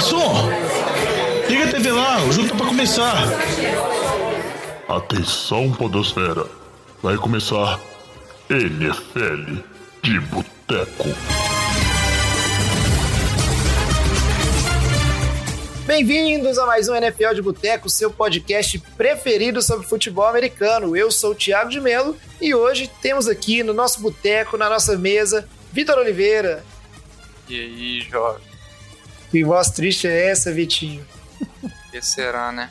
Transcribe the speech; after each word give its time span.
garçom! 0.00 0.48
Liga 1.46 1.64
a 1.64 1.70
TV 1.70 1.92
lá, 1.92 2.24
o 2.24 2.32
jogo 2.32 2.48
tá 2.48 2.54
pra 2.54 2.66
começar. 2.66 3.14
Atenção, 4.88 5.70
Podosfera. 5.72 6.46
Vai 7.02 7.16
começar 7.16 7.78
NFL 8.48 9.60
de 10.02 10.20
Boteco. 10.20 11.08
Bem-vindos 15.86 16.56
a 16.56 16.64
mais 16.64 16.88
um 16.88 16.94
NFL 16.94 17.34
de 17.34 17.42
Boteco, 17.42 17.90
seu 17.90 18.10
podcast 18.10 18.78
preferido 18.96 19.60
sobre 19.60 19.86
futebol 19.86 20.26
americano. 20.26 20.96
Eu 20.96 21.10
sou 21.10 21.32
o 21.32 21.34
Thiago 21.34 21.68
de 21.68 21.80
Melo 21.80 22.16
e 22.40 22.54
hoje 22.54 22.90
temos 23.02 23.28
aqui 23.28 23.62
no 23.62 23.74
nosso 23.74 24.00
boteco, 24.00 24.56
na 24.56 24.70
nossa 24.70 24.96
mesa, 24.96 25.46
Vitor 25.70 25.98
Oliveira. 25.98 26.64
E 27.48 27.60
aí, 27.60 28.00
jovem? 28.00 28.49
Que 29.30 29.44
voz 29.44 29.70
triste 29.70 30.06
é 30.06 30.30
essa, 30.30 30.52
Vitinho? 30.52 31.04
que 31.90 32.02
será, 32.02 32.52
né? 32.52 32.70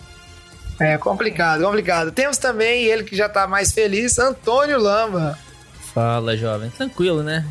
É 0.80 0.98
complicado, 0.98 1.64
complicado. 1.64 2.12
Temos 2.12 2.38
também 2.38 2.86
ele 2.86 3.04
que 3.04 3.16
já 3.16 3.28
tá 3.28 3.46
mais 3.48 3.72
feliz, 3.72 4.18
Antônio 4.18 4.80
Lamba. 4.80 5.38
Fala, 5.94 6.38
jovem. 6.38 6.70
Tranquilo, 6.70 7.22
né? 7.22 7.46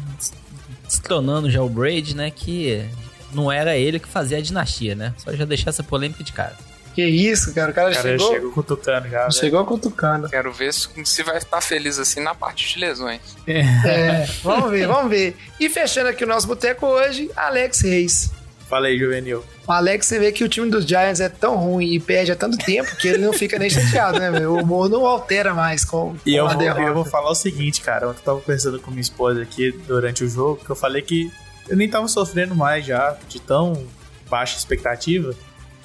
Destronando 0.85 1.51
já 1.51 1.63
o 1.63 1.69
Braid, 1.69 2.17
né? 2.17 2.31
Que 2.31 2.89
não 3.33 3.53
era 3.53 3.77
ele 3.77 3.99
que 3.99 4.09
fazia 4.09 4.39
a 4.39 4.41
dinastia, 4.41 4.95
né? 4.95 5.13
Só 5.19 5.33
já 5.33 5.45
deixar 5.45 5.71
essa 5.71 5.83
polêmica 5.83 6.25
de 6.25 6.33
cara. 6.33 6.57
Que 6.95 7.05
isso, 7.05 7.55
cara. 7.55 7.71
O 7.71 7.75
cara, 7.75 7.93
cara 7.93 8.03
chegou... 8.03 8.33
chegou 8.33 8.53
cutucando 8.53 9.09
já. 9.09 9.31
Chegou 9.31 9.65
cutucando. 9.67 10.29
Quero 10.29 10.53
ver 10.53 10.73
se 10.73 11.23
vai 11.23 11.37
estar 11.37 11.61
feliz 11.61 11.99
assim 11.99 12.21
na 12.21 12.35
parte 12.35 12.75
de 12.75 12.81
lesões. 12.81 13.21
É. 13.47 13.61
é, 13.61 14.29
vamos 14.43 14.71
ver, 14.71 14.87
vamos 14.89 15.11
ver. 15.11 15.37
E 15.61 15.69
fechando 15.69 16.09
aqui 16.09 16.25
o 16.25 16.27
nosso 16.27 16.47
boteco 16.47 16.87
hoje, 16.87 17.31
Alex 17.37 17.83
Reis. 17.83 18.38
Fala 18.69 18.89
aí, 18.89 18.99
Juvenil. 18.99 19.43
O 19.67 19.73
Alex, 19.73 20.07
você 20.07 20.19
vê 20.19 20.31
que 20.31 20.45
o 20.45 20.49
time 20.49 20.71
dos 20.71 20.85
Giants 20.85 21.21
é 21.21 21.29
tão 21.29 21.57
ruim 21.57 21.95
e 21.95 21.99
perde 21.99 22.33
há 22.33 22.37
tanto 22.37 22.59
tempo 22.59 22.95
que 22.97 23.09
ele 23.09 23.25
não 23.25 23.33
fica 23.33 23.59
nem 23.59 23.71
chateado, 23.71 24.19
né, 24.19 24.31
meu? 24.31 24.53
O 24.53 24.63
humor 24.63 24.91
não 24.91 25.07
altera 25.07 25.55
mais 25.55 25.85
com, 25.85 26.15
e 26.27 26.37
eu 26.37 26.47
vou, 26.47 26.63
eu 26.63 26.95
vou 26.95 27.05
falar 27.05 27.31
o 27.31 27.35
seguinte, 27.35 27.81
cara. 27.81 28.09
Ontem 28.09 28.21
eu 28.21 28.25
tava 28.25 28.41
conversando 28.41 28.79
com 28.79 28.91
minha 28.91 29.01
esposa 29.01 29.41
aqui 29.43 29.73
durante 29.87 30.23
o 30.23 30.29
jogo, 30.29 30.63
que 30.63 30.71
eu 30.71 30.77
falei 30.77 31.01
que 31.01 31.33
eu 31.67 31.77
nem 31.77 31.89
tava 31.89 32.07
sofrendo 32.09 32.55
mais 32.55 32.85
já 32.85 33.17
de 33.27 33.41
tão 33.41 33.87
baixa 34.29 34.59
expectativa. 34.59 35.35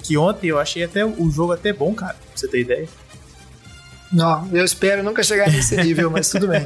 Que 0.02 0.18
ontem 0.18 0.48
eu 0.48 0.58
achei 0.58 0.84
até 0.84 1.04
o 1.06 1.30
jogo 1.30 1.52
até 1.52 1.72
bom, 1.72 1.94
cara, 1.94 2.14
pra 2.14 2.36
você 2.36 2.46
ter 2.46 2.60
ideia. 2.60 2.86
Não, 4.12 4.46
eu 4.52 4.64
espero 4.64 5.02
nunca 5.02 5.22
chegar 5.22 5.50
nesse 5.50 5.74
nível, 5.76 6.10
mas 6.10 6.28
tudo 6.28 6.46
bem. 6.46 6.64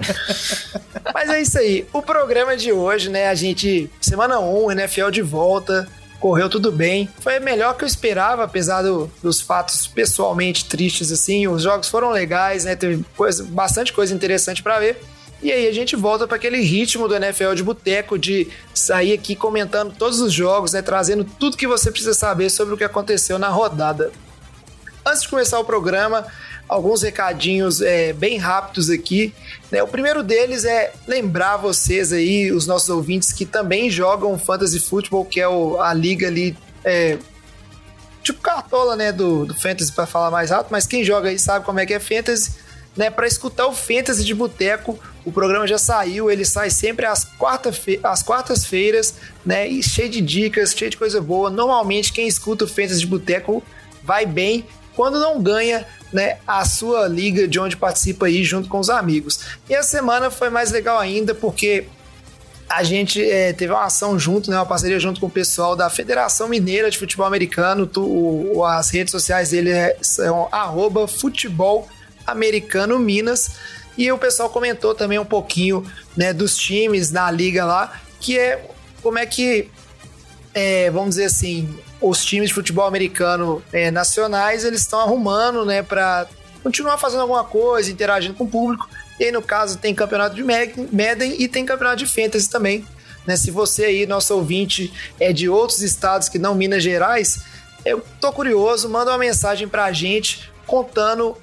mas 1.15 1.31
é 1.31 1.41
isso 1.41 1.59
aí. 1.59 1.87
O 1.93 2.03
programa 2.03 2.57
de 2.57 2.73
hoje, 2.73 3.09
né? 3.09 3.29
A 3.29 3.35
gente, 3.35 3.89
semana 4.01 4.41
1, 4.41 4.73
NFL 4.73 5.11
de 5.11 5.23
volta 5.23 5.89
correu 6.21 6.49
tudo 6.49 6.71
bem. 6.73 7.09
Foi 7.21 7.39
melhor 7.41 7.77
que 7.77 7.85
eu 7.85 7.89
esperava, 7.89 8.45
apesar 8.45 8.83
do, 8.83 9.11
dos 9.23 9.41
fatos 9.41 9.87
pessoalmente 9.87 10.65
tristes, 10.65 11.13
assim. 11.13 11.47
Os 11.47 11.63
jogos 11.63 11.89
foram 11.89 12.11
legais, 12.11 12.65
né? 12.65 12.75
Teve 12.77 13.05
coisa, 13.17 13.45
bastante 13.45 13.93
coisa 13.93 14.15
interessante 14.15 14.63
para 14.63 14.81
ver. 14.81 15.01
E 15.41 15.53
aí 15.53 15.69
a 15.69 15.73
gente 15.73 15.95
volta 15.95 16.27
para 16.27 16.37
aquele 16.37 16.61
ritmo 16.61 17.07
do 17.07 17.15
NFL 17.15 17.55
de 17.55 17.63
boteco, 17.63 18.19
de 18.19 18.49
sair 18.75 19.13
aqui 19.13 19.37
comentando 19.37 19.95
todos 19.97 20.21
os 20.21 20.33
jogos, 20.33 20.73
né? 20.73 20.83
Trazendo 20.83 21.25
tudo 21.25 21.57
que 21.57 21.67
você 21.67 21.91
precisa 21.91 22.15
saber 22.15 22.51
sobre 22.51 22.75
o 22.75 22.77
que 22.77 22.85
aconteceu 22.85 23.39
na 23.39 23.49
rodada. 23.49 24.11
Antes 25.07 25.23
de 25.23 25.29
começar 25.29 25.59
o 25.61 25.65
programa, 25.65 26.27
alguns 26.69 27.03
recadinhos 27.03 27.81
é, 27.81 28.13
bem 28.13 28.37
rápidos 28.37 28.91
aqui. 28.91 29.33
Né? 29.71 29.83
O 29.83 29.89
primeiro 29.89 30.23
deles 30.23 30.65
é 30.65 30.93
lembrar 31.07 31.57
vocês 31.57 32.13
aí, 32.13 32.53
os 32.53 32.67
nossos 32.67 32.89
ouvintes, 32.89 33.33
que 33.33 33.47
também 33.47 33.91
jogam 33.91 34.39
Fantasy 34.39 34.79
Football, 34.79 35.25
que 35.25 35.41
é 35.41 35.49
o, 35.49 35.81
a 35.81 35.95
liga 35.95 36.27
ali. 36.27 36.57
É, 36.85 37.19
tipo 38.23 38.41
cartola, 38.41 38.95
né, 38.95 39.11
do, 39.11 39.47
do 39.47 39.55
Fantasy 39.55 39.91
para 39.91 40.07
falar 40.07 40.31
mais 40.31 40.53
alto, 40.53 40.69
mas 40.71 40.87
quem 40.87 41.03
joga 41.03 41.31
aí 41.31 41.39
sabe 41.39 41.65
como 41.65 41.81
é 41.81 41.87
que 41.87 41.95
é 41.95 42.01
Fantasy, 42.01 42.53
né, 42.95 43.11
para 43.11 43.27
escutar 43.27 43.67
o 43.67 43.73
Fantasy 43.73 44.25
de 44.25 44.35
Boteco, 44.35 44.99
o 45.25 45.33
programa 45.33 45.67
já 45.67 45.79
saiu, 45.79 46.31
ele 46.31 46.45
sai 46.45 46.69
sempre 46.69 47.07
às, 47.07 47.25
quarta 47.25 47.71
às 48.03 48.23
quartas-feiras, 48.23 49.15
né, 49.47 49.67
e 49.67 49.83
cheio 49.83 50.11
de 50.11 50.21
dicas, 50.21 50.75
cheio 50.75 50.91
de 50.91 50.97
coisa 50.97 51.21
boa. 51.21 51.49
Normalmente 51.49 52.13
quem 52.13 52.27
escuta 52.27 52.65
o 52.65 52.69
Fantasy 52.69 53.01
de 53.01 53.07
Boteco 53.07 53.63
vai 54.03 54.27
bem, 54.27 54.67
quando 54.99 55.21
não 55.21 55.41
ganha, 55.41 55.87
né, 56.13 56.39
a 56.45 56.65
sua 56.65 57.07
liga 57.07 57.47
de 57.47 57.61
onde 57.61 57.77
participa 57.77 58.27
aí 58.27 58.43
junto 58.43 58.69
com 58.69 58.81
os 58.81 58.91
amigos. 58.91 59.39
E 59.71 59.77
a 59.77 59.83
semana 59.85 60.29
foi 60.29 60.51
mais 60.51 60.73
legal 60.73 60.99
ainda 60.99 61.37
porque 61.37 61.87
a 62.69 62.83
gente 62.83 63.23
é, 63.23 63.53
teve 63.53 63.73
uma 63.73 63.85
ação 63.85 64.19
junto, 64.19 64.51
né, 64.51 64.57
uma 64.57 64.67
parceria 64.67 64.99
junto 64.99 65.21
com 65.21 65.27
o 65.27 65.31
pessoal 65.31 65.77
da 65.77 65.89
Federação 65.89 66.49
Mineira 66.49 66.91
de 66.91 66.99
Futebol 66.99 67.25
Americano. 67.25 67.87
Tu, 67.87 68.03
o, 68.03 68.65
as 68.65 68.91
redes 68.91 69.13
sociais 69.13 69.51
dele 69.51 69.71
é, 69.71 69.97
são 70.03 70.49
arroba 70.51 71.07
futebol 71.07 71.89
americano 72.27 72.99
Minas. 72.99 73.53
E 73.97 74.11
o 74.11 74.19
pessoal 74.19 74.51
comentou 74.51 74.97
também 74.97 75.21
um 75.21 75.25
pouquinho 75.25 75.87
né, 76.17 76.33
dos 76.33 76.57
times 76.59 77.13
na 77.13 77.31
liga 77.31 77.65
lá, 77.65 78.01
que 78.19 78.37
é 78.37 78.69
como 79.01 79.17
é 79.17 79.27
que, 79.27 79.71
é, 80.53 80.91
vamos 80.91 81.11
dizer 81.11 81.27
assim, 81.27 81.73
os 82.01 82.25
times 82.25 82.49
de 82.49 82.55
futebol 82.55 82.87
americano 82.87 83.63
é, 83.73 83.91
nacionais 83.91 84.65
eles 84.65 84.81
estão 84.81 85.01
arrumando, 85.01 85.65
né, 85.65 85.83
para 85.83 86.27
continuar 86.63 86.99
fazendo 86.99 87.21
alguma 87.21 87.45
coisa, 87.45 87.91
interagindo 87.91 88.35
com 88.35 88.45
o 88.45 88.49
público. 88.49 88.89
E 89.19 89.25
aí, 89.25 89.33
no 89.33 89.43
caso, 89.43 89.79
tem 89.79 89.95
campeonato 89.95 90.37
de 90.37 90.45
Madden 90.45 91.35
e 91.39 91.49
tem 91.49 91.67
campeonato 91.67 91.99
de 91.99 92.07
Fantasy 92.07 92.49
também. 92.49 92.87
Né? 93.27 93.37
Se 93.37 93.51
você 93.51 93.85
aí, 93.87 94.07
nosso 94.07 94.35
ouvinte, 94.35 94.93
é 95.19 95.33
de 95.33 95.49
outros 95.49 95.83
estados 95.83 96.29
que 96.29 96.39
não 96.39 96.55
Minas 96.55 96.83
Gerais, 96.83 97.41
eu 97.85 98.05
tô 98.21 98.33
curioso, 98.33 98.89
manda 98.89 99.11
uma 99.11 99.19
mensagem 99.19 99.67
pra 99.67 99.91
gente 99.93 100.51
contando 100.67 101.37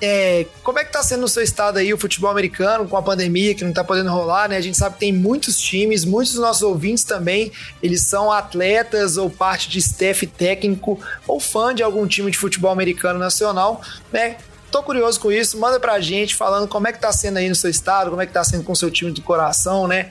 é, 0.00 0.46
como 0.62 0.78
é 0.78 0.84
que 0.84 0.92
tá 0.92 1.02
sendo 1.02 1.22
no 1.22 1.28
seu 1.28 1.42
estado 1.42 1.78
aí 1.78 1.92
o 1.92 1.98
futebol 1.98 2.30
americano 2.30 2.88
com 2.88 2.96
a 2.96 3.02
pandemia 3.02 3.54
que 3.54 3.64
não 3.64 3.72
tá 3.72 3.82
podendo 3.82 4.10
rolar, 4.10 4.48
né? 4.48 4.56
A 4.56 4.60
gente 4.60 4.78
sabe 4.78 4.94
que 4.94 5.00
tem 5.00 5.12
muitos 5.12 5.58
times, 5.58 6.04
muitos 6.04 6.34
dos 6.34 6.42
nossos 6.42 6.62
ouvintes 6.62 7.02
também, 7.02 7.50
eles 7.82 8.02
são 8.02 8.30
atletas 8.30 9.16
ou 9.16 9.28
parte 9.28 9.68
de 9.68 9.78
staff 9.78 10.24
técnico 10.26 11.00
ou 11.26 11.40
fã 11.40 11.74
de 11.74 11.82
algum 11.82 12.06
time 12.06 12.30
de 12.30 12.38
futebol 12.38 12.70
americano 12.70 13.18
nacional, 13.18 13.82
né? 14.12 14.36
Tô 14.70 14.82
curioso 14.82 15.18
com 15.18 15.32
isso, 15.32 15.58
manda 15.58 15.80
pra 15.80 15.98
gente 15.98 16.34
falando 16.36 16.68
como 16.68 16.86
é 16.86 16.92
que 16.92 17.00
tá 17.00 17.10
sendo 17.10 17.38
aí 17.38 17.48
no 17.48 17.54
seu 17.54 17.70
estado, 17.70 18.10
como 18.10 18.22
é 18.22 18.26
que 18.26 18.32
tá 18.32 18.44
sendo 18.44 18.62
com 18.62 18.72
o 18.72 18.76
seu 18.76 18.90
time 18.90 19.10
do 19.10 19.22
coração, 19.22 19.88
né? 19.88 20.10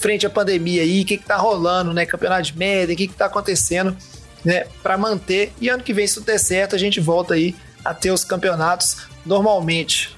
Frente 0.00 0.24
à 0.24 0.30
pandemia 0.30 0.82
aí, 0.82 1.02
o 1.02 1.04
que 1.04 1.18
que 1.18 1.24
tá 1.24 1.36
rolando, 1.36 1.92
né? 1.92 2.06
Campeonato 2.06 2.42
de 2.42 2.56
média, 2.56 2.94
o 2.94 2.96
que 2.96 3.08
que 3.08 3.14
tá 3.14 3.26
acontecendo, 3.26 3.94
né? 4.44 4.66
Pra 4.82 4.96
manter. 4.96 5.52
E 5.60 5.68
ano 5.68 5.82
que 5.82 5.92
vem, 5.92 6.06
se 6.06 6.14
tudo 6.14 6.26
der 6.26 6.38
certo, 6.38 6.76
a 6.76 6.78
gente 6.78 7.00
volta 7.00 7.34
aí 7.34 7.54
a 7.84 7.92
ter 7.92 8.10
os 8.10 8.22
campeonatos 8.22 9.07
normalmente. 9.24 10.16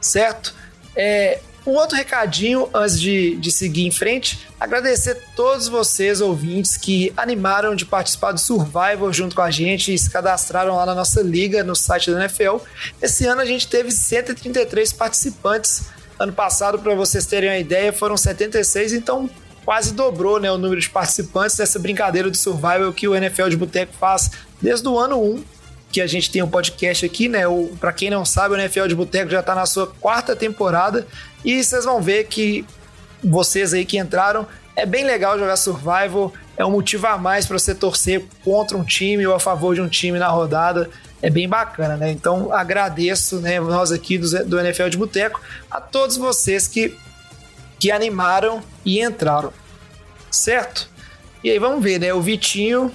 Certo? 0.00 0.54
É, 0.96 1.40
um 1.66 1.72
outro 1.72 1.96
recadinho 1.96 2.68
antes 2.74 3.00
de, 3.00 3.36
de 3.36 3.50
seguir 3.50 3.86
em 3.86 3.90
frente, 3.90 4.46
agradecer 4.60 5.12
a 5.12 5.34
todos 5.34 5.66
vocês, 5.66 6.20
ouvintes, 6.20 6.76
que 6.76 7.10
animaram 7.16 7.74
de 7.74 7.86
participar 7.86 8.32
do 8.32 8.40
Survival 8.40 9.10
junto 9.12 9.34
com 9.34 9.40
a 9.40 9.50
gente 9.50 9.92
e 9.92 9.98
se 9.98 10.10
cadastraram 10.10 10.76
lá 10.76 10.84
na 10.84 10.94
nossa 10.94 11.22
liga, 11.22 11.64
no 11.64 11.74
site 11.74 12.10
da 12.10 12.20
NFL. 12.20 12.58
Esse 13.00 13.26
ano 13.26 13.40
a 13.40 13.46
gente 13.46 13.66
teve 13.66 13.90
133 13.90 14.92
participantes. 14.92 15.84
Ano 16.18 16.34
passado, 16.34 16.78
para 16.78 16.94
vocês 16.94 17.24
terem 17.24 17.48
uma 17.48 17.58
ideia, 17.58 17.92
foram 17.92 18.16
76, 18.16 18.92
então 18.92 19.28
quase 19.64 19.94
dobrou 19.94 20.38
né, 20.38 20.52
o 20.52 20.58
número 20.58 20.80
de 20.80 20.90
participantes 20.90 21.56
dessa 21.56 21.78
brincadeira 21.78 22.30
de 22.30 22.36
Survival 22.36 22.92
que 22.92 23.08
o 23.08 23.16
NFL 23.16 23.48
de 23.48 23.56
Boteco 23.56 23.94
faz 23.94 24.30
desde 24.60 24.86
o 24.86 24.98
ano 24.98 25.18
1 25.18 25.44
que 25.94 26.00
a 26.00 26.08
gente 26.08 26.28
tem 26.28 26.42
um 26.42 26.50
podcast 26.50 27.06
aqui, 27.06 27.28
né? 27.28 27.42
Para 27.78 27.92
quem 27.92 28.10
não 28.10 28.24
sabe, 28.24 28.52
o 28.52 28.58
NFL 28.58 28.88
de 28.88 28.96
Boteco 28.96 29.30
já 29.30 29.38
está 29.38 29.54
na 29.54 29.64
sua 29.64 29.86
quarta 29.86 30.34
temporada 30.34 31.06
e 31.44 31.62
vocês 31.62 31.84
vão 31.84 32.02
ver 32.02 32.24
que 32.24 32.66
vocês 33.22 33.72
aí 33.72 33.84
que 33.84 33.96
entraram 33.96 34.44
é 34.74 34.84
bem 34.84 35.04
legal 35.04 35.38
jogar 35.38 35.56
Survival, 35.56 36.32
é 36.56 36.64
um 36.64 36.72
motivo 36.72 37.06
a 37.06 37.16
mais 37.16 37.46
para 37.46 37.56
você 37.60 37.72
torcer 37.72 38.24
contra 38.42 38.76
um 38.76 38.82
time 38.82 39.24
ou 39.24 39.36
a 39.36 39.38
favor 39.38 39.72
de 39.76 39.80
um 39.80 39.88
time 39.88 40.18
na 40.18 40.26
rodada. 40.26 40.90
É 41.22 41.30
bem 41.30 41.48
bacana, 41.48 41.96
né? 41.96 42.10
Então 42.10 42.52
agradeço, 42.52 43.38
né, 43.38 43.60
nós 43.60 43.92
aqui 43.92 44.18
do, 44.18 44.44
do 44.46 44.58
NFL 44.58 44.88
de 44.88 44.96
Boteco, 44.96 45.40
a 45.70 45.80
todos 45.80 46.16
vocês 46.16 46.66
que, 46.66 46.92
que 47.78 47.92
animaram 47.92 48.60
e 48.84 49.00
entraram. 49.00 49.52
Certo? 50.28 50.90
E 51.44 51.52
aí 51.52 51.58
vamos 51.60 51.84
ver, 51.84 52.00
né? 52.00 52.12
O 52.12 52.20
Vitinho 52.20 52.92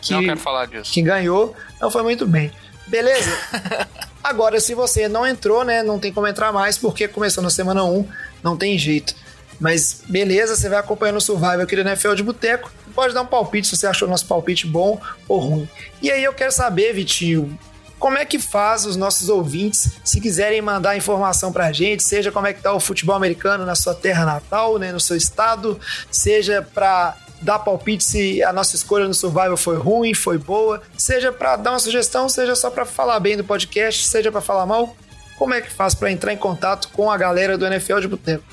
que, 0.00 0.12
não 0.12 0.24
quero 0.24 0.40
falar 0.40 0.66
disso. 0.66 0.92
que 0.92 1.02
ganhou, 1.02 1.54
não 1.80 1.90
foi 1.90 2.02
muito 2.02 2.26
bem. 2.26 2.50
Beleza? 2.86 3.30
Agora, 4.22 4.60
se 4.60 4.74
você 4.74 5.08
não 5.08 5.26
entrou, 5.26 5.64
né, 5.64 5.82
não 5.82 5.98
tem 5.98 6.12
como 6.12 6.26
entrar 6.26 6.52
mais, 6.52 6.76
porque 6.76 7.06
começou 7.06 7.42
na 7.42 7.50
semana 7.50 7.84
1, 7.84 8.06
não 8.42 8.56
tem 8.56 8.76
jeito. 8.78 9.14
Mas 9.60 10.02
beleza, 10.08 10.54
você 10.56 10.68
vai 10.68 10.78
acompanhando 10.78 11.16
o 11.16 11.20
Survival 11.20 11.60
aqui 11.60 11.74
do 11.74 11.82
NFL 11.82 12.14
de 12.14 12.22
Boteco. 12.22 12.70
Pode 12.94 13.12
dar 13.12 13.22
um 13.22 13.26
palpite 13.26 13.66
se 13.66 13.76
você 13.76 13.86
achou 13.86 14.08
nosso 14.08 14.26
palpite 14.26 14.66
bom 14.66 15.00
ou 15.26 15.38
ruim. 15.38 15.68
E 16.00 16.10
aí 16.10 16.22
eu 16.22 16.32
quero 16.32 16.52
saber, 16.52 16.92
Vitinho, 16.92 17.58
como 17.98 18.16
é 18.16 18.24
que 18.24 18.38
faz 18.38 18.86
os 18.86 18.96
nossos 18.96 19.28
ouvintes 19.28 19.90
se 20.04 20.20
quiserem 20.20 20.62
mandar 20.62 20.96
informação 20.96 21.52
pra 21.52 21.72
gente, 21.72 22.02
seja 22.02 22.30
como 22.30 22.46
é 22.46 22.52
que 22.52 22.62
tá 22.62 22.72
o 22.72 22.80
futebol 22.80 23.16
americano 23.16 23.66
na 23.66 23.74
sua 23.74 23.94
terra 23.94 24.24
natal, 24.24 24.78
né, 24.78 24.92
no 24.92 25.00
seu 25.00 25.16
estado, 25.16 25.78
seja 26.10 26.62
para 26.62 27.16
dar 27.42 27.58
palpite 27.58 28.04
se 28.04 28.42
a 28.42 28.52
nossa 28.52 28.76
escolha 28.76 29.06
no 29.06 29.14
Survival 29.14 29.56
foi 29.56 29.76
ruim, 29.76 30.14
foi 30.14 30.38
boa, 30.38 30.82
seja 30.96 31.32
para 31.32 31.56
dar 31.56 31.70
uma 31.70 31.78
sugestão, 31.78 32.28
seja 32.28 32.54
só 32.54 32.70
para 32.70 32.84
falar 32.84 33.20
bem 33.20 33.36
do 33.36 33.44
podcast, 33.44 34.06
seja 34.06 34.30
para 34.30 34.40
falar 34.40 34.66
mal, 34.66 34.96
como 35.36 35.54
é 35.54 35.60
que 35.60 35.70
faz 35.70 35.94
para 35.94 36.10
entrar 36.10 36.32
em 36.32 36.36
contato 36.36 36.88
com 36.88 37.10
a 37.10 37.16
galera 37.16 37.56
do 37.56 37.66
NFL 37.66 38.00
de 38.00 38.08
Boteco? 38.08 38.44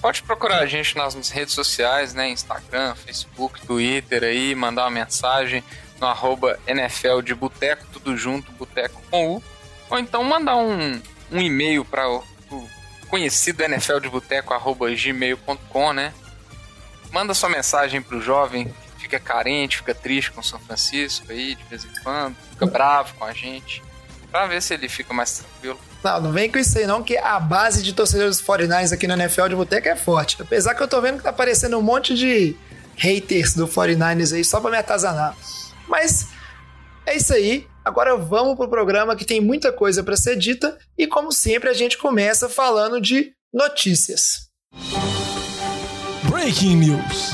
Pode 0.00 0.22
procurar 0.22 0.60
a 0.60 0.66
gente 0.66 0.96
nas 0.96 1.30
redes 1.30 1.52
sociais, 1.52 2.14
né? 2.14 2.28
Instagram, 2.28 2.94
Facebook, 2.94 3.66
Twitter 3.66 4.22
aí, 4.22 4.54
mandar 4.54 4.84
uma 4.84 4.90
mensagem 4.90 5.64
no 6.00 6.06
arroba 6.06 6.58
NFL 6.66 7.22
de 7.22 7.34
Boteco, 7.34 7.84
tudo 7.92 8.16
junto, 8.16 8.52
Boteco 8.52 9.02
com 9.10 9.36
U. 9.36 9.42
Ou 9.90 9.98
então 9.98 10.22
mandar 10.22 10.56
um, 10.56 11.00
um 11.32 11.40
e-mail 11.40 11.84
para 11.84 12.08
o, 12.08 12.22
conhecido 13.08 13.62
NFL 13.64 13.98
de 13.98 14.08
Boteco, 14.08 14.52
arroba 14.52 14.88
gmail.com, 14.90 15.92
né? 15.92 16.12
Manda 17.16 17.32
sua 17.32 17.48
mensagem 17.48 18.02
pro 18.02 18.20
jovem 18.20 18.66
que 18.66 19.04
fica 19.04 19.18
carente, 19.18 19.78
fica 19.78 19.94
triste 19.94 20.30
com 20.32 20.42
São 20.42 20.60
Francisco 20.60 21.32
aí, 21.32 21.54
de 21.54 21.64
vez 21.64 21.82
em 21.82 22.02
quando, 22.02 22.36
fica 22.50 22.66
bravo 22.66 23.14
com 23.14 23.24
a 23.24 23.32
gente, 23.32 23.82
pra 24.30 24.46
ver 24.46 24.60
se 24.60 24.74
ele 24.74 24.86
fica 24.86 25.14
mais 25.14 25.38
tranquilo. 25.38 25.80
Não, 26.04 26.20
não 26.20 26.30
vem 26.30 26.52
com 26.52 26.58
isso 26.58 26.76
aí 26.76 26.86
não, 26.86 27.02
que 27.02 27.16
a 27.16 27.40
base 27.40 27.82
de 27.82 27.94
torcedores 27.94 28.36
dos 28.36 28.46
49ers 28.46 28.92
aqui 28.92 29.06
no 29.06 29.14
NFL 29.14 29.48
de 29.48 29.56
Boteca 29.56 29.88
é 29.88 29.96
forte. 29.96 30.36
Apesar 30.42 30.74
que 30.74 30.82
eu 30.82 30.86
tô 30.86 31.00
vendo 31.00 31.16
que 31.16 31.22
tá 31.22 31.30
aparecendo 31.30 31.78
um 31.78 31.82
monte 31.82 32.14
de 32.14 32.54
haters 32.96 33.54
do 33.54 33.66
49ers 33.66 34.34
aí 34.34 34.44
só 34.44 34.60
pra 34.60 34.70
me 34.70 34.76
atazanar. 34.76 35.34
Mas 35.88 36.28
é 37.06 37.16
isso 37.16 37.32
aí. 37.32 37.66
Agora 37.82 38.14
vamos 38.14 38.56
pro 38.56 38.68
programa 38.68 39.16
que 39.16 39.24
tem 39.24 39.40
muita 39.40 39.72
coisa 39.72 40.04
para 40.04 40.18
ser 40.18 40.36
dita 40.36 40.76
e 40.98 41.06
como 41.06 41.32
sempre 41.32 41.70
a 41.70 41.72
gente 41.72 41.96
começa 41.96 42.46
falando 42.46 43.00
de 43.00 43.32
notícias. 43.54 44.50
Breaking 46.36 46.76
News. 46.76 47.30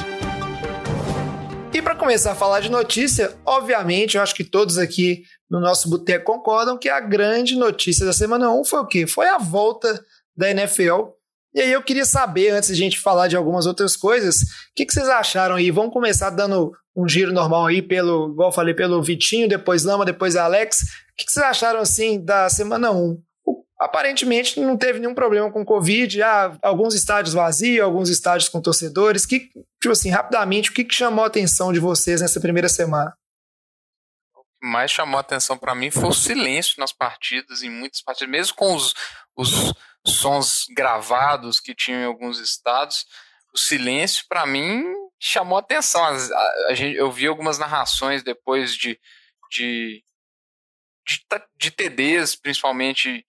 E 1.74 1.82
para 1.82 1.96
começar 1.96 2.30
a 2.30 2.34
falar 2.36 2.60
de 2.60 2.70
notícia, 2.70 3.36
obviamente, 3.44 4.16
eu 4.16 4.22
acho 4.22 4.32
que 4.32 4.44
todos 4.44 4.78
aqui 4.78 5.24
no 5.50 5.58
nosso 5.58 5.90
boteco 5.90 6.24
concordam 6.24 6.78
que 6.78 6.88
a 6.88 7.00
grande 7.00 7.56
notícia 7.56 8.06
da 8.06 8.12
semana 8.12 8.52
1 8.52 8.64
foi 8.64 8.78
o 8.78 8.86
quê? 8.86 9.04
Foi 9.04 9.26
a 9.26 9.38
volta 9.38 10.00
da 10.36 10.48
NFL. 10.52 11.08
E 11.52 11.60
aí 11.60 11.72
eu 11.72 11.82
queria 11.82 12.04
saber, 12.04 12.50
antes 12.50 12.68
de 12.68 12.74
a 12.74 12.76
gente 12.76 13.00
falar 13.00 13.26
de 13.26 13.36
algumas 13.36 13.66
outras 13.66 13.96
coisas, 13.96 14.42
o 14.42 14.46
que, 14.76 14.86
que 14.86 14.92
vocês 14.92 15.08
acharam 15.08 15.56
aí? 15.56 15.72
Vamos 15.72 15.92
começar 15.92 16.30
dando 16.30 16.70
um 16.94 17.08
giro 17.08 17.32
normal 17.32 17.66
aí, 17.66 17.82
pelo, 17.82 18.30
igual 18.30 18.50
eu 18.50 18.54
falei, 18.54 18.72
pelo 18.72 19.02
Vitinho, 19.02 19.48
depois 19.48 19.82
Lama, 19.82 20.04
depois 20.04 20.36
Alex. 20.36 20.78
O 20.80 21.16
que, 21.16 21.26
que 21.26 21.32
vocês 21.32 21.44
acharam 21.44 21.80
assim 21.80 22.24
da 22.24 22.48
semana 22.48 22.92
1? 22.92 23.20
Aparentemente 23.82 24.60
não 24.60 24.76
teve 24.76 25.00
nenhum 25.00 25.14
problema 25.14 25.50
com 25.50 25.64
Covid. 25.64 26.22
Ah, 26.22 26.56
alguns 26.62 26.94
estádios 26.94 27.34
vazios, 27.34 27.84
alguns 27.84 28.08
estádios 28.08 28.48
com 28.48 28.62
torcedores. 28.62 29.26
Que, 29.26 29.50
tipo 29.80 29.90
assim, 29.90 30.08
rapidamente, 30.08 30.70
o 30.70 30.72
que, 30.72 30.84
que 30.84 30.94
chamou 30.94 31.24
a 31.24 31.26
atenção 31.26 31.72
de 31.72 31.80
vocês 31.80 32.20
nessa 32.20 32.40
primeira 32.40 32.68
semana? 32.68 33.12
O 34.36 34.44
que 34.44 34.68
mais 34.68 34.92
chamou 34.92 35.18
a 35.18 35.20
atenção 35.20 35.58
para 35.58 35.74
mim 35.74 35.90
foi 35.90 36.04
o 36.04 36.12
silêncio 36.12 36.76
nas 36.78 36.92
partidas, 36.92 37.64
em 37.64 37.70
muitas 37.70 38.00
partidas, 38.00 38.30
mesmo 38.30 38.54
com 38.54 38.72
os, 38.76 38.94
os 39.36 39.74
sons 40.06 40.66
gravados 40.76 41.58
que 41.58 41.74
tinham 41.74 42.02
em 42.02 42.06
alguns 42.06 42.38
estados. 42.38 43.04
O 43.52 43.58
silêncio, 43.58 44.24
para 44.28 44.46
mim, 44.46 44.84
chamou 45.18 45.56
a 45.56 45.60
atenção. 45.60 46.04
A, 46.04 46.12
a, 46.12 46.66
a 46.68 46.74
gente, 46.74 46.96
eu 46.96 47.10
vi 47.10 47.26
algumas 47.26 47.58
narrações 47.58 48.22
depois 48.22 48.76
de, 48.76 48.96
de, 49.50 50.04
de, 51.04 51.24
de 51.56 51.70
TDs, 51.72 52.36
principalmente 52.36 53.26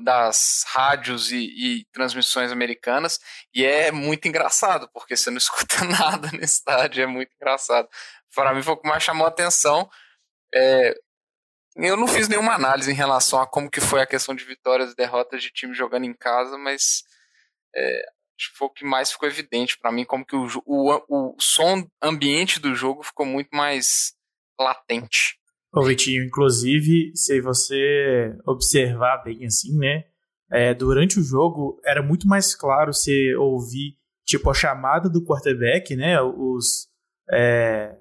das 0.00 0.64
rádios 0.68 1.30
e, 1.30 1.44
e, 1.56 1.84
transmissões 1.92 2.50
americanas, 2.50 3.20
e 3.52 3.64
é 3.64 3.92
muito 3.92 4.26
engraçado, 4.26 4.88
porque 4.92 5.16
você 5.16 5.30
não 5.30 5.36
escuta 5.38 5.84
nada 5.84 6.30
no 6.32 6.40
estádio, 6.40 7.02
é 7.02 7.06
muito 7.06 7.32
engraçado. 7.34 7.88
Para 8.34 8.54
mim 8.54 8.62
foi 8.62 8.74
o 8.74 8.76
que 8.76 8.88
mais 8.88 9.02
chamou 9.02 9.26
a 9.26 9.28
atenção. 9.28 9.88
É, 10.54 10.94
eu 11.76 11.96
não 11.96 12.06
fiz 12.06 12.28
nenhuma 12.28 12.54
análise 12.54 12.90
em 12.90 12.94
relação 12.94 13.40
a 13.40 13.46
como 13.46 13.70
que 13.70 13.80
foi 13.80 14.00
a 14.00 14.06
questão 14.06 14.34
de 14.34 14.44
vitórias 14.44 14.92
e 14.92 14.96
derrotas 14.96 15.42
de 15.42 15.50
time 15.50 15.74
jogando 15.74 16.04
em 16.04 16.14
casa, 16.14 16.56
mas 16.56 17.02
é, 17.74 18.04
acho 18.38 18.52
que 18.52 18.56
foi 18.56 18.68
o 18.68 18.70
que 18.70 18.84
mais 18.84 19.12
ficou 19.12 19.28
evidente 19.28 19.78
para 19.78 19.92
mim, 19.92 20.04
como 20.04 20.24
que 20.24 20.36
o, 20.36 20.46
o, 20.64 21.34
o 21.34 21.36
som 21.40 21.86
ambiente 22.02 22.60
do 22.60 22.74
jogo 22.74 23.02
ficou 23.02 23.26
muito 23.26 23.50
mais 23.52 24.14
latente. 24.58 25.38
Ô 25.76 25.82
Vitinho, 25.82 26.24
inclusive, 26.24 27.10
se 27.16 27.40
você 27.40 28.38
observar 28.46 29.24
bem 29.24 29.44
assim, 29.44 29.76
né? 29.76 30.04
É, 30.48 30.72
durante 30.72 31.18
o 31.18 31.22
jogo 31.22 31.80
era 31.84 32.00
muito 32.00 32.28
mais 32.28 32.54
claro 32.54 32.94
você 32.94 33.34
ouvir 33.34 33.96
tipo 34.24 34.48
a 34.48 34.54
chamada 34.54 35.08
do 35.08 35.24
quarterback, 35.24 35.96
né? 35.96 36.20
Os 36.22 36.86
é, 37.32 37.96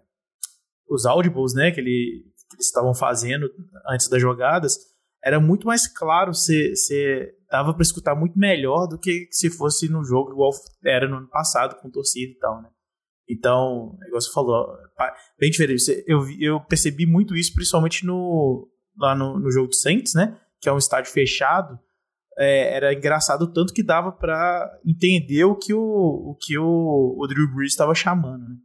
os 0.87 1.07
audibles, 1.07 1.55
né? 1.55 1.71
Que, 1.71 1.79
ele, 1.79 2.25
que 2.47 2.57
eles 2.57 2.67
estavam 2.67 2.93
fazendo 2.93 3.49
antes 3.89 4.07
das 4.07 4.21
jogadas, 4.21 4.77
era 5.23 5.39
muito 5.39 5.65
mais 5.65 5.87
claro. 5.87 6.31
Você, 6.31 6.75
você 6.75 7.33
dava 7.49 7.73
para 7.73 7.81
escutar 7.81 8.13
muito 8.13 8.37
melhor 8.37 8.85
do 8.85 8.99
que 8.99 9.27
se 9.31 9.49
fosse 9.49 9.89
no 9.89 10.03
jogo 10.03 10.31
igual 10.31 10.51
era 10.85 11.07
no 11.07 11.17
ano 11.17 11.27
passado 11.27 11.81
com 11.81 11.89
torcida 11.89 12.33
e 12.33 12.37
tal, 12.37 12.61
né? 12.61 12.69
Então, 13.27 13.97
igual 14.05 14.21
você 14.21 14.31
falou, 14.31 14.77
bem 15.39 15.49
diferente. 15.49 15.83
Eu, 16.07 16.25
eu 16.39 16.61
percebi 16.61 17.05
muito 17.05 17.35
isso, 17.35 17.53
principalmente 17.53 18.05
no, 18.05 18.67
lá 18.97 19.15
no, 19.15 19.39
no 19.39 19.51
jogo 19.51 19.67
do 19.67 19.75
Saints, 19.75 20.13
né? 20.13 20.39
Que 20.61 20.69
é 20.69 20.73
um 20.73 20.77
estádio 20.77 21.11
fechado. 21.11 21.79
É, 22.37 22.75
era 22.75 22.93
engraçado 22.93 23.51
tanto 23.51 23.73
que 23.73 23.83
dava 23.83 24.11
para 24.11 24.67
entender 24.85 25.43
o 25.43 25.55
que 25.55 25.73
o, 25.73 25.79
o, 25.79 26.37
que 26.39 26.57
o, 26.57 27.15
o 27.19 27.27
Drew 27.27 27.53
Brees 27.53 27.73
estava 27.73 27.93
chamando, 27.93 28.47
né? 28.49 28.55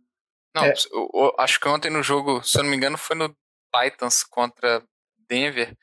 Não, 0.55 0.65
é. 0.65 0.73
eu, 0.93 1.11
eu, 1.15 1.35
acho 1.39 1.61
que 1.61 1.69
ontem 1.69 1.91
no 1.91 2.03
jogo, 2.03 2.43
se 2.43 2.59
eu 2.59 2.63
não 2.63 2.71
me 2.71 2.77
engano, 2.77 2.97
foi 2.97 3.15
no 3.15 3.29
Titans 3.75 4.25
contra 4.25 4.83
Denver. 5.29 5.77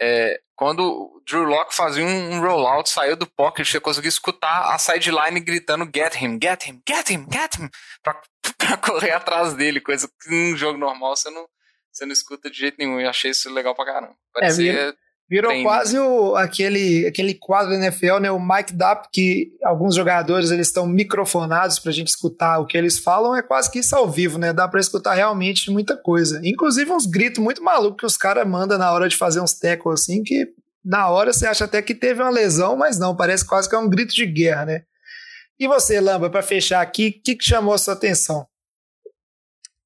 É, 0.00 0.40
quando 0.56 0.80
o 0.80 1.22
Drew 1.26 1.44
Locke 1.44 1.74
fazia 1.74 2.04
um, 2.04 2.34
um 2.34 2.40
rollout, 2.40 2.88
saiu 2.88 3.16
do 3.16 3.26
pocket, 3.26 3.66
você 3.68 3.80
conseguia 3.80 4.08
escutar 4.08 4.74
a 4.74 4.78
sideline 4.78 5.40
gritando 5.40 5.90
get 5.94 6.14
him, 6.16 6.38
get 6.42 6.66
him, 6.66 6.82
get 6.88 7.10
him, 7.10 7.26
get 7.30 7.58
him, 7.58 7.68
pra, 8.02 8.20
pra 8.56 8.76
correr 8.76 9.12
atrás 9.12 9.54
dele, 9.54 9.80
coisa 9.80 10.08
que 10.08 10.30
num 10.30 10.56
jogo 10.56 10.78
normal 10.78 11.16
você 11.16 11.30
não, 11.30 11.46
você 11.90 12.06
não 12.06 12.12
escuta 12.12 12.50
de 12.50 12.58
jeito 12.58 12.76
nenhum. 12.78 13.00
Eu 13.00 13.08
achei 13.10 13.30
isso 13.30 13.52
legal 13.52 13.74
pra 13.74 13.84
caramba. 13.84 14.14
É, 14.36 14.40
Parecia... 14.40 14.72
É, 14.72 14.94
Virou 15.32 15.50
Tem... 15.50 15.62
quase 15.62 15.98
o, 15.98 16.36
aquele, 16.36 17.06
aquele 17.06 17.32
quadro 17.32 17.70
da 17.70 17.76
NFL, 17.76 18.18
né, 18.18 18.30
o 18.30 18.38
mic 18.38 18.70
up, 18.74 19.08
que 19.10 19.50
alguns 19.64 19.94
jogadores 19.94 20.50
eles 20.50 20.66
estão 20.66 20.86
microfonados 20.86 21.78
para 21.78 21.90
a 21.90 21.94
gente 21.94 22.08
escutar 22.08 22.58
o 22.58 22.66
que 22.66 22.76
eles 22.76 22.98
falam, 22.98 23.34
é 23.34 23.40
quase 23.40 23.70
que 23.70 23.78
isso 23.78 23.96
ao 23.96 24.10
vivo, 24.10 24.36
né? 24.36 24.52
Dá 24.52 24.68
para 24.68 24.78
escutar 24.78 25.14
realmente 25.14 25.70
muita 25.70 25.96
coisa. 25.96 26.38
Inclusive 26.44 26.92
uns 26.92 27.06
gritos 27.06 27.42
muito 27.42 27.64
malucos 27.64 27.96
que 27.98 28.04
os 28.04 28.18
caras 28.18 28.46
mandam 28.46 28.76
na 28.76 28.92
hora 28.92 29.08
de 29.08 29.16
fazer 29.16 29.40
uns 29.40 29.54
tackles 29.54 30.02
assim, 30.02 30.22
que 30.22 30.48
na 30.84 31.08
hora 31.08 31.32
você 31.32 31.46
acha 31.46 31.64
até 31.64 31.80
que 31.80 31.94
teve 31.94 32.20
uma 32.20 32.28
lesão, 32.28 32.76
mas 32.76 32.98
não, 32.98 33.16
parece 33.16 33.42
quase 33.46 33.70
que 33.70 33.74
é 33.74 33.78
um 33.78 33.88
grito 33.88 34.14
de 34.14 34.26
guerra, 34.26 34.66
né? 34.66 34.82
E 35.58 35.66
você, 35.66 35.98
Lamba, 35.98 36.28
para 36.28 36.42
fechar 36.42 36.82
aqui, 36.82 37.08
o 37.08 37.22
que, 37.24 37.36
que 37.36 37.44
chamou 37.44 37.72
a 37.72 37.78
sua 37.78 37.94
atenção? 37.94 38.46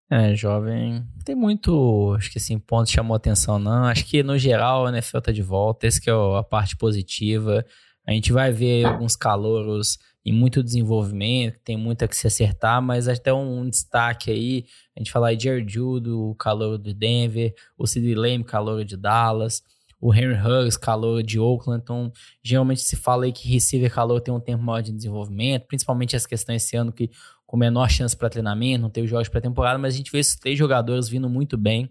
É, 0.08 0.36
jovem, 0.36 1.04
tem 1.24 1.34
muito, 1.34 2.14
acho 2.16 2.30
que 2.30 2.38
assim, 2.38 2.58
ponto 2.60 2.88
chamou 2.88 3.16
atenção 3.16 3.58
não. 3.58 3.84
Acho 3.86 4.04
que 4.04 4.22
no 4.22 4.38
geral 4.38 4.86
a 4.86 4.90
NFL 4.90 5.18
tá 5.18 5.32
de 5.32 5.42
volta, 5.42 5.86
essa 5.86 6.00
que 6.00 6.08
é 6.08 6.12
a 6.12 6.44
parte 6.44 6.76
positiva. 6.76 7.64
A 8.06 8.12
gente 8.12 8.32
vai 8.32 8.52
ver 8.52 8.84
alguns 8.84 9.16
calouros 9.16 9.98
em 10.24 10.32
muito 10.32 10.62
desenvolvimento, 10.62 11.58
tem 11.64 11.76
muito 11.76 12.04
a 12.04 12.08
que 12.08 12.16
se 12.16 12.26
acertar, 12.26 12.80
mas 12.80 13.08
até 13.08 13.32
um 13.32 13.68
destaque 13.68 14.30
aí, 14.30 14.64
a 14.96 15.00
gente 15.00 15.10
falar 15.10 15.34
de 15.34 15.68
Judo, 15.68 16.30
o 16.30 16.34
calor 16.34 16.78
do 16.78 16.94
Denver, 16.94 17.52
o 17.76 17.86
Sid 17.86 18.14
Lame, 18.14 18.44
calor 18.44 18.84
de 18.84 18.96
Dallas, 18.96 19.62
o 20.00 20.14
Henry 20.14 20.34
Huggs, 20.34 20.78
calor 20.78 21.22
de 21.22 21.38
Oakland, 21.38 21.82
então 21.82 22.12
geralmente 22.42 22.82
se 22.82 22.96
fala 22.96 23.24
aí 23.24 23.32
que 23.32 23.48
receiver 23.48 23.92
calor 23.92 24.20
tem 24.20 24.32
um 24.32 24.40
tempo 24.40 24.62
maior 24.62 24.82
de 24.82 24.92
desenvolvimento, 24.92 25.66
principalmente 25.66 26.14
as 26.14 26.26
questões 26.26 26.62
esse 26.62 26.76
ano 26.76 26.92
que 26.92 27.10
com 27.46 27.56
menor 27.56 27.88
chance 27.88 28.16
para 28.16 28.28
treinamento, 28.28 28.82
não 28.82 28.90
teve 28.90 29.06
jogos 29.06 29.28
pré-temporada, 29.28 29.78
mas 29.78 29.94
a 29.94 29.96
gente 29.96 30.10
vê 30.10 30.18
esses 30.18 30.36
três 30.36 30.58
jogadores 30.58 31.08
vindo 31.08 31.28
muito 31.28 31.56
bem. 31.56 31.88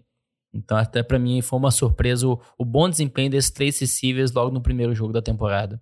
Então, 0.52 0.76
até 0.76 1.02
para 1.02 1.18
mim 1.18 1.40
foi 1.42 1.58
uma 1.58 1.70
surpresa 1.70 2.28
o, 2.28 2.40
o, 2.58 2.64
bom 2.64 2.88
desempenho 2.88 3.30
desses 3.30 3.50
três 3.50 3.78
receivers 3.78 4.32
logo 4.32 4.50
no 4.50 4.62
primeiro 4.62 4.94
jogo 4.94 5.12
da 5.12 5.20
temporada. 5.20 5.80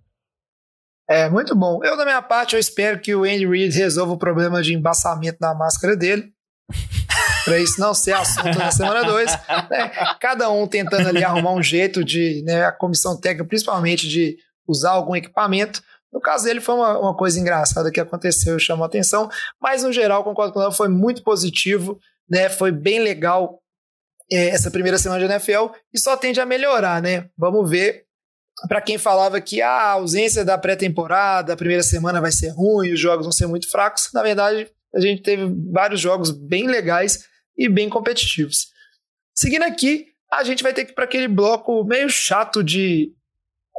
É, 1.09 1.29
muito 1.29 1.55
bom. 1.55 1.79
Eu, 1.83 1.95
da 1.95 2.03
minha 2.03 2.21
parte, 2.21 2.55
eu 2.55 2.59
espero 2.59 2.99
que 2.99 3.13
o 3.13 3.23
Andy 3.23 3.45
Reid 3.45 3.77
resolva 3.77 4.13
o 4.13 4.17
problema 4.17 4.61
de 4.63 4.73
embaçamento 4.73 5.37
na 5.39 5.53
máscara 5.53 5.95
dele. 5.95 6.33
para 7.45 7.59
isso 7.59 7.79
não 7.79 7.93
ser 7.93 8.13
assunto 8.13 8.57
na 8.57 8.71
semana 8.71 9.03
2. 9.03 9.31
Né? 9.69 9.91
Cada 10.19 10.49
um 10.49 10.67
tentando 10.67 11.07
ali 11.07 11.23
arrumar 11.23 11.53
um 11.53 11.61
jeito 11.61 12.03
de, 12.03 12.43
né, 12.43 12.65
a 12.65 12.71
comissão 12.71 13.15
técnica, 13.15 13.47
principalmente, 13.47 14.07
de 14.09 14.35
usar 14.67 14.91
algum 14.91 15.15
equipamento. 15.15 15.81
No 16.11 16.19
caso 16.19 16.45
dele, 16.45 16.59
foi 16.59 16.75
uma, 16.75 16.97
uma 16.97 17.15
coisa 17.15 17.39
engraçada 17.39 17.91
que 17.91 17.99
aconteceu, 17.99 18.57
chamou 18.57 18.85
atenção, 18.85 19.29
mas 19.61 19.83
no 19.83 19.93
geral, 19.93 20.23
concordo 20.23 20.53
com 20.53 20.61
ela, 20.61 20.71
foi 20.71 20.87
muito 20.87 21.23
positivo, 21.23 21.99
né? 22.29 22.49
Foi 22.49 22.71
bem 22.71 22.99
legal 22.99 23.59
é, 24.31 24.47
essa 24.47 24.71
primeira 24.71 24.97
semana 24.97 25.19
de 25.19 25.31
NFL 25.31 25.75
e 25.93 25.99
só 25.99 26.17
tende 26.17 26.39
a 26.39 26.45
melhorar, 26.45 27.01
né? 27.01 27.29
Vamos 27.37 27.69
ver. 27.69 28.05
Para 28.69 28.81
quem 28.81 28.97
falava 28.97 29.41
que 29.41 29.61
a 29.61 29.89
ausência 29.91 30.45
da 30.45 30.57
pré-temporada, 30.57 31.53
a 31.53 31.57
primeira 31.57 31.83
semana 31.83 32.21
vai 32.21 32.31
ser 32.31 32.49
ruim, 32.49 32.93
os 32.93 32.99
jogos 32.99 33.25
vão 33.25 33.31
ser 33.31 33.47
muito 33.47 33.69
fracos, 33.69 34.09
na 34.13 34.23
verdade, 34.23 34.71
a 34.95 35.01
gente 35.01 35.21
teve 35.21 35.53
vários 35.71 35.99
jogos 35.99 36.31
bem 36.31 36.65
legais 36.65 37.25
e 37.57 37.69
bem 37.69 37.89
competitivos. 37.89 38.67
Seguindo 39.33 39.63
aqui, 39.63 40.07
a 40.31 40.43
gente 40.43 40.63
vai 40.63 40.73
ter 40.73 40.85
que 40.85 40.91
ir 40.91 40.95
para 40.95 41.05
aquele 41.05 41.27
bloco 41.27 41.83
meio 41.83 42.09
chato 42.09 42.63
de 42.63 43.13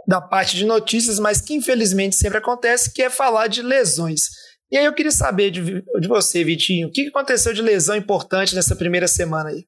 da 0.06 0.20
parte 0.20 0.54
de 0.54 0.64
notícias, 0.64 1.18
mas 1.18 1.40
que 1.40 1.52
infelizmente 1.52 2.14
sempre 2.14 2.38
acontece, 2.38 2.92
que 2.94 3.02
é 3.02 3.10
falar 3.10 3.48
de 3.48 3.60
lesões. 3.60 4.28
E 4.70 4.76
aí 4.76 4.84
eu 4.84 4.94
queria 4.94 5.10
saber 5.10 5.50
de, 5.50 5.82
de 5.82 6.08
você, 6.08 6.44
Vitinho, 6.44 6.88
o 6.88 6.92
que 6.92 7.08
aconteceu 7.08 7.52
de 7.52 7.60
lesão 7.60 7.96
importante 7.96 8.54
nessa 8.54 8.76
primeira 8.76 9.08
semana 9.08 9.50
aí? 9.50 9.66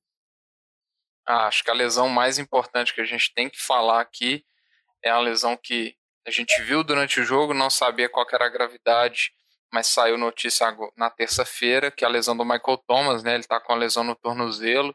Ah, 1.26 1.46
acho 1.46 1.64
que 1.64 1.70
a 1.70 1.74
lesão 1.74 2.08
mais 2.08 2.38
importante 2.38 2.94
que 2.94 3.00
a 3.00 3.04
gente 3.04 3.32
tem 3.34 3.50
que 3.50 3.60
falar 3.60 4.00
aqui 4.00 4.44
é 5.04 5.10
a 5.10 5.18
lesão 5.18 5.56
que 5.56 5.94
a 6.26 6.30
gente 6.30 6.60
viu 6.62 6.84
durante 6.84 7.20
o 7.20 7.24
jogo, 7.24 7.52
não 7.52 7.70
sabia 7.70 8.08
qual 8.08 8.26
era 8.32 8.46
a 8.46 8.50
gravidade, 8.50 9.32
mas 9.72 9.86
saiu 9.86 10.16
notícia 10.16 10.66
na 10.96 11.10
terça-feira 11.10 11.90
que 11.90 12.04
a 12.04 12.08
lesão 12.08 12.36
do 12.36 12.44
Michael 12.44 12.78
Thomas, 12.86 13.22
né? 13.22 13.32
Ele 13.32 13.40
está 13.40 13.60
com 13.60 13.72
a 13.72 13.76
lesão 13.76 14.02
no 14.02 14.14
tornozelo, 14.14 14.94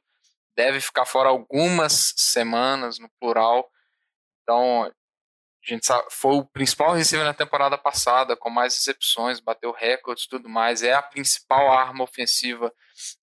deve 0.55 0.81
ficar 0.81 1.05
fora 1.05 1.29
algumas 1.29 2.13
semanas, 2.17 2.99
no 2.99 3.09
plural. 3.19 3.69
Então, 4.41 4.83
a 4.83 4.91
gente 5.61 5.85
sabe, 5.85 6.05
foi 6.09 6.35
o 6.35 6.45
principal 6.45 6.93
receiver 6.93 7.25
na 7.25 7.33
temporada 7.33 7.77
passada, 7.77 8.35
com 8.35 8.49
mais 8.49 8.75
recepções, 8.75 9.39
bateu 9.39 9.71
recordes 9.71 10.27
tudo 10.27 10.49
mais. 10.49 10.83
É 10.83 10.93
a 10.93 11.01
principal 11.01 11.71
arma 11.71 12.03
ofensiva 12.03 12.73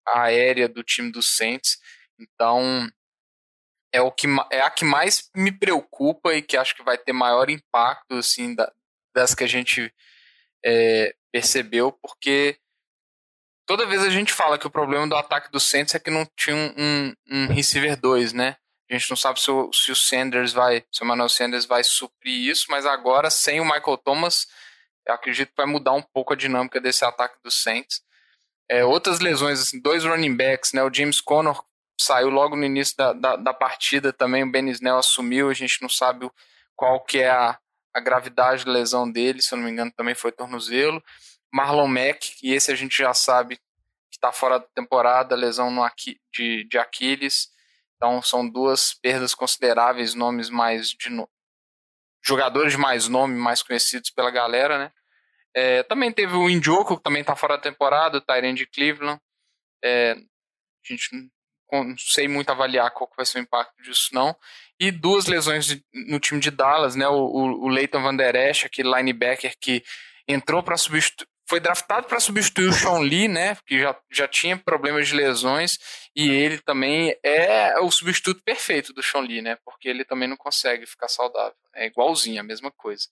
aérea 0.07 0.69
do 0.69 0.83
time 0.83 1.11
do 1.13 1.23
Saints. 1.23 1.79
Então, 2.19 2.89
é, 3.93 4.01
o 4.01 4.11
que, 4.11 4.27
é 4.51 4.61
a 4.61 4.71
que 4.71 4.85
mais 4.85 5.29
me 5.35 5.53
preocupa 5.53 6.35
e 6.35 6.43
que 6.43 6.57
acho 6.57 6.75
que 6.75 6.83
vai 6.83 6.97
ter 6.97 7.13
maior 7.13 7.51
impacto 7.51 8.15
assim, 8.15 8.55
da, 8.55 8.73
das 9.15 9.35
que 9.35 9.45
a 9.45 9.49
gente 9.49 9.93
é, 10.65 11.15
percebeu, 11.33 11.93
porque 11.93 12.59
toda 13.67 13.87
vez 13.87 14.03
a 14.03 14.11
gente 14.11 14.33
fala 14.33 14.59
que 14.59 14.67
o 14.67 14.71
problema 14.71 15.07
do 15.07 15.17
ataque 15.17 15.51
do 15.51 15.61
Saints 15.61 15.95
é 15.95 15.99
que 15.99 16.11
não 16.11 16.27
tinha 16.37 16.57
um, 16.57 16.75
um, 16.77 17.15
um 17.31 17.47
receiver 17.49 17.97
2, 17.99 18.33
né? 18.33 18.57
A 18.91 18.95
gente 18.95 19.09
não 19.09 19.17
sabe 19.17 19.41
se 19.41 19.51
o, 19.51 19.73
se 19.73 19.93
o 19.93 19.97
Sanders 19.97 20.53
vai, 20.53 20.85
se 20.91 21.03
o 21.03 21.07
Manuel 21.07 21.29
Sanders 21.29 21.65
vai 21.65 21.85
suprir 21.85 22.51
isso, 22.51 22.67
mas 22.69 22.85
agora 22.85 23.31
sem 23.31 23.61
o 23.61 23.65
Michael 23.65 23.99
Thomas, 23.99 24.49
eu 25.07 25.15
acredito 25.15 25.51
que 25.51 25.57
vai 25.57 25.67
mudar 25.67 25.93
um 25.93 26.03
pouco 26.03 26.33
a 26.33 26.37
dinâmica 26.37 26.81
desse 26.81 27.05
ataque 27.05 27.37
do 27.45 27.51
Saints. 27.51 28.03
É, 28.69 28.85
outras 28.85 29.21
lesões, 29.21 29.61
assim, 29.61 29.81
dois 29.81 30.05
running 30.05 30.37
backs, 30.37 30.73
né? 30.73 30.83
O 30.83 30.93
James 30.93 31.21
Conner 31.21 31.55
saiu 32.01 32.31
logo 32.31 32.57
no 32.57 32.65
início 32.65 32.97
da, 32.97 33.13
da, 33.13 33.37
da 33.37 33.55
partida 33.55 34.13
também, 34.13 34.43
o 34.43 34.51
Ben 34.51 34.69
Snell 34.71 34.99
assumiu, 34.99 35.51
a 35.51 35.55
gente 35.55 35.81
não 35.83 35.89
sabe 35.89 36.29
qual 36.75 37.05
que 37.05 37.19
é 37.19 37.31
a, 37.31 37.59
a 37.95 38.01
gravidade 38.01 38.65
da 38.65 38.73
lesão 38.73 39.11
dele, 39.11 39.43
se 39.43 39.53
eu 39.53 39.59
não 39.59 39.65
me 39.65 39.71
engano 39.71 39.93
também 39.93 40.15
foi 40.15 40.33
tornozelo. 40.33 41.03
Marlon 41.53 41.89
Mack, 41.89 42.37
e 42.43 42.53
esse 42.53 42.71
a 42.71 42.75
gente 42.75 42.97
já 42.99 43.13
sabe 43.13 43.57
que 43.57 44.17
está 44.17 44.33
fora 44.33 44.59
da 44.59 44.67
temporada, 44.75 45.35
lesão 45.35 45.71
no, 45.71 45.89
de, 46.33 46.65
de 46.65 46.79
Aquiles. 46.79 47.49
Então 47.97 48.23
são 48.23 48.49
duas 48.49 48.95
perdas 48.95 49.35
consideráveis, 49.35 50.15
nomes 50.15 50.49
mais 50.49 50.91
de 50.91 51.11
no... 51.11 51.29
jogadores 52.25 52.73
de 52.73 52.79
mais 52.79 53.09
nome, 53.09 53.37
mais 53.37 53.63
conhecidos 53.63 54.11
pela 54.11 54.31
galera, 54.31 54.79
né? 54.79 54.93
É, 55.55 55.83
também 55.83 56.13
teve 56.13 56.35
o 56.35 56.49
Indioco, 56.49 56.97
que 56.97 57.03
também 57.03 57.23
está 57.23 57.35
fora 57.35 57.57
da 57.57 57.63
temporada, 57.63 58.19
o 58.19 58.21
Tyrande 58.21 58.65
de 58.65 58.67
Cleveland. 58.67 59.21
É, 59.83 60.13
a 60.13 60.93
gente 60.93 61.31
não 61.73 61.97
sei 61.99 62.29
muito 62.29 62.51
avaliar 62.51 62.91
qual 62.91 63.11
vai 63.17 63.25
ser 63.27 63.39
o 63.39 63.43
impacto 63.43 63.83
disso, 63.83 64.09
não. 64.13 64.35
E 64.79 64.91
duas 64.91 65.27
lesões 65.27 65.81
no 65.93 66.19
time 66.19 66.41
de 66.41 66.51
Dallas, 66.51 66.97
né? 66.97 67.07
O, 67.09 67.15
o, 67.15 67.65
o 67.65 67.69
Leighton 67.69 68.03
Van 68.03 68.17
Der 68.17 68.35
Esch, 68.35 68.65
aquele 68.65 68.95
linebacker 68.95 69.55
que 69.61 69.83
entrou 70.27 70.63
para 70.63 70.77
substituir, 70.77 71.29
foi 71.51 71.59
draftado 71.59 72.07
para 72.07 72.21
substituir 72.21 72.69
o 72.69 72.73
Sean 72.73 73.01
Lee, 73.01 73.27
né? 73.27 73.57
Que 73.67 73.81
já, 73.81 73.97
já 74.09 74.29
tinha 74.29 74.57
problemas 74.57 75.09
de 75.09 75.17
lesões 75.17 75.81
e 76.15 76.31
ele 76.31 76.59
também 76.59 77.13
é 77.25 77.77
o 77.81 77.91
substituto 77.91 78.41
perfeito 78.45 78.93
do 78.93 79.03
Sean 79.03 79.23
Lee, 79.23 79.43
né? 79.43 79.57
Porque 79.65 79.89
ele 79.89 80.05
também 80.05 80.29
não 80.29 80.37
consegue 80.37 80.87
ficar 80.87 81.09
saudável. 81.09 81.57
É 81.75 81.87
igualzinho, 81.87 82.41
a 82.41 82.45
mesma 82.45 82.71
coisa. 82.71 83.09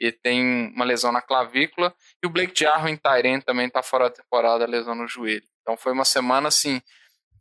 Ele 0.00 0.12
tem 0.12 0.72
uma 0.74 0.86
lesão 0.86 1.12
na 1.12 1.20
clavícula 1.20 1.94
e 2.22 2.26
o 2.26 2.30
Blake 2.30 2.58
Jarwin 2.58 2.96
Tyrant 2.96 3.44
também 3.44 3.66
está 3.66 3.82
fora 3.82 4.08
da 4.08 4.16
temporada, 4.16 4.66
lesão 4.66 4.94
no 4.94 5.06
joelho. 5.06 5.44
Então 5.60 5.76
foi 5.76 5.92
uma 5.92 6.06
semana 6.06 6.48
assim 6.48 6.80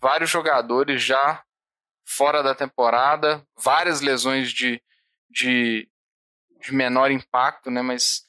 vários 0.01 0.29
jogadores 0.29 1.03
já 1.03 1.43
fora 2.05 2.41
da 2.41 2.55
temporada, 2.55 3.45
várias 3.55 4.01
lesões 4.01 4.51
de, 4.51 4.81
de, 5.29 5.89
de 6.59 6.73
menor 6.73 7.11
impacto, 7.11 7.69
né? 7.69 7.81
Mas 7.81 8.23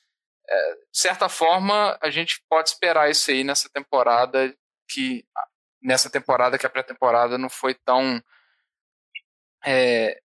é, 0.49 0.75
de 0.75 0.99
certa 0.99 1.29
forma 1.29 1.99
a 2.00 2.11
gente 2.11 2.45
pode 2.49 2.69
esperar 2.69 3.11
isso 3.11 3.31
aí 3.31 3.43
nessa 3.43 3.69
temporada 3.71 4.55
que 4.88 5.25
nessa 5.83 6.11
temporada 6.11 6.59
que 6.59 6.67
a 6.67 6.71
pré-temporada 6.71 7.38
não 7.38 7.49
foi 7.49 7.75
tão 7.75 8.23
é, 9.64 10.21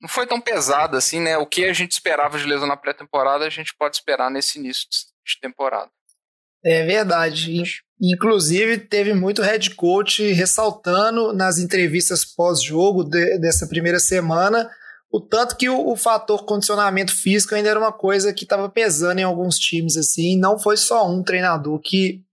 não 0.00 0.08
foi 0.08 0.26
tão 0.26 0.40
pesada 0.40 0.98
assim, 0.98 1.20
né? 1.20 1.38
O 1.38 1.46
que 1.46 1.64
a 1.64 1.72
gente 1.72 1.92
esperava 1.92 2.38
de 2.38 2.44
lesão 2.44 2.66
na 2.66 2.76
pré-temporada 2.76 3.46
a 3.46 3.50
gente 3.50 3.74
pode 3.74 3.96
esperar 3.96 4.30
nesse 4.30 4.58
início 4.58 4.86
de 5.24 5.40
temporada. 5.40 5.90
É 6.64 6.84
verdade. 6.84 7.82
Inclusive, 8.02 8.78
teve 8.78 9.14
muito 9.14 9.42
head 9.42 9.74
coach 9.76 10.32
ressaltando 10.32 11.32
nas 11.32 11.58
entrevistas 11.58 12.24
pós-jogo 12.24 13.04
de, 13.04 13.38
dessa 13.38 13.66
primeira 13.66 14.00
semana 14.00 14.68
o 15.12 15.20
tanto 15.20 15.56
que 15.58 15.68
o, 15.68 15.90
o, 15.90 15.94
fator 15.94 16.44
condicionamento 16.46 17.14
físico 17.14 17.54
ainda 17.54 17.68
era 17.68 17.78
uma 17.78 17.92
coisa 17.92 18.32
que 18.32 18.44
estava 18.44 18.68
pesando 18.70 19.18
em 19.18 19.24
alguns 19.24 19.58
times, 19.58 19.98
assim, 19.98 20.38
não 20.38 20.58
foi 20.58 20.78
só 20.78 21.06
um 21.06 21.22
treinador 21.22 21.78
que, 21.80 22.24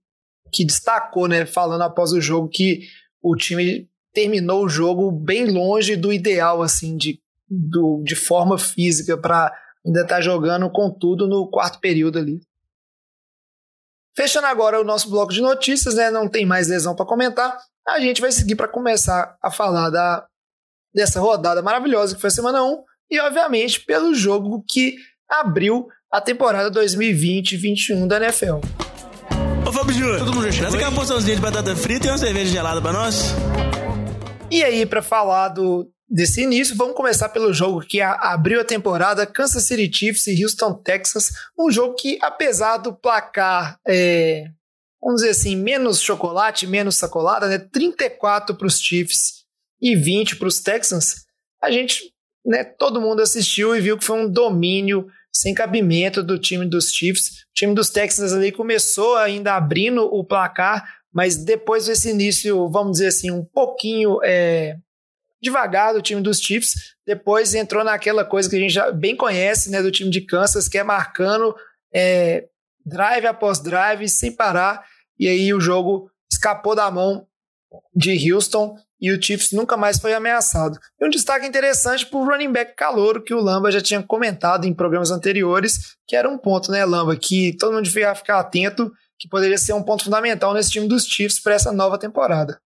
que 0.51 0.63
destacou, 0.63 1.27
né, 1.27 1.45
falando 1.45 1.81
após 1.81 2.13
o 2.13 2.21
jogo 2.21 2.47
que 2.47 2.83
o 3.21 3.35
time 3.35 3.89
terminou 4.13 4.63
o 4.63 4.69
jogo 4.69 5.11
bem 5.11 5.51
longe 5.51 5.97
do 5.97 6.13
ideal, 6.13 6.61
assim, 6.61 6.95
de, 6.95 7.19
do, 7.49 8.01
de 8.05 8.15
forma 8.15 8.57
física 8.57 9.17
para 9.17 9.53
ainda 9.85 10.03
estar 10.03 10.15
tá 10.15 10.21
jogando 10.21 10.69
com 10.69 10.89
tudo 10.89 11.27
no 11.27 11.49
quarto 11.49 11.81
período 11.81 12.17
ali. 12.17 12.39
Fechando 14.15 14.47
agora 14.47 14.79
o 14.79 14.83
nosso 14.83 15.09
bloco 15.09 15.31
de 15.31 15.41
notícias, 15.41 15.95
né? 15.95 16.09
Não 16.11 16.27
tem 16.27 16.45
mais 16.45 16.67
lesão 16.67 16.95
para 16.95 17.05
comentar. 17.05 17.57
A 17.87 17.99
gente 17.99 18.21
vai 18.21 18.31
seguir 18.31 18.55
para 18.55 18.67
começar 18.67 19.35
a 19.41 19.49
falar 19.49 19.89
da, 19.89 20.25
dessa 20.93 21.19
rodada 21.19 21.61
maravilhosa 21.61 22.15
que 22.15 22.21
foi 22.21 22.27
a 22.27 22.31
semana 22.31 22.63
1 22.63 22.83
e, 23.11 23.19
obviamente, 23.19 23.79
pelo 23.81 24.13
jogo 24.13 24.63
que 24.67 24.95
abriu 25.29 25.87
a 26.11 26.19
temporada 26.19 26.71
2020-21 26.71 28.07
da 28.07 28.17
NFL. 28.17 28.59
Ô 29.67 29.71
Fábio 29.71 29.93
Júnior, 29.93 30.19
todo 30.19 30.33
mundo 30.33 30.51
já 30.51 30.69
quer 30.71 30.87
uma 30.87 30.95
porçãozinha 30.95 31.35
de 31.35 31.41
batata 31.41 31.75
frita 31.75 32.07
e 32.07 32.09
uma 32.09 32.17
cerveja 32.17 32.51
gelada 32.51 32.81
para 32.81 32.91
nós? 32.91 33.35
E 34.49 34.63
aí, 34.63 34.85
para 34.85 35.01
falar 35.01 35.49
do, 35.49 35.87
desse 36.09 36.41
início, 36.41 36.75
vamos 36.75 36.95
começar 36.95 37.29
pelo 37.29 37.53
jogo 37.53 37.81
que 37.81 38.01
abriu 38.01 38.59
a 38.59 38.65
temporada 38.65 39.27
Kansas 39.27 39.63
City 39.63 39.91
Chiefs 39.95 40.27
e 40.27 40.43
Houston 40.43 40.73
Texas. 40.73 41.29
Um 41.57 41.69
jogo 41.69 41.95
que, 41.95 42.17
apesar 42.21 42.77
do 42.77 42.93
placar, 42.93 43.79
é, 43.87 44.45
vamos 45.01 45.21
dizer 45.21 45.31
assim, 45.31 45.55
menos 45.55 46.01
chocolate, 46.01 46.65
menos 46.65 46.95
sacolada, 46.97 47.47
né? 47.47 47.59
34 47.59 48.55
para 48.55 48.67
os 48.67 48.79
Chiefs 48.79 49.45
e 49.81 49.95
20 49.95 50.37
para 50.37 50.47
os 50.47 50.59
Texans, 50.59 51.25
a 51.61 51.71
gente, 51.71 52.11
né, 52.45 52.63
todo 52.63 53.01
mundo 53.01 53.21
assistiu 53.21 53.75
e 53.75 53.81
viu 53.81 53.97
que 53.97 54.03
foi 54.03 54.19
um 54.19 54.29
domínio 54.29 55.07
sem 55.31 55.53
cabimento 55.53 56.23
do 56.23 56.39
time 56.39 56.65
dos 56.65 56.91
Chiefs. 56.91 57.43
O 57.51 57.53
time 57.53 57.73
dos 57.73 57.89
Texans 57.89 58.33
ali 58.33 58.51
começou 58.51 59.15
ainda 59.15 59.55
abrindo 59.55 60.03
o 60.03 60.23
placar, 60.23 60.83
mas 61.13 61.37
depois 61.37 61.85
desse 61.85 62.09
início, 62.09 62.67
vamos 62.69 62.93
dizer 62.93 63.07
assim, 63.07 63.31
um 63.31 63.45
pouquinho 63.45 64.19
é, 64.23 64.75
devagar 65.41 65.93
do 65.93 66.01
time 66.01 66.22
dos 66.22 66.39
Chiefs. 66.39 66.96
Depois 67.05 67.53
entrou 67.53 67.84
naquela 67.84 68.25
coisa 68.25 68.50
que 68.50 68.55
a 68.55 68.60
gente 68.60 68.74
já 68.74 68.91
bem 68.91 69.15
conhece, 69.15 69.69
né, 69.69 69.81
do 69.81 69.91
time 69.91 70.10
de 70.10 70.22
Kansas, 70.22 70.67
que 70.67 70.77
é 70.77 70.84
marcando 70.84 71.55
é, 71.93 72.48
drive 72.86 73.25
após 73.27 73.60
drive 73.60 74.08
sem 74.08 74.31
parar. 74.31 74.84
E 75.17 75.27
aí 75.27 75.53
o 75.53 75.60
jogo 75.60 76.10
escapou 76.31 76.75
da 76.75 76.89
mão 76.89 77.27
de 77.96 78.31
Houston 78.31 78.75
e 79.01 79.12
o 79.12 79.22
Chiefs 79.22 79.51
nunca 79.51 79.77
mais 79.77 79.98
foi 79.98 80.13
ameaçado. 80.13 80.77
E 81.00 81.05
um 81.05 81.10
destaque 81.10 81.48
interessante 81.48 82.05
para 82.05 82.19
o 82.19 82.25
running 82.25 82.51
back 82.51 82.75
calouro 82.75 83.24
que 83.24 83.34
o 83.34 83.39
Lamba 83.39 83.72
já 83.72 83.81
tinha 83.81 84.03
comentado 84.03 84.65
em 84.65 84.74
programas 84.74 85.12
anteriores, 85.12 85.96
que 86.05 86.15
era 86.15 86.29
um 86.29 86.38
ponto, 86.38 86.72
né, 86.72 86.84
Lamba, 86.84 87.15
que 87.15 87.55
todo 87.58 87.74
mundo 87.74 87.86
devia 87.86 88.13
ficar 88.13 88.39
atento, 88.39 88.91
que 89.17 89.29
poderia 89.29 89.58
ser 89.58 89.74
um 89.74 89.84
ponto 89.84 90.03
fundamental 90.03 90.53
nesse 90.53 90.72
time 90.72 90.88
dos 90.88 91.05
Chiefs 91.05 91.39
para 91.39 91.53
essa 91.53 91.72
nova 91.72 91.98
temporada. 91.98 92.60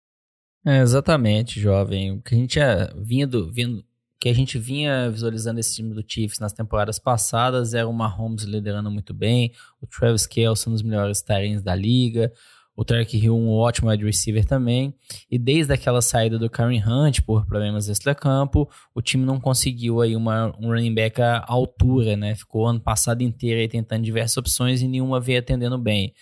É, 0.65 0.81
exatamente, 0.81 1.61
jovem. 1.61 2.13
O 2.13 2.23
que 2.23 2.35
a 2.35 2.39
gente 2.39 2.61
é 2.61 2.89
vindo, 2.97 3.51
vindo, 3.51 3.85
que 4.21 4.29
a 4.29 4.35
gente 4.35 4.59
vinha 4.59 5.11
visualizando 5.11 5.59
esse 5.59 5.75
time 5.75 5.93
do 5.93 6.05
Chiefs 6.07 6.39
nas 6.39 6.53
temporadas 6.53 7.01
passadas 7.01 7.75
era 7.75 7.89
o 7.89 7.93
Mahomes 7.93 8.45
liderando 8.45 8.89
muito 8.89 9.13
bem, 9.13 9.53
o 9.81 9.87
Travis 9.87 10.25
Kelce 10.27 10.69
um 10.69 10.73
dos 10.73 10.83
melhores 10.83 11.21
tarens 11.21 11.61
da 11.63 11.75
liga, 11.75 12.33
o 12.77 12.85
Tarek 12.85 13.19
Hill 13.19 13.37
um 13.37 13.51
ótimo 13.51 13.91
wide 13.91 14.05
receiver 14.05 14.45
também, 14.45 14.95
e 15.29 15.37
desde 15.37 15.73
aquela 15.73 16.01
saída 16.01 16.39
do 16.39 16.49
Karen 16.49 16.81
Hunt 16.87 17.23
por 17.23 17.45
problemas 17.45 17.89
extra-campo, 17.89 18.71
o 18.95 19.03
time 19.03 19.25
não 19.25 19.41
conseguiu 19.41 20.01
aí 20.01 20.15
uma, 20.15 20.55
um 20.59 20.69
running 20.69 20.95
back 20.95 21.21
à 21.21 21.45
altura, 21.47 22.17
né? 22.17 22.37
Ficou 22.37 22.67
ano 22.67 22.81
passado 22.81 23.23
inteiro 23.23 23.61
aí 23.61 23.69
tentando 23.69 24.05
diversas 24.05 24.37
opções 24.37 24.81
e 24.81 24.89
nenhuma 24.89 25.21
veio 25.21 25.41
atendendo 25.41 25.77
bem. 25.77 26.15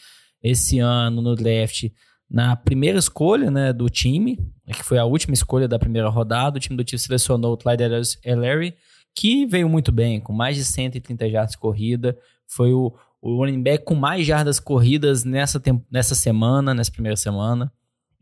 esse 0.42 0.78
ano 0.78 1.20
no 1.20 1.36
draft 1.36 1.90
na 2.30 2.54
primeira 2.54 2.98
escolha 2.98 3.50
né, 3.50 3.72
do 3.72 3.90
time, 3.90 4.38
que 4.66 4.84
foi 4.84 4.98
a 4.98 5.04
última 5.04 5.34
escolha 5.34 5.66
da 5.66 5.78
primeira 5.78 6.08
rodada. 6.08 6.58
O 6.58 6.60
time 6.60 6.76
do 6.76 6.88
Chiefs 6.88 7.02
selecionou 7.02 7.54
o 7.54 7.56
Clyde 7.56 7.82
Ellery, 8.24 8.74
que 9.14 9.46
veio 9.46 9.68
muito 9.68 9.90
bem, 9.90 10.20
com 10.20 10.32
mais 10.32 10.56
de 10.56 10.64
130 10.64 11.28
jardas 11.28 11.56
corrida. 11.56 12.16
Foi 12.46 12.72
o, 12.72 12.94
o 13.20 13.36
running 13.38 13.62
back 13.62 13.84
com 13.84 13.96
mais 13.96 14.24
jardas 14.24 14.60
corridas 14.60 15.24
nessa, 15.24 15.60
nessa 15.90 16.14
semana, 16.14 16.72
nessa 16.72 16.92
primeira 16.92 17.16
semana. 17.16 17.72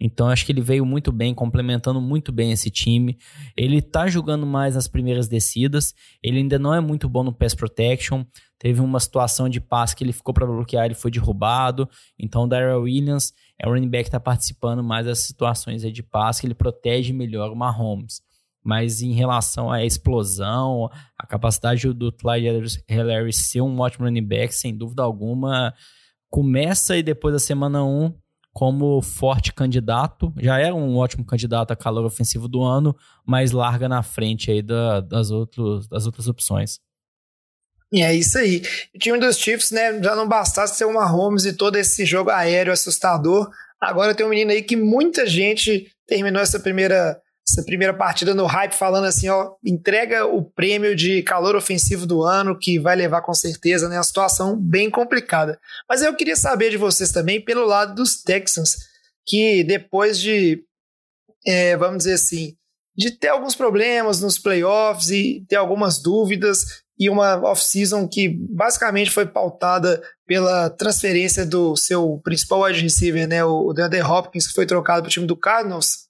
Então 0.01 0.29
acho 0.29 0.47
que 0.47 0.53
ele 0.53 0.61
veio 0.61 0.87
muito 0.87 1.11
bem, 1.11 1.35
complementando 1.35 2.01
muito 2.01 2.31
bem 2.31 2.53
esse 2.53 2.71
time. 2.71 3.19
Ele 3.57 3.83
tá 3.83 4.07
jogando 4.07 4.47
mais 4.47 4.75
nas 4.75 4.87
primeiras 4.87 5.27
descidas. 5.27 5.95
Ele 6.23 6.39
ainda 6.39 6.59
não 6.59 6.73
é 6.73 6.81
muito 6.81 7.09
bom 7.09 7.25
no 7.25 7.33
pass 7.33 7.55
protection. 7.55 8.25
Teve 8.59 8.81
uma 8.81 9.01
situação 9.01 9.49
de 9.49 9.61
passe 9.61 9.97
que 9.97 10.05
ele 10.05 10.13
ficou 10.13 10.33
para 10.33 10.47
bloquear, 10.47 10.87
ele 10.87 10.95
foi 10.95 11.11
derrubado. 11.11 11.89
Então 12.19 12.45
o 12.45 12.47
Darrell 12.47 12.83
Williams 12.83 13.33
é 13.59 13.69
o 13.69 13.73
running 13.73 13.89
back 13.89 14.05
que 14.05 14.11
tá 14.11 14.21
participando 14.21 14.83
mais 14.83 15.07
das 15.07 15.19
situações 15.21 15.83
de 15.83 16.03
passe, 16.03 16.41
que 16.41 16.47
ele 16.47 16.55
protege 16.55 17.13
melhor 17.13 17.51
o 17.51 17.57
Mahomes. 17.57 18.23
Mas 18.63 19.03
em 19.03 19.13
relação 19.13 19.71
à 19.71 19.85
explosão, 19.85 20.91
a 21.19 21.27
capacidade 21.27 21.93
do 21.93 22.13
Clyde 22.13 22.83
Hillary 22.89 23.33
ser 23.33 23.63
um 23.63 23.81
ótimo 23.81 24.05
running 24.05 24.27
back, 24.27 24.55
sem 24.55 24.77
dúvida 24.77 25.03
alguma, 25.03 25.75
começa 26.29 26.97
e 26.97 27.03
depois 27.03 27.33
da 27.33 27.39
semana 27.39 27.85
1 27.85 28.13
como 28.53 29.01
forte 29.01 29.53
candidato. 29.53 30.33
Já 30.37 30.59
era 30.59 30.75
um 30.75 30.97
ótimo 30.97 31.25
candidato 31.25 31.71
a 31.71 31.77
calor 31.77 32.05
ofensivo 32.05 32.49
do 32.49 32.63
ano, 32.63 32.95
mas 33.25 33.53
larga 33.53 33.89
na 33.89 34.03
frente 34.03 34.51
aí 34.51 34.63
da, 34.63 35.01
das, 35.01 35.31
outros, 35.31 35.89
das 35.89 36.07
outras 36.07 36.29
opções. 36.29 36.81
É 37.93 38.15
isso 38.15 38.39
aí. 38.39 38.63
O 38.95 38.99
time 38.99 39.19
dos 39.19 39.39
Chiefs, 39.39 39.71
né, 39.71 40.03
já 40.03 40.15
não 40.15 40.29
bastasse 40.29 40.77
ser 40.77 40.85
uma 40.85 41.07
Holmes 41.07 41.45
e 41.45 41.55
todo 41.55 41.77
esse 41.77 42.05
jogo 42.05 42.31
aéreo 42.31 42.73
assustador. 42.73 43.51
Agora 43.81 44.15
tem 44.15 44.27
um 44.27 44.29
menino 44.29 44.51
aí 44.51 44.63
que 44.63 44.77
muita 44.77 45.27
gente 45.27 45.91
terminou 46.07 46.43
essa 46.43 46.61
primeira 46.61 47.21
essa 47.51 47.65
primeira 47.65 47.95
partida 47.95 48.35
no 48.35 48.45
hype 48.45 48.75
falando 48.75 49.07
assim, 49.07 49.31
ó, 49.31 49.55
entrega 49.65 50.27
o 50.27 50.45
prêmio 50.45 50.95
de 50.95 51.23
calor 51.23 51.57
ofensivo 51.57 52.07
do 52.07 52.23
ano, 52.23 52.59
que 52.59 52.79
vai 52.79 52.95
levar 52.95 53.23
com 53.23 53.33
certeza, 53.33 53.89
né, 53.89 53.97
uma 53.97 54.03
situação 54.03 54.55
bem 54.55 54.91
complicada. 54.91 55.59
Mas 55.89 56.03
eu 56.03 56.15
queria 56.15 56.37
saber 56.37 56.69
de 56.69 56.77
vocês 56.77 57.11
também 57.11 57.43
pelo 57.43 57.65
lado 57.65 57.95
dos 57.95 58.23
Texans, 58.23 58.77
que 59.27 59.65
depois 59.65 60.21
de, 60.21 60.63
é, 61.47 61.75
vamos 61.75 61.99
dizer 61.99 62.15
assim, 62.15 62.55
de 62.95 63.13
ter 63.13 63.29
alguns 63.29 63.55
problemas 63.55 64.21
nos 64.21 64.39
playoffs 64.39 65.09
e 65.09 65.43
ter 65.49 65.57
algumas 65.57 66.03
dúvidas 66.03 66.83
e 66.99 67.09
uma 67.09 67.41
off-season 67.43 68.09
que 68.09 68.29
basicamente 68.29 69.11
foi 69.11 69.27
pautada 69.27 70.03
pela 70.27 70.69
transferência 70.69 71.47
do 71.47 71.77
seu 71.77 72.21
principal 72.25 72.63
wide 72.63 72.81
receiver, 72.81 73.29
né, 73.29 73.45
o 73.45 73.73
DeAndre 73.73 74.03
Hopkins, 74.03 74.49
que 74.49 74.55
foi 74.55 74.67
trocado 74.67 75.03
para 75.03 75.09
o 75.09 75.13
time 75.13 75.27
do 75.27 75.37
Cardinals, 75.37 76.09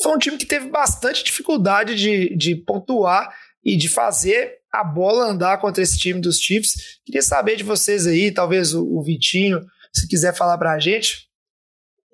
foi 0.00 0.14
um 0.14 0.18
time 0.18 0.36
que 0.38 0.46
teve 0.46 0.68
bastante 0.68 1.24
dificuldade 1.24 1.94
de, 1.96 2.34
de 2.36 2.56
pontuar 2.56 3.34
e 3.64 3.76
de 3.76 3.88
fazer 3.88 4.58
a 4.72 4.82
bola 4.82 5.26
andar 5.26 5.58
contra 5.58 5.82
esse 5.82 5.98
time 5.98 6.20
dos 6.20 6.38
Chiefs. 6.38 7.00
Queria 7.04 7.22
saber 7.22 7.56
de 7.56 7.64
vocês 7.64 8.06
aí, 8.06 8.32
talvez 8.32 8.72
o, 8.72 8.84
o 8.84 9.02
Vitinho, 9.02 9.60
se 9.92 10.08
quiser 10.08 10.34
falar 10.34 10.56
para 10.56 10.72
a 10.72 10.78
gente, 10.78 11.28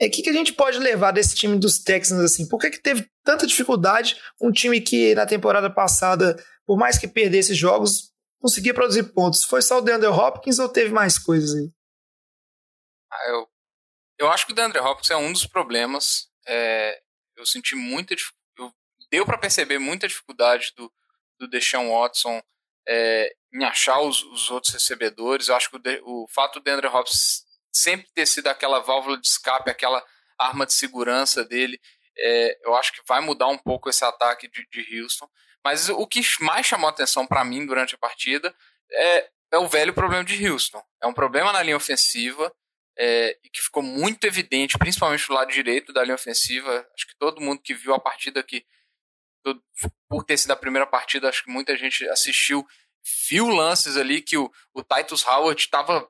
é 0.01 0.07
o 0.07 0.11
que, 0.11 0.23
que 0.23 0.31
a 0.31 0.33
gente 0.33 0.53
pode 0.53 0.79
levar 0.79 1.11
desse 1.11 1.35
time 1.35 1.59
dos 1.59 1.79
Texans 1.79 2.21
assim? 2.21 2.47
Por 2.47 2.59
que, 2.59 2.71
que 2.71 2.81
teve 2.81 3.07
tanta 3.25 3.47
dificuldade? 3.47 4.17
Um 4.41 4.53
time 4.53 4.81
que 4.81 5.15
na 5.15 5.27
temporada 5.27 5.69
passada, 5.69 6.37
por 6.69 6.77
mais 6.77 6.99
que 6.99 7.09
perdesse 7.09 7.55
jogos, 7.55 8.13
conseguia 8.39 8.75
produzir 8.75 9.05
pontos. 9.15 9.43
Foi 9.43 9.63
só 9.63 9.79
o 9.79 9.81
DeAndre 9.81 10.09
Hopkins 10.09 10.59
ou 10.59 10.69
teve 10.69 10.93
mais 10.93 11.19
coisas 11.19 11.55
aí? 11.55 11.73
Ah, 13.11 13.29
eu, 13.31 13.49
eu 14.19 14.31
acho 14.31 14.45
que 14.45 14.53
o 14.53 14.55
DeAndre 14.55 14.79
Hopkins 14.79 15.11
é 15.11 15.17
um 15.17 15.33
dos 15.33 15.47
problemas. 15.47 16.31
É, 16.47 17.01
eu 17.39 17.47
senti 17.47 17.75
muita 17.75 18.15
eu, 18.59 18.71
deu 19.11 19.25
para 19.25 19.39
perceber 19.39 19.79
muita 19.79 20.07
dificuldade 20.07 20.75
do, 20.77 20.93
do 21.39 21.49
Deshaun 21.49 21.91
Watson 21.91 22.43
é, 22.87 23.35
em 23.55 23.65
achar 23.65 24.03
os, 24.03 24.23
os, 24.25 24.51
outros 24.51 24.75
recebedores. 24.75 25.49
Eu 25.49 25.57
acho 25.57 25.71
que 25.71 25.77
o, 25.77 25.79
de, 25.79 26.03
o 26.05 26.27
fato 26.29 26.61
do 26.61 26.69
Andrew 26.69 26.95
Hopkins 26.95 27.47
sempre 27.73 28.07
ter 28.15 28.27
sido 28.27 28.49
aquela 28.49 28.81
válvula 28.81 29.19
de 29.19 29.27
escape, 29.27 29.71
aquela 29.71 30.05
arma 30.39 30.67
de 30.67 30.75
segurança 30.75 31.43
dele, 31.47 31.81
é, 32.19 32.59
eu 32.67 32.77
acho 32.77 32.93
que 32.93 33.01
vai 33.09 33.23
mudar 33.23 33.49
um 33.49 33.57
pouco 33.57 33.89
esse 33.89 34.05
ataque 34.05 34.49
de, 34.49 34.69
de 34.71 35.01
Houston. 35.01 35.27
Mas 35.65 35.89
o 35.89 36.07
que 36.07 36.21
mais 36.41 36.67
chamou 36.67 36.89
atenção 36.89 37.27
para 37.27 37.45
mim 37.45 37.67
durante 37.67 37.95
a 37.95 37.99
partida 37.99 38.55
é, 38.91 39.31
é 39.53 39.59
o 39.59 39.69
velho 39.69 39.93
problema 39.93 40.25
de 40.25 40.49
Houston. 40.49 40.83
É 41.03 41.07
um 41.07 41.13
problema 41.13 41.53
na 41.53 41.63
linha 41.63 41.77
ofensiva 41.77 42.53
é, 42.99 43.37
que 43.53 43.61
ficou 43.61 43.83
muito 43.83 44.25
evidente, 44.25 44.79
principalmente 44.79 45.27
do 45.27 45.35
lado 45.35 45.53
direito 45.53 45.93
da 45.93 46.03
linha 46.03 46.15
ofensiva. 46.15 46.87
Acho 46.95 47.07
que 47.07 47.17
todo 47.19 47.41
mundo 47.41 47.61
que 47.63 47.75
viu 47.75 47.95
a 47.95 48.01
partida 48.01 48.43
que 48.43 48.65
por 50.09 50.25
ter 50.25 50.37
sido 50.37 50.51
a 50.51 50.57
primeira 50.57 50.87
partida, 50.87 51.29
acho 51.29 51.45
que 51.45 51.51
muita 51.51 51.77
gente 51.77 52.07
assistiu, 52.09 52.67
viu 53.29 53.49
lances 53.49 53.97
ali 53.97 54.21
que 54.21 54.37
o, 54.37 54.51
o 54.75 54.83
Titus 54.83 55.27
Howard 55.27 55.61
estava, 55.61 56.09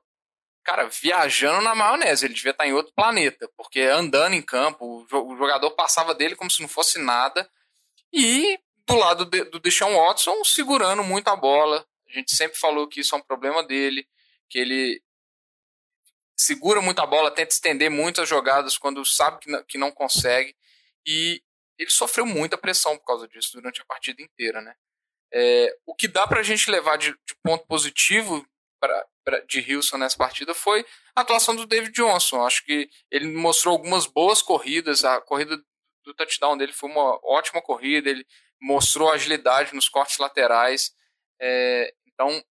cara, 0.63 0.87
viajando 0.87 1.61
na 1.61 1.75
maionese. 1.75 2.25
Ele 2.25 2.33
devia 2.33 2.51
estar 2.51 2.67
em 2.67 2.73
outro 2.73 2.93
planeta, 2.93 3.49
porque 3.55 3.81
andando 3.81 4.33
em 4.33 4.41
campo, 4.41 5.05
o 5.11 5.37
jogador 5.37 5.71
passava 5.71 6.15
dele 6.15 6.35
como 6.35 6.49
se 6.49 6.61
não 6.61 6.67
fosse 6.67 6.99
nada. 6.99 7.49
E 8.11 8.59
do 8.89 8.95
lado 8.95 9.25
de, 9.25 9.43
do 9.45 9.59
Deshaun 9.59 9.95
Watson, 9.95 10.43
segurando 10.43 11.03
muito 11.03 11.27
a 11.27 11.35
bola. 11.35 11.85
A 12.09 12.11
gente 12.11 12.35
sempre 12.35 12.57
falou 12.57 12.87
que 12.87 13.01
isso 13.01 13.13
é 13.13 13.17
um 13.17 13.21
problema 13.21 13.63
dele, 13.63 14.07
que 14.49 14.57
ele 14.57 15.01
segura 16.35 16.81
muito 16.81 16.99
a 16.99 17.05
bola, 17.05 17.29
tenta 17.29 17.53
estender 17.53 17.91
muito 17.91 18.21
as 18.21 18.27
jogadas 18.27 18.77
quando 18.77 19.05
sabe 19.05 19.39
que 19.39 19.51
não, 19.51 19.63
que 19.63 19.77
não 19.77 19.91
consegue. 19.91 20.55
E 21.05 21.41
ele 21.77 21.91
sofreu 21.91 22.25
muita 22.25 22.57
pressão 22.57 22.97
por 22.97 23.05
causa 23.05 23.27
disso 23.27 23.51
durante 23.53 23.81
a 23.81 23.85
partida 23.85 24.21
inteira, 24.21 24.61
né? 24.61 24.73
É, 25.31 25.75
o 25.85 25.93
que 25.93 26.07
dá 26.07 26.25
para 26.25 26.39
a 26.39 26.43
gente 26.43 26.71
levar 26.71 26.97
de, 26.97 27.11
de 27.11 27.35
ponto 27.43 27.65
positivo 27.67 28.43
pra, 28.79 29.05
pra, 29.23 29.39
de 29.41 29.75
Houston 29.75 29.97
nessa 29.97 30.17
partida 30.17 30.55
foi 30.55 30.83
a 31.15 31.21
atuação 31.21 31.55
do 31.55 31.67
David 31.67 31.93
Johnson. 31.93 32.43
Acho 32.43 32.65
que 32.65 32.89
ele 33.11 33.27
mostrou 33.27 33.73
algumas 33.73 34.07
boas 34.07 34.41
corridas. 34.41 35.05
A 35.05 35.21
corrida 35.21 35.55
do 36.03 36.13
touchdown 36.15 36.57
dele 36.57 36.73
foi 36.73 36.89
uma 36.89 37.19
ótima 37.23 37.61
corrida. 37.61 38.09
Ele 38.09 38.25
mostrou 38.61 39.11
agilidade 39.11 39.73
nos 39.73 39.87
cortes 39.87 40.17
laterais. 40.17 40.93
É, 41.41 41.93
então, 42.07 42.43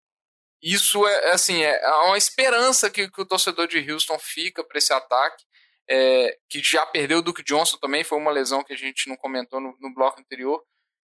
isso 0.62 1.06
é, 1.06 1.30
é 1.30 1.32
assim, 1.32 1.62
é, 1.62 1.82
é 1.84 1.92
uma 2.06 2.18
esperança 2.18 2.90
que, 2.90 3.10
que 3.10 3.22
o 3.22 3.26
torcedor 3.26 3.68
de 3.68 3.92
Houston 3.92 4.18
fica 4.18 4.64
para 4.64 4.78
esse 4.78 4.94
ataque, 4.94 5.44
é, 5.90 6.38
que 6.50 6.62
já 6.62 6.86
perdeu 6.86 7.20
o 7.20 7.22
Duke 7.22 7.44
Johnson 7.44 7.78
também, 7.78 8.04
foi 8.04 8.18
uma 8.18 8.32
lesão 8.32 8.64
que 8.64 8.74
a 8.74 8.78
gente 8.78 9.08
não 9.08 9.16
comentou 9.16 9.60
no, 9.60 9.78
no 9.80 9.94
bloco 9.94 10.20
anterior, 10.20 10.64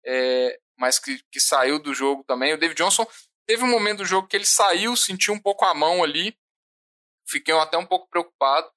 é, 0.05 0.59
mas 0.77 0.99
que, 0.99 1.21
que 1.31 1.39
saiu 1.39 1.79
do 1.79 1.93
jogo 1.93 2.23
também. 2.23 2.53
O 2.53 2.57
David 2.57 2.77
Johnson 2.77 3.05
teve 3.45 3.63
um 3.63 3.69
momento 3.69 3.99
do 3.99 4.05
jogo 4.05 4.27
que 4.27 4.35
ele 4.35 4.45
saiu, 4.45 4.95
sentiu 4.95 5.33
um 5.33 5.39
pouco 5.39 5.65
a 5.65 5.73
mão 5.73 6.03
ali, 6.03 6.37
fiquei 7.27 7.53
até 7.55 7.77
um 7.77 7.85
pouco 7.85 8.07
preocupado, 8.09 8.71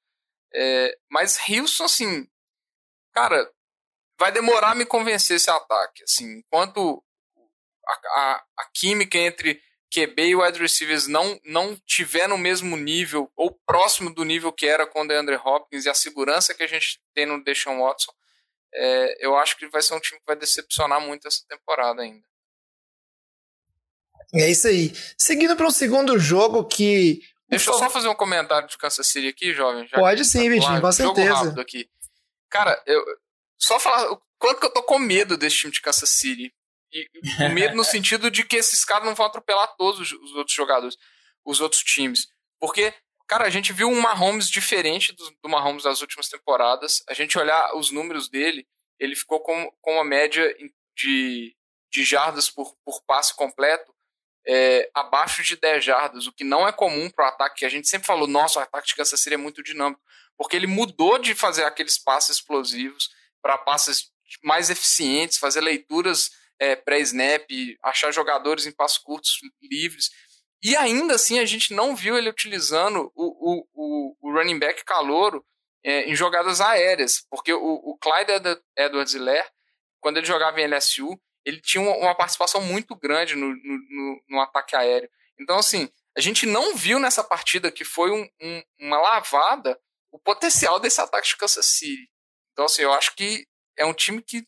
é, 0.54 0.98
mas 1.11 1.38
Houston, 1.48 1.85
assim, 1.85 2.28
cara, 3.12 3.50
vai 4.20 4.30
demorar 4.30 4.72
a 4.72 4.74
me 4.74 4.85
convencer 4.85 5.37
esse 5.37 5.50
ataque, 5.50 6.04
assim, 6.04 6.40
enquanto 6.40 7.02
a, 7.88 7.92
a, 7.92 8.44
a 8.59 8.64
química 8.74 9.16
entre 9.16 9.59
QB 9.90 10.22
e 10.22 10.37
wide 10.37 10.61
receivers 10.61 11.06
não, 11.06 11.40
não 11.42 11.74
tiver 11.87 12.28
no 12.28 12.37
mesmo 12.37 12.76
nível 12.76 13.33
ou 13.35 13.59
próximo 13.66 14.14
do 14.14 14.22
nível 14.22 14.52
que 14.52 14.66
era 14.66 14.87
com 14.87 15.00
o 15.00 15.09
DeAndre 15.09 15.37
Hopkins 15.37 15.87
e 15.87 15.88
a 15.88 15.94
segurança 15.94 16.52
que 16.52 16.62
a 16.62 16.66
gente 16.66 17.00
tem 17.14 17.24
no 17.24 17.42
Deshaun 17.42 17.80
Watson, 17.80 18.12
é, 18.74 19.26
eu 19.26 19.35
acho 19.37 19.56
que 19.56 19.66
vai 19.68 19.80
ser 19.80 19.94
um 19.94 20.00
time 20.00 20.20
que 20.20 20.26
vai 20.26 20.37
decepcionar 20.37 21.00
muito 21.00 21.26
essa 21.26 21.40
temporada 21.48 22.02
ainda. 22.02 22.22
É 24.35 24.50
isso 24.50 24.68
aí. 24.68 24.92
Seguindo 25.18 25.56
para 25.56 25.66
um 25.66 25.72
segundo 25.72 26.18
jogo 26.18 26.64
que. 26.64 27.20
Deixa 27.48 27.70
eu 27.70 27.78
só 27.78 27.90
fazer 27.90 28.06
um 28.06 28.14
comentário 28.14 28.68
de 28.68 28.78
Kansas 28.78 29.06
City 29.06 29.26
aqui, 29.26 29.52
jovem. 29.52 29.88
Pode 29.88 30.24
sim, 30.24 30.44
tá 30.44 30.50
Vitinho, 30.50 30.80
com 30.80 30.92
certeza. 30.92 31.28
Jogo 31.28 31.44
rápido 31.44 31.61
aqui. 31.61 31.90
Cara, 32.48 32.80
eu. 32.87 33.02
Só 33.61 33.79
falar. 33.79 34.16
Quanto 34.38 34.61
que 34.61 34.66
eu 34.66 34.73
tô 34.73 34.83
com 34.83 34.99
medo 34.99 35.37
desse 35.37 35.59
time 35.59 35.73
de 35.73 35.81
Kansas 35.81 36.09
City? 36.09 36.53
E, 36.92 37.07
o 37.44 37.49
medo 37.55 37.77
no 37.77 37.85
sentido 37.85 38.31
de 38.31 38.44
que 38.44 38.57
esses 38.57 38.85
caras 38.85 39.05
não 39.05 39.14
vão 39.14 39.27
atropelar 39.27 39.77
todos 39.77 40.01
os, 40.01 40.12
os, 40.12 40.35
outros 40.35 40.55
jogadores, 40.55 40.96
os 41.44 41.61
outros 41.61 41.83
times. 41.83 42.27
Porque, 42.59 42.92
cara, 43.29 43.44
a 43.46 43.51
gente 43.51 43.73
viu 43.73 43.88
um 43.88 44.01
Mahomes 44.01 44.49
diferente 44.49 45.12
do, 45.12 45.31
do 45.42 45.49
Mahomes 45.49 45.85
das 45.85 46.01
últimas 46.01 46.29
temporadas. 46.29 47.03
A 47.09 47.14
gente 47.14 47.38
olhar 47.38 47.77
os 47.77 47.90
números 47.90 48.29
dele, 48.29 48.66
ele 48.99 49.14
ficou 49.14 49.40
com, 49.40 49.70
com 49.81 49.94
uma 49.94 50.05
média 50.05 50.55
de, 50.96 51.55
de 51.90 52.05
jardas 52.05 52.51
por, 52.51 52.75
por 52.85 53.03
passe 53.03 53.35
completo 53.35 53.94
é, 54.46 54.90
abaixo 54.94 55.42
de 55.42 55.57
10 55.57 55.85
jardas, 55.85 56.27
o 56.27 56.33
que 56.33 56.44
não 56.44 56.66
é 56.66 56.73
comum 56.73 57.11
para 57.11 57.27
o 57.27 57.29
ataque, 57.29 57.61
que 57.61 57.64
a 57.64 57.68
gente 57.68 57.88
sempre 57.88 58.07
falou, 58.07 58.27
nossa, 58.27 58.59
o 58.59 58.62
ataque 58.62 58.88
de 58.88 58.96
Kansas 58.96 59.20
City 59.20 59.35
é 59.35 59.38
muito 59.38 59.62
dinâmico, 59.62 60.01
porque 60.37 60.57
ele 60.57 60.66
mudou 60.66 61.18
de 61.18 61.35
fazer 61.35 61.64
aqueles 61.64 61.99
passes 61.99 62.37
explosivos 62.37 63.11
para 63.42 63.59
passes 63.59 64.11
mais 64.42 64.70
eficientes, 64.70 65.38
fazer 65.38 65.61
leituras 65.61 66.31
é, 66.59 66.76
pré-snap, 66.76 67.48
achar 67.83 68.12
jogadores 68.12 68.66
em 68.66 68.72
passos 68.72 68.98
curtos 68.98 69.38
livres. 69.62 70.11
E 70.62 70.76
ainda 70.76 71.14
assim 71.14 71.38
a 71.38 71.44
gente 71.44 71.72
não 71.72 71.96
viu 71.96 72.18
ele 72.18 72.29
utilizando 72.29 73.11
o, 73.14 73.66
o, 73.74 74.16
o, 74.20 74.33
running 74.33 74.59
back 74.59 74.85
calouro 74.85 75.44
é, 75.83 76.05
em 76.05 76.14
jogadas 76.14 76.61
aéreas, 76.61 77.24
porque 77.31 77.53
o, 77.53 77.74
o 77.83 77.98
Clyde 77.98 78.61
Edwards-Helaire, 78.76 79.48
quando 80.00 80.18
ele 80.18 80.26
jogava 80.26 80.61
em 80.61 80.66
LSU, 80.66 81.18
ele 81.44 81.61
tinha 81.61 81.83
uma, 81.83 81.96
uma 81.96 82.14
participação 82.14 82.61
muito 82.61 82.94
grande 82.94 83.35
no, 83.35 83.48
no, 83.48 83.79
no, 83.88 84.22
no, 84.29 84.40
ataque 84.40 84.76
aéreo. 84.76 85.09
Então, 85.38 85.59
assim, 85.59 85.88
a 86.16 86.20
gente 86.20 86.44
não 86.44 86.74
viu 86.74 86.98
nessa 86.98 87.24
partida 87.24 87.72
que 87.72 87.85
foi 87.85 88.11
um, 88.11 88.29
um, 88.42 88.62
uma 88.81 88.98
lavada 88.98 89.81
o 90.12 90.18
potencial 90.18 90.79
desse 90.79 91.00
ataque 91.00 91.29
de 91.29 91.37
Kansas 91.37 91.66
City. 91.66 92.11
Então, 92.61 92.66
assim, 92.66 92.83
eu 92.83 92.92
acho 92.92 93.16
que 93.16 93.46
é 93.79 93.87
um 93.87 93.94
time 93.94 94.20
que 94.20 94.44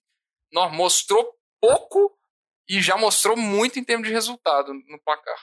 não, 0.52 0.70
mostrou 0.70 1.26
pouco 1.58 2.12
e 2.68 2.78
já 2.82 2.94
mostrou 2.94 3.38
muito 3.38 3.78
em 3.78 3.84
termos 3.84 4.06
de 4.06 4.12
resultado 4.12 4.74
no 4.74 5.00
placar. 5.02 5.38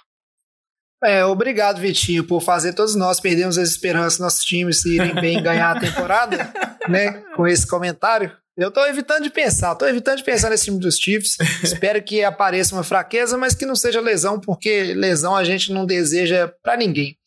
É, 1.03 1.25
obrigado, 1.25 1.81
Vitinho, 1.81 2.27
por 2.27 2.41
fazer 2.41 2.73
todos 2.73 2.93
nós 2.93 3.19
perdermos 3.19 3.57
as 3.57 3.69
esperanças 3.69 4.19
nossos 4.19 4.45
times 4.45 4.85
irem 4.85 5.15
bem 5.15 5.41
ganhar 5.41 5.75
a 5.75 5.79
temporada, 5.79 6.53
né? 6.87 7.23
Com 7.35 7.47
esse 7.47 7.65
comentário. 7.65 8.37
Eu 8.55 8.69
tô 8.69 8.85
evitando 8.85 9.23
de 9.23 9.31
pensar, 9.31 9.73
tô 9.73 9.87
evitando 9.87 10.17
de 10.17 10.23
pensar 10.23 10.51
nesse 10.51 10.65
time 10.65 10.79
dos 10.79 10.99
Chiefs. 10.99 11.37
Espero 11.63 12.03
que 12.03 12.23
apareça 12.23 12.75
uma 12.75 12.83
fraqueza, 12.83 13.35
mas 13.35 13.55
que 13.55 13.65
não 13.65 13.75
seja 13.75 13.99
lesão, 13.99 14.39
porque 14.39 14.93
lesão 14.93 15.35
a 15.35 15.43
gente 15.43 15.73
não 15.73 15.87
deseja 15.87 16.53
para 16.61 16.77
ninguém. 16.77 17.17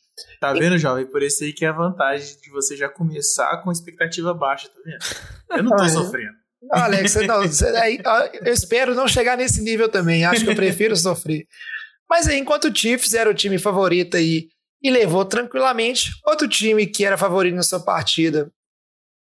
Tá 0.41 0.53
vendo, 0.53 0.79
jovem? 0.79 1.07
Por 1.07 1.23
isso 1.23 1.43
aí 1.45 1.53
que 1.53 1.65
é 1.65 1.69
a 1.69 1.73
vantagem 1.73 2.37
de 2.41 2.51
você 2.51 2.77
já 2.77 2.89
começar 2.89 3.63
com 3.63 3.73
expectativa 3.73 4.35
baixa, 4.35 4.69
tá 4.69 4.81
vendo? 4.85 5.59
Eu 5.59 5.63
não 5.63 5.77
tô 5.77 5.89
sofrendo. 5.89 6.35
Alex, 6.71 7.15
não, 7.27 7.43
eu 7.43 8.53
espero 8.53 8.95
não 8.95 9.09
chegar 9.09 9.37
nesse 9.37 9.61
nível 9.63 9.89
também. 9.89 10.25
Acho 10.25 10.45
que 10.45 10.51
eu 10.51 10.55
prefiro 10.55 10.97
sofrer. 10.97 11.47
Mas 12.09 12.29
aí, 12.29 12.39
enquanto 12.39 12.69
o 12.69 12.77
Chiefs 12.77 13.15
era 13.15 13.31
o 13.31 13.35
time 13.35 13.59
favorito 13.59 14.17
aí 14.17 14.49
e 14.83 14.91
levou 14.91 15.25
tranquilamente, 15.25 16.11
outro 16.27 16.49
time 16.49 16.87
que 16.87 17.05
era 17.05 17.17
favorito 17.17 17.55
na 17.55 17.63
sua 17.63 17.81
partida 17.81 18.53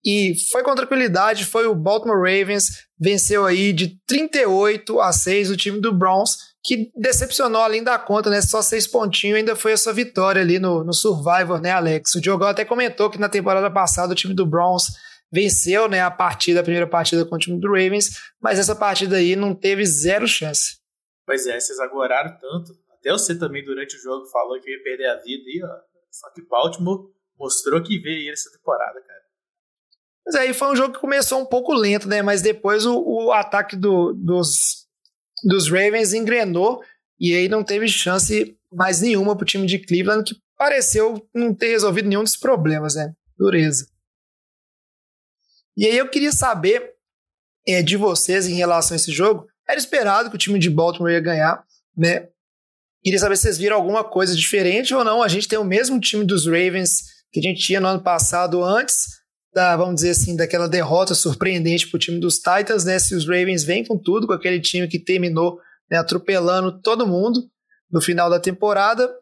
e 0.05 0.35
foi 0.51 0.63
com 0.63 0.75
tranquilidade 0.75 1.45
foi 1.45 1.67
o 1.67 1.75
Baltimore 1.75 2.19
Ravens, 2.19 2.87
venceu 2.99 3.45
aí 3.45 3.73
de 3.73 3.99
38 4.07 5.01
a 5.01 5.13
6 5.13 5.51
o 5.51 5.57
time 5.57 5.81
do 5.81 5.93
Browns, 5.93 6.37
que 6.69 6.93
decepcionou 6.95 7.63
além 7.63 7.83
da 7.83 7.99
conta, 7.99 8.29
né? 8.29 8.43
Só 8.43 8.61
seis 8.61 8.87
pontinhos 8.87 9.39
ainda 9.39 9.57
foi 9.57 9.73
a 9.73 9.77
sua 9.79 9.95
vitória 9.95 10.43
ali 10.43 10.59
no, 10.59 10.85
no 10.85 10.93
Survivor, 10.93 11.63
né, 11.63 11.71
Alex? 11.71 12.15
O 12.15 12.21
Diogo 12.21 12.45
até 12.45 12.63
comentou 12.63 13.09
que 13.09 13.19
na 13.19 13.31
temporada 13.31 13.71
passada 13.71 14.13
o 14.13 14.15
time 14.15 14.35
do 14.35 14.45
Browns 14.45 14.89
venceu 15.33 15.89
né, 15.89 16.03
a 16.03 16.11
partida, 16.11 16.61
a 16.61 16.63
primeira 16.63 16.87
partida 16.87 17.25
com 17.25 17.37
o 17.37 17.39
time 17.39 17.59
do 17.59 17.69
Ravens, 17.69 18.11
mas 18.39 18.59
essa 18.59 18.77
partida 18.77 19.17
aí 19.17 19.35
não 19.35 19.55
teve 19.55 19.83
zero 19.87 20.29
chance. 20.29 20.77
Pois 21.25 21.47
é, 21.47 21.59
vocês 21.59 21.81
agoraram 21.81 22.37
tanto. 22.39 22.79
Até 23.01 23.13
você 23.13 23.35
também, 23.35 23.65
durante 23.65 23.97
o 23.97 24.01
jogo, 24.01 24.27
falou 24.27 24.61
que 24.61 24.71
ia 24.71 24.83
perder 24.83 25.07
a 25.07 25.17
vida 25.17 25.45
aí, 25.47 25.63
ó. 25.65 25.75
Só 26.11 26.31
que 26.35 26.43
Baltimore 26.47 27.09
mostrou 27.39 27.83
que 27.83 27.99
veio 27.99 28.31
essa 28.31 28.51
temporada, 28.51 29.01
cara. 29.01 29.23
Mas 30.27 30.35
aí 30.35 30.53
foi 30.53 30.69
um 30.69 30.77
jogo 30.77 30.93
que 30.93 31.01
começou 31.01 31.41
um 31.41 31.47
pouco 31.47 31.73
lento, 31.73 32.07
né? 32.07 32.21
Mas 32.21 32.43
depois 32.43 32.85
o, 32.85 33.01
o 33.01 33.33
ataque 33.33 33.75
do, 33.75 34.13
dos, 34.13 34.78
dos 35.45 35.71
Ravens 35.71 36.13
engrenou 36.13 36.83
e 37.19 37.35
aí 37.35 37.49
não 37.49 37.65
teve 37.65 37.89
chance 37.89 38.57
mais 38.73 39.01
nenhuma 39.01 39.37
pro 39.37 39.47
time 39.47 39.67
de 39.67 39.79
Cleveland, 39.79 40.25
que 40.25 40.41
pareceu 40.57 41.27
não 41.35 41.55
ter 41.55 41.69
resolvido 41.69 42.09
nenhum 42.09 42.23
dos 42.23 42.37
problemas, 42.37 42.95
né? 42.95 43.13
Dureza. 43.37 43.89
E 45.77 45.87
aí 45.87 45.97
eu 45.97 46.09
queria 46.09 46.33
saber 46.33 46.93
é, 47.67 47.83
de 47.83 47.97
vocês 47.97 48.47
em 48.47 48.55
relação 48.55 48.95
a 48.95 48.97
esse 48.97 49.13
jogo, 49.13 49.47
era 49.69 49.79
esperado 49.79 50.31
que 50.31 50.37
o 50.37 50.39
time 50.39 50.59
de 50.59 50.71
Baltimore 50.71 51.13
ia 51.13 51.21
ganhar, 51.21 51.65
né? 51.97 52.29
Queria 53.03 53.19
saber 53.19 53.37
se 53.37 53.43
vocês 53.43 53.59
viram 53.59 53.77
alguma 53.77 54.03
coisa 54.03 54.35
diferente 54.35 54.93
ou 54.93 55.05
não. 55.05 55.23
A 55.23 55.29
gente 55.29 55.47
tem 55.47 55.59
o 55.59 55.65
mesmo 55.65 56.01
time 56.01 56.25
dos 56.25 56.47
Ravens 56.47 57.03
que 57.31 57.39
a 57.39 57.43
gente 57.43 57.61
tinha 57.61 57.81
no 57.81 57.87
ano 57.87 58.03
passado 58.03 58.65
antes 58.65 59.18
da, 59.59 59.77
vamos 59.77 59.97
dizer 59.97 60.11
assim, 60.11 60.37
daquela 60.37 60.69
derrota 60.69 61.17
surpreendente 61.17 61.89
para 61.89 61.97
o 61.97 62.01
time 62.01 62.21
dos 62.21 62.37
Titans, 62.37 62.85
né? 62.85 62.97
Se 63.01 63.13
os 63.13 63.27
Ravens 63.27 63.65
vêm 63.65 63.85
com 63.85 63.99
tudo, 63.99 64.25
com 64.25 64.33
aquele 64.33 64.61
time 64.61 64.87
que 64.87 65.01
terminou 65.01 65.59
né, 65.91 65.99
atropelando 65.99 66.81
todo 66.81 67.07
mundo 67.07 67.41
no 67.91 68.01
final 68.01 68.31
da 68.31 68.39
temporada. 68.39 69.13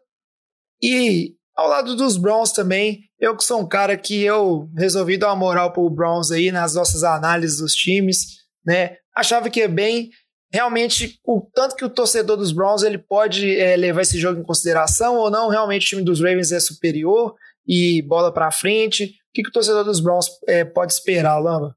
E 0.79 1.33
ao 1.55 1.67
lado 1.67 1.95
dos 1.95 2.17
Browns 2.17 2.51
também, 2.51 2.99
eu 3.19 3.35
que 3.35 3.43
sou 3.43 3.59
um 3.59 3.67
cara 3.67 3.97
que 3.97 4.21
eu 4.21 4.69
resolvi 4.77 5.17
dar 5.17 5.29
uma 5.29 5.35
moral 5.35 5.73
para 5.73 5.81
o 5.81 5.89
Browns 5.89 6.29
aí 6.29 6.51
nas 6.51 6.75
nossas 6.75 7.03
análises 7.03 7.57
dos 7.57 7.73
times, 7.73 8.37
né? 8.63 8.97
Achava 9.15 9.49
que 9.49 9.61
é 9.61 9.67
bem 9.67 10.11
realmente 10.53 11.19
o 11.25 11.41
tanto 11.51 11.75
que 11.75 11.83
o 11.83 11.89
torcedor 11.89 12.37
dos 12.37 12.51
Browns 12.51 12.83
ele 12.83 12.99
pode 12.99 13.59
é, 13.59 13.75
levar 13.75 14.03
esse 14.03 14.19
jogo 14.19 14.39
em 14.39 14.43
consideração 14.43 15.15
ou 15.15 15.31
não, 15.31 15.49
realmente 15.49 15.87
o 15.87 15.89
time 15.89 16.03
dos 16.03 16.21
Ravens 16.21 16.51
é 16.51 16.59
superior 16.59 17.33
e 17.67 18.01
bola 18.03 18.31
para 18.31 18.51
frente. 18.51 19.05
O 19.05 19.33
que, 19.33 19.43
que 19.43 19.49
o 19.49 19.51
torcedor 19.51 19.83
dos 19.83 19.99
Browns 19.99 20.27
é, 20.47 20.63
pode 20.63 20.93
esperar, 20.93 21.37
Lama? 21.37 21.75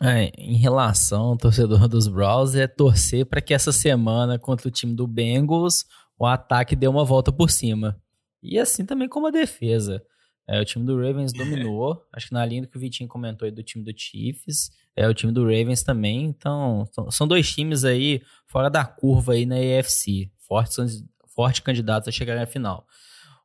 É, 0.00 0.32
em 0.36 0.56
relação 0.56 1.22
ao 1.22 1.36
torcedor 1.36 1.86
dos 1.88 2.08
Browns, 2.08 2.54
é 2.54 2.66
torcer 2.66 3.24
para 3.24 3.40
que 3.40 3.54
essa 3.54 3.72
semana 3.72 4.38
contra 4.38 4.68
o 4.68 4.70
time 4.70 4.94
do 4.94 5.06
Bengals 5.06 5.84
o 6.18 6.26
ataque 6.26 6.76
dê 6.76 6.86
uma 6.86 7.04
volta 7.04 7.32
por 7.32 7.50
cima. 7.50 8.00
E 8.42 8.58
assim 8.58 8.84
também 8.84 9.08
como 9.08 9.26
a 9.26 9.30
defesa. 9.30 10.02
É, 10.48 10.60
o 10.60 10.64
time 10.64 10.84
do 10.84 10.96
Ravens 10.96 11.32
dominou. 11.32 12.04
Acho 12.12 12.28
que 12.28 12.34
na 12.34 12.44
linha 12.44 12.62
do 12.62 12.68
que 12.68 12.76
o 12.76 12.80
Vitinho 12.80 13.08
comentou 13.08 13.46
aí 13.46 13.52
do 13.52 13.62
time 13.62 13.84
do 13.84 13.92
Chiefs 13.96 14.70
é 14.94 15.08
o 15.08 15.14
time 15.14 15.32
do 15.32 15.42
Ravens 15.42 15.82
também. 15.82 16.24
Então, 16.24 16.84
são 17.10 17.26
dois 17.26 17.50
times 17.50 17.84
aí 17.84 18.22
fora 18.46 18.68
da 18.68 18.84
curva 18.84 19.32
aí 19.32 19.46
na 19.46 19.56
AFC, 19.56 20.30
fortes, 20.46 21.04
fortes 21.34 21.60
candidatos 21.60 22.08
a 22.08 22.12
chegar 22.12 22.36
na 22.36 22.46
final. 22.46 22.86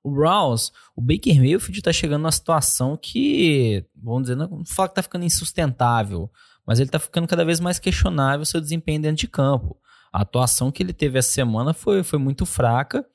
O 0.08 0.12
Browns, 0.12 0.72
o 0.96 1.02
Baker 1.02 1.36
Mayfield 1.36 1.80
está 1.80 1.92
chegando 1.92 2.22
numa 2.22 2.32
situação 2.32 2.96
que, 2.96 3.86
vamos 3.96 4.24
dizer, 4.24 4.36
não 4.36 4.64
fala 4.66 4.90
que 4.90 4.96
tá 4.96 5.04
ficando 5.04 5.26
insustentável, 5.26 6.30
mas 6.66 6.80
ele 6.80 6.90
tá 6.90 7.00
ficando 7.00 7.28
cada 7.28 7.44
vez 7.44 7.60
mais 7.60 7.80
questionável 7.80 8.46
seu 8.46 8.62
desempenho 8.62 9.02
dentro 9.02 9.18
de 9.18 9.28
campo. 9.28 9.78
A 10.12 10.22
atuação 10.22 10.72
que 10.72 10.82
ele 10.82 10.94
teve 10.94 11.20
essa 11.20 11.32
semana 11.32 11.74
foi, 11.74 12.04
foi 12.04 12.20
muito 12.20 12.46
fraca 12.46 13.06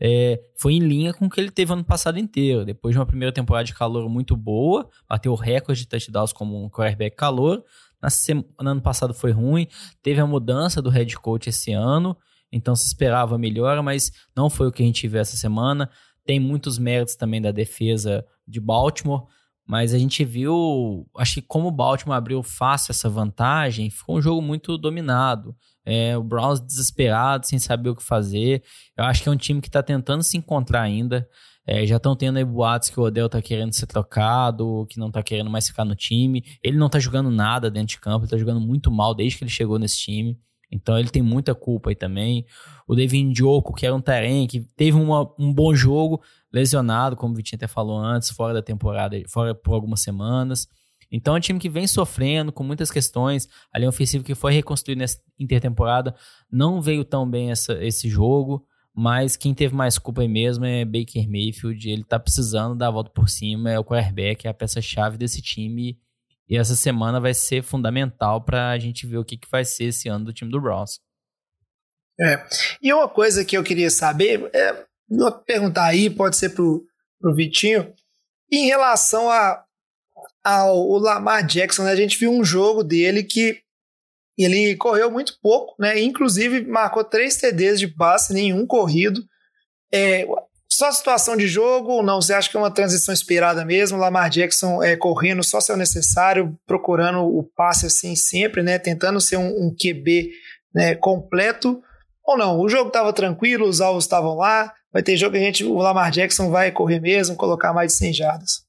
é, 0.00 0.40
foi 0.56 0.74
em 0.74 0.78
linha 0.78 1.12
com 1.12 1.26
o 1.26 1.30
que 1.30 1.38
ele 1.38 1.50
teve 1.50 1.72
ano 1.72 1.84
passado 1.84 2.18
inteiro. 2.18 2.64
Depois 2.64 2.94
de 2.94 2.98
uma 2.98 3.04
primeira 3.04 3.32
temporada 3.32 3.64
de 3.64 3.74
calor 3.74 4.08
muito 4.08 4.34
boa, 4.34 4.88
bateu 5.06 5.30
o 5.30 5.36
recorde 5.36 5.82
de 5.82 5.88
touchdowns 5.88 6.32
como 6.32 6.64
um 6.64 6.70
quarterback 6.70 7.14
calor. 7.14 7.62
Na 8.00 8.08
semana, 8.08 8.48
no 8.58 8.70
ano 8.70 8.80
passado 8.80 9.12
foi 9.12 9.30
ruim, 9.30 9.68
teve 10.02 10.18
a 10.22 10.26
mudança 10.26 10.80
do 10.80 10.88
head 10.88 11.14
coach 11.16 11.50
esse 11.50 11.70
ano, 11.72 12.16
então 12.50 12.74
se 12.74 12.86
esperava 12.86 13.36
melhora, 13.36 13.82
mas 13.82 14.10
não 14.34 14.48
foi 14.48 14.68
o 14.68 14.72
que 14.72 14.82
a 14.82 14.86
gente 14.86 15.06
viu 15.06 15.20
essa 15.20 15.36
semana. 15.36 15.90
Tem 16.24 16.38
muitos 16.38 16.78
méritos 16.78 17.16
também 17.16 17.40
da 17.40 17.50
defesa 17.50 18.24
de 18.46 18.60
Baltimore, 18.60 19.26
mas 19.66 19.94
a 19.94 19.98
gente 19.98 20.24
viu, 20.24 21.06
acho 21.16 21.34
que 21.34 21.42
como 21.42 21.68
o 21.68 21.70
Baltimore 21.70 22.16
abriu 22.16 22.42
fácil 22.42 22.90
essa 22.90 23.08
vantagem, 23.08 23.88
ficou 23.88 24.18
um 24.18 24.22
jogo 24.22 24.42
muito 24.42 24.76
dominado. 24.76 25.54
É, 25.84 26.16
o 26.16 26.24
Browns 26.24 26.60
desesperado, 26.60 27.46
sem 27.46 27.58
saber 27.58 27.90
o 27.90 27.94
que 27.96 28.02
fazer. 28.02 28.64
Eu 28.96 29.04
acho 29.04 29.22
que 29.22 29.28
é 29.28 29.32
um 29.32 29.36
time 29.36 29.60
que 29.60 29.68
está 29.68 29.82
tentando 29.82 30.22
se 30.24 30.36
encontrar 30.36 30.82
ainda. 30.82 31.28
É, 31.66 31.86
já 31.86 31.98
estão 31.98 32.16
tendo 32.16 32.38
aí 32.38 32.44
boatos 32.44 32.90
que 32.90 32.98
o 32.98 33.04
Odell 33.04 33.28
tá 33.28 33.40
querendo 33.40 33.72
ser 33.72 33.86
trocado, 33.86 34.86
que 34.90 34.98
não 34.98 35.08
tá 35.08 35.22
querendo 35.22 35.48
mais 35.48 35.68
ficar 35.68 35.84
no 35.84 35.94
time. 35.94 36.44
Ele 36.64 36.76
não 36.76 36.88
tá 36.88 36.98
jogando 36.98 37.30
nada 37.30 37.70
dentro 37.70 37.90
de 37.94 38.00
campo, 38.00 38.24
ele 38.24 38.30
tá 38.30 38.36
jogando 38.36 38.60
muito 38.60 38.90
mal 38.90 39.14
desde 39.14 39.38
que 39.38 39.44
ele 39.44 39.52
chegou 39.52 39.78
nesse 39.78 39.98
time. 39.98 40.36
Então 40.70 40.98
ele 40.98 41.08
tem 41.08 41.22
muita 41.22 41.54
culpa 41.54 41.90
aí 41.90 41.96
também. 41.96 42.46
O 42.86 42.94
Devin 42.94 43.32
Diogo, 43.32 43.74
que 43.74 43.84
era 43.84 43.94
um 43.94 44.00
Taren, 44.00 44.46
que 44.46 44.60
teve 44.76 44.96
uma, 44.96 45.32
um 45.38 45.52
bom 45.52 45.74
jogo, 45.74 46.22
lesionado, 46.52 47.16
como 47.16 47.34
o 47.34 47.36
Vitinho 47.36 47.56
até 47.56 47.66
falou 47.66 47.98
antes, 47.98 48.30
fora 48.30 48.54
da 48.54 48.62
temporada, 48.62 49.20
fora 49.28 49.54
por 49.54 49.74
algumas 49.74 50.00
semanas. 50.00 50.68
Então 51.10 51.34
é 51.34 51.38
um 51.38 51.40
time 51.40 51.58
que 51.58 51.68
vem 51.68 51.86
sofrendo 51.86 52.52
com 52.52 52.62
muitas 52.62 52.90
questões. 52.90 53.48
A 53.72 53.78
linha 53.78 53.88
ofensiva 53.88 54.22
que 54.22 54.34
foi 54.34 54.52
reconstruída 54.52 55.00
nessa 55.00 55.18
intertemporada 55.38 56.14
não 56.50 56.80
veio 56.80 57.04
tão 57.04 57.28
bem 57.28 57.50
essa, 57.50 57.72
esse 57.84 58.08
jogo. 58.08 58.64
Mas 58.94 59.36
quem 59.36 59.54
teve 59.54 59.74
mais 59.74 59.98
culpa 59.98 60.22
aí 60.22 60.28
mesmo 60.28 60.64
é 60.64 60.84
Baker 60.84 61.28
Mayfield. 61.28 61.88
Ele 61.88 62.04
tá 62.04 62.18
precisando 62.18 62.76
dar 62.76 62.88
a 62.88 62.92
volta 62.92 63.10
por 63.10 63.28
cima. 63.28 63.70
É 63.70 63.78
o 63.78 63.84
quarterback, 63.84 64.46
é 64.46 64.50
a 64.50 64.54
peça-chave 64.54 65.16
desse 65.16 65.42
time. 65.42 65.98
E 66.50 66.58
essa 66.58 66.74
semana 66.74 67.20
vai 67.20 67.32
ser 67.32 67.62
fundamental 67.62 68.42
para 68.44 68.70
a 68.70 68.78
gente 68.78 69.06
ver 69.06 69.18
o 69.18 69.24
que, 69.24 69.38
que 69.38 69.48
vai 69.48 69.64
ser 69.64 69.84
esse 69.84 70.08
ano 70.08 70.24
do 70.24 70.32
time 70.32 70.50
do 70.50 70.60
Browns. 70.60 70.98
É. 72.20 72.44
E 72.82 72.92
uma 72.92 73.08
coisa 73.08 73.44
que 73.44 73.56
eu 73.56 73.62
queria 73.62 73.88
saber, 73.88 74.50
é, 74.52 74.84
vou 75.08 75.30
perguntar 75.30 75.86
aí, 75.86 76.10
pode 76.10 76.36
ser 76.36 76.50
pro, 76.50 76.84
pro 77.20 77.34
Vitinho, 77.34 77.94
em 78.50 78.66
relação 78.66 79.30
a 79.30 79.64
ao 80.42 80.98
Lamar 80.98 81.46
Jackson, 81.46 81.84
né, 81.84 81.92
a 81.92 81.96
gente 81.96 82.18
viu 82.18 82.30
um 82.30 82.42
jogo 82.42 82.82
dele 82.82 83.22
que 83.22 83.60
ele 84.38 84.74
correu 84.76 85.10
muito 85.10 85.38
pouco, 85.42 85.74
né? 85.78 86.00
Inclusive 86.00 86.66
marcou 86.66 87.04
três 87.04 87.36
TDs 87.36 87.78
de 87.78 87.88
passe, 87.88 88.32
nenhum 88.32 88.66
corrido. 88.66 89.22
É, 89.92 90.26
só 90.72 90.90
situação 90.92 91.36
de 91.36 91.48
jogo 91.48 91.90
ou 91.92 92.02
não? 92.02 92.20
Você 92.20 92.32
acha 92.32 92.48
que 92.48 92.56
é 92.56 92.60
uma 92.60 92.72
transição 92.72 93.12
esperada 93.12 93.64
mesmo? 93.64 93.98
Lamar 93.98 94.30
Jackson 94.30 94.82
é, 94.82 94.96
correndo 94.96 95.42
só 95.42 95.60
se 95.60 95.72
é 95.72 95.76
necessário, 95.76 96.56
procurando 96.66 97.20
o 97.20 97.42
passe 97.42 97.86
assim 97.86 98.14
sempre, 98.14 98.62
né? 98.62 98.78
Tentando 98.78 99.20
ser 99.20 99.36
um, 99.36 99.48
um 99.48 99.74
QB 99.74 100.30
né, 100.74 100.94
completo 100.94 101.82
ou 102.24 102.38
não? 102.38 102.60
O 102.60 102.68
jogo 102.68 102.88
estava 102.88 103.12
tranquilo, 103.12 103.66
os 103.66 103.80
alvos 103.80 104.04
estavam 104.04 104.36
lá, 104.36 104.72
vai 104.92 105.02
ter 105.02 105.16
jogo 105.16 105.32
que 105.32 105.38
a 105.38 105.44
gente, 105.44 105.64
o 105.64 105.78
Lamar 105.78 106.10
Jackson 106.10 106.50
vai 106.50 106.70
correr 106.70 107.00
mesmo, 107.00 107.36
colocar 107.36 107.72
mais 107.72 107.92
de 107.92 107.98
100 107.98 108.12
jardas? 108.14 108.64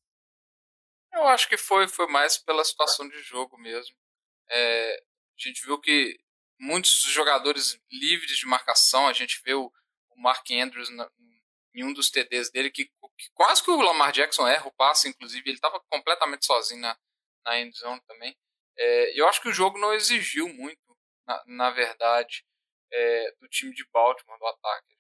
Eu 1.14 1.28
acho 1.28 1.48
que 1.48 1.58
foi, 1.58 1.88
foi 1.88 2.08
mais 2.08 2.38
pela 2.38 2.64
situação 2.64 3.08
de 3.08 3.22
jogo 3.22 3.58
mesmo. 3.60 3.96
É, 4.50 4.94
a 4.96 5.48
gente 5.48 5.64
viu 5.66 5.80
que 5.80 6.18
muitos 6.60 7.04
jogadores 7.10 7.78
livres 7.92 8.38
de 8.38 8.48
marcação, 8.48 9.08
a 9.08 9.14
gente 9.14 9.40
vê 9.46 9.54
o, 9.54 9.72
Mark 10.22 10.46
Andrews 10.52 10.90
em 11.74 11.84
um 11.84 11.94
dos 11.94 12.10
TDs 12.10 12.52
dele, 12.52 12.70
que, 12.70 12.86
que, 12.86 13.30
quase 13.34 13.64
que 13.64 13.72
o 13.72 13.82
Lamar 13.82 14.12
Jackson 14.12 14.48
erra 14.48 14.68
o 14.68 14.74
passe, 14.74 15.10
inclusive, 15.10 15.50
ele 15.50 15.58
estava 15.58 15.80
completamente 15.90 16.46
sozinho 16.46 16.82
na, 16.82 16.98
na 17.46 17.60
endzone 17.60 18.02
também. 18.08 18.36
É, 18.78 19.20
eu 19.20 19.28
acho 19.28 19.42
que 19.42 19.50
o 19.50 19.54
jogo 19.54 19.78
não 19.78 19.94
exigiu 19.94 20.48
muito, 20.50 20.80
na, 21.26 21.44
na 21.46 21.72
verdade, 21.72 22.46
é, 22.92 23.36
do 23.40 23.48
time 23.48 23.74
de 23.74 23.86
Baltimore, 23.92 24.40
do 24.40 24.48
ataque. 24.48 24.98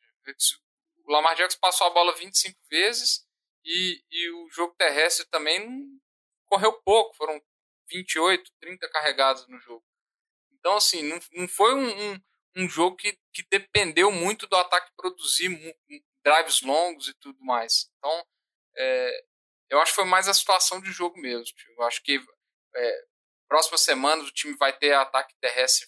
O 1.05 1.11
Lamar 1.11 1.35
Jackson 1.35 1.59
passou 1.59 1.87
a 1.87 1.89
bola 1.91 2.15
25 2.15 2.57
vezes 2.69 3.25
e, 3.65 4.03
e 4.09 4.29
o 4.29 4.49
jogo 4.49 4.75
terrestre 4.77 5.25
também 5.29 5.99
correu 6.45 6.73
pouco, 6.83 7.15
foram 7.15 7.41
28, 7.89 8.51
30 8.59 8.89
carregados 8.89 9.47
no 9.47 9.59
jogo. 9.59 9.83
Então, 10.51 10.75
assim, 10.75 11.01
não, 11.03 11.19
não 11.33 11.47
foi 11.47 11.73
um, 11.73 11.89
um, 11.89 12.21
um, 12.57 12.69
jogo 12.69 12.95
que, 12.95 13.17
que 13.33 13.43
dependeu 13.49 14.11
muito 14.11 14.47
do 14.47 14.55
ataque 14.55 14.91
produzir 14.95 15.49
drives 16.23 16.61
longos 16.61 17.07
e 17.07 17.13
tudo 17.15 17.39
mais. 17.41 17.89
Então, 17.97 18.25
é, 18.77 19.23
eu 19.69 19.79
acho 19.79 19.91
que 19.91 19.95
foi 19.95 20.05
mais 20.05 20.27
a 20.27 20.33
situação 20.33 20.81
de 20.81 20.91
jogo 20.91 21.19
mesmo. 21.19 21.43
Tipo, 21.43 21.71
eu 21.81 21.83
acho 21.83 22.01
que 22.03 22.19
é, 22.75 23.05
próximas 23.47 23.81
semanas 23.81 24.27
o 24.27 24.31
time 24.31 24.55
vai 24.57 24.77
ter 24.77 24.93
ataque 24.93 25.35
terrestre 25.39 25.87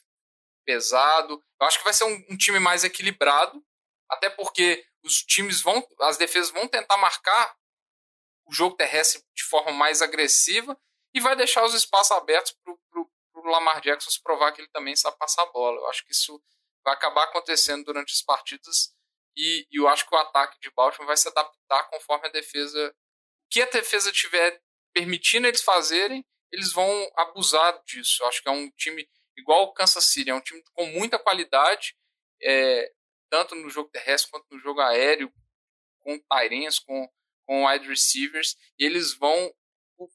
pesado. 0.65 1.43
Eu 1.59 1.67
acho 1.67 1.77
que 1.77 1.83
vai 1.83 1.93
ser 1.93 2.05
um, 2.05 2.25
um 2.29 2.37
time 2.37 2.59
mais 2.59 2.83
equilibrado, 2.83 3.63
até 4.09 4.29
porque 4.29 4.85
os 5.03 5.21
times 5.23 5.61
vão, 5.61 5.85
as 6.01 6.17
defesas 6.17 6.49
vão 6.49 6.67
tentar 6.67 6.97
marcar 6.97 7.55
o 8.45 8.53
jogo 8.53 8.75
terrestre 8.75 9.23
de 9.33 9.43
forma 9.43 9.71
mais 9.71 10.01
agressiva 10.01 10.77
e 11.13 11.19
vai 11.19 11.35
deixar 11.35 11.63
os 11.63 11.73
espaços 11.73 12.11
abertos 12.11 12.55
para 12.63 13.01
o 13.01 13.49
Lamar 13.49 13.81
Jackson 13.81 14.09
se 14.09 14.21
provar 14.21 14.51
que 14.51 14.61
ele 14.61 14.69
também 14.69 14.95
sabe 14.95 15.17
passar 15.17 15.43
a 15.43 15.51
bola. 15.51 15.77
Eu 15.77 15.87
acho 15.87 16.05
que 16.05 16.11
isso 16.11 16.41
vai 16.83 16.93
acabar 16.93 17.23
acontecendo 17.23 17.85
durante 17.85 18.13
as 18.13 18.21
partidas 18.21 18.93
e, 19.35 19.67
eu 19.71 19.87
acho 19.87 20.07
que 20.07 20.15
o 20.15 20.17
ataque 20.17 20.59
de 20.59 20.71
Baltimore 20.71 21.07
vai 21.07 21.17
se 21.17 21.27
adaptar 21.27 21.89
conforme 21.89 22.27
a 22.27 22.31
defesa. 22.31 22.89
O 22.89 23.49
que 23.49 23.61
a 23.61 23.69
defesa 23.69 24.11
tiver 24.11 24.61
permitindo 24.93 25.47
eles 25.47 25.61
fazerem, 25.61 26.25
eles 26.51 26.71
vão 26.71 27.11
abusar 27.15 27.81
disso. 27.83 28.21
Eu 28.21 28.27
acho 28.27 28.41
que 28.41 28.49
é 28.49 28.51
um 28.51 28.69
time 28.71 29.07
igual 29.37 29.63
o 29.63 29.73
Kansas 29.73 30.05
City, 30.05 30.29
é 30.29 30.35
um 30.35 30.41
time 30.41 30.63
com 30.73 30.85
muita 30.85 31.17
qualidade, 31.17 31.95
é, 32.41 32.91
tanto 33.29 33.55
no 33.55 33.69
jogo 33.69 33.89
terrestre 33.89 34.29
quanto 34.29 34.45
no 34.51 34.59
jogo 34.59 34.79
aéreo, 34.81 35.33
com 36.01 36.19
Tyrens, 36.19 36.77
com, 36.79 37.09
com 37.45 37.65
wide 37.65 37.87
receivers, 37.87 38.55
e 38.77 38.85
eles 38.85 39.13
vão, 39.13 39.51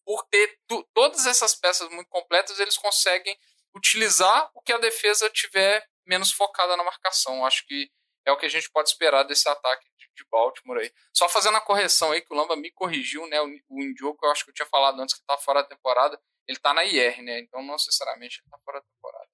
por 0.04 0.24
ter 0.28 0.60
todas 0.94 1.26
essas 1.26 1.54
peças 1.56 1.88
muito 1.90 2.08
completas, 2.08 2.60
eles 2.60 2.76
conseguem 2.76 3.36
utilizar 3.74 4.50
o 4.54 4.62
que 4.62 4.72
a 4.72 4.78
defesa 4.78 5.28
tiver 5.30 5.84
menos 6.06 6.30
focada 6.32 6.76
na 6.76 6.84
marcação. 6.84 7.44
Acho 7.44 7.66
que 7.66 7.90
é 8.28 8.32
o 8.32 8.36
que 8.36 8.46
a 8.46 8.50
gente 8.50 8.70
pode 8.70 8.90
esperar 8.90 9.22
desse 9.24 9.48
ataque 9.48 9.84
de, 9.96 10.24
Baltimore 10.30 10.78
aí. 10.78 10.92
Só 11.14 11.28
fazendo 11.28 11.56
a 11.56 11.60
correção 11.60 12.10
aí, 12.10 12.20
que 12.20 12.34
o 12.34 12.36
Lamba 12.36 12.56
me 12.56 12.72
corrigiu, 12.72 13.26
né? 13.28 13.40
O, 13.40 13.46
o 13.70 13.82
Indioco, 13.82 14.26
eu 14.26 14.30
acho 14.30 14.44
que 14.44 14.50
eu 14.50 14.54
tinha 14.54 14.66
falado 14.66 15.00
antes 15.00 15.14
que 15.14 15.20
estava 15.20 15.40
fora 15.40 15.62
da 15.62 15.68
temporada, 15.68 16.18
ele 16.46 16.58
está 16.58 16.74
na 16.74 16.84
IR, 16.84 17.22
né? 17.22 17.38
Então 17.38 17.62
não 17.64 17.74
necessariamente 17.74 18.40
ele 18.40 18.46
está 18.46 18.58
fora 18.64 18.80
da 18.80 18.84
temporada. 18.84 19.28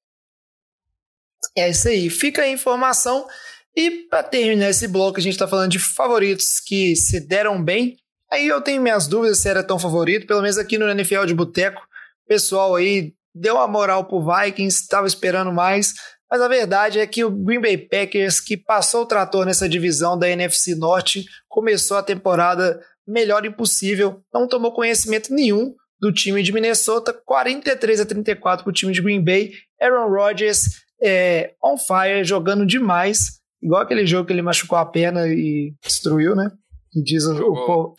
É 1.56 1.68
isso 1.70 1.88
aí. 1.88 2.10
Fica 2.10 2.42
a 2.42 2.48
informação. 2.48 3.26
E 3.74 4.06
para 4.08 4.22
terminar 4.22 4.68
esse 4.68 4.86
bloco, 4.86 5.18
a 5.18 5.22
gente 5.22 5.32
está 5.32 5.48
falando 5.48 5.70
de 5.70 5.78
favoritos 5.78 6.60
que 6.60 6.94
se 6.94 7.18
deram 7.18 7.62
bem. 7.62 7.96
Aí 8.30 8.46
eu 8.46 8.60
tenho 8.60 8.82
minhas 8.82 9.08
dúvidas 9.08 9.38
se 9.38 9.48
era 9.48 9.64
tão 9.64 9.78
favorito, 9.78 10.26
pelo 10.26 10.42
menos 10.42 10.58
aqui 10.58 10.76
no 10.78 10.88
NFL 10.88 11.24
de 11.24 11.34
Boteco. 11.34 11.82
Pessoal 12.26 12.76
aí 12.76 13.14
deu 13.34 13.56
uma 13.56 13.66
moral 13.66 14.06
pro 14.06 14.24
Vikings, 14.24 14.82
estava 14.82 15.06
esperando 15.06 15.52
mais. 15.52 15.94
Mas 16.34 16.42
a 16.42 16.48
verdade 16.48 16.98
é 16.98 17.06
que 17.06 17.22
o 17.22 17.30
Green 17.30 17.60
Bay 17.60 17.78
Packers, 17.78 18.40
que 18.40 18.56
passou 18.56 19.02
o 19.02 19.06
trator 19.06 19.46
nessa 19.46 19.68
divisão 19.68 20.18
da 20.18 20.28
NFC 20.28 20.74
Norte, 20.74 21.26
começou 21.48 21.96
a 21.96 22.02
temporada 22.02 22.80
melhor 23.06 23.46
impossível, 23.46 24.20
não 24.34 24.48
tomou 24.48 24.72
conhecimento 24.72 25.32
nenhum 25.32 25.72
do 26.00 26.12
time 26.12 26.42
de 26.42 26.52
Minnesota, 26.52 27.12
43 27.24 28.00
a 28.00 28.04
34 28.04 28.64
para 28.64 28.70
o 28.70 28.72
time 28.72 28.92
de 28.92 29.00
Green 29.00 29.22
Bay. 29.22 29.52
Aaron 29.80 30.08
Rodgers 30.08 30.82
é, 31.00 31.54
on 31.62 31.78
fire, 31.78 32.24
jogando 32.24 32.66
demais, 32.66 33.38
igual 33.62 33.82
aquele 33.82 34.04
jogo 34.04 34.26
que 34.26 34.32
ele 34.32 34.42
machucou 34.42 34.76
a 34.76 34.84
perna 34.84 35.28
e 35.28 35.72
destruiu, 35.80 36.34
né? 36.34 36.50
Que 36.94 37.02
diz 37.02 37.24
o, 37.24 37.34
o 37.34 37.66
povo. 37.66 37.96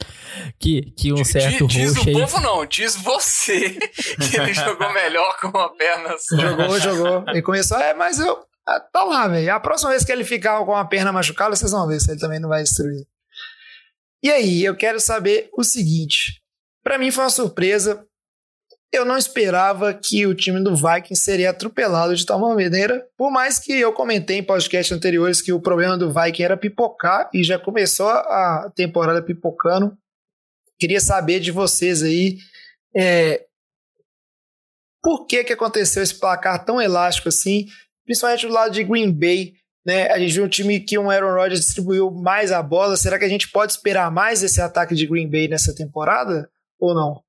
Que, 0.58 0.90
que 0.92 1.12
um 1.12 1.26
certo 1.26 1.68
diz, 1.68 1.94
diz 1.96 2.02
o 2.02 2.12
povo 2.14 2.40
não, 2.40 2.66
diz 2.66 2.96
você 2.96 3.72
que 4.32 4.38
ele 4.40 4.54
jogou 4.54 4.94
melhor 4.94 5.38
com 5.42 5.50
uma 5.50 5.76
perna 5.76 6.16
só. 6.18 6.38
Jogou, 6.38 6.80
jogou. 6.80 7.26
Ele 7.28 7.42
começou, 7.42 7.78
é, 7.78 7.94
mas 7.94 8.20
eu. 8.20 8.40
Ah, 8.66 8.80
tá 8.80 9.04
lá, 9.04 9.28
velho. 9.28 9.54
A 9.54 9.60
próxima 9.60 9.90
vez 9.90 10.06
que 10.06 10.14
ele 10.14 10.24
ficar 10.24 10.64
com 10.64 10.74
a 10.74 10.86
perna 10.86 11.12
machucada, 11.12 11.58
vocês 11.58 11.72
vão 11.72 11.86
ver 11.86 12.00
se 12.00 12.10
ele 12.10 12.22
também 12.22 12.40
não 12.40 12.48
vai 12.48 12.64
destruir. 12.64 13.06
E 14.24 14.32
aí, 14.32 14.64
eu 14.64 14.78
quero 14.78 14.98
saber 15.02 15.50
o 15.58 15.64
seguinte. 15.64 16.42
Para 16.82 16.98
mim 16.98 17.12
foi 17.12 17.26
uma 17.26 17.30
surpresa. 17.30 18.02
Eu 18.96 19.04
não 19.04 19.18
esperava 19.18 19.94
que 19.94 20.26
o 20.26 20.34
time 20.34 20.64
do 20.64 20.74
Vikings 20.74 21.22
seria 21.22 21.50
atropelado 21.50 22.16
de 22.16 22.26
tal 22.26 22.40
maneira, 22.40 23.06
por 23.18 23.30
mais 23.30 23.60
que 23.60 23.74
eu 23.74 23.92
comentei 23.92 24.38
em 24.38 24.44
podcasts 24.44 24.96
anteriores 24.96 25.42
que 25.42 25.52
o 25.52 25.60
problema 25.60 25.98
do 25.98 26.14
Viking 26.14 26.44
era 26.44 26.56
pipocar 26.56 27.30
e 27.34 27.44
já 27.44 27.60
começou 27.60 28.08
a 28.08 28.72
temporada 28.74 29.22
pipocando. 29.22 29.98
Queria 30.80 31.02
saber 31.02 31.42
de 31.42 31.52
vocês 31.52 32.02
aí 32.04 32.38
é, 32.96 33.46
por 35.04 35.26
que, 35.26 35.44
que 35.44 35.52
aconteceu 35.52 36.02
esse 36.02 36.18
placar 36.18 36.64
tão 36.64 36.82
elástico 36.82 37.28
assim, 37.28 37.66
principalmente 38.06 38.48
do 38.48 38.54
lado 38.54 38.72
de 38.72 38.84
Green 38.86 39.12
Bay. 39.12 39.56
Né? 39.86 40.08
A 40.10 40.18
gente 40.18 40.36
viu 40.36 40.46
um 40.46 40.50
time 40.50 40.80
que 40.80 40.98
um 40.98 41.10
Aaron 41.10 41.36
Rodgers 41.36 41.60
distribuiu 41.60 42.10
mais 42.12 42.50
a 42.50 42.64
bola. 42.64 42.96
Será 42.96 43.20
que 43.20 43.26
a 43.26 43.30
gente 43.30 43.52
pode 43.52 43.74
esperar 43.74 44.10
mais 44.10 44.42
esse 44.42 44.62
ataque 44.62 44.96
de 44.96 45.06
Green 45.06 45.30
Bay 45.30 45.50
nessa 45.50 45.76
temporada 45.76 46.50
ou 46.80 46.96
não? 46.96 47.25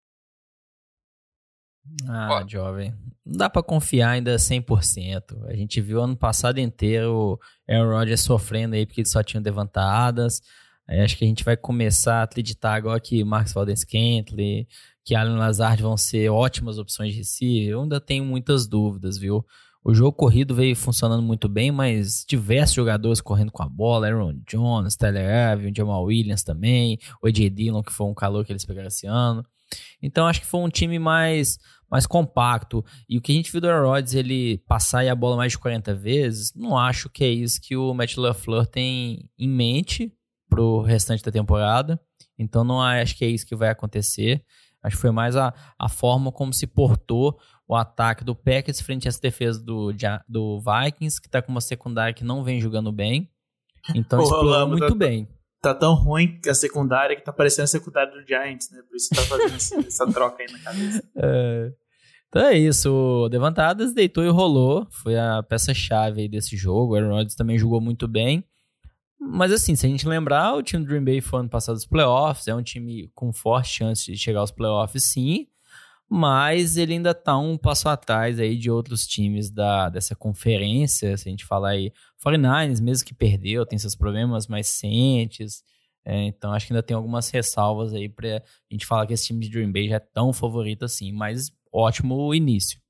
Ah, 2.09 2.41
Ó. 2.43 2.49
jovem. 2.49 2.95
Não 3.25 3.39
dá 3.39 3.51
para 3.51 3.63
confiar 3.63 4.11
ainda 4.11 4.37
100%. 4.37 5.45
A 5.49 5.55
gente 5.57 5.81
viu 5.81 6.03
ano 6.03 6.17
passado 6.17 6.59
inteiro 6.59 7.13
o 7.13 7.41
Aaron 7.69 7.91
Rodgers 7.99 8.21
sofrendo 8.21 8.75
aí 8.75 8.87
porque 8.87 9.01
ele 9.01 9.09
só 9.09 9.23
tinha 9.23 9.43
levantadas. 9.43 10.41
Aí 10.89 11.01
acho 11.01 11.17
que 11.17 11.25
a 11.25 11.29
gente 11.29 11.43
vai 11.45 11.57
começar 11.57 12.21
a 12.21 12.23
acreditar 12.23 12.75
agora 12.75 13.01
que 13.01 13.25
Marcos 13.25 13.53
Valdez 13.53 13.83
Kentley, 13.83 14.69
que 15.05 15.15
Alan 15.17 15.37
Lazard 15.37 15.83
vão 15.83 15.97
ser 15.97 16.29
ótimas 16.31 16.79
opções 16.79 17.13
de 17.13 17.19
receiver. 17.19 17.71
Eu 17.71 17.83
ainda 17.83 18.01
tenho 18.01 18.25
muitas 18.25 18.69
dúvidas, 18.69 19.19
viu? 19.19 19.45
O 19.83 19.95
jogo 19.95 20.13
corrido 20.13 20.55
veio 20.55 20.75
funcionando 20.75 21.23
muito 21.23 21.49
bem, 21.49 21.71
mas 21.71 22.25
diversos 22.29 22.75
jogadores 22.75 23.21
correndo 23.21 23.53
com 23.53 23.63
a 23.63 23.69
bola, 23.69 24.09
Aaron 24.09 24.35
Jones, 24.49 24.97
Tyler 24.97 25.53
Evans, 25.53 25.73
Jamal 25.77 26.05
Williams 26.05 26.43
também, 26.43 26.99
o 27.23 27.27
AJ 27.29 27.51
Dillon, 27.51 27.83
que 27.83 27.93
foi 27.93 28.07
um 28.07 28.15
calor 28.15 28.45
que 28.45 28.53
eles 28.53 28.65
pegaram 28.65 28.89
esse 28.89 29.07
ano. 29.07 29.45
Então 30.03 30.27
acho 30.27 30.41
que 30.41 30.47
foi 30.47 30.61
um 30.61 30.69
time 30.69 30.99
mais 30.99 31.59
mais 31.91 32.07
compacto. 32.07 32.85
E 33.09 33.19
o 33.19 33.21
que 33.21 33.33
a 33.33 33.35
gente 33.35 33.51
viu 33.51 33.61
do 33.61 33.69
Aaron 33.69 33.89
Rodgers, 33.89 34.15
ele 34.15 34.59
passar 34.67 35.07
a 35.07 35.15
bola 35.15 35.37
mais 35.37 35.53
de 35.53 35.59
40 35.59 35.95
vezes, 35.95 36.53
não 36.55 36.77
acho 36.77 37.09
que 37.09 37.25
é 37.25 37.29
isso 37.29 37.61
que 37.61 37.77
o 37.77 37.95
Matt 37.95 38.17
LaFleur 38.17 38.67
tem 38.67 39.29
em 39.39 39.49
mente 39.49 40.13
pro 40.49 40.83
restante 40.83 41.23
da 41.23 41.33
temporada. 41.33 42.01
Então 42.39 42.65
não 42.65 42.81
acho 42.81 43.17
que 43.17 43.25
é 43.25 43.29
isso 43.29 43.47
que 43.47 43.57
vai 43.57 43.71
acontecer. 43.71 44.45
Acho 44.83 44.97
que 44.97 45.03
foi 45.03 45.11
mais 45.11 45.37
a, 45.37 45.53
a 45.79 45.89
forma 45.89 46.31
como 46.31 46.53
se 46.53 46.67
portou 46.67 47.39
o 47.67 47.75
ataque 47.75 48.25
do 48.25 48.37
Packers 48.37 48.81
frente 48.81 49.09
às 49.09 49.19
defesas 49.19 49.61
do, 49.63 49.93
do 50.29 50.61
Vikings, 50.61 51.21
que 51.21 51.29
tá 51.29 51.43
com 51.43 51.51
uma 51.51 51.61
secundária 51.61 52.15
que 52.15 52.23
não 52.23 52.45
vem 52.45 52.61
jogando 52.61 52.93
bem. 52.93 53.29
Então 53.95 54.23
explorou 54.23 54.69
muito 54.69 54.87
tá, 54.87 54.95
bem. 54.95 55.29
Tá 55.67 55.75
tão 55.75 55.95
ruim 55.95 56.39
que 56.41 56.49
a 56.49 56.55
secundária 56.55 57.17
que 57.17 57.25
tá 57.25 57.33
parecendo 57.33 57.65
a 57.65 57.67
secundária 57.67 58.13
do 58.13 58.25
Giants, 58.25 58.71
né? 58.71 58.83
Por 58.89 58.95
isso 58.95 59.09
tá 59.13 59.23
fazendo 59.23 59.83
essa 59.85 60.07
troca 60.07 60.41
aí 60.41 60.53
na 60.53 60.61
cabeça. 60.61 61.03
É. 61.17 61.73
Então 62.29 62.43
é 62.43 62.57
isso, 62.57 62.93
o 62.93 63.29
Devantadas 63.29 63.93
deitou 63.93 64.25
e 64.25 64.29
rolou, 64.29 64.87
foi 64.93 65.19
a 65.19 65.43
peça-chave 65.43 66.29
desse 66.29 66.57
jogo, 66.57 66.93
o 66.93 66.97
Aaron 66.97 67.11
Rodgers 67.11 67.35
também 67.35 67.59
jogou 67.59 67.81
muito 67.81 68.07
bem, 68.07 68.45
mas 69.19 69.51
assim, 69.51 69.75
se 69.75 69.87
a 69.87 69.89
gente 69.89 70.07
lembrar, 70.07 70.55
o 70.55 70.63
time 70.63 70.85
do 70.85 70.89
Green 70.89 71.03
Bay 71.03 71.21
foi 71.21 71.41
ano 71.41 71.49
passado 71.49 71.75
dos 71.75 71.87
playoffs, 71.87 72.47
é 72.47 72.55
um 72.55 72.63
time 72.63 73.11
com 73.13 73.33
forte 73.33 73.71
chance 73.71 74.05
de 74.13 74.17
chegar 74.17 74.41
aos 74.41 74.53
playoffs 74.53 75.03
sim, 75.05 75.49
mas 76.09 76.77
ele 76.77 76.95
ainda 76.95 77.15
tá 77.15 77.37
um 77.37 77.59
passo 77.59 77.89
atrás 77.89 78.39
aí 78.39 78.57
de 78.57 78.71
outros 78.71 79.07
times 79.07 79.51
da, 79.51 79.89
dessa 79.89 80.15
conferência, 80.15 81.17
se 81.17 81.29
a 81.29 81.31
gente 81.31 81.45
falar 81.45 81.71
aí, 81.71 81.93
49ers, 82.25 82.81
mesmo 82.81 83.07
que 83.07 83.15
perdeu, 83.15 83.67
tem 83.67 83.79
seus 83.79 83.97
problemas 83.97 84.47
mais 84.47 84.69
recentes, 84.69 85.63
é, 86.05 86.23
então 86.23 86.53
acho 86.53 86.69
que 86.69 86.73
ainda 86.73 86.85
tem 86.85 86.97
algumas 86.97 87.29
ressalvas 87.31 87.93
aí 87.93 88.09
pra 88.09 88.41
gente 88.71 88.87
falar 88.87 89.07
que 89.07 89.13
esse 89.13 89.27
time 89.27 89.41
de 89.41 89.51
Green 89.51 89.73
Bay 89.73 89.89
já 89.89 89.97
é 89.97 90.01
tão 90.01 90.33
favorito 90.33 90.85
assim, 90.85 91.11
mas 91.13 91.51
ótimo 91.73 92.33
início. 92.33 92.81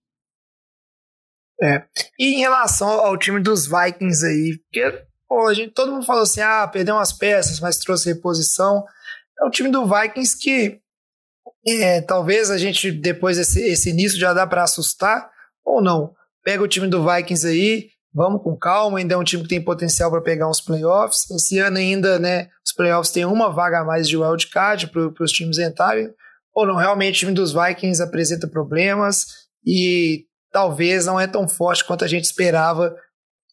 É. 1.62 1.86
E 2.18 2.34
em 2.34 2.38
relação 2.40 2.88
ao 2.88 3.16
time 3.16 3.40
dos 3.40 3.66
Vikings 3.66 4.26
aí, 4.26 4.58
porque 4.58 5.06
pô, 5.26 5.48
a 5.48 5.54
gente, 5.54 5.72
todo 5.72 5.92
mundo 5.92 6.04
falou 6.04 6.22
assim: 6.22 6.42
ah, 6.42 6.68
perdeu 6.68 6.94
umas 6.94 7.12
peças, 7.12 7.58
mas 7.58 7.78
trouxe 7.78 8.12
reposição. 8.12 8.84
É 9.40 9.46
o 9.46 9.50
time 9.50 9.70
do 9.70 9.86
Vikings 9.86 10.38
que 10.38 10.80
é, 11.66 12.00
talvez 12.00 12.50
a 12.50 12.58
gente, 12.58 12.92
depois 12.92 13.36
desse 13.36 13.60
esse 13.60 13.90
início, 13.90 14.18
já 14.18 14.32
dá 14.32 14.46
para 14.46 14.62
assustar, 14.62 15.28
ou 15.64 15.82
não. 15.82 16.14
Pega 16.44 16.62
o 16.62 16.68
time 16.68 16.86
do 16.86 17.04
Vikings 17.04 17.46
aí, 17.46 17.88
vamos 18.14 18.42
com 18.42 18.56
calma, 18.56 18.98
ainda 18.98 19.14
é 19.14 19.16
um 19.16 19.24
time 19.24 19.42
que 19.42 19.48
tem 19.48 19.60
potencial 19.60 20.10
para 20.10 20.22
pegar 20.22 20.48
uns 20.48 20.60
playoffs. 20.60 21.28
Esse 21.30 21.58
ano 21.58 21.78
ainda, 21.78 22.18
né, 22.18 22.48
os 22.64 22.72
playoffs 22.72 23.12
tem 23.12 23.24
uma 23.24 23.50
vaga 23.50 23.80
a 23.80 23.84
mais 23.84 24.08
de 24.08 24.16
wildcard 24.16 24.86
para 24.88 25.24
os 25.24 25.32
times 25.32 25.58
entrarem. 25.58 26.08
Ou 26.54 26.66
não, 26.66 26.76
realmente 26.76 27.16
o 27.16 27.18
time 27.18 27.32
dos 27.32 27.52
Vikings 27.52 28.02
apresenta 28.02 28.48
problemas 28.48 29.26
e 29.64 30.24
talvez 30.50 31.04
não 31.04 31.20
é 31.20 31.26
tão 31.26 31.46
forte 31.48 31.84
quanto 31.84 32.04
a 32.04 32.08
gente 32.08 32.24
esperava, 32.24 32.96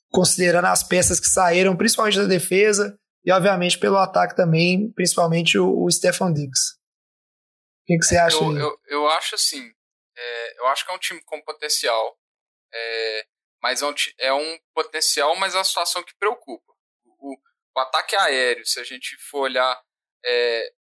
considerando 0.10 0.67
as 0.67 0.84
peças 0.84 1.19
que 1.19 1.28
saíram, 1.28 1.76
principalmente 1.76 2.19
da 2.19 2.26
defesa 2.26 2.95
e, 3.26 3.32
obviamente, 3.32 3.78
pelo 3.78 3.97
ataque 3.97 4.36
também, 4.36 4.91
principalmente 4.91 5.58
o, 5.58 5.84
o 5.84 5.91
Stefan 5.91 6.32
Diggs. 6.32 6.76
O 7.84 7.86
que, 7.86 7.98
que 7.98 8.06
você 8.06 8.17
acha? 8.17 8.38
Eu, 8.38 8.58
eu, 8.58 8.82
eu, 8.88 9.08
acho 9.10 9.36
assim, 9.36 9.69
é, 10.15 10.60
eu 10.60 10.67
acho 10.67 10.86
que 10.86 10.91
é 10.91 10.96
um 10.96 11.00
time 11.00 11.22
com 11.24 11.41
potencial. 11.41 12.17
É, 12.74 13.28
mas 13.62 13.82
é 13.82 13.86
um, 13.86 13.93
é 14.19 14.34
um 14.34 14.60
potencial, 14.74 15.36
mas 15.36 15.54
é 15.54 15.58
uma 15.58 15.63
situação 15.63 16.04
que 16.04 16.15
preocupa. 16.17 16.74
O, 17.06 17.38
o 17.76 17.80
ataque 17.80 18.15
aéreo, 18.15 18.65
se 18.65 18.80
a 18.80 18.84
gente 18.84 19.17
for 19.17 19.41
olhar, 19.41 19.82
é, 20.26 20.74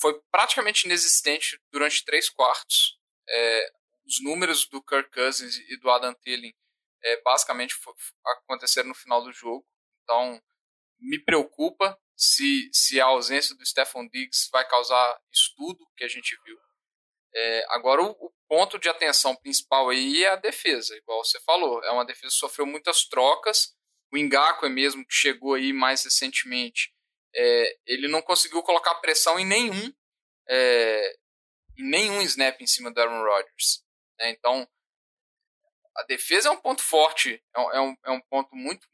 foi 0.00 0.20
praticamente 0.30 0.86
inexistente 0.86 1.60
durante 1.72 2.04
três 2.04 2.28
quartos. 2.28 2.98
É, 3.28 3.72
os 4.06 4.22
números 4.22 4.66
do 4.66 4.82
Kirk 4.82 5.10
Cousins 5.10 5.56
e 5.56 5.78
do 5.78 5.90
Adam 5.90 6.14
Thielen 6.14 6.54
é, 7.02 7.20
basicamente 7.22 7.74
foi, 7.74 7.94
aconteceram 8.26 8.88
no 8.88 8.94
final 8.94 9.22
do 9.22 9.32
jogo. 9.32 9.66
Então, 10.02 10.40
me 10.98 11.18
preocupa 11.22 11.98
se, 12.20 12.68
se 12.70 13.00
a 13.00 13.06
ausência 13.06 13.56
do 13.56 13.64
Stephon 13.64 14.06
Diggs 14.06 14.50
vai 14.52 14.68
causar 14.68 15.18
estudo 15.32 15.88
que 15.96 16.04
a 16.04 16.08
gente 16.08 16.36
viu. 16.44 16.58
É, 17.34 17.64
agora, 17.70 18.02
o, 18.02 18.10
o, 18.10 18.30
ponto 18.46 18.78
de 18.78 18.88
atenção 18.88 19.34
principal 19.36 19.88
aí 19.88 20.24
é 20.24 20.28
a 20.28 20.36
defesa, 20.36 20.94
igual 20.96 21.24
você 21.24 21.40
falou. 21.40 21.82
É 21.84 21.90
uma 21.90 22.04
defesa 22.04 22.26
que 22.26 22.38
sofreu 22.38 22.66
muitas 22.66 23.04
trocas. 23.06 23.74
O 24.12 24.18
Ngakwe 24.18 24.68
mesmo, 24.68 25.06
que 25.06 25.14
chegou 25.14 25.54
aí 25.54 25.72
mais 25.72 26.04
recentemente, 26.04 26.92
é, 27.34 27.78
ele 27.86 28.08
não 28.08 28.20
conseguiu 28.20 28.62
colocar 28.62 28.96
pressão 28.96 29.38
em 29.38 29.46
nenhum, 29.46 29.94
é, 30.48 31.16
em 31.78 31.88
nenhum 31.88 32.20
snap 32.22 32.60
em 32.60 32.66
cima 32.66 32.92
do 32.92 33.00
Aaron 33.00 33.22
Rodgers. 33.22 33.82
Né? 34.18 34.30
Então, 34.30 34.68
a 35.96 36.02
defesa 36.02 36.48
é 36.48 36.52
um 36.52 36.60
ponto 36.60 36.82
forte, 36.82 37.42
é 37.54 37.60
um, 37.60 37.72
é 37.72 37.80
um, 37.80 37.96
é 38.16 38.22
ponto 38.28 38.54
muito 38.54 38.86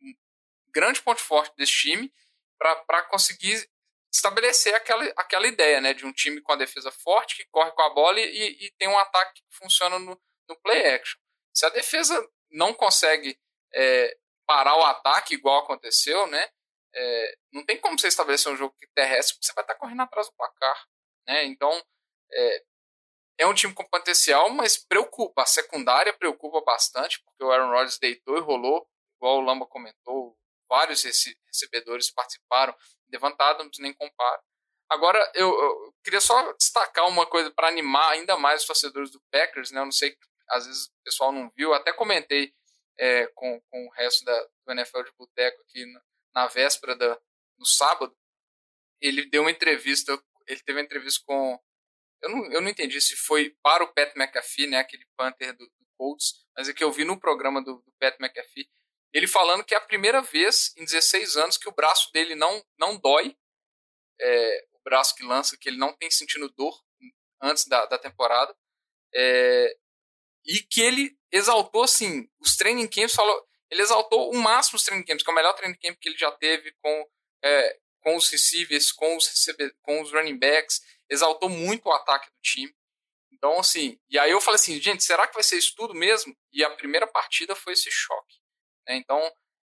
grande 0.68 1.00
ponto 1.00 1.20
forte 1.20 1.56
desse 1.56 1.72
time 1.72 2.12
para 2.58 3.02
conseguir 3.04 3.68
estabelecer 4.12 4.74
aquela, 4.74 5.04
aquela 5.16 5.46
ideia, 5.46 5.80
né, 5.80 5.92
de 5.92 6.06
um 6.06 6.12
time 6.12 6.40
com 6.40 6.52
a 6.52 6.56
defesa 6.56 6.90
forte, 6.90 7.36
que 7.36 7.44
corre 7.50 7.70
com 7.72 7.82
a 7.82 7.90
bola 7.90 8.18
e, 8.20 8.66
e 8.66 8.70
tem 8.78 8.88
um 8.88 8.98
ataque 8.98 9.42
que 9.42 9.56
funciona 9.56 9.98
no, 9.98 10.20
no 10.48 10.60
play 10.60 10.94
action. 10.94 11.18
Se 11.54 11.66
a 11.66 11.70
defesa 11.70 12.26
não 12.50 12.72
consegue 12.72 13.38
é, 13.74 14.16
parar 14.46 14.76
o 14.76 14.84
ataque 14.84 15.34
igual 15.34 15.62
aconteceu, 15.62 16.26
né, 16.28 16.48
é, 16.94 17.38
não 17.52 17.64
tem 17.64 17.78
como 17.78 17.98
você 17.98 18.08
estabelecer 18.08 18.50
um 18.50 18.56
jogo 18.56 18.74
terrestre 18.94 19.34
porque 19.34 19.46
você 19.46 19.52
vai 19.52 19.64
estar 19.64 19.74
correndo 19.74 20.02
atrás 20.02 20.28
do 20.28 20.34
placar, 20.34 20.86
né, 21.26 21.44
então 21.44 21.70
é, 22.32 22.64
é 23.38 23.46
um 23.46 23.54
time 23.54 23.74
com 23.74 23.84
potencial, 23.84 24.48
mas 24.50 24.78
preocupa, 24.78 25.42
a 25.42 25.46
secundária 25.46 26.12
preocupa 26.12 26.62
bastante, 26.62 27.22
porque 27.22 27.44
o 27.44 27.52
Aaron 27.52 27.70
Rodgers 27.70 27.98
deitou 27.98 28.38
e 28.38 28.40
rolou, 28.40 28.88
igual 29.16 29.38
o 29.38 29.42
Lamba 29.42 29.66
comentou, 29.66 30.36
vários 30.68 31.02
recebedores 31.02 32.10
participaram, 32.10 32.74
Devant 33.08 33.36
nem 33.78 33.92
compara. 33.94 34.42
Agora, 34.88 35.18
eu, 35.34 35.48
eu, 35.48 35.94
queria 36.04 36.20
só 36.20 36.52
destacar 36.52 37.08
uma 37.08 37.26
coisa 37.26 37.50
para 37.50 37.68
animar 37.68 38.12
ainda 38.12 38.38
mais 38.38 38.60
os 38.60 38.66
torcedores 38.66 39.10
do 39.10 39.20
Packers, 39.32 39.72
né? 39.72 39.80
Eu 39.80 39.84
não 39.84 39.92
sei, 39.92 40.16
às 40.50 40.66
vezes 40.66 40.86
o 40.86 41.02
pessoal 41.04 41.32
não 41.32 41.50
viu, 41.56 41.74
até 41.74 41.92
comentei 41.92 42.54
é, 42.98 43.26
com, 43.34 43.60
com 43.68 43.86
o 43.86 43.90
resto 43.90 44.24
da, 44.24 44.48
do 44.64 44.72
NFL 44.72 45.02
de 45.02 45.12
Boteco 45.18 45.60
aqui 45.62 45.84
na, 45.86 46.02
na 46.34 46.46
véspera 46.46 46.94
da, 46.94 47.20
no 47.58 47.66
sábado. 47.66 48.16
Ele 49.00 49.28
deu 49.28 49.42
uma 49.42 49.50
entrevista, 49.50 50.12
ele 50.46 50.60
teve 50.60 50.78
uma 50.78 50.84
entrevista 50.84 51.22
com. 51.26 51.60
Eu 52.22 52.30
não, 52.30 52.52
eu 52.52 52.60
não 52.60 52.68
entendi 52.68 53.00
se 53.00 53.16
foi 53.16 53.54
para 53.62 53.84
o 53.84 53.92
Pat 53.92 54.14
McAfee, 54.16 54.68
né? 54.68 54.78
Aquele 54.78 55.04
Panther 55.16 55.52
do, 55.56 55.66
do 55.66 55.86
Colts, 55.98 56.46
mas 56.56 56.68
é 56.68 56.72
que 56.72 56.84
eu 56.84 56.92
vi 56.92 57.04
no 57.04 57.18
programa 57.18 57.62
do, 57.62 57.82
do 57.82 57.92
Pat 57.98 58.16
McAfee 58.20 58.68
ele 59.16 59.26
falando 59.26 59.64
que 59.64 59.74
é 59.74 59.78
a 59.78 59.80
primeira 59.80 60.20
vez 60.20 60.74
em 60.76 60.84
16 60.84 61.38
anos 61.38 61.56
que 61.56 61.70
o 61.70 61.72
braço 61.72 62.12
dele 62.12 62.34
não, 62.34 62.62
não 62.78 62.98
dói, 62.98 63.34
é, 64.20 64.66
o 64.74 64.80
braço 64.84 65.14
que 65.14 65.24
lança, 65.24 65.56
que 65.56 65.70
ele 65.70 65.78
não 65.78 65.94
tem 65.94 66.10
sentindo 66.10 66.50
dor 66.50 66.78
antes 67.40 67.66
da, 67.66 67.86
da 67.86 67.96
temporada, 67.96 68.54
é, 69.14 69.74
e 70.44 70.58
que 70.58 70.82
ele 70.82 71.18
exaltou, 71.32 71.84
assim, 71.84 72.28
os 72.38 72.56
training 72.56 72.86
camps, 72.86 73.14
falou, 73.14 73.42
ele 73.70 73.80
exaltou 73.80 74.30
o 74.30 74.36
máximo 74.36 74.76
os 74.76 74.84
training 74.84 75.02
camps, 75.02 75.22
que 75.24 75.30
é 75.30 75.32
o 75.32 75.36
melhor 75.36 75.54
training 75.54 75.78
camp 75.78 75.98
que 75.98 76.10
ele 76.10 76.18
já 76.18 76.30
teve 76.32 76.70
com, 76.82 77.10
é, 77.42 77.80
com 78.00 78.16
os 78.16 78.28
receivers, 78.28 78.92
com 78.92 79.16
os, 79.16 79.30
com 79.80 80.02
os 80.02 80.12
running 80.12 80.38
backs, 80.38 80.82
exaltou 81.08 81.48
muito 81.48 81.86
o 81.86 81.92
ataque 81.92 82.30
do 82.30 82.40
time. 82.42 82.76
Então, 83.32 83.58
assim, 83.58 83.98
e 84.10 84.18
aí 84.18 84.30
eu 84.30 84.42
falei 84.42 84.56
assim, 84.56 84.78
gente, 84.78 85.02
será 85.02 85.26
que 85.26 85.32
vai 85.32 85.42
ser 85.42 85.56
isso 85.56 85.74
tudo 85.74 85.94
mesmo? 85.94 86.36
E 86.52 86.62
a 86.62 86.68
primeira 86.76 87.06
partida 87.06 87.56
foi 87.56 87.72
esse 87.72 87.90
choque. 87.90 88.44
Né? 88.86 88.96
Então, 88.96 89.20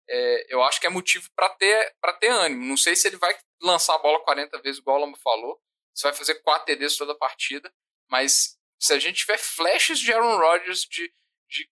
é, 0.09 0.55
eu 0.55 0.63
acho 0.63 0.81
que 0.81 0.87
é 0.87 0.91
motivo 0.91 1.29
para 1.35 1.49
ter, 1.51 1.95
ter 2.19 2.29
ânimo. 2.29 2.67
Não 2.67 2.77
sei 2.77 2.97
se 2.97 3.07
ele 3.09 3.17
vai 3.17 3.37
lançar 3.63 3.95
a 3.95 3.99
bola 3.99 4.23
40 4.25 4.61
vezes, 4.61 4.81
igual 4.81 4.97
o 4.97 5.01
Lama 5.01 5.17
falou, 5.23 5.61
se 5.95 6.03
vai 6.03 6.13
fazer 6.13 6.37
4 6.43 6.67
TDs 6.67 6.97
toda 6.97 7.13
a 7.13 7.19
partida, 7.19 7.73
mas 8.09 8.59
se 8.81 8.93
a 8.93 8.99
gente 8.99 9.19
tiver 9.19 9.39
flashes 9.39 9.99
de 9.99 10.13
Aaron 10.13 10.39
Rodgers 10.39 10.81
de, 10.81 11.13
de, 11.49 11.71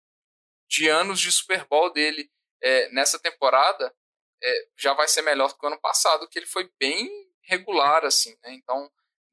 de 0.69 0.89
anos 0.89 1.21
de 1.21 1.33
Super 1.33 1.65
Bowl 1.67 1.93
dele 1.93 2.31
é, 2.63 2.89
nessa 2.91 3.19
temporada, 3.19 3.95
é, 4.43 4.69
já 4.77 4.93
vai 4.95 5.09
ser 5.09 5.23
melhor 5.23 5.49
do 5.49 5.59
que 5.59 5.65
o 5.65 5.69
ano 5.69 5.81
passado, 5.81 6.29
que 6.29 6.39
ele 6.39 6.47
foi 6.47 6.71
bem 6.79 7.09
regular, 7.45 8.05
assim, 8.05 8.37
né? 8.43 8.53
Então, 8.53 8.91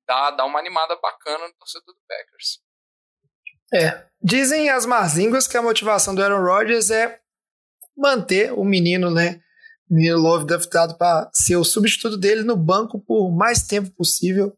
dá, 0.07 0.31
dá 0.31 0.45
uma 0.45 0.59
animada 0.59 0.95
bacana 0.95 1.47
no 1.47 1.53
torcedor 1.55 1.93
do 1.93 2.01
Packers. 2.07 2.61
É. 3.73 4.07
Dizem 4.21 4.69
as 4.69 4.85
más 4.85 5.15
línguas 5.15 5.47
que 5.47 5.57
a 5.57 5.61
motivação 5.61 6.15
do 6.15 6.23
Aaron 6.23 6.43
Rodgers 6.43 6.89
é 6.91 7.21
manter 7.97 8.51
o 8.53 8.63
menino, 8.63 9.09
né? 9.09 9.39
O 9.89 9.95
menino 9.95 10.17
Love 10.17 10.45
draftado 10.45 10.97
para 10.97 11.29
ser 11.33 11.55
o 11.55 11.63
substituto 11.63 12.17
dele 12.17 12.43
no 12.43 12.57
banco 12.57 12.99
por 12.99 13.31
mais 13.31 13.63
tempo 13.63 13.91
possível. 13.91 14.53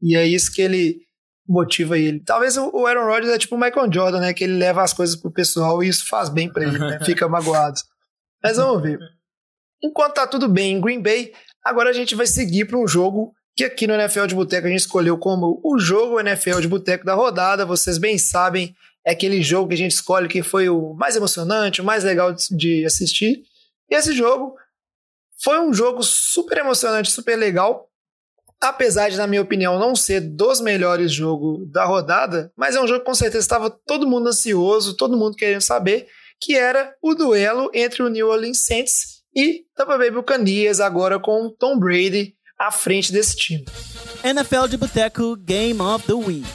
E 0.00 0.16
é 0.16 0.26
isso 0.26 0.52
que 0.52 0.62
ele 0.62 1.00
motiva 1.46 1.98
ele. 1.98 2.20
Talvez 2.20 2.56
o 2.56 2.86
Aaron 2.86 3.06
Rodgers 3.06 3.34
é 3.34 3.38
tipo 3.38 3.54
o 3.54 3.60
Michael 3.60 3.92
Jordan, 3.92 4.20
né? 4.20 4.34
Que 4.34 4.44
ele 4.44 4.56
leva 4.56 4.82
as 4.82 4.92
coisas 4.92 5.16
pro 5.16 5.30
pessoal 5.30 5.82
e 5.82 5.88
isso 5.88 6.08
faz 6.08 6.28
bem 6.28 6.50
para 6.50 6.64
ele, 6.64 6.78
né? 6.78 6.98
Fica 7.04 7.28
magoado. 7.28 7.78
Mas 8.42 8.56
vamos 8.56 8.82
ver. 8.82 8.98
Enquanto 9.82 10.14
tá 10.14 10.26
tudo 10.26 10.48
bem 10.48 10.76
em 10.76 10.80
Green 10.80 11.02
Bay, 11.02 11.32
agora 11.64 11.90
a 11.90 11.92
gente 11.92 12.14
vai 12.14 12.26
seguir 12.26 12.66
para 12.66 12.78
um 12.78 12.86
jogo 12.86 13.32
que 13.56 13.64
aqui 13.64 13.86
no 13.86 13.94
NFL 13.94 14.26
de 14.26 14.34
Boteco 14.34 14.66
a 14.66 14.70
gente 14.70 14.80
escolheu 14.80 15.18
como 15.18 15.60
o 15.62 15.78
jogo 15.78 16.18
NFL 16.20 16.60
de 16.60 16.68
Boteco 16.68 17.04
da 17.04 17.14
rodada. 17.14 17.66
Vocês 17.66 17.98
bem 17.98 18.16
sabem 18.18 18.74
é 19.04 19.12
aquele 19.12 19.42
jogo 19.42 19.68
que 19.68 19.74
a 19.74 19.78
gente 19.78 19.92
escolhe 19.92 20.28
que 20.28 20.42
foi 20.42 20.68
o 20.68 20.94
mais 20.94 21.16
emocionante, 21.16 21.80
o 21.80 21.84
mais 21.84 22.04
legal 22.04 22.34
de 22.50 22.84
assistir. 22.84 23.42
E 23.90 23.94
esse 23.94 24.12
jogo 24.12 24.54
foi 25.42 25.58
um 25.60 25.72
jogo 25.72 26.02
super 26.02 26.58
emocionante, 26.58 27.10
super 27.10 27.36
legal. 27.36 27.88
Apesar 28.60 29.08
de, 29.08 29.16
na 29.16 29.26
minha 29.26 29.42
opinião, 29.42 29.78
não 29.78 29.96
ser 29.96 30.20
dos 30.20 30.60
melhores 30.60 31.12
jogos 31.12 31.68
da 31.70 31.84
rodada, 31.84 32.52
mas 32.56 32.76
é 32.76 32.80
um 32.80 32.86
jogo 32.86 33.00
que 33.00 33.06
com 33.06 33.14
certeza 33.14 33.42
estava 33.42 33.68
todo 33.68 34.06
mundo 34.06 34.28
ansioso, 34.28 34.96
todo 34.96 35.16
mundo 35.16 35.36
querendo 35.36 35.62
saber, 35.62 36.06
que 36.40 36.54
era 36.54 36.94
o 37.02 37.14
duelo 37.14 37.70
entre 37.74 38.04
o 38.04 38.08
New 38.08 38.28
Orleans 38.28 38.64
Saints 38.64 39.22
e 39.34 39.64
Tampa 39.74 39.98
Bay 39.98 40.12
Buccaneers, 40.12 40.78
agora 40.78 41.18
com 41.18 41.50
Tom 41.50 41.76
Brady 41.76 42.36
à 42.56 42.70
frente 42.70 43.12
desse 43.12 43.36
time. 43.36 43.64
NFL 44.22 44.68
de 44.68 44.76
Boteco 44.76 45.34
Game 45.34 45.80
of 45.80 46.06
the 46.06 46.12
Week. 46.12 46.46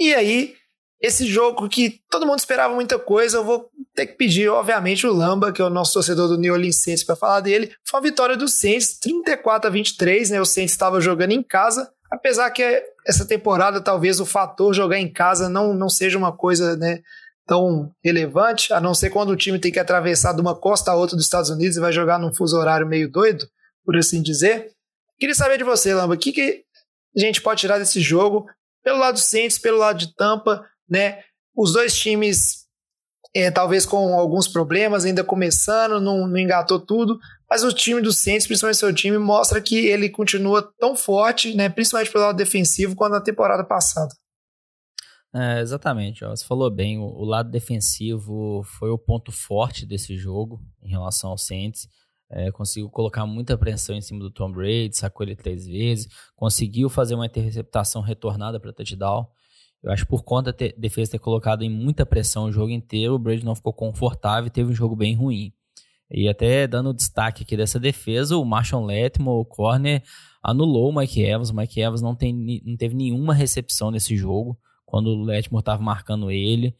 E 0.00 0.14
aí, 0.14 0.54
esse 1.02 1.26
jogo 1.26 1.68
que 1.68 2.00
todo 2.08 2.24
mundo 2.24 2.38
esperava 2.38 2.72
muita 2.72 2.96
coisa, 2.96 3.38
eu 3.38 3.44
vou 3.44 3.68
ter 3.92 4.06
que 4.06 4.14
pedir, 4.14 4.48
obviamente, 4.48 5.04
o 5.04 5.12
Lamba, 5.12 5.52
que 5.52 5.60
é 5.60 5.64
o 5.64 5.70
nosso 5.70 5.94
torcedor 5.94 6.28
do 6.28 6.38
New 6.38 6.54
Orleans 6.54 6.80
Saints, 6.80 7.02
para 7.02 7.16
falar 7.16 7.40
dele. 7.40 7.72
Foi 7.84 7.98
uma 7.98 8.04
vitória 8.04 8.36
do 8.36 8.46
Saints, 8.46 9.00
34 9.00 9.68
a 9.68 9.72
23, 9.72 10.30
né? 10.30 10.40
O 10.40 10.46
Saints 10.46 10.70
estava 10.70 11.00
jogando 11.00 11.32
em 11.32 11.42
casa, 11.42 11.90
apesar 12.08 12.48
que 12.52 12.62
essa 13.04 13.26
temporada 13.26 13.80
talvez 13.80 14.20
o 14.20 14.26
fator 14.26 14.72
jogar 14.72 14.96
em 14.96 15.12
casa 15.12 15.48
não, 15.48 15.74
não 15.74 15.88
seja 15.88 16.16
uma 16.16 16.30
coisa, 16.30 16.76
né? 16.76 17.00
Tão 17.44 17.90
relevante, 18.04 18.72
a 18.72 18.80
não 18.80 18.94
ser 18.94 19.10
quando 19.10 19.30
o 19.30 19.36
time 19.36 19.58
tem 19.58 19.72
que 19.72 19.80
atravessar 19.80 20.32
de 20.32 20.40
uma 20.40 20.54
costa 20.54 20.92
a 20.92 20.94
outra 20.94 21.16
dos 21.16 21.24
Estados 21.24 21.50
Unidos 21.50 21.76
e 21.76 21.80
vai 21.80 21.92
jogar 21.92 22.20
num 22.20 22.32
fuso 22.32 22.56
horário 22.56 22.86
meio 22.86 23.10
doido, 23.10 23.44
por 23.84 23.96
assim 23.96 24.22
dizer. 24.22 24.70
Queria 25.18 25.34
saber 25.34 25.58
de 25.58 25.64
você, 25.64 25.92
Lamba, 25.92 26.14
o 26.14 26.18
que, 26.18 26.30
que 26.30 26.62
a 27.16 27.20
gente 27.20 27.42
pode 27.42 27.60
tirar 27.60 27.78
desse 27.78 28.00
jogo, 28.00 28.46
pelo 28.84 28.98
lado 28.98 29.14
do 29.14 29.20
Saints, 29.20 29.58
pelo 29.58 29.78
lado 29.78 29.98
de 29.98 30.14
Tampa, 30.14 30.64
né? 30.92 31.20
Os 31.56 31.72
dois 31.72 31.96
times, 31.98 32.66
é, 33.34 33.50
talvez 33.50 33.86
com 33.86 34.14
alguns 34.14 34.46
problemas, 34.46 35.06
ainda 35.06 35.24
começando, 35.24 35.98
não, 35.98 36.26
não 36.26 36.38
engatou 36.38 36.78
tudo, 36.78 37.18
Mas 37.48 37.64
o 37.64 37.72
time 37.72 38.00
do 38.00 38.12
Saints, 38.12 38.46
principalmente 38.46 38.78
seu 38.78 38.94
time, 38.94 39.18
mostra 39.18 39.60
que 39.60 39.86
ele 39.86 40.08
continua 40.08 40.62
tão 40.78 40.94
forte, 40.94 41.54
né, 41.54 41.68
principalmente 41.68 42.12
pelo 42.12 42.24
lado 42.24 42.36
defensivo, 42.36 42.94
quanto 42.94 43.12
na 43.12 43.20
temporada 43.20 43.64
passada. 43.64 44.10
É, 45.34 45.60
exatamente, 45.60 46.22
ó, 46.24 46.30
você 46.30 46.44
falou 46.44 46.70
bem, 46.70 46.98
o, 46.98 47.04
o, 47.04 47.24
lado 47.24 47.50
defensivo 47.50 48.62
foi 48.64 48.90
o 48.90 48.98
ponto 48.98 49.32
forte 49.32 49.86
desse 49.86 50.14
jogo 50.14 50.60
em 50.82 50.90
relação 50.90 51.30
ao 51.30 51.38
Saints. 51.38 51.88
É, 52.30 52.50
conseguiu 52.50 52.90
colocar 52.90 53.26
muita 53.26 53.56
pressão 53.56 53.94
em 53.94 54.00
cima 54.02 54.20
do 54.20 54.30
Tom 54.30 54.50
Brady, 54.52 54.96
sacou 54.96 55.24
ele 55.24 55.36
três 55.36 55.66
vezes, 55.66 56.06
conseguiu 56.34 56.88
fazer 56.90 57.14
uma 57.14 57.26
interceptação 57.26 58.02
retornada 58.02 58.60
para 58.60 58.72
touchdown. 58.72 59.26
Eu 59.82 59.90
acho 59.90 60.04
que 60.04 60.10
por 60.10 60.22
conta 60.22 60.52
da 60.52 60.58
defesa 60.76 61.12
ter 61.12 61.18
colocado 61.18 61.62
em 61.62 61.70
muita 61.70 62.06
pressão 62.06 62.44
o 62.44 62.52
jogo 62.52 62.70
inteiro, 62.70 63.14
o 63.14 63.18
Brady 63.18 63.44
não 63.44 63.54
ficou 63.54 63.72
confortável 63.72 64.46
e 64.46 64.50
teve 64.50 64.70
um 64.70 64.74
jogo 64.74 64.94
bem 64.94 65.14
ruim. 65.14 65.52
E 66.10 66.28
até 66.28 66.66
dando 66.66 66.92
destaque 66.92 67.42
aqui 67.42 67.56
dessa 67.56 67.80
defesa, 67.80 68.36
o 68.36 68.44
Marshall 68.44 68.84
Letmo, 68.84 69.30
o 69.32 69.44
corner, 69.44 70.02
anulou 70.42 70.90
o 70.90 70.94
Mike 70.94 71.22
Evans. 71.22 71.50
O 71.50 71.56
Mike 71.56 71.80
Evans 71.80 72.02
não, 72.02 72.14
tem, 72.14 72.60
não 72.64 72.76
teve 72.76 72.94
nenhuma 72.94 73.34
recepção 73.34 73.90
nesse 73.90 74.16
jogo, 74.16 74.58
quando 74.84 75.08
o 75.08 75.22
Letmo 75.22 75.58
estava 75.58 75.82
marcando 75.82 76.30
ele. 76.30 76.76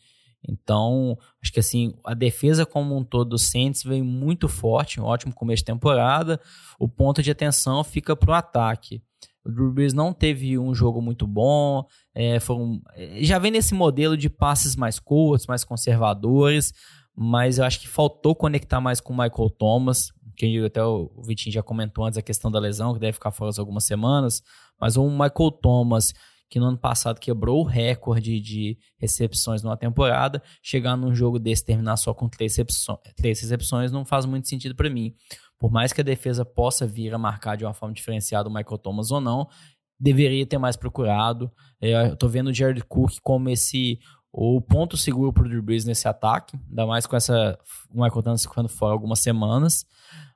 Então, 0.47 1.17
acho 1.43 1.53
que 1.53 1.61
assim, 1.61 1.95
a 2.05 2.15
defesa 2.15 2.67
como 2.67 2.97
um 2.97 3.05
todo 3.05 3.31
do 3.31 3.39
Saints 3.39 3.83
veio 3.83 4.05
muito 4.05 4.49
forte, 4.49 5.01
um 5.01 5.05
ótimo 5.05 5.33
começo 5.33 5.63
de 5.63 5.67
temporada. 5.67 6.41
O 6.79 6.89
ponto 6.89 7.23
de 7.23 7.31
atenção 7.31 7.83
fica 7.83 8.15
para 8.15 8.31
o 8.31 8.35
ataque. 8.35 9.03
O 9.45 9.51
Drew 9.51 9.73
Brees 9.73 9.93
não 9.93 10.13
teve 10.13 10.59
um 10.59 10.75
jogo 10.75 11.03
muito 11.03 11.27
bom, 11.27 11.85
é, 12.15 12.39
foram, 12.39 12.81
é, 12.95 13.23
já 13.23 13.39
vem 13.39 13.51
nesse 13.51 13.75
modelo 13.75 14.17
de 14.17 14.31
passes 14.31 14.77
mais 14.77 14.99
curtos, 14.99 15.47
mais 15.47 15.65
conservadores, 15.65 16.73
mas 17.15 17.59
eu 17.59 17.65
acho 17.65 17.81
que 17.81 17.89
faltou 17.89 18.35
conectar 18.35 18.81
mais 18.81 19.01
com 19.01 19.13
o 19.13 19.17
Michael 19.17 19.51
Thomas, 19.51 20.13
que 20.37 20.65
até 20.65 20.83
o 20.83 21.11
Vitinho 21.27 21.53
já 21.53 21.63
comentou 21.63 22.05
antes 22.05 22.19
a 22.19 22.23
questão 22.23 22.51
da 22.51 22.59
lesão, 22.59 22.95
que 22.95 23.01
deve 23.01 23.13
ficar 23.13 23.33
fora 23.33 23.53
algumas 23.59 23.85
semanas, 23.85 24.43
mas 24.81 24.97
o 24.97 25.09
Michael 25.11 25.51
Thomas 25.61 26.15
que 26.53 26.61
no 26.61 26.67
ano 26.67 26.77
passado 26.77 27.19
quebrou 27.19 27.61
o 27.61 27.67
recorde 27.67 28.39
de 28.39 28.77
recepções 28.99 29.63
numa 29.63 29.75
temporada, 29.75 30.43
chegar 30.63 30.99
num 30.99 31.15
jogo 31.15 31.39
desse 31.39 31.65
terminar 31.65 31.97
só 31.97 32.13
com 32.13 32.29
três 32.29 32.53
recepções, 32.53 32.99
três 33.17 33.41
recepções 33.41 33.91
não 33.91 34.05
faz 34.05 34.27
muito 34.27 34.47
sentido 34.47 34.75
para 34.77 34.91
mim. 34.91 35.15
Por 35.63 35.71
mais 35.71 35.93
que 35.93 36.01
a 36.01 36.05
defesa 36.05 36.45
possa 36.45 36.85
vir 36.85 37.15
a 37.15 37.19
marcar 37.19 37.57
de 37.57 37.65
uma 37.65 37.73
forma 37.73 37.95
diferenciada 37.95 38.49
o 38.49 38.53
Michael 38.53 38.79
Thomas 38.79 39.13
ou 39.13 39.21
não, 39.21 39.49
deveria 39.97 40.45
ter 40.45 40.59
mais 40.59 40.77
procurado. 40.77 41.53
É, 41.81 42.09
eu 42.09 42.17
tô 42.17 42.27
vendo 42.27 42.49
o 42.49 42.53
Jared 42.53 42.83
Cook 42.83 43.13
como 43.23 43.49
esse 43.49 44.01
o 44.33 44.61
ponto 44.61 44.97
seguro 44.97 45.33
pro 45.33 45.49
Drew 45.49 45.63
Brees 45.63 45.85
nesse 45.85 46.09
ataque, 46.09 46.59
ainda 46.69 46.85
mais 46.85 47.07
com 47.07 47.15
essa 47.15 47.57
o 47.89 48.03
Michael 48.03 48.25
Thomas 48.25 48.43
ficando 48.43 48.69
fora 48.69 48.93
algumas 48.93 49.21
semanas, 49.21 49.87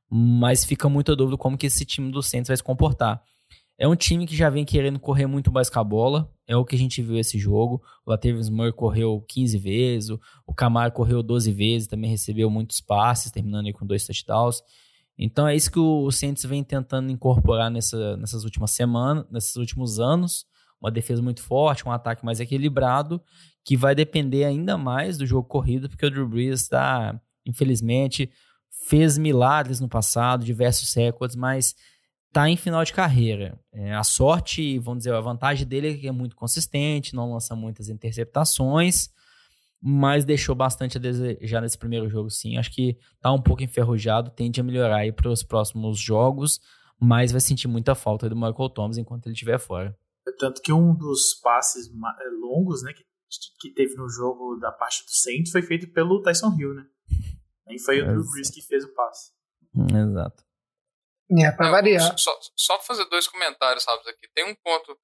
mas 0.08 0.64
fica 0.64 0.88
muita 0.88 1.16
dúvida 1.16 1.36
como 1.36 1.58
que 1.58 1.66
esse 1.66 1.84
time 1.84 2.12
do 2.12 2.22
Saints 2.22 2.46
vai 2.46 2.56
se 2.56 2.62
comportar. 2.62 3.20
É 3.76 3.88
um 3.88 3.96
time 3.96 4.28
que 4.28 4.36
já 4.36 4.48
vem 4.48 4.64
querendo 4.64 5.00
correr 5.00 5.26
muito 5.26 5.50
mais 5.50 5.68
com 5.68 5.80
a 5.80 5.84
bola. 5.84 6.32
É 6.46 6.56
o 6.56 6.64
que 6.64 6.76
a 6.76 6.78
gente 6.78 7.02
viu 7.02 7.18
esse 7.18 7.36
jogo. 7.36 7.82
O 8.06 8.10
Latavius 8.12 8.48
Murray 8.48 8.72
correu 8.72 9.20
15 9.28 9.58
vezes, 9.58 10.10
o 10.46 10.54
Camaro 10.54 10.92
correu 10.92 11.20
12 11.20 11.50
vezes, 11.50 11.88
também 11.88 12.08
recebeu 12.08 12.48
muitos 12.48 12.80
passes, 12.80 13.32
terminando 13.32 13.66
aí 13.66 13.72
com 13.72 13.84
dois 13.84 14.06
touchdowns. 14.06 14.62
Então 15.18 15.48
é 15.48 15.56
isso 15.56 15.70
que 15.70 15.78
o 15.78 16.10
Saints 16.10 16.44
vem 16.44 16.62
tentando 16.62 17.10
incorporar 17.10 17.70
nessa, 17.70 18.16
nessas 18.16 18.44
últimas 18.44 18.70
semanas, 18.72 19.24
nesses 19.30 19.56
últimos 19.56 19.98
anos. 19.98 20.46
Uma 20.80 20.90
defesa 20.90 21.22
muito 21.22 21.42
forte, 21.42 21.86
um 21.88 21.90
ataque 21.90 22.24
mais 22.24 22.38
equilibrado, 22.38 23.20
que 23.64 23.76
vai 23.76 23.94
depender 23.94 24.44
ainda 24.44 24.76
mais 24.76 25.16
do 25.16 25.26
jogo 25.26 25.48
corrido, 25.48 25.88
porque 25.88 26.04
o 26.04 26.10
Drew 26.10 26.28
Brees 26.28 26.62
está, 26.62 27.18
infelizmente, 27.46 28.30
fez 28.86 29.16
milagres 29.16 29.80
no 29.80 29.88
passado, 29.88 30.44
diversos 30.44 30.92
recordes, 30.94 31.34
mas 31.34 31.74
está 32.28 32.48
em 32.50 32.56
final 32.56 32.84
de 32.84 32.92
carreira. 32.92 33.58
É, 33.72 33.94
a 33.94 34.04
sorte, 34.04 34.78
vamos 34.78 34.98
dizer, 34.98 35.14
a 35.14 35.20
vantagem 35.20 35.66
dele 35.66 35.92
é 35.92 35.94
que 35.94 36.06
é 36.06 36.12
muito 36.12 36.36
consistente, 36.36 37.14
não 37.14 37.32
lança 37.32 37.56
muitas 37.56 37.88
interceptações, 37.88 39.08
mas 39.82 40.24
deixou 40.24 40.54
bastante 40.54 40.96
a 40.96 41.00
desejar 41.00 41.60
nesse 41.60 41.78
primeiro 41.78 42.08
jogo, 42.08 42.30
sim. 42.30 42.56
Acho 42.56 42.72
que 42.72 42.98
está 43.14 43.32
um 43.32 43.42
pouco 43.42 43.62
enferrujado, 43.62 44.30
tende 44.30 44.60
a 44.60 44.64
melhorar 44.64 44.98
aí 44.98 45.12
para 45.12 45.30
os 45.30 45.42
próximos 45.42 45.98
jogos, 45.98 46.60
mas 47.00 47.32
vai 47.32 47.40
sentir 47.40 47.68
muita 47.68 47.94
falta 47.94 48.28
do 48.28 48.36
Michael 48.36 48.70
Thomas 48.70 48.98
enquanto 48.98 49.26
ele 49.26 49.34
estiver 49.34 49.58
fora. 49.58 49.96
Tanto 50.38 50.60
que 50.60 50.72
um 50.72 50.94
dos 50.94 51.34
passes 51.34 51.88
eh, 51.88 52.30
longos, 52.40 52.82
né, 52.82 52.92
que, 52.92 53.04
que 53.60 53.74
teve 53.74 53.94
no 53.94 54.08
jogo 54.08 54.56
da 54.56 54.72
parte 54.72 55.04
do 55.04 55.10
Saints 55.10 55.52
foi 55.52 55.62
feito 55.62 55.92
pelo 55.92 56.22
Tyson 56.22 56.56
Hill, 56.58 56.74
né? 56.74 56.86
Nem 57.66 57.78
foi 57.78 58.00
o 58.00 58.06
Drew 58.06 58.24
Brees 58.30 58.50
que 58.50 58.62
fez 58.62 58.84
o 58.84 58.94
passe. 58.94 59.32
Exato. 59.74 60.44
É, 61.38 61.50
pra 61.50 61.70
variar. 61.70 62.16
Só, 62.18 62.38
só 62.54 62.80
fazer 62.80 63.04
dois 63.06 63.26
comentários 63.26 63.84
rápidos 63.84 64.08
aqui. 64.08 64.28
Tem 64.32 64.44
um 64.44 64.54
ponto 64.54 64.96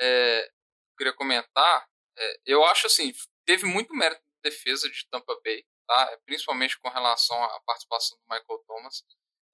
é, 0.00 0.42
que 0.42 0.48
eu 0.48 0.96
queria 0.98 1.12
comentar. 1.14 1.86
É, 2.16 2.40
eu 2.46 2.64
acho 2.64 2.88
assim, 2.88 3.12
teve 3.48 3.64
muito 3.64 3.94
mérito 3.94 4.20
de 4.20 4.50
defesa 4.50 4.90
de 4.90 5.08
Tampa 5.10 5.34
Bay, 5.42 5.64
tá? 5.86 6.08
É, 6.12 6.18
principalmente 6.26 6.78
com 6.78 6.90
relação 6.90 7.42
à 7.42 7.60
participação 7.62 8.18
do 8.18 8.24
Michael 8.24 8.62
Thomas. 8.66 9.02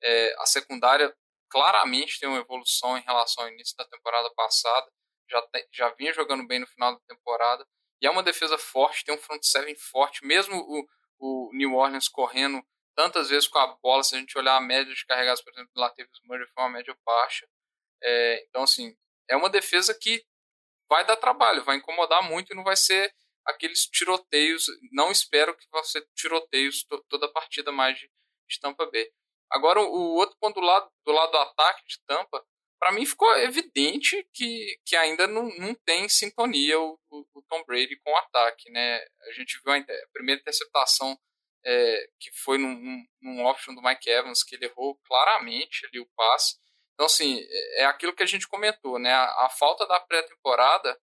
É, 0.03 0.35
a 0.41 0.47
secundária 0.47 1.17
claramente 1.49 2.19
tem 2.19 2.29
uma 2.29 2.41
evolução 2.41 2.99
em 2.99 3.03
relação 3.03 3.45
ao 3.45 3.51
início 3.51 3.77
da 3.77 3.85
temporada 3.85 4.29
passada. 4.35 4.91
Já, 5.31 5.41
te, 5.43 5.69
já 5.73 5.91
vinha 5.91 6.13
jogando 6.13 6.45
bem 6.45 6.59
no 6.59 6.67
final 6.67 6.93
da 6.93 7.01
temporada. 7.07 7.65
E 8.03 8.07
é 8.07 8.11
uma 8.11 8.25
defesa 8.25 8.59
forte, 8.59 9.05
tem 9.05 9.15
um 9.15 9.19
front 9.19 9.45
seven 9.45 9.77
forte. 9.77 10.27
Mesmo 10.27 10.57
o, 10.57 10.89
o 11.21 11.51
New 11.53 11.73
Orleans 11.75 12.09
correndo 12.09 12.61
tantas 12.97 13.29
vezes 13.29 13.47
com 13.47 13.61
a 13.61 13.77
bola, 13.77 14.03
se 14.03 14.17
a 14.17 14.19
gente 14.19 14.37
olhar 14.37 14.57
a 14.57 14.61
média 14.61 14.93
de 14.93 15.07
carregados, 15.07 15.41
por 15.41 15.53
exemplo, 15.53 15.71
do 15.73 15.81
Latavius 15.81 16.21
Murray 16.25 16.47
foi 16.53 16.65
uma 16.65 16.71
média 16.71 16.97
baixa. 17.07 17.47
É, 18.03 18.45
então, 18.49 18.65
assim, 18.65 18.97
é 19.31 19.37
uma 19.37 19.49
defesa 19.49 19.95
que 19.95 20.25
vai 20.91 21.07
dar 21.07 21.17
trabalho, 21.17 21.63
vai 21.63 21.77
incomodar 21.77 22.29
muito 22.29 22.53
e 22.53 22.57
não 22.57 22.65
vai 22.65 22.77
ser 22.77 23.15
aqueles 23.47 23.87
tiroteios. 23.87 24.67
Não 24.93 25.11
espero 25.11 25.57
que 25.57 25.67
vá 25.71 25.83
ser 25.83 26.07
tiroteios 26.15 26.85
toda 27.09 27.27
a 27.27 27.33
partida 27.33 27.71
mais 27.73 27.99
de, 27.99 28.11
de 28.49 28.61
Tampa 28.61 28.87
B. 28.87 29.13
Agora, 29.51 29.81
o 29.81 30.15
outro 30.15 30.37
ponto 30.41 30.61
do 30.61 30.67
lado 30.67 30.91
do, 31.05 31.13
lado 31.13 31.31
do 31.31 31.39
ataque 31.39 31.87
de 31.87 32.01
Tampa, 32.07 32.45
para 32.79 32.93
mim 32.93 33.07
ficou 33.07 33.31
evidente 33.39 34.27
que, 34.33 34.79
que 34.85 34.97
ainda 34.97 35.27
não, 35.27 35.49
não 35.59 35.75
tem 35.75 36.09
sintonia 36.09 36.79
o, 36.81 36.99
o, 37.11 37.27
o 37.35 37.43
Tom 37.49 37.63
Brady 37.65 37.97
com 38.05 38.11
o 38.11 38.17
ataque. 38.17 38.71
Né? 38.71 38.99
A 39.29 39.33
gente 39.33 39.61
viu 39.65 39.73
a, 39.73 39.77
a 39.77 40.09
primeira 40.13 40.41
interceptação 40.41 41.19
é, 41.65 42.09
que 42.21 42.31
foi 42.33 42.59
num, 42.59 43.05
num, 43.23 43.47
option 43.47 43.75
do 43.75 43.83
Mike 43.83 44.11
Evans, 44.11 44.43
que 44.43 44.55
ele 44.55 44.67
errou 44.67 44.99
claramente 45.07 45.87
ali 45.87 45.99
o 45.99 46.11
passe. 46.15 46.59
Então, 46.95 47.07
assim, 47.07 47.41
é, 47.41 47.83
é 47.83 47.85
aquilo 47.87 48.15
que 48.15 48.23
a 48.23 48.27
gente 48.27 48.47
comentou, 48.47 48.99
né? 48.99 49.13
A, 49.13 49.47
a 49.47 49.51
falta 49.51 49.87
da 49.87 49.99
pré-temporada 50.01 50.99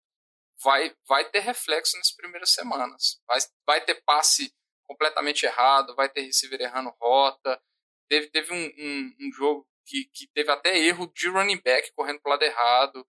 vai, 0.62 0.94
vai 1.06 1.28
ter 1.30 1.40
reflexo 1.40 1.96
nas 1.96 2.10
primeiras 2.10 2.50
semanas. 2.50 3.20
Vai, 3.26 3.38
vai 3.66 3.84
ter 3.84 4.02
passe 4.04 4.52
completamente 4.86 5.44
errado, 5.44 5.94
vai 5.94 6.08
ter 6.08 6.22
receiver 6.22 6.60
errando 6.60 6.94
rota. 7.00 7.60
Teve, 8.08 8.30
teve 8.30 8.52
um, 8.52 8.64
um, 8.78 9.16
um 9.20 9.32
jogo 9.32 9.66
que, 9.86 10.04
que 10.12 10.26
teve 10.34 10.50
até 10.50 10.78
erro 10.78 11.10
de 11.14 11.28
running 11.28 11.60
back 11.62 11.92
correndo 11.94 12.20
para 12.20 12.30
o 12.30 12.32
lado 12.32 12.42
errado. 12.42 13.06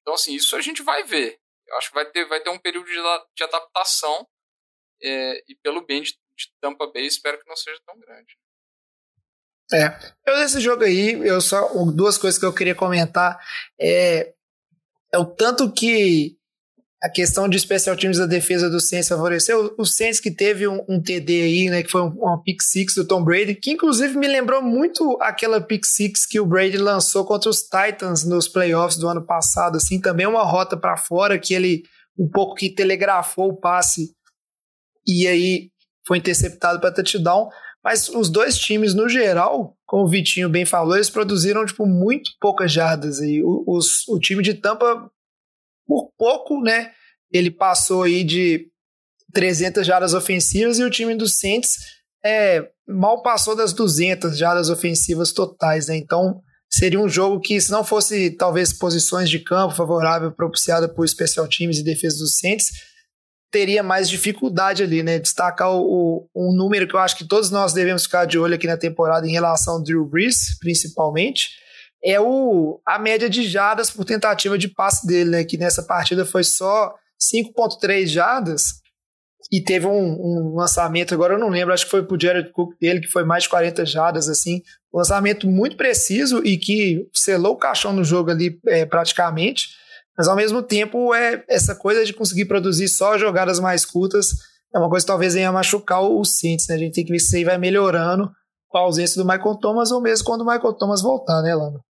Então, 0.00 0.14
assim, 0.14 0.34
isso 0.34 0.56
a 0.56 0.60
gente 0.60 0.82
vai 0.82 1.04
ver. 1.04 1.38
Eu 1.66 1.76
acho 1.76 1.88
que 1.88 1.94
vai 1.94 2.10
ter, 2.10 2.26
vai 2.26 2.40
ter 2.40 2.50
um 2.50 2.58
período 2.58 2.86
de, 2.86 2.94
de 3.36 3.44
adaptação 3.44 4.26
é, 5.02 5.44
e 5.48 5.54
pelo 5.56 5.84
bem 5.84 6.02
de, 6.02 6.12
de 6.12 6.52
Tampa 6.60 6.86
Bay, 6.86 7.06
espero 7.06 7.38
que 7.38 7.48
não 7.48 7.56
seja 7.56 7.80
tão 7.86 7.98
grande. 7.98 8.36
É, 9.70 9.86
eu 10.26 10.38
nesse 10.38 10.60
jogo 10.60 10.82
aí, 10.82 11.12
eu 11.26 11.42
só 11.42 11.68
duas 11.94 12.16
coisas 12.16 12.40
que 12.40 12.46
eu 12.46 12.54
queria 12.54 12.74
comentar 12.74 13.38
é, 13.78 14.34
é 15.12 15.18
o 15.18 15.26
tanto 15.26 15.72
que 15.72 16.37
a 17.02 17.08
questão 17.08 17.48
de 17.48 17.56
especial 17.56 17.94
times 17.96 18.18
da 18.18 18.26
defesa 18.26 18.68
do 18.68 18.80
Saints 18.80 19.08
favoreceu. 19.08 19.74
O 19.78 19.84
Saints 19.84 20.18
que 20.18 20.30
teve 20.30 20.66
um, 20.66 20.84
um 20.88 21.00
TD 21.00 21.42
aí, 21.42 21.70
né, 21.70 21.82
que 21.82 21.90
foi 21.90 22.02
um, 22.02 22.08
uma 22.08 22.42
pick 22.42 22.60
six 22.60 22.94
do 22.94 23.06
Tom 23.06 23.22
Brady, 23.22 23.54
que 23.54 23.70
inclusive 23.70 24.16
me 24.16 24.26
lembrou 24.26 24.60
muito 24.60 25.16
aquela 25.20 25.60
pick 25.60 25.84
six 25.84 26.26
que 26.26 26.40
o 26.40 26.46
Brady 26.46 26.76
lançou 26.76 27.24
contra 27.24 27.48
os 27.48 27.62
Titans 27.62 28.24
nos 28.24 28.48
playoffs 28.48 28.98
do 28.98 29.08
ano 29.08 29.24
passado, 29.24 29.76
assim, 29.76 30.00
também 30.00 30.26
uma 30.26 30.42
rota 30.42 30.76
para 30.76 30.96
fora 30.96 31.38
que 31.38 31.54
ele 31.54 31.84
um 32.18 32.28
pouco 32.28 32.56
que 32.56 32.68
telegrafou 32.68 33.50
o 33.50 33.56
passe 33.56 34.12
e 35.06 35.26
aí 35.26 35.70
foi 36.06 36.18
interceptado 36.18 36.80
para 36.80 36.92
touchdown. 36.92 37.48
Mas 37.82 38.08
os 38.08 38.28
dois 38.28 38.58
times, 38.58 38.92
no 38.92 39.08
geral, 39.08 39.76
como 39.86 40.04
o 40.04 40.08
Vitinho 40.08 40.48
bem 40.48 40.66
falou, 40.66 40.96
eles 40.96 41.08
produziram 41.08 41.64
tipo, 41.64 41.86
muito 41.86 42.32
poucas 42.40 42.72
jardas. 42.72 43.20
E 43.20 43.42
o, 43.42 43.64
os, 43.66 44.06
o 44.08 44.18
time 44.18 44.42
de 44.42 44.54
Tampa, 44.54 45.10
por 45.88 46.12
pouco, 46.18 46.60
né? 46.60 46.92
Ele 47.32 47.50
passou 47.50 48.02
aí 48.02 48.22
de 48.22 48.66
300 49.32 49.86
jardas 49.86 50.12
ofensivas 50.12 50.78
e 50.78 50.84
o 50.84 50.90
time 50.90 51.14
do 51.14 51.26
Saints 51.26 51.76
é, 52.24 52.68
mal 52.86 53.22
passou 53.22 53.56
das 53.56 53.72
200 53.72 54.36
jardas 54.36 54.68
ofensivas 54.68 55.32
totais. 55.32 55.88
Né? 55.88 55.96
Então 55.96 56.40
seria 56.70 57.00
um 57.00 57.08
jogo 57.08 57.40
que, 57.40 57.58
se 57.60 57.70
não 57.70 57.82
fosse 57.82 58.30
talvez 58.30 58.72
posições 58.72 59.30
de 59.30 59.38
campo 59.38 59.74
favorável 59.74 60.30
propiciada 60.30 60.88
por 60.88 61.04
especial 61.04 61.48
times 61.48 61.78
e 61.78 61.84
defesa 61.84 62.18
do 62.18 62.26
Saints, 62.26 62.68
teria 63.50 63.82
mais 63.82 64.10
dificuldade 64.10 64.82
ali, 64.82 65.02
né? 65.02 65.18
Destacar 65.18 65.70
o, 65.70 66.28
o, 66.34 66.50
um 66.50 66.54
número 66.54 66.86
que 66.86 66.94
eu 66.94 67.00
acho 67.00 67.16
que 67.16 67.26
todos 67.26 67.50
nós 67.50 67.72
devemos 67.72 68.04
ficar 68.04 68.26
de 68.26 68.38
olho 68.38 68.54
aqui 68.54 68.66
na 68.66 68.76
temporada 68.76 69.26
em 69.26 69.32
relação 69.32 69.74
ao 69.74 69.82
Drew 69.82 70.04
Brees, 70.04 70.58
principalmente, 70.60 71.48
é 72.02 72.20
o, 72.20 72.80
a 72.86 72.98
média 72.98 73.28
de 73.28 73.48
jadas 73.48 73.90
por 73.90 74.04
tentativa 74.04 74.56
de 74.56 74.68
passe 74.68 75.06
dele, 75.06 75.30
né? 75.30 75.44
Que 75.44 75.56
nessa 75.56 75.82
partida 75.82 76.24
foi 76.24 76.44
só 76.44 76.94
5.3 77.20 78.06
jadas 78.06 78.80
e 79.50 79.62
teve 79.62 79.86
um, 79.86 79.92
um, 79.92 80.54
lançamento, 80.54 81.14
agora 81.14 81.34
eu 81.34 81.38
não 81.38 81.48
lembro, 81.48 81.72
acho 81.72 81.84
que 81.84 81.90
foi 81.90 82.04
pro 82.04 82.20
Jared 82.20 82.52
Cook 82.52 82.74
dele, 82.78 83.00
que 83.00 83.08
foi 83.08 83.24
mais 83.24 83.44
de 83.44 83.48
40 83.48 83.86
jadas, 83.86 84.28
assim, 84.28 84.60
um 84.92 84.98
lançamento 84.98 85.46
muito 85.46 85.76
preciso 85.76 86.44
e 86.44 86.58
que 86.58 87.08
selou 87.14 87.54
o 87.54 87.58
caixão 87.58 87.92
no 87.92 88.04
jogo 88.04 88.30
ali 88.30 88.60
é, 88.66 88.84
praticamente, 88.84 89.68
mas 90.16 90.28
ao 90.28 90.36
mesmo 90.36 90.62
tempo 90.62 91.14
é 91.14 91.42
essa 91.48 91.74
coisa 91.74 92.04
de 92.04 92.12
conseguir 92.12 92.44
produzir 92.44 92.88
só 92.88 93.16
jogadas 93.16 93.58
mais 93.58 93.86
curtas 93.86 94.34
é 94.74 94.78
uma 94.78 94.88
coisa 94.88 95.04
que 95.04 95.10
talvez 95.10 95.34
venha 95.34 95.50
machucar 95.50 96.02
o 96.02 96.24
Saints, 96.24 96.68
né? 96.68 96.74
A 96.74 96.78
gente 96.78 96.94
tem 96.94 97.04
que 97.04 97.12
ver 97.12 97.18
se 97.18 97.36
aí 97.36 97.44
vai 97.44 97.58
melhorando 97.58 98.30
com 98.68 98.78
a 98.78 98.82
ausência 98.82 99.22
do 99.22 99.26
Michael 99.26 99.56
Thomas 99.56 99.90
ou 99.90 100.00
mesmo 100.00 100.26
quando 100.26 100.42
o 100.42 100.46
Michael 100.46 100.74
Thomas 100.74 101.00
voltar, 101.00 101.40
né, 101.42 101.54
Lama? 101.54 101.80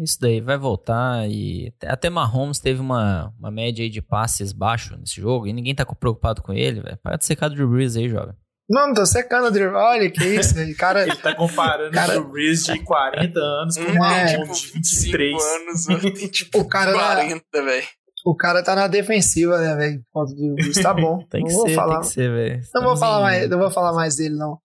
Isso 0.00 0.18
daí 0.20 0.40
vai 0.40 0.56
voltar 0.56 1.28
e 1.28 1.72
até 1.84 2.08
Mahomes 2.08 2.58
teve 2.58 2.80
uma, 2.80 3.32
uma 3.38 3.50
média 3.50 3.82
aí 3.82 3.90
de 3.90 4.00
passes 4.00 4.52
baixo 4.52 4.96
nesse 4.96 5.20
jogo 5.20 5.46
e 5.46 5.52
ninguém 5.52 5.74
tá 5.74 5.84
preocupado 5.84 6.40
com 6.40 6.52
ele, 6.52 6.80
velho. 6.80 6.98
Para 7.02 7.16
de 7.16 7.24
secar 7.24 7.48
do 7.48 7.54
Drew 7.54 7.68
Brees 7.68 7.96
aí, 7.96 8.08
joga. 8.08 8.34
Não, 8.70 8.88
não 8.88 8.94
tô 8.94 9.04
secando 9.04 9.48
o 9.48 9.50
Drew. 9.50 9.74
Olha 9.74 10.10
que 10.10 10.24
isso, 10.24 10.54
velho. 10.54 10.74
Cara, 10.76 11.02
Ele 11.02 11.16
tá 11.16 11.34
comparando 11.34 11.92
cara... 11.92 12.12
o 12.12 12.20
Drew 12.22 12.32
Brees 12.32 12.64
de 12.64 12.78
40 12.82 13.38
anos 13.38 13.76
com 13.76 13.84
o 13.84 13.94
Mahomes 13.94 14.60
de 14.60 14.72
23. 14.72 15.42
anos, 15.42 15.86
tem 16.18 16.28
tipo 16.28 16.60
o 16.60 16.68
cara 16.68 16.92
40, 16.92 17.44
velho. 17.52 17.86
O 18.24 18.36
cara 18.36 18.62
tá 18.62 18.74
na 18.74 18.86
defensiva, 18.86 19.58
né, 19.58 19.74
velho? 19.74 20.02
O 20.14 20.82
tá 20.82 20.94
bom. 20.94 21.18
tem 21.28 21.44
que 21.44 21.50
não 21.50 21.58
vou 21.58 21.68
ser, 21.68 21.74
falar. 21.74 22.00
tem 22.00 22.08
que 22.08 22.14
ser, 22.14 22.30
velho. 22.30 22.62
Não 22.72 22.82
vou 22.82 22.96
falar 22.96 23.20
mais, 23.20 23.50
não 23.50 23.58
vou 23.58 23.70
falar 23.70 23.92
mais 23.92 24.16
dele 24.16 24.36
não. 24.36 24.58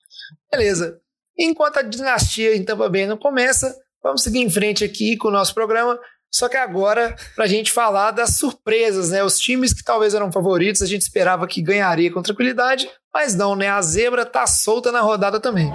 Beleza. 0.51 0.99
Enquanto 1.37 1.77
a 1.77 1.81
dinastia 1.81 2.55
em 2.55 2.63
Tampa 2.63 2.87
Bay 2.87 3.05
não 3.05 3.17
começa, 3.17 3.75
Vamos 4.07 4.23
seguir 4.23 4.39
em 4.39 4.49
frente 4.49 4.85
aqui 4.85 5.17
com 5.17 5.27
o 5.27 5.31
nosso 5.31 5.53
programa. 5.53 5.99
Só 6.33 6.47
que 6.47 6.55
agora, 6.55 7.13
para 7.35 7.43
a 7.43 7.47
gente 7.47 7.73
falar 7.73 8.11
das 8.11 8.37
surpresas, 8.37 9.09
né? 9.09 9.21
Os 9.21 9.37
times 9.37 9.73
que 9.73 9.83
talvez 9.83 10.13
eram 10.13 10.31
favoritos, 10.31 10.81
a 10.81 10.85
gente 10.85 11.01
esperava 11.01 11.45
que 11.45 11.61
ganharia 11.61 12.09
com 12.09 12.21
tranquilidade, 12.21 12.89
mas 13.13 13.35
não, 13.35 13.53
né? 13.53 13.67
A 13.67 13.81
zebra 13.81 14.25
tá 14.25 14.47
solta 14.47 14.93
na 14.93 15.01
rodada 15.01 15.41
também. 15.41 15.73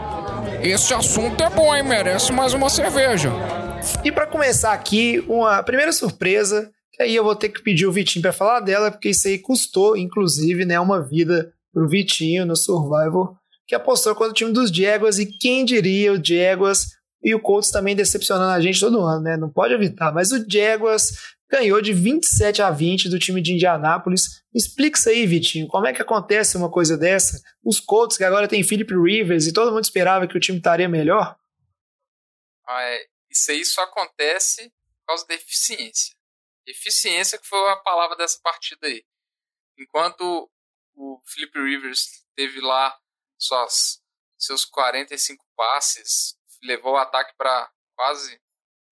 Esse 0.62 0.95
assunto 0.95 1.45
é 1.45 1.51
bom, 1.51 1.76
hein? 1.76 1.83
Merece 1.83 2.33
mais 2.33 2.55
uma 2.55 2.70
cerveja. 2.70 3.30
E 4.03 4.11
para 4.11 4.26
começar 4.26 4.72
aqui, 4.72 5.22
uma 5.28 5.62
primeira 5.62 5.93
surpresa, 5.93 6.70
que 6.91 7.03
aí 7.03 7.14
eu 7.14 7.24
vou 7.24 7.37
ter 7.37 7.51
que 7.51 7.62
pedir 7.62 7.87
o 7.87 7.93
Vitinho 7.93 8.22
para 8.22 8.33
falar 8.33 8.61
dela, 8.61 8.91
porque 8.91 9.11
isso 9.11 9.28
aí 9.28 9.39
custou, 9.39 9.95
inclusive, 9.95 10.64
né, 10.64 10.80
uma 10.80 11.07
vida 11.07 11.53
pro 11.70 11.87
Vitinho 11.87 12.47
no 12.47 12.57
Survivor, 12.57 13.35
que 13.66 13.74
apostou 13.74 14.14
contra 14.14 14.30
o 14.30 14.35
time 14.35 14.53
dos 14.53 14.70
Jaguars, 14.70 15.18
e 15.18 15.26
quem 15.26 15.66
diria 15.66 16.14
o 16.14 16.24
Jaguars 16.24 16.87
e 17.22 17.34
o 17.34 17.40
Colts 17.40 17.70
também 17.70 17.94
decepcionando 17.94 18.52
a 18.52 18.60
gente 18.60 18.80
todo 18.80 19.00
ano, 19.00 19.22
né? 19.22 19.36
Não 19.36 19.50
pode 19.50 19.72
evitar. 19.74 20.12
Mas 20.12 20.32
o 20.32 20.44
Jaguars 20.48 21.36
ganhou 21.48 21.80
de 21.82 21.92
27 21.92 22.62
a 22.62 22.70
20 22.70 23.08
do 23.08 23.18
time 23.18 23.42
de 23.42 23.52
Indianápolis. 23.52 24.42
Explica 24.54 24.98
isso 24.98 25.08
aí, 25.08 25.26
Vitinho. 25.26 25.68
Como 25.68 25.86
é 25.86 25.92
que 25.92 26.00
acontece 26.02 26.56
uma 26.56 26.70
coisa 26.70 26.96
dessa? 26.96 27.40
Os 27.62 27.78
Colts, 27.78 28.16
que 28.16 28.24
agora 28.24 28.48
tem 28.48 28.64
Philip 28.64 28.92
Rivers 28.94 29.46
e 29.46 29.52
todo 29.52 29.70
mundo 29.70 29.84
esperava 29.84 30.26
que 30.26 30.36
o 30.36 30.40
time 30.40 30.58
estaria 30.58 30.88
melhor? 30.88 31.36
Ah, 32.66 32.82
é. 32.82 33.06
Isso 33.30 33.50
aí 33.50 33.64
só 33.64 33.82
acontece 33.82 34.70
por 34.70 35.06
causa 35.08 35.26
da 35.26 35.34
eficiência. 35.34 36.14
Eficiência 36.66 37.38
que 37.38 37.46
foi 37.46 37.58
a 37.70 37.76
palavra 37.76 38.16
dessa 38.16 38.38
partida 38.42 38.86
aí. 38.86 39.04
Enquanto 39.78 40.50
o 40.94 41.20
Philip 41.26 41.58
Rivers 41.58 42.24
teve 42.34 42.60
lá 42.60 42.96
suas, 43.38 44.00
seus 44.38 44.64
45 44.64 45.44
passes, 45.56 46.36
levou 46.62 46.94
o 46.94 46.98
ataque 46.98 47.34
para 47.36 47.70
quase. 47.96 48.40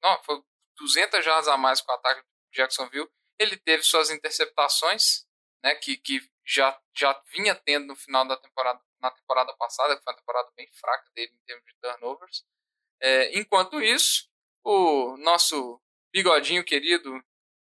Não, 0.02 0.22
foi 0.24 0.42
200 0.78 1.24
jardas 1.24 1.48
a 1.48 1.56
mais 1.56 1.80
com 1.80 1.92
o 1.92 1.94
ataque 1.94 2.22
de 2.22 2.56
Jacksonville. 2.56 3.10
Ele 3.38 3.56
teve 3.56 3.82
suas 3.82 4.10
interceptações, 4.10 5.26
né, 5.62 5.74
que, 5.74 5.96
que 5.96 6.20
já, 6.44 6.78
já 6.96 7.12
vinha 7.32 7.54
tendo 7.54 7.86
no 7.86 7.96
final 7.96 8.26
da 8.26 8.36
temporada, 8.36 8.80
na 9.00 9.10
temporada 9.10 9.54
passada, 9.56 9.96
que 9.96 10.02
foi 10.02 10.12
uma 10.12 10.18
temporada 10.18 10.50
bem 10.56 10.68
fraca 10.72 11.10
dele 11.14 11.32
em 11.32 11.44
termos 11.46 11.64
de 11.64 11.74
turnovers. 11.80 12.44
É, 13.00 13.38
enquanto 13.38 13.80
isso, 13.80 14.28
o 14.64 15.16
nosso 15.18 15.80
bigodinho 16.12 16.64
querido 16.64 17.22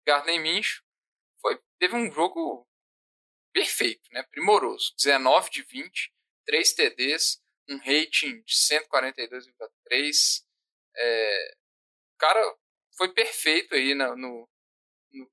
Gardner 0.05 0.41
Minshew 0.41 0.83
foi, 1.41 1.61
teve 1.79 1.95
um 1.95 2.11
jogo 2.11 2.67
perfeito, 3.53 4.09
né, 4.11 4.23
primoroso. 4.23 4.93
19 4.97 5.49
de 5.49 5.63
20, 5.63 6.13
3 6.45 6.73
TDs, 6.73 7.42
um 7.69 7.77
rating 7.77 8.41
de 8.41 8.53
142,3. 8.53 10.43
É, 10.95 11.55
o 12.13 12.17
cara 12.17 12.57
foi 12.97 13.13
perfeito 13.13 13.75
aí 13.75 13.93
no, 13.93 14.15
no, 14.15 14.49
no, 15.11 15.31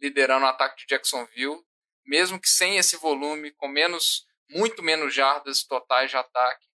liderando 0.00 0.44
o 0.44 0.48
ataque 0.48 0.78
de 0.78 0.86
Jacksonville, 0.88 1.62
mesmo 2.04 2.40
que 2.40 2.48
sem 2.48 2.76
esse 2.78 2.96
volume, 2.96 3.52
com 3.52 3.68
menos, 3.68 4.26
muito 4.48 4.82
menos 4.82 5.14
jardas 5.14 5.64
totais 5.64 6.10
de 6.10 6.16
ataque. 6.16 6.66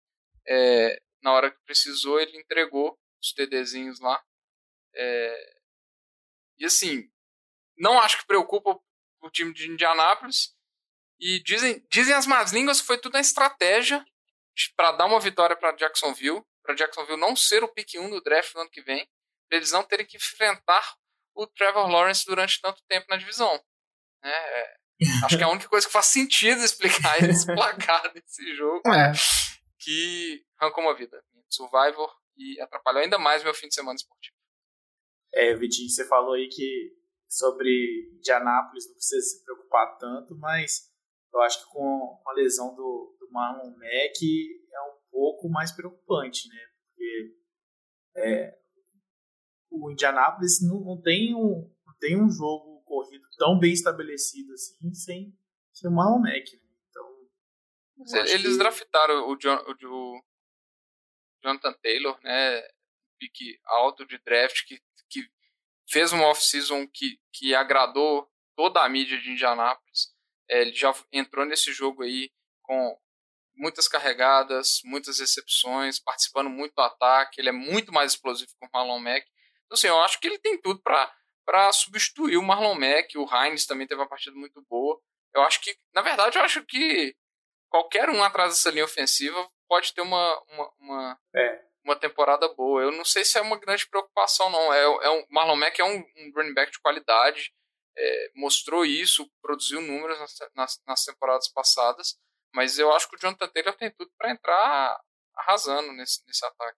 É, 0.47 1.01
na 1.21 1.33
hora 1.33 1.51
que 1.51 1.59
precisou, 1.65 2.19
ele 2.19 2.37
entregou 2.37 2.97
os 3.21 3.33
TDzinhos 3.33 3.99
lá. 3.99 4.23
É, 4.93 5.55
e 6.57 6.65
assim, 6.65 7.09
não 7.77 7.99
acho 7.99 8.19
que 8.19 8.27
preocupa 8.27 8.79
o 9.21 9.29
time 9.29 9.53
de 9.53 9.69
Indianápolis. 9.69 10.55
E 11.19 11.41
dizem, 11.41 11.85
dizem 11.89 12.13
as 12.13 12.27
más 12.27 12.51
línguas 12.51 12.81
que 12.81 12.87
foi 12.87 12.97
tudo 12.97 13.15
uma 13.15 13.21
estratégia 13.21 14.05
para 14.75 14.91
dar 14.93 15.05
uma 15.05 15.19
vitória 15.19 15.55
para 15.55 15.71
Jacksonville, 15.73 16.43
para 16.63 16.75
Jacksonville 16.75 17.19
não 17.19 17.35
ser 17.35 17.63
o 17.63 17.67
pick 17.67 17.95
1 17.95 18.09
do 18.09 18.21
draft 18.21 18.53
no 18.55 18.61
ano 18.61 18.69
que 18.69 18.81
vem, 18.81 19.07
para 19.47 19.57
eles 19.57 19.71
não 19.71 19.83
terem 19.83 20.05
que 20.05 20.17
enfrentar 20.17 20.95
o 21.35 21.45
Trevor 21.47 21.87
Lawrence 21.87 22.25
durante 22.25 22.61
tanto 22.61 22.81
tempo 22.87 23.05
na 23.09 23.17
divisão. 23.17 23.53
Né? 24.23 24.31
É, 24.31 24.75
acho 25.25 25.37
que 25.37 25.43
é 25.43 25.45
a 25.45 25.49
única 25.49 25.67
coisa 25.69 25.85
que 25.85 25.93
faz 25.93 26.05
sentido 26.07 26.63
explicar 26.63 27.17
esse 27.29 27.45
placar 27.45 28.11
desse 28.13 28.55
jogo 28.55 28.81
É. 28.89 29.11
que 29.79 30.45
arrancou 30.57 30.83
uma 30.83 30.95
vida. 30.95 31.23
Survivor 31.49 32.13
e 32.37 32.59
atrapalhou 32.61 33.01
ainda 33.03 33.19
mais 33.19 33.43
meu 33.43 33.53
fim 33.53 33.67
de 33.67 33.75
semana 33.75 33.95
esportivo. 33.95 34.35
É, 35.33 35.53
Vitinho, 35.55 35.89
você 35.89 36.07
falou 36.07 36.33
aí 36.33 36.47
que 36.47 36.91
sobre 37.27 38.09
Indianápolis 38.17 38.87
não 38.87 38.93
precisa 38.95 39.21
se 39.21 39.43
preocupar 39.43 39.97
tanto, 39.97 40.35
mas 40.37 40.89
eu 41.33 41.41
acho 41.41 41.59
que 41.59 41.71
com 41.71 42.21
a 42.25 42.33
lesão 42.33 42.73
do 42.75 43.14
Marlon 43.35 43.71
Mack 43.71 44.23
é 44.71 44.81
um 44.81 44.97
pouco 45.11 45.49
mais 45.49 45.73
preocupante, 45.73 46.47
né? 46.47 46.67
Porque 46.87 47.37
é, 48.15 48.57
o 49.69 49.91
Indianapolis 49.91 50.65
não, 50.65 50.79
não, 50.79 51.01
tem 51.01 51.35
um, 51.35 51.69
não 51.85 51.93
tem 51.99 52.15
um 52.21 52.29
jogo 52.29 52.81
corrido 52.85 53.27
tão 53.37 53.59
bem 53.59 53.73
estabelecido 53.73 54.53
assim 54.53 54.93
sem, 54.93 55.37
sem 55.73 55.89
o 55.89 55.93
Marlon 55.93 56.19
Mack. 56.19 56.55
Né? 56.55 56.61
Então, 56.89 58.25
Eles 58.25 58.53
que... 58.53 58.57
draftaram 58.57 59.29
o, 59.29 59.35
John, 59.35 59.57
o, 59.57 59.85
o 59.85 60.23
Jonathan 61.43 61.73
Taylor, 61.81 62.17
né? 62.23 62.61
Pique 63.19 63.59
alto 63.65 64.05
de 64.05 64.17
draft 64.19 64.65
que, 64.65 64.81
que 65.09 65.27
fez 65.89 66.13
uma 66.13 66.27
off-season 66.27 66.87
que, 66.87 67.19
que 67.33 67.53
agradou 67.53 68.29
toda 68.55 68.81
a 68.81 68.89
mídia 68.89 69.19
de 69.19 69.31
Indianápolis. 69.31 70.13
É, 70.49 70.61
ele 70.61 70.73
já 70.73 70.93
entrou 71.11 71.45
nesse 71.45 71.73
jogo 71.73 72.03
aí 72.03 72.29
com 72.61 72.97
muitas 73.55 73.87
carregadas, 73.87 74.79
muitas 74.83 75.19
recepções, 75.19 75.99
participando 75.99 76.49
muito 76.49 76.73
do 76.75 76.81
ataque. 76.81 77.39
Ele 77.39 77.49
é 77.49 77.53
muito 77.53 77.91
mais 77.91 78.11
explosivo 78.11 78.51
que 78.51 78.65
o 78.65 78.69
Marlon 78.73 78.99
Mack. 78.99 79.25
Então, 79.65 79.75
assim, 79.75 79.87
eu 79.87 79.99
acho 79.99 80.19
que 80.19 80.27
ele 80.27 80.39
tem 80.39 80.59
tudo 80.59 80.81
para 80.81 81.71
substituir 81.71 82.37
o 82.37 82.43
Marlon 82.43 82.75
Mack. 82.75 83.17
O 83.17 83.27
Heinz 83.27 83.65
também 83.65 83.87
teve 83.87 84.01
uma 84.01 84.09
partida 84.09 84.35
muito 84.35 84.63
boa. 84.69 84.99
Eu 85.33 85.41
acho 85.41 85.61
que, 85.61 85.75
na 85.93 86.01
verdade, 86.01 86.37
eu 86.37 86.43
acho 86.43 86.63
que 86.65 87.15
qualquer 87.69 88.09
um 88.09 88.23
atrás 88.23 88.51
dessa 88.51 88.69
linha 88.69 88.85
ofensiva 88.85 89.49
pode 89.67 89.93
ter 89.93 90.01
uma, 90.01 90.43
uma, 90.49 90.71
uma, 90.79 91.19
é. 91.35 91.61
uma 91.83 91.95
temporada 91.95 92.47
boa. 92.53 92.81
Eu 92.81 92.91
não 92.91 93.03
sei 93.03 93.25
se 93.25 93.37
é 93.37 93.41
uma 93.41 93.59
grande 93.59 93.87
preocupação, 93.87 94.49
não. 94.49 94.73
É, 94.73 94.83
é 94.83 95.09
um, 95.09 95.25
Marlon 95.29 95.55
Mack 95.55 95.79
é 95.79 95.83
um, 95.83 95.97
um 95.97 96.31
running 96.35 96.53
back 96.53 96.71
de 96.71 96.79
qualidade 96.79 97.51
é, 97.97 98.31
mostrou 98.35 98.85
isso, 98.85 99.29
produziu 99.41 99.81
números 99.81 100.19
nas, 100.19 100.37
nas, 100.55 100.81
nas, 100.85 101.05
temporadas 101.05 101.47
passadas, 101.49 102.17
mas 102.55 102.79
eu 102.79 102.91
acho 102.93 103.09
que 103.09 103.15
o 103.15 103.19
Jonathan 103.19 103.47
Taylor 103.49 103.75
tem 103.75 103.91
tudo 103.91 104.09
para 104.17 104.31
entrar 104.31 104.97
arrasando 105.35 105.91
nesse, 105.93 106.21
nesse 106.25 106.45
ataque. 106.45 106.77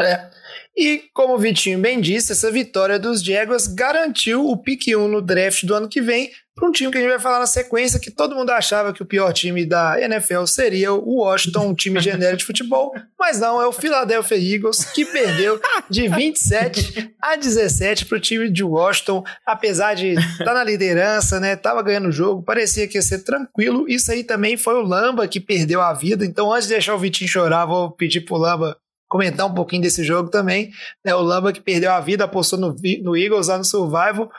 É. 0.00 0.30
E 0.76 1.10
como 1.12 1.34
o 1.34 1.38
Vitinho 1.38 1.80
bem 1.80 2.00
disse, 2.00 2.30
essa 2.30 2.52
vitória 2.52 2.98
dos 2.98 3.22
Jaguars 3.22 3.66
garantiu 3.66 4.46
o 4.46 4.56
pique 4.56 4.94
1 4.94 5.08
no 5.08 5.20
draft 5.20 5.64
do 5.64 5.74
ano 5.74 5.88
que 5.88 6.00
vem 6.00 6.32
para 6.58 6.68
um 6.68 6.72
time 6.72 6.90
que 6.90 6.98
a 6.98 7.00
gente 7.00 7.10
vai 7.10 7.20
falar 7.20 7.38
na 7.38 7.46
sequência, 7.46 8.00
que 8.00 8.10
todo 8.10 8.34
mundo 8.34 8.50
achava 8.50 8.92
que 8.92 9.02
o 9.02 9.06
pior 9.06 9.32
time 9.32 9.64
da 9.64 10.00
NFL 10.00 10.44
seria 10.46 10.92
o 10.92 11.18
Washington, 11.20 11.68
um 11.68 11.74
time 11.74 12.00
genérico 12.00 12.38
de 12.38 12.44
futebol, 12.44 12.92
mas 13.18 13.38
não, 13.38 13.62
é 13.62 13.66
o 13.66 13.72
Philadelphia 13.72 14.36
Eagles, 14.36 14.84
que 14.84 15.04
perdeu 15.04 15.60
de 15.88 16.08
27 16.08 17.14
a 17.22 17.36
17 17.36 18.06
para 18.06 18.18
o 18.18 18.20
time 18.20 18.50
de 18.50 18.64
Washington, 18.64 19.22
apesar 19.46 19.94
de 19.94 20.14
estar 20.14 20.44
tá 20.44 20.54
na 20.54 20.64
liderança, 20.64 21.38
né? 21.38 21.54
Tava 21.54 21.82
ganhando 21.82 22.08
o 22.08 22.12
jogo, 22.12 22.42
parecia 22.42 22.88
que 22.88 22.98
ia 22.98 23.02
ser 23.02 23.20
tranquilo. 23.20 23.88
Isso 23.88 24.10
aí 24.10 24.24
também 24.24 24.56
foi 24.56 24.74
o 24.74 24.82
Lamba 24.82 25.28
que 25.28 25.40
perdeu 25.40 25.80
a 25.80 25.92
vida. 25.92 26.24
Então, 26.24 26.52
antes 26.52 26.66
de 26.66 26.74
deixar 26.74 26.94
o 26.94 26.98
Vitinho 26.98 27.30
chorar, 27.30 27.66
vou 27.66 27.90
pedir 27.92 28.22
pro 28.22 28.36
Lamba 28.36 28.76
comentar 29.08 29.46
um 29.46 29.54
pouquinho 29.54 29.82
desse 29.82 30.04
jogo 30.04 30.28
também. 30.28 30.70
Né? 31.04 31.14
O 31.14 31.22
Lamba 31.22 31.52
que 31.52 31.60
perdeu 31.60 31.92
a 31.92 32.00
vida, 32.00 32.24
apostou 32.24 32.58
no, 32.58 32.76
no 33.02 33.16
Eagles 33.16 33.48
lá 33.48 33.58
no 33.58 33.64
Survival. 33.64 34.30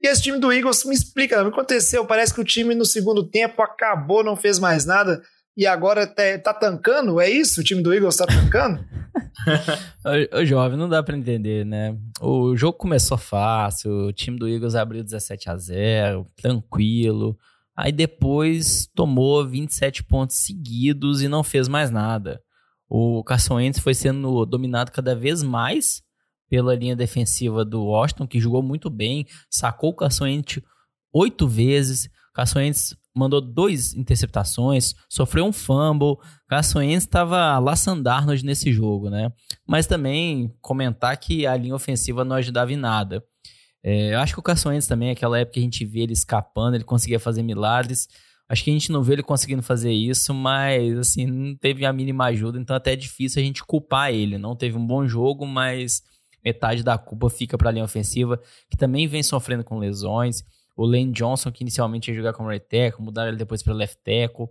E 0.00 0.06
esse 0.06 0.22
time 0.22 0.38
do 0.38 0.52
Eagles, 0.52 0.84
me 0.84 0.94
explica, 0.94 1.40
o 1.40 1.46
que 1.46 1.58
aconteceu? 1.58 2.06
Parece 2.06 2.32
que 2.32 2.40
o 2.40 2.44
time 2.44 2.74
no 2.74 2.84
segundo 2.84 3.28
tempo 3.28 3.60
acabou, 3.62 4.22
não 4.22 4.36
fez 4.36 4.58
mais 4.58 4.84
nada 4.86 5.20
e 5.56 5.66
agora 5.66 6.06
tá, 6.06 6.22
tá 6.38 6.54
tancando? 6.54 7.20
É 7.20 7.28
isso? 7.28 7.60
O 7.60 7.64
time 7.64 7.82
do 7.82 7.92
Eagles 7.92 8.16
tá 8.16 8.26
tancando? 8.26 8.80
o, 10.32 10.38
o 10.38 10.46
jovem, 10.46 10.78
não 10.78 10.88
dá 10.88 11.02
para 11.02 11.16
entender, 11.16 11.66
né? 11.66 11.96
O 12.20 12.54
jogo 12.56 12.78
começou 12.78 13.18
fácil, 13.18 13.90
o 13.90 14.12
time 14.12 14.38
do 14.38 14.48
Eagles 14.48 14.76
abriu 14.76 15.02
17 15.02 15.50
a 15.50 15.56
0 15.56 16.26
tranquilo. 16.36 17.36
Aí 17.76 17.90
depois 17.90 18.88
tomou 18.94 19.44
27 19.44 20.04
pontos 20.04 20.36
seguidos 20.36 21.22
e 21.22 21.28
não 21.28 21.42
fez 21.42 21.66
mais 21.66 21.90
nada. 21.90 22.40
O 22.88 23.24
Carson 23.24 23.56
Wentz 23.56 23.80
foi 23.80 23.94
sendo 23.94 24.46
dominado 24.46 24.92
cada 24.92 25.16
vez 25.16 25.42
mais 25.42 26.02
pela 26.48 26.74
linha 26.74 26.96
defensiva 26.96 27.64
do 27.64 27.84
Washington, 27.84 28.26
que 28.26 28.40
jogou 28.40 28.62
muito 28.62 28.88
bem, 28.88 29.26
sacou 29.50 29.90
o 29.90 29.94
Carson 29.94 30.24
Wentz 30.24 30.60
oito 31.12 31.46
vezes. 31.46 32.08
Wentz 32.54 32.96
mandou 33.14 33.40
duas 33.40 33.94
interceptações, 33.94 34.94
sofreu 35.08 35.44
um 35.44 35.52
fumble. 35.52 36.16
Wentz 36.50 37.04
estava 37.04 37.58
laçando 37.58 38.08
Arnold 38.08 38.44
nesse 38.44 38.72
jogo, 38.72 39.10
né? 39.10 39.32
Mas 39.66 39.86
também 39.86 40.54
comentar 40.60 41.16
que 41.16 41.46
a 41.46 41.56
linha 41.56 41.74
ofensiva 41.74 42.24
não 42.24 42.36
ajudava 42.36 42.72
em 42.72 42.76
nada. 42.76 43.22
É, 43.82 44.14
eu 44.14 44.20
acho 44.20 44.34
que 44.34 44.40
o 44.40 44.68
Wentz 44.68 44.86
também, 44.86 45.10
aquela 45.10 45.38
época 45.38 45.54
que 45.54 45.60
a 45.60 45.62
gente 45.62 45.84
vê 45.84 46.00
ele 46.00 46.12
escapando, 46.12 46.74
ele 46.74 46.84
conseguia 46.84 47.18
fazer 47.18 47.42
milagres. 47.42 48.08
Acho 48.48 48.64
que 48.64 48.70
a 48.70 48.72
gente 48.72 48.90
não 48.90 49.02
vê 49.02 49.12
ele 49.14 49.22
conseguindo 49.22 49.62
fazer 49.62 49.92
isso, 49.92 50.32
mas 50.32 50.98
assim, 50.98 51.26
não 51.26 51.54
teve 51.54 51.84
a 51.84 51.92
mínima 51.92 52.26
ajuda, 52.26 52.58
então 52.58 52.74
até 52.74 52.94
é 52.94 52.96
difícil 52.96 53.42
a 53.42 53.44
gente 53.44 53.62
culpar 53.62 54.10
ele. 54.12 54.38
Não 54.38 54.56
teve 54.56 54.78
um 54.78 54.86
bom 54.86 55.06
jogo, 55.06 55.46
mas 55.46 56.02
metade 56.48 56.82
da 56.82 56.96
culpa 56.96 57.28
fica 57.28 57.56
para 57.58 57.68
a 57.68 57.72
linha 57.72 57.84
ofensiva, 57.84 58.40
que 58.70 58.76
também 58.76 59.06
vem 59.06 59.22
sofrendo 59.22 59.62
com 59.62 59.78
lesões. 59.78 60.44
O 60.76 60.86
Lane 60.86 61.12
Johnson, 61.12 61.50
que 61.50 61.62
inicialmente 61.62 62.10
ia 62.10 62.16
jogar 62.16 62.32
como 62.32 62.48
right 62.48 62.64
tackle, 62.66 63.04
mudaram 63.04 63.28
ele 63.28 63.36
depois 63.36 63.62
para 63.62 63.74
left 63.74 63.98
tackle. 64.02 64.48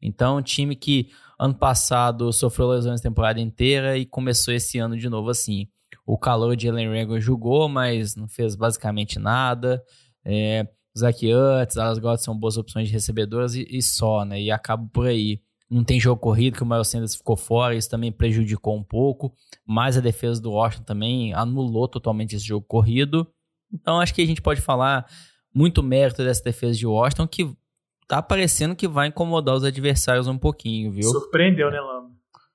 Então, 0.00 0.38
um 0.38 0.42
time 0.42 0.76
que 0.76 1.10
ano 1.38 1.54
passado 1.54 2.32
sofreu 2.32 2.68
lesões 2.68 3.00
a 3.00 3.02
temporada 3.02 3.40
inteira 3.40 3.96
e 3.96 4.04
começou 4.04 4.52
esse 4.52 4.78
ano 4.78 4.96
de 4.96 5.08
novo 5.08 5.30
assim. 5.30 5.68
O 6.06 6.18
calor 6.18 6.56
de 6.56 6.68
Ellen 6.68 6.88
Rager 6.88 7.20
jogou, 7.20 7.68
mas 7.68 8.16
não 8.16 8.28
fez 8.28 8.54
basicamente 8.54 9.18
nada. 9.18 9.82
É, 10.24 10.66
Zach 10.96 11.26
Ertz, 11.26 11.76
Goddard 11.76 12.22
são 12.22 12.36
boas 12.36 12.56
opções 12.56 12.88
de 12.88 12.94
recebedoras 12.94 13.54
e, 13.54 13.66
e, 13.70 13.82
só, 13.82 14.24
né? 14.24 14.40
E 14.40 14.50
acaba 14.50 14.88
por 14.92 15.06
aí. 15.06 15.40
Não 15.70 15.84
tem 15.84 16.00
jogo 16.00 16.20
corrido, 16.20 16.56
que 16.56 16.62
o 16.62 16.66
Miles 16.66 16.88
Sanders 16.88 17.14
ficou 17.14 17.36
fora, 17.36 17.74
isso 17.74 17.90
também 17.90 18.10
prejudicou 18.10 18.76
um 18.76 18.82
pouco, 18.82 19.34
mas 19.66 19.98
a 19.98 20.00
defesa 20.00 20.40
do 20.40 20.52
Washington 20.52 20.84
também 20.84 21.34
anulou 21.34 21.86
totalmente 21.86 22.34
esse 22.34 22.46
jogo 22.46 22.64
corrido. 22.66 23.26
Então 23.72 24.00
acho 24.00 24.14
que 24.14 24.22
a 24.22 24.26
gente 24.26 24.40
pode 24.40 24.60
falar 24.62 25.06
muito 25.54 25.82
mérito 25.82 26.24
dessa 26.24 26.42
defesa 26.42 26.78
de 26.78 26.86
Washington, 26.86 27.26
que 27.28 27.54
tá 28.06 28.22
parecendo 28.22 28.74
que 28.74 28.88
vai 28.88 29.08
incomodar 29.08 29.54
os 29.54 29.64
adversários 29.64 30.26
um 30.26 30.38
pouquinho, 30.38 30.90
viu? 30.90 31.10
Surpreendeu, 31.10 31.70
né, 31.70 31.78
Lama? 31.78 32.10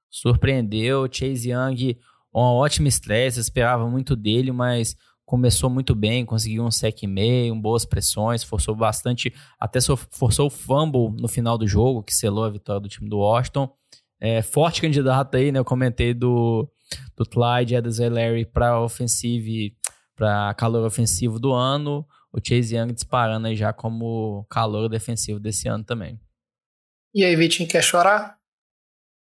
Surpreendeu. 0.09 1.07
Chase 1.11 1.51
Young, 1.51 1.99
uma 2.33 2.51
ótima 2.51 2.87
estresse, 2.87 3.39
esperava 3.39 3.87
muito 3.87 4.15
dele, 4.15 4.51
mas 4.51 4.95
começou 5.33 5.67
muito 5.67 5.95
bem, 5.95 6.23
conseguiu 6.23 6.63
um 6.63 6.69
sec 6.69 7.01
e 7.01 7.07
meio, 7.07 7.55
boas 7.55 7.85
pressões, 7.85 8.43
forçou 8.43 8.75
bastante, 8.75 9.33
até 9.59 9.79
forçou 10.11 10.45
o 10.45 10.49
fumble 10.51 11.09
no 11.19 11.27
final 11.27 11.57
do 11.57 11.67
jogo, 11.67 12.03
que 12.03 12.13
selou 12.13 12.43
a 12.43 12.51
vitória 12.51 12.79
do 12.79 12.87
time 12.87 13.09
do 13.09 13.17
Washington. 13.17 13.75
É, 14.21 14.43
forte 14.43 14.79
candidato 14.79 15.35
aí, 15.35 15.51
né? 15.51 15.57
Eu 15.57 15.65
comentei 15.65 16.13
do, 16.13 16.71
do 17.17 17.25
Clyde 17.25 17.73
Edwards 17.73 17.97
Larry 17.97 18.45
para 18.45 18.79
ofensive, 18.79 19.75
para 20.15 20.53
calor 20.53 20.85
ofensivo 20.85 21.39
do 21.39 21.51
ano. 21.51 22.07
O 22.31 22.37
Chase 22.37 22.75
Young 22.75 22.93
disparando 22.93 23.47
aí 23.47 23.55
já 23.55 23.73
como 23.73 24.45
calor 24.51 24.87
defensivo 24.87 25.39
desse 25.39 25.67
ano 25.67 25.83
também. 25.83 26.21
E 27.11 27.25
aí, 27.25 27.35
Vitinho, 27.35 27.67
quer 27.67 27.81
chorar? 27.81 28.37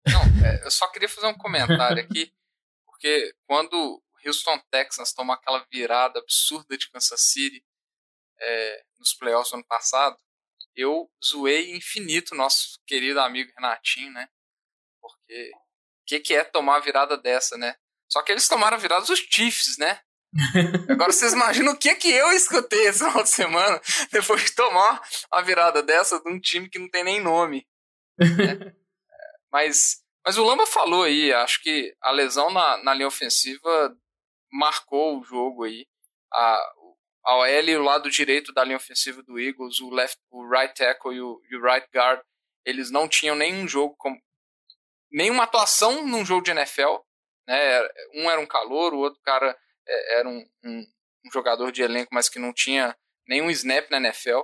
Não, 0.09 0.23
é, 0.45 0.67
eu 0.67 0.73
só 0.73 0.91
queria 0.91 1.09
fazer 1.09 1.29
um 1.29 1.39
comentário 1.39 2.03
aqui, 2.03 2.33
porque 2.85 3.33
quando 3.47 4.03
Houston 4.25 4.59
Texans 4.71 5.13
tomou 5.13 5.35
aquela 5.35 5.67
virada 5.71 6.19
absurda 6.19 6.77
de 6.77 6.91
Kansas 6.91 7.21
City 7.33 7.65
é, 8.41 8.85
nos 8.99 9.15
playoffs 9.15 9.51
do 9.51 9.57
ano 9.57 9.67
passado, 9.67 10.17
eu 10.75 11.11
zoei 11.25 11.77
infinito 11.77 12.35
nosso 12.35 12.81
querido 12.87 13.21
amigo 13.21 13.53
Renatinho, 13.55 14.13
né? 14.13 14.29
Porque 15.01 15.51
o 15.55 16.07
que, 16.07 16.21
que 16.21 16.35
é 16.35 16.45
tomar 16.45 16.77
a 16.77 16.81
virada 16.81 17.17
dessa, 17.17 17.57
né? 17.57 17.77
Só 18.11 18.23
que 18.23 18.33
eles 18.33 18.49
tomaram 18.49 18.77
a 18.77 18.81
virada 18.81 19.05
dos 19.05 19.19
Chiefs, 19.19 19.77
né? 19.79 20.01
Agora 20.89 21.13
vocês 21.13 21.33
imaginam 21.33 21.73
o 21.73 21.77
que 21.77 21.95
que 21.97 22.11
eu 22.11 22.33
escutei 22.33 22.87
esse 22.87 23.01
final 23.01 23.23
de 23.23 23.29
semana 23.29 23.81
depois 24.13 24.45
de 24.45 24.55
tomar 24.55 25.03
a 25.31 25.43
virada 25.43 25.83
dessa 25.83 26.21
de 26.21 26.31
um 26.31 26.41
time 26.41 26.69
que 26.69 26.79
não 26.79 26.89
tem 26.89 27.05
nem 27.05 27.21
nome. 27.21 27.67
Né? 28.19 28.27
mas, 29.51 30.03
mas 30.25 30.39
o 30.39 30.45
Lamba 30.45 30.67
falou 30.67 31.03
aí, 31.05 31.33
acho 31.33 31.61
que 31.63 31.95
a 32.01 32.13
lesão 32.13 32.51
na, 32.51 32.83
na 32.85 32.95
linha 32.95 33.09
ofensiva 33.09 33.97
marcou 34.53 35.19
o 35.19 35.25
jogo 35.25 35.65
aí. 35.65 35.87
A, 36.33 36.73
a 37.25 37.37
OL 37.37 37.47
e 37.47 37.77
o 37.77 37.83
lado 37.83 38.11
direito 38.11 38.53
da 38.53 38.65
linha 38.65 38.77
ofensiva 38.77 39.23
do 39.23 39.39
Eagles, 39.39 39.81
o, 39.81 39.91
left, 39.91 40.19
o 40.31 40.49
right 40.49 40.75
tackle 40.75 41.15
e 41.15 41.21
o, 41.21 41.41
e 41.51 41.57
o 41.57 41.63
right 41.63 41.87
guard, 41.95 42.21
eles 42.65 42.91
não 42.91 43.09
tinham 43.09 43.37
nenhum 43.37 43.67
jogo, 43.67 43.95
com, 43.99 44.17
nenhuma 45.11 45.45
atuação 45.45 46.07
num 46.07 46.25
jogo 46.25 46.43
de 46.43 46.51
NFL. 46.51 46.99
Né? 47.47 47.89
Um 48.15 48.31
era 48.31 48.41
um 48.41 48.47
calor, 48.47 48.95
o 48.95 48.99
outro 48.99 49.21
cara 49.23 49.57
é, 49.87 50.19
era 50.19 50.29
um, 50.29 50.45
um, 50.65 50.79
um 51.27 51.33
jogador 51.33 51.71
de 51.73 51.83
elenco, 51.83 52.15
mas 52.15 52.29
que 52.29 52.39
não 52.39 52.53
tinha 52.53 52.97
nenhum 53.27 53.51
snap 53.51 53.91
na 53.91 53.99
NFL. 53.99 54.41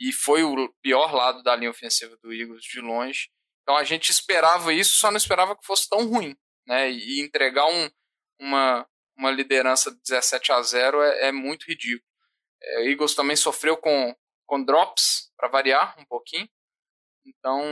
E 0.00 0.12
foi 0.12 0.44
o 0.44 0.72
pior 0.80 1.12
lado 1.12 1.42
da 1.42 1.56
linha 1.56 1.70
ofensiva 1.70 2.16
do 2.22 2.32
Eagles 2.32 2.62
de 2.62 2.80
longe. 2.80 3.30
Então 3.62 3.76
a 3.76 3.84
gente 3.84 4.10
esperava 4.10 4.72
isso, 4.72 4.92
só 4.92 5.10
não 5.10 5.16
esperava 5.16 5.56
que 5.56 5.66
fosse 5.66 5.88
tão 5.88 6.06
ruim. 6.06 6.36
Né? 6.66 6.90
E 6.90 7.20
entregar 7.20 7.66
um, 7.66 7.90
uma, 8.40 8.86
uma 9.18 9.30
liderança 9.30 9.90
de 9.90 10.00
17 10.02 10.52
a 10.52 10.62
0 10.62 11.02
é, 11.02 11.28
é 11.28 11.32
muito 11.32 11.66
ridículo. 11.66 12.08
É, 12.62 12.80
o 12.80 12.88
Eagles 12.88 13.14
também 13.14 13.36
sofreu 13.36 13.76
com, 13.76 14.16
com 14.46 14.62
drops, 14.62 15.30
para 15.36 15.48
variar 15.48 15.98
um 15.98 16.04
pouquinho. 16.04 16.48
Então, 17.24 17.62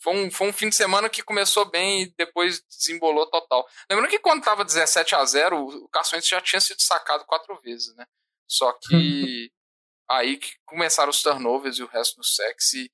foi 0.00 0.14
um, 0.14 0.30
foi 0.30 0.48
um 0.48 0.52
fim 0.52 0.68
de 0.68 0.74
semana 0.74 1.08
que 1.08 1.22
começou 1.22 1.64
bem 1.64 2.02
e 2.02 2.14
depois 2.16 2.62
desembolou 2.68 3.26
total. 3.30 3.66
Lembrando 3.90 4.10
que 4.10 4.18
quando 4.18 4.40
estava 4.40 4.64
17 4.64 5.14
a 5.14 5.24
0 5.24 5.58
o 5.58 5.88
Carson 5.88 6.20
já 6.20 6.40
tinha 6.40 6.60
sido 6.60 6.80
sacado 6.80 7.24
quatro 7.24 7.58
vezes, 7.60 7.94
né? 7.96 8.06
Só 8.46 8.72
que 8.72 9.50
aí 10.08 10.36
que 10.36 10.54
começaram 10.64 11.10
os 11.10 11.22
turnovers 11.22 11.78
e 11.78 11.82
o 11.82 11.88
resto 11.88 12.16
do 12.16 12.24
sex 12.24 12.74
e 12.74 12.92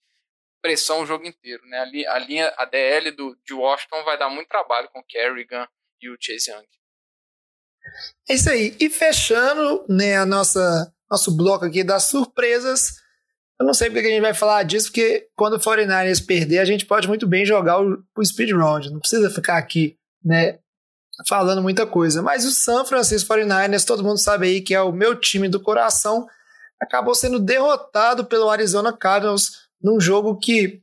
pressão 0.62 1.02
o 1.02 1.06
jogo 1.06 1.26
inteiro, 1.26 1.64
né? 1.66 1.78
A, 1.78 2.14
a 2.14 2.18
linha, 2.18 2.54
a 2.56 2.64
DL 2.64 3.10
do, 3.12 3.36
de 3.44 3.54
Washington 3.54 4.04
vai 4.04 4.18
dar 4.18 4.28
muito 4.28 4.48
trabalho 4.48 4.88
com 4.90 5.00
o 5.00 5.04
Kerrigan 5.04 5.68
e 6.00 6.08
o 6.08 6.16
Chase 6.20 6.50
Young. 6.50 6.66
É 8.28 8.34
isso 8.34 8.48
aí. 8.50 8.76
E 8.78 8.88
fechando 8.88 9.84
né, 9.88 10.16
a 10.16 10.26
nossa 10.26 10.92
nosso 11.10 11.36
bloco 11.36 11.64
aqui 11.64 11.82
das 11.82 12.04
surpresas, 12.04 12.94
eu 13.60 13.66
não 13.66 13.74
sei 13.74 13.90
porque 13.90 14.06
a 14.06 14.10
gente 14.10 14.22
vai 14.22 14.32
falar 14.32 14.62
disso, 14.62 14.86
porque 14.86 15.28
quando 15.36 15.54
o 15.54 15.58
49ers 15.58 16.24
perder, 16.24 16.60
a 16.60 16.64
gente 16.64 16.86
pode 16.86 17.08
muito 17.08 17.26
bem 17.26 17.44
jogar 17.44 17.82
o, 17.82 18.02
o 18.16 18.24
speed 18.24 18.52
round. 18.52 18.90
Não 18.90 19.00
precisa 19.00 19.28
ficar 19.28 19.58
aqui, 19.58 19.96
né, 20.24 20.58
falando 21.28 21.60
muita 21.60 21.86
coisa. 21.86 22.22
Mas 22.22 22.44
o 22.44 22.52
San 22.52 22.84
Francisco 22.84 23.34
49ers, 23.34 23.84
todo 23.84 24.04
mundo 24.04 24.18
sabe 24.18 24.46
aí 24.46 24.60
que 24.60 24.74
é 24.74 24.80
o 24.80 24.92
meu 24.92 25.16
time 25.16 25.48
do 25.48 25.60
coração, 25.60 26.26
acabou 26.80 27.14
sendo 27.14 27.38
derrotado 27.38 28.24
pelo 28.24 28.48
Arizona 28.48 28.96
Cardinals 28.96 29.68
num 29.82 30.00
jogo 30.00 30.38
que 30.38 30.80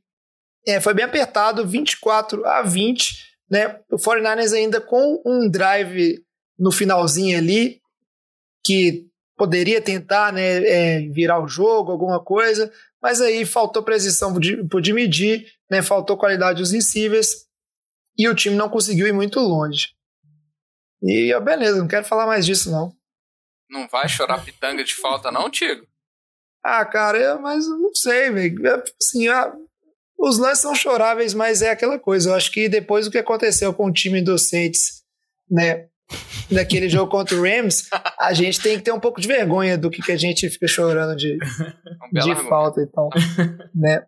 é, 0.67 0.81
foi 0.81 0.93
bem 0.93 1.05
apertado, 1.05 1.65
24 1.65 2.45
a 2.45 2.61
20, 2.61 3.37
né? 3.49 3.79
O 3.89 3.95
49ers 3.95 4.53
ainda 4.53 4.81
com 4.81 5.21
um 5.25 5.49
drive 5.49 6.21
no 6.57 6.71
finalzinho 6.71 7.37
ali, 7.37 7.81
que 8.65 9.07
poderia 9.37 9.81
tentar 9.81 10.33
né, 10.33 10.63
é, 10.63 10.99
virar 11.09 11.41
o 11.41 11.47
jogo, 11.47 11.91
alguma 11.91 12.23
coisa, 12.23 12.71
mas 13.01 13.21
aí 13.21 13.45
faltou 13.45 13.83
precisão 13.83 14.37
de 14.39 14.93
medir, 14.93 15.45
né, 15.69 15.81
faltou 15.81 16.17
qualidade 16.17 16.59
dos 16.59 16.71
receivers 16.71 17.45
e 18.17 18.27
o 18.27 18.35
time 18.35 18.55
não 18.55 18.69
conseguiu 18.69 19.07
ir 19.07 19.13
muito 19.13 19.39
longe. 19.39 19.95
E 21.01 21.31
eu, 21.31 21.39
beleza, 21.39 21.77
não 21.77 21.87
quero 21.87 22.05
falar 22.05 22.25
mais 22.25 22.45
disso, 22.45 22.71
não. 22.71 22.91
Não 23.69 23.87
vai 23.87 24.09
chorar 24.09 24.43
pitanga 24.43 24.83
de 24.83 24.95
falta, 24.95 25.31
não, 25.31 25.49
Tigo? 25.49 25.85
Ah, 26.63 26.83
cara, 26.85 27.17
eu, 27.17 27.39
mas 27.39 27.65
eu 27.65 27.77
não 27.77 27.93
sei, 27.93 28.31
velho. 28.31 28.67
É, 28.67 28.83
Assim, 28.99 29.27
ah, 29.27 29.53
os 30.17 30.39
lances 30.39 30.61
são 30.61 30.73
choráveis, 30.73 31.33
mas 31.33 31.61
é 31.61 31.69
aquela 31.69 31.99
coisa. 31.99 32.29
Eu 32.29 32.35
acho 32.35 32.51
que 32.51 32.67
depois 32.67 33.05
do 33.05 33.11
que 33.11 33.17
aconteceu 33.17 33.73
com 33.73 33.85
o 33.85 33.93
time 33.93 34.21
do 34.21 34.37
Saints, 34.37 35.03
né? 35.49 35.87
Naquele 36.49 36.87
jogo 36.87 37.11
contra 37.11 37.35
o 37.35 37.41
Rams, 37.43 37.89
a 38.19 38.33
gente 38.33 38.61
tem 38.61 38.77
que 38.77 38.83
ter 38.83 38.91
um 38.93 38.99
pouco 38.99 39.19
de 39.19 39.27
vergonha 39.27 39.77
do 39.77 39.89
que, 39.89 40.01
que 40.01 40.11
a 40.13 40.17
gente 40.17 40.49
fica 40.49 40.67
chorando 40.67 41.15
de, 41.17 41.37
Um 42.13 42.19
de 42.19 42.35
falta 42.47 42.81
e 42.81 42.87
tal, 42.87 43.09
né? 43.75 44.05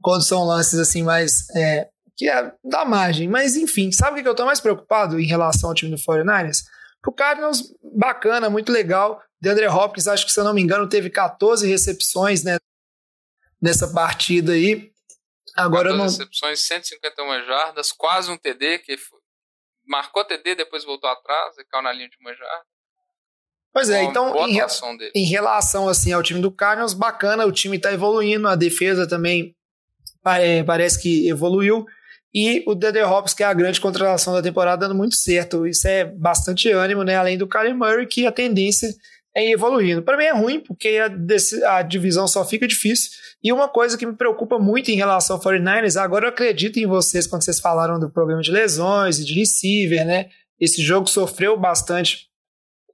Quando 0.00 0.22
são 0.24 0.44
lances 0.44 0.78
assim 0.78 1.02
mais 1.02 1.48
é, 1.54 1.88
que 2.16 2.28
é 2.28 2.52
da 2.64 2.84
margem. 2.84 3.28
Mas 3.28 3.56
enfim, 3.56 3.92
sabe 3.92 4.20
o 4.20 4.22
que 4.22 4.28
eu 4.28 4.34
tô 4.34 4.46
mais 4.46 4.60
preocupado 4.60 5.20
em 5.20 5.26
relação 5.26 5.68
ao 5.68 5.74
time 5.74 5.90
do 5.90 5.98
49ers? 5.98 6.62
Que 7.02 7.10
o 7.10 7.12
Cardinals, 7.12 7.62
bacana, 7.94 8.48
muito 8.48 8.72
legal. 8.72 9.20
DeAndre 9.40 9.68
Hopkins, 9.68 10.08
acho 10.08 10.24
que 10.24 10.32
se 10.32 10.40
eu 10.40 10.44
não 10.44 10.54
me 10.54 10.62
engano, 10.62 10.88
teve 10.88 11.10
14 11.10 11.66
recepções, 11.68 12.42
né? 12.42 12.56
Nessa 13.60 13.88
partida 13.92 14.52
aí. 14.52 14.90
Agora 15.56 15.90
eu 15.90 15.96
não. 15.96 16.04
recepções, 16.04 16.60
151 16.60 17.44
jardas, 17.44 17.92
quase 17.92 18.30
um 18.30 18.38
TD, 18.38 18.78
que 18.78 18.96
foi- 18.96 19.17
marcou 19.88 20.24
TD, 20.24 20.54
depois 20.54 20.84
voltou 20.84 21.08
atrás 21.10 21.56
e 21.58 21.64
caiu 21.64 21.82
na 21.82 21.92
linha 21.92 22.08
de 22.08 22.16
uma 22.20 22.32
jarda. 22.34 22.64
Pois 23.72 23.90
é, 23.90 24.02
então 24.10 24.32
em, 24.48 24.52
re- 24.52 24.60
em 25.14 25.24
relação 25.24 25.88
assim 25.88 26.12
ao 26.12 26.22
time 26.22 26.40
do 26.40 26.50
Cardinals, 26.50 26.94
bacana, 26.94 27.46
o 27.46 27.52
time 27.52 27.78
tá 27.78 27.92
evoluindo, 27.92 28.48
a 28.48 28.56
defesa 28.56 29.06
também 29.08 29.54
é, 30.26 30.62
parece 30.62 31.00
que 31.00 31.28
evoluiu. 31.28 31.86
E 32.34 32.62
o 32.66 32.74
Dede 32.74 33.02
Hopkins, 33.02 33.34
que 33.34 33.42
é 33.42 33.46
a 33.46 33.54
grande 33.54 33.80
contratação 33.80 34.34
da 34.34 34.42
temporada, 34.42 34.86
dando 34.86 34.94
muito 34.94 35.14
certo. 35.16 35.66
Isso 35.66 35.88
é 35.88 36.04
bastante 36.04 36.70
ânimo, 36.70 37.02
né? 37.02 37.16
Além 37.16 37.38
do 37.38 37.48
Kyler 37.48 37.74
Murray, 37.74 38.06
que 38.06 38.26
a 38.26 38.32
tendência 38.32 38.88
é 39.34 39.46
ir 39.48 39.52
evoluindo. 39.52 40.02
Para 40.02 40.16
mim 40.16 40.24
é 40.24 40.32
ruim, 40.32 40.60
porque 40.60 40.98
a, 40.98 41.76
a 41.78 41.82
divisão 41.82 42.28
só 42.28 42.44
fica 42.44 42.66
difícil. 42.68 43.10
E 43.42 43.52
uma 43.52 43.68
coisa 43.68 43.96
que 43.96 44.04
me 44.04 44.16
preocupa 44.16 44.58
muito 44.58 44.90
em 44.90 44.96
relação 44.96 45.36
ao 45.36 45.42
49ers, 45.42 46.00
agora 46.00 46.26
eu 46.26 46.30
acredito 46.30 46.78
em 46.78 46.86
vocês 46.86 47.26
quando 47.26 47.44
vocês 47.44 47.60
falaram 47.60 47.98
do 47.98 48.10
problema 48.10 48.42
de 48.42 48.50
lesões 48.50 49.18
e 49.18 49.24
de 49.24 49.34
receiver, 49.34 50.04
né? 50.04 50.28
Esse 50.58 50.82
jogo 50.82 51.08
sofreu 51.08 51.58
bastante 51.58 52.28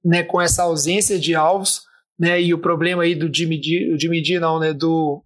né, 0.05 0.23
com 0.23 0.41
essa 0.41 0.65
ausência 0.65 1.19
de 1.19 1.35
alvos, 1.35 1.83
né? 2.19 2.41
E 2.41 2.53
o 2.53 2.59
problema 2.59 3.05
aí 3.05 3.15
do 3.15 3.35
Jimmy 3.35 3.59
D, 3.59 3.95
o 3.95 3.99
Jimmy 3.99 4.23
D 4.23 4.39
não, 4.39 4.61
né? 4.61 4.75
Do, 4.75 5.25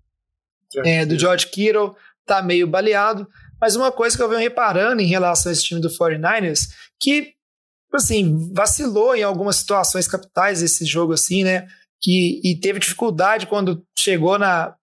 é, 0.85 1.05
do 1.05 1.19
George 1.19 1.49
Kittle 1.49 1.97
tá 2.25 2.41
meio 2.41 2.67
baleado. 2.69 3.27
Mas 3.61 3.75
uma 3.75 3.91
coisa 3.91 4.17
que 4.17 4.23
eu 4.23 4.29
venho 4.29 4.41
reparando 4.41 5.03
em 5.03 5.07
relação 5.07 5.51
a 5.51 5.53
esse 5.53 5.65
time 5.65 5.81
do 5.81 5.89
49ers, 5.91 6.69
que, 7.01 7.33
assim, 7.93 8.53
vacilou 8.53 9.17
em 9.17 9.25
algumas 9.25 9.57
situações 9.57 10.07
capitais 10.07 10.63
esse 10.63 10.85
jogo, 10.85 11.13
assim, 11.13 11.43
né? 11.43 11.67
Que, 12.01 12.41
e 12.45 12.55
teve 12.61 12.79
dificuldade 12.79 13.49
quando 13.49 13.85
chegou 13.97 14.39
na, 14.39 14.77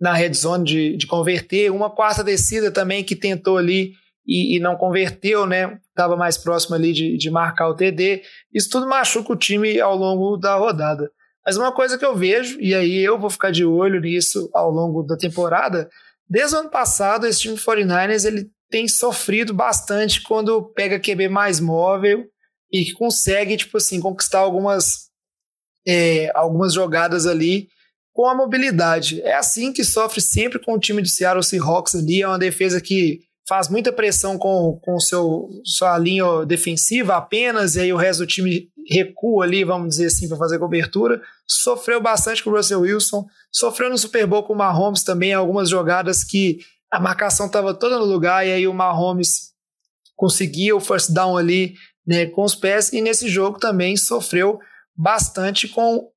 na 0.00 0.12
red 0.12 0.32
zone 0.34 0.64
de, 0.64 0.96
de 0.96 1.06
converter. 1.06 1.70
Uma 1.70 1.90
quarta 1.90 2.22
descida 2.22 2.70
também 2.70 3.04
que 3.04 3.16
tentou 3.16 3.56
ali 3.56 3.92
e, 4.26 4.56
e 4.56 4.60
não 4.60 4.76
converteu, 4.76 5.46
né? 5.46 5.78
Estava 5.88 6.16
mais 6.16 6.36
próximo 6.36 6.74
ali 6.74 6.92
de, 6.92 7.16
de 7.16 7.30
marcar 7.30 7.68
o 7.68 7.74
TD. 7.74 8.22
Isso 8.52 8.68
tudo 8.70 8.88
machuca 8.88 9.32
o 9.32 9.36
time 9.36 9.80
ao 9.80 9.96
longo 9.96 10.36
da 10.36 10.56
rodada. 10.56 11.10
Mas 11.44 11.56
uma 11.56 11.72
coisa 11.72 11.98
que 11.98 12.04
eu 12.04 12.16
vejo, 12.16 12.58
e 12.58 12.74
aí 12.74 12.98
eu 12.98 13.18
vou 13.18 13.28
ficar 13.28 13.50
de 13.50 13.64
olho 13.64 14.00
nisso 14.00 14.48
ao 14.54 14.70
longo 14.70 15.02
da 15.02 15.16
temporada, 15.16 15.90
desde 16.28 16.56
o 16.56 16.60
ano 16.60 16.70
passado, 16.70 17.26
esse 17.26 17.40
time 17.40 17.56
49ers 17.56 18.24
ele 18.24 18.48
tem 18.70 18.88
sofrido 18.88 19.52
bastante 19.52 20.22
quando 20.22 20.72
pega 20.72 20.98
QB 20.98 21.28
mais 21.28 21.60
móvel 21.60 22.24
e 22.72 22.84
que 22.84 22.92
consegue, 22.92 23.56
tipo 23.58 23.76
assim, 23.76 24.00
conquistar 24.00 24.38
algumas, 24.38 25.10
é, 25.86 26.30
algumas 26.34 26.72
jogadas 26.72 27.26
ali 27.26 27.68
com 28.14 28.28
a 28.28 28.34
mobilidade. 28.34 29.20
É 29.22 29.34
assim 29.34 29.72
que 29.72 29.84
sofre 29.84 30.20
sempre 30.20 30.60
com 30.60 30.74
o 30.74 30.78
time 30.78 31.02
do 31.02 31.08
Seattle 31.08 31.42
Seahawks 31.42 31.96
ali, 31.96 32.22
é 32.22 32.28
uma 32.28 32.38
defesa 32.38 32.80
que 32.80 33.22
faz 33.46 33.68
muita 33.68 33.92
pressão 33.92 34.38
com, 34.38 34.78
com 34.82 34.98
seu, 34.98 35.50
sua 35.64 35.98
linha 35.98 36.46
defensiva 36.46 37.16
apenas, 37.16 37.74
e 37.74 37.80
aí 37.80 37.92
o 37.92 37.96
resto 37.96 38.20
do 38.20 38.26
time 38.26 38.68
recua 38.88 39.44
ali, 39.44 39.64
vamos 39.64 39.88
dizer 39.90 40.06
assim, 40.06 40.28
para 40.28 40.38
fazer 40.38 40.58
cobertura. 40.58 41.20
Sofreu 41.46 42.00
bastante 42.00 42.42
com 42.42 42.50
o 42.50 42.56
Russell 42.56 42.80
Wilson, 42.80 43.26
sofreu 43.52 43.90
no 43.90 43.98
Super 43.98 44.26
Bowl 44.26 44.44
com 44.44 44.54
o 44.54 44.56
Mahomes 44.56 45.02
também, 45.02 45.34
algumas 45.34 45.68
jogadas 45.68 46.22
que 46.22 46.60
a 46.90 47.00
marcação 47.00 47.46
estava 47.46 47.74
toda 47.74 47.98
no 47.98 48.04
lugar, 48.04 48.46
e 48.46 48.52
aí 48.52 48.66
o 48.68 48.72
Mahomes 48.72 49.52
conseguia 50.14 50.74
o 50.74 50.80
first 50.80 51.10
down 51.10 51.36
ali 51.36 51.74
né, 52.06 52.26
com 52.26 52.44
os 52.44 52.54
pés, 52.54 52.92
e 52.92 53.02
nesse 53.02 53.28
jogo 53.28 53.58
também 53.58 53.96
sofreu 53.96 54.60
bastante 54.96 55.66
com 55.66 56.13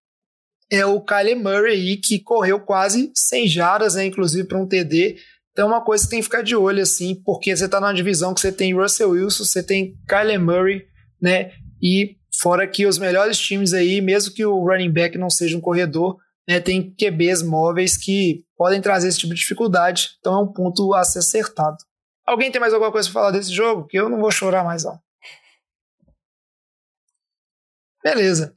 é, 0.71 0.85
o 0.85 1.01
Kyler 1.01 1.37
Murray, 1.37 1.73
aí, 1.73 1.97
que 1.97 2.19
correu 2.19 2.59
quase 2.59 3.11
100 3.15 3.47
jardas, 3.47 3.95
né, 3.95 4.05
inclusive 4.05 4.47
para 4.47 4.57
um 4.57 4.67
TD, 4.67 5.17
então 5.57 5.69
é 5.69 5.71
uma 5.71 5.83
coisa 5.83 6.03
que 6.03 6.11
tem 6.11 6.19
que 6.19 6.25
ficar 6.25 6.43
de 6.43 6.55
olho, 6.55 6.83
assim, 6.83 7.15
porque 7.15 7.55
você 7.55 7.65
está 7.65 7.81
numa 7.81 7.91
divisão 7.91 8.31
que 8.31 8.41
você 8.41 8.51
tem 8.51 8.75
Russell 8.75 9.09
Wilson, 9.09 9.43
você 9.43 9.63
tem 9.63 9.95
Kyler 10.07 10.39
Murray, 10.39 10.85
né? 11.19 11.51
E 11.81 12.15
fora 12.39 12.67
que 12.67 12.85
os 12.85 12.99
melhores 12.99 13.39
times 13.39 13.73
aí, 13.73 13.99
mesmo 13.99 14.35
que 14.35 14.45
o 14.45 14.59
running 14.59 14.91
back 14.91 15.17
não 15.17 15.31
seja 15.31 15.57
um 15.57 15.61
corredor, 15.61 16.17
né, 16.47 16.59
tem 16.59 16.93
QBs 16.93 17.41
móveis 17.41 17.97
que 17.97 18.45
podem 18.55 18.79
trazer 18.79 19.07
esse 19.07 19.17
tipo 19.17 19.33
de 19.33 19.39
dificuldade. 19.39 20.11
Então 20.19 20.35
é 20.35 20.43
um 20.43 20.53
ponto 20.53 20.93
a 20.93 21.03
ser 21.03 21.19
acertado. 21.19 21.77
Alguém 22.23 22.51
tem 22.51 22.61
mais 22.61 22.73
alguma 22.73 22.91
coisa 22.91 23.07
para 23.09 23.19
falar 23.19 23.31
desse 23.31 23.51
jogo? 23.51 23.87
Que 23.87 23.97
eu 23.97 24.09
não 24.09 24.19
vou 24.19 24.31
chorar 24.31 24.63
mais, 24.63 24.83
não. 24.83 24.99
Beleza. 28.03 28.56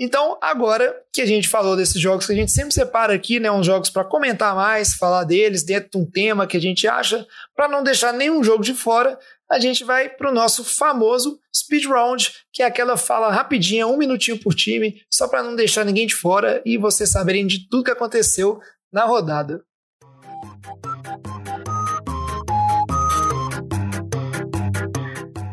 Então, 0.00 0.38
agora 0.40 0.94
que 1.12 1.20
a 1.20 1.26
gente 1.26 1.48
falou 1.48 1.74
desses 1.74 2.00
jogos 2.00 2.24
que 2.24 2.32
a 2.32 2.36
gente 2.36 2.52
sempre 2.52 2.72
separa 2.72 3.12
aqui, 3.12 3.40
né, 3.40 3.50
uns 3.50 3.66
jogos 3.66 3.90
para 3.90 4.04
comentar 4.04 4.54
mais, 4.54 4.94
falar 4.94 5.24
deles 5.24 5.64
dentro 5.64 5.90
de 5.90 5.98
um 5.98 6.08
tema 6.08 6.46
que 6.46 6.56
a 6.56 6.60
gente 6.60 6.86
acha, 6.86 7.26
para 7.56 7.66
não 7.66 7.82
deixar 7.82 8.12
nenhum 8.12 8.44
jogo 8.44 8.62
de 8.62 8.74
fora, 8.74 9.18
a 9.50 9.58
gente 9.58 9.82
vai 9.82 10.08
para 10.08 10.30
o 10.30 10.34
nosso 10.34 10.62
famoso 10.62 11.40
speed 11.52 11.86
round, 11.86 12.32
que 12.52 12.62
é 12.62 12.66
aquela 12.66 12.96
fala 12.96 13.32
rapidinha, 13.32 13.88
um 13.88 13.96
minutinho 13.96 14.38
por 14.38 14.54
time, 14.54 15.02
só 15.12 15.26
para 15.26 15.42
não 15.42 15.56
deixar 15.56 15.84
ninguém 15.84 16.06
de 16.06 16.14
fora 16.14 16.62
e 16.64 16.78
vocês 16.78 17.10
saberem 17.10 17.44
de 17.44 17.68
tudo 17.68 17.82
que 17.82 17.90
aconteceu 17.90 18.60
na 18.92 19.04
rodada. 19.04 19.64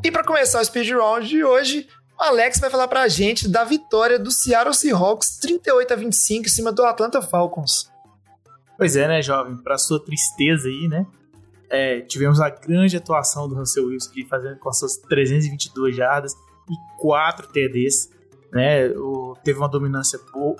E 0.03 0.11
para 0.11 0.23
começar 0.23 0.61
o 0.61 0.65
speed 0.65 0.91
round 0.91 1.27
de 1.27 1.43
hoje, 1.43 1.87
o 2.17 2.23
Alex 2.23 2.59
vai 2.59 2.69
falar 2.69 2.87
pra 2.87 3.07
gente 3.07 3.47
da 3.47 3.63
vitória 3.63 4.17
do 4.17 4.31
Seattle 4.31 4.73
Seahawks 4.73 5.37
38 5.39 5.93
a 5.93 5.95
25 5.95 6.45
em 6.45 6.49
cima 6.49 6.71
do 6.71 6.83
Atlanta 6.83 7.21
Falcons. 7.21 7.91
Pois 8.77 8.95
é, 8.95 9.07
né, 9.07 9.21
jovem? 9.21 9.57
Pra 9.57 9.77
sua 9.77 10.03
tristeza 10.03 10.67
aí, 10.67 10.87
né? 10.87 11.05
É, 11.69 12.01
tivemos 12.01 12.39
a 12.39 12.49
grande 12.49 12.95
atuação 12.95 13.47
do 13.47 13.55
Russell 13.55 13.87
Wilson 13.87 14.11
aqui, 14.11 14.25
fazendo 14.25 14.57
com 14.59 14.69
as 14.69 14.79
suas 14.79 14.97
322 14.97 15.95
jardas 15.95 16.33
e 16.33 17.01
4 17.01 17.47
TDs. 17.47 18.09
Né? 18.51 18.89
O, 18.89 19.35
teve 19.43 19.59
uma 19.59 19.67
dominância 19.67 20.19
boa, 20.31 20.55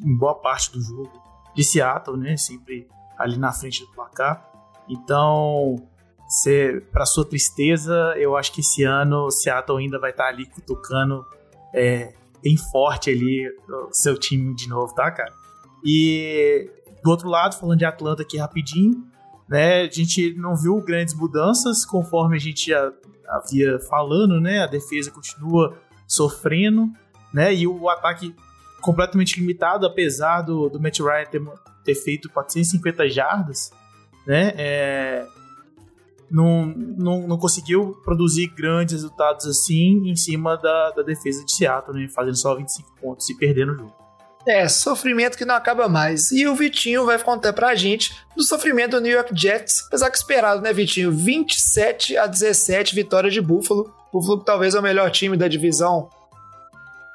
em 0.00 0.16
boa 0.16 0.34
parte 0.34 0.72
do 0.72 0.80
jogo 0.80 1.10
de 1.54 1.64
Seattle, 1.64 2.16
né? 2.16 2.36
Sempre 2.36 2.88
ali 3.18 3.36
na 3.36 3.52
frente 3.52 3.80
do 3.80 3.92
placar. 3.92 4.50
Então, 4.88 5.76
pra 6.92 7.06
sua 7.06 7.24
tristeza, 7.24 8.14
eu 8.16 8.36
acho 8.36 8.52
que 8.52 8.60
esse 8.60 8.82
ano 8.84 9.26
o 9.26 9.30
Seattle 9.30 9.78
ainda 9.78 9.98
vai 9.98 10.10
estar 10.10 10.26
ali 10.26 10.46
cutucando 10.46 11.24
é, 11.72 12.12
bem 12.42 12.56
forte 12.56 13.10
ali 13.10 13.48
o 13.68 13.92
seu 13.92 14.18
time 14.18 14.54
de 14.54 14.68
novo, 14.68 14.94
tá, 14.94 15.10
cara? 15.10 15.32
E 15.84 16.70
do 17.02 17.10
outro 17.10 17.28
lado, 17.28 17.56
falando 17.56 17.78
de 17.78 17.84
Atlanta 17.84 18.22
aqui 18.22 18.36
rapidinho, 18.36 19.04
né? 19.48 19.82
A 19.82 19.90
gente 19.90 20.34
não 20.34 20.56
viu 20.56 20.80
grandes 20.80 21.14
mudanças 21.14 21.84
conforme 21.84 22.36
a 22.36 22.40
gente 22.40 22.70
já 22.70 22.92
havia 23.28 23.78
falando, 23.80 24.40
né? 24.40 24.62
A 24.62 24.66
defesa 24.66 25.10
continua 25.10 25.78
sofrendo, 26.06 26.90
né? 27.32 27.54
E 27.54 27.66
o 27.66 27.88
ataque 27.88 28.34
completamente 28.80 29.40
limitado, 29.40 29.86
apesar 29.86 30.42
do, 30.42 30.68
do 30.68 30.80
Matt 30.80 31.00
Ryan 31.00 31.26
ter, 31.26 31.42
ter 31.84 31.94
feito 31.94 32.28
450 32.30 33.08
jardas, 33.08 33.72
né? 34.26 34.52
É, 34.56 35.26
não, 36.30 36.66
não, 36.66 37.26
não 37.28 37.38
conseguiu 37.38 37.92
produzir 38.04 38.48
grandes 38.48 38.94
resultados 38.94 39.46
assim 39.46 40.08
em 40.08 40.16
cima 40.16 40.56
da, 40.56 40.90
da 40.90 41.02
defesa 41.02 41.44
de 41.44 41.52
Seattle, 41.54 41.98
né? 42.00 42.08
Fazendo 42.08 42.36
só 42.36 42.54
25 42.54 42.96
pontos 43.00 43.28
e 43.30 43.36
perdendo 43.36 43.72
o 43.72 43.76
jogo. 43.78 43.94
É, 44.48 44.68
sofrimento 44.68 45.36
que 45.36 45.44
não 45.44 45.56
acaba 45.56 45.88
mais. 45.88 46.30
E 46.30 46.46
o 46.46 46.54
Vitinho 46.54 47.04
vai 47.04 47.18
contar 47.18 47.52
pra 47.52 47.74
gente 47.74 48.14
do 48.36 48.44
sofrimento 48.44 48.92
do 48.92 49.00
New 49.00 49.10
York 49.12 49.32
Jets, 49.34 49.84
apesar 49.88 50.08
que 50.08 50.16
esperado, 50.16 50.62
né, 50.62 50.72
Vitinho? 50.72 51.10
27 51.10 52.16
a 52.16 52.26
17, 52.28 52.94
vitória 52.94 53.28
de 53.28 53.40
Buffalo. 53.40 53.92
Buffalo 54.12 54.38
que 54.38 54.44
talvez 54.44 54.76
é 54.76 54.78
o 54.78 54.82
melhor 54.82 55.10
time 55.10 55.36
da 55.36 55.48
divisão. 55.48 56.08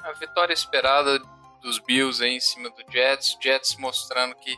A 0.04 0.12
vitória 0.12 0.52
esperada 0.52 1.18
dos 1.62 1.78
Bills 1.78 2.22
aí 2.22 2.36
em 2.36 2.40
cima 2.40 2.68
do 2.68 2.92
Jets. 2.92 3.38
Jets 3.42 3.76
mostrando 3.78 4.34
que 4.34 4.54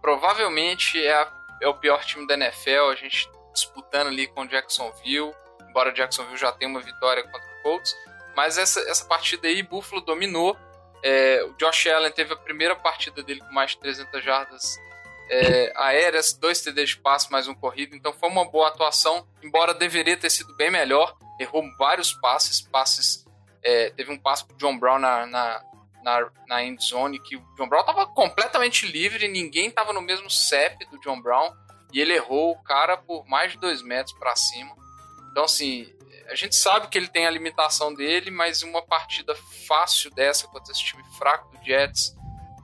provavelmente 0.00 1.02
é, 1.02 1.12
a- 1.14 1.32
é 1.62 1.68
o 1.68 1.74
pior 1.74 2.04
time 2.04 2.26
da 2.26 2.34
NFL. 2.34 2.90
A 2.90 2.94
gente 2.94 3.28
disputando 3.52 4.08
ali 4.08 4.26
com 4.26 4.42
o 4.42 4.48
Jacksonville. 4.48 5.34
embora 5.68 5.92
Jacksonville 5.92 6.36
já 6.36 6.52
tenha 6.52 6.70
uma 6.70 6.80
vitória 6.80 7.22
contra 7.22 7.40
o 7.40 7.62
Colts. 7.62 7.94
Mas 8.36 8.58
essa, 8.58 8.80
essa 8.88 9.04
partida 9.04 9.48
aí, 9.48 9.62
Buffalo 9.62 10.00
dominou. 10.00 10.56
É, 11.02 11.44
o 11.44 11.52
Josh 11.54 11.88
Allen 11.88 12.12
teve 12.12 12.32
a 12.32 12.36
primeira 12.36 12.76
partida 12.76 13.22
dele 13.22 13.40
com 13.40 13.52
mais 13.52 13.72
de 13.72 13.78
300 13.78 14.24
jardas 14.24 14.78
é, 15.28 15.72
aéreas, 15.76 16.32
dois 16.32 16.60
TDs 16.60 16.90
de 16.90 16.98
passe, 16.98 17.30
mais 17.30 17.48
um 17.48 17.54
corrido. 17.54 17.96
Então 17.96 18.12
foi 18.12 18.28
uma 18.28 18.44
boa 18.44 18.68
atuação, 18.68 19.26
embora 19.42 19.74
deveria 19.74 20.16
ter 20.16 20.30
sido 20.30 20.54
bem 20.56 20.70
melhor. 20.70 21.16
Errou 21.40 21.64
vários 21.78 22.12
passes, 22.12 22.60
passes. 22.60 23.26
É, 23.62 23.90
teve 23.90 24.12
um 24.12 24.18
passe 24.18 24.44
pro 24.44 24.56
John 24.56 24.78
Brown 24.78 24.98
na, 24.98 25.26
na, 25.26 25.64
na, 26.02 26.30
na 26.46 26.64
end 26.64 26.84
zone, 26.84 27.18
que 27.18 27.36
o 27.36 27.40
John 27.56 27.68
Brown 27.68 27.80
estava 27.80 28.06
completamente 28.06 28.86
livre, 28.86 29.26
ninguém 29.28 29.68
estava 29.68 29.92
no 29.92 30.02
mesmo 30.02 30.28
CEP 30.28 30.84
do 30.90 31.00
John 31.00 31.20
Brown, 31.20 31.50
e 31.92 32.00
ele 32.00 32.14
errou 32.14 32.52
o 32.52 32.62
cara 32.62 32.96
por 32.96 33.26
mais 33.28 33.52
de 33.52 33.58
dois 33.58 33.82
metros 33.82 34.16
para 34.18 34.34
cima. 34.34 34.74
Então, 35.30 35.44
assim, 35.44 35.92
a 36.28 36.34
gente 36.34 36.56
sabe 36.56 36.88
que 36.88 36.96
ele 36.96 37.08
tem 37.08 37.26
a 37.26 37.30
limitação 37.30 37.92
dele, 37.92 38.30
mas 38.30 38.62
uma 38.62 38.82
partida 38.82 39.34
fácil 39.66 40.10
dessa 40.10 40.46
contra 40.48 40.72
esse 40.72 40.82
time 40.82 41.02
fraco 41.18 41.56
do 41.56 41.64
Jets, 41.64 42.16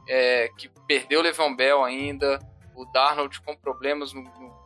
é, 0.08 0.48
que 0.56 0.68
perdeu 0.86 1.20
o 1.20 1.22
Le'Veon 1.22 1.54
Bell 1.54 1.84
ainda, 1.84 2.38
o 2.74 2.84
Darnold 2.86 3.40
com 3.42 3.56
problemas 3.56 4.12
no, 4.12 4.22
no, 4.22 4.58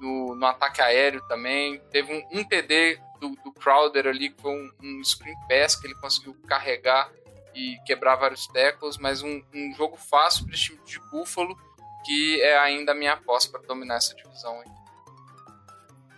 no, 0.00 0.34
no 0.34 0.46
ataque 0.46 0.80
aéreo 0.80 1.20
também, 1.28 1.80
teve 1.90 2.12
um, 2.14 2.40
um 2.40 2.44
TD 2.44 3.00
do, 3.20 3.30
do, 3.44 3.52
Crowder 3.52 4.06
ali, 4.06 4.30
que 4.30 4.40
foi 4.40 4.52
um, 4.52 4.70
um, 4.82 5.04
screen 5.04 5.36
pass 5.48 5.76
que 5.76 5.86
ele 5.86 5.94
conseguiu 5.96 6.34
carregar 6.46 7.10
e 7.54 7.78
quebrar 7.84 8.16
vários 8.16 8.46
tackles, 8.48 8.96
mas 8.98 9.22
um, 9.22 9.42
um 9.54 9.72
jogo 9.74 9.96
fácil 9.96 10.44
para 10.44 10.54
esse 10.54 10.64
time 10.64 10.80
de 10.84 10.98
Buffalo, 11.10 11.56
que 12.04 12.40
é 12.40 12.58
ainda 12.58 12.92
a 12.92 12.94
minha 12.94 13.14
aposta 13.14 13.50
para 13.50 13.66
dominar 13.66 13.96
essa 13.96 14.14
divisão. 14.14 14.62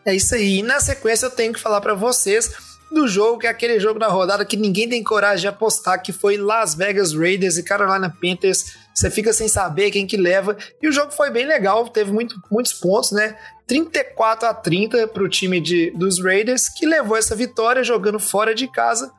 É 0.04 0.14
isso 0.14 0.34
aí. 0.34 0.58
E 0.58 0.62
na 0.62 0.80
sequência 0.80 1.26
eu 1.26 1.30
tenho 1.30 1.52
que 1.52 1.60
falar 1.60 1.80
para 1.80 1.94
vocês 1.94 2.52
do 2.90 3.08
jogo, 3.08 3.40
que 3.40 3.46
é 3.46 3.50
aquele 3.50 3.80
jogo 3.80 3.98
na 3.98 4.06
rodada 4.06 4.44
que 4.44 4.56
ninguém 4.56 4.88
tem 4.88 5.02
coragem 5.02 5.40
de 5.40 5.48
apostar, 5.48 6.00
que 6.00 6.12
foi 6.12 6.36
Las 6.36 6.74
Vegas 6.74 7.12
Raiders 7.12 7.58
e 7.58 7.62
Carolina 7.62 8.14
Panthers. 8.20 8.76
Você 8.94 9.10
fica 9.10 9.32
sem 9.32 9.48
saber 9.48 9.90
quem 9.90 10.06
que 10.06 10.16
leva. 10.16 10.56
E 10.80 10.88
o 10.88 10.92
jogo 10.92 11.10
foi 11.10 11.30
bem 11.30 11.44
legal, 11.44 11.88
teve 11.88 12.12
muito, 12.12 12.40
muitos 12.50 12.72
pontos, 12.72 13.10
né? 13.12 13.36
34 13.66 14.48
a 14.48 14.54
30 14.54 15.08
para 15.08 15.22
o 15.22 15.28
time 15.28 15.60
de, 15.60 15.90
dos 15.90 16.22
Raiders, 16.22 16.68
que 16.68 16.86
levou 16.86 17.16
essa 17.16 17.34
vitória 17.34 17.82
jogando 17.82 18.20
fora 18.20 18.54
de 18.54 18.68
casa. 18.68 19.12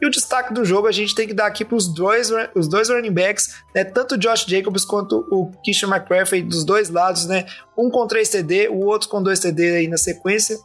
E 0.00 0.06
o 0.06 0.10
destaque 0.10 0.54
do 0.54 0.64
jogo 0.64 0.88
a 0.88 0.92
gente 0.92 1.14
tem 1.14 1.26
que 1.26 1.34
dar 1.34 1.46
aqui 1.46 1.64
para 1.64 1.76
os 1.76 1.86
dois, 1.86 2.30
os 2.54 2.66
dois 2.66 2.88
running 2.88 3.12
backs, 3.12 3.54
né? 3.74 3.84
tanto 3.84 4.14
o 4.14 4.18
Josh 4.18 4.46
Jacobs 4.48 4.84
quanto 4.84 5.26
o 5.30 5.50
Christian 5.62 5.88
McCaffrey, 5.88 6.42
dos 6.42 6.64
dois 6.64 6.88
lados, 6.88 7.26
né? 7.26 7.44
Um 7.76 7.90
com 7.90 8.06
3 8.06 8.28
TD, 8.28 8.68
o 8.68 8.86
outro 8.86 9.08
com 9.08 9.22
2 9.22 9.38
TD 9.38 9.76
aí 9.76 9.88
na 9.88 9.98
sequência. 9.98 10.58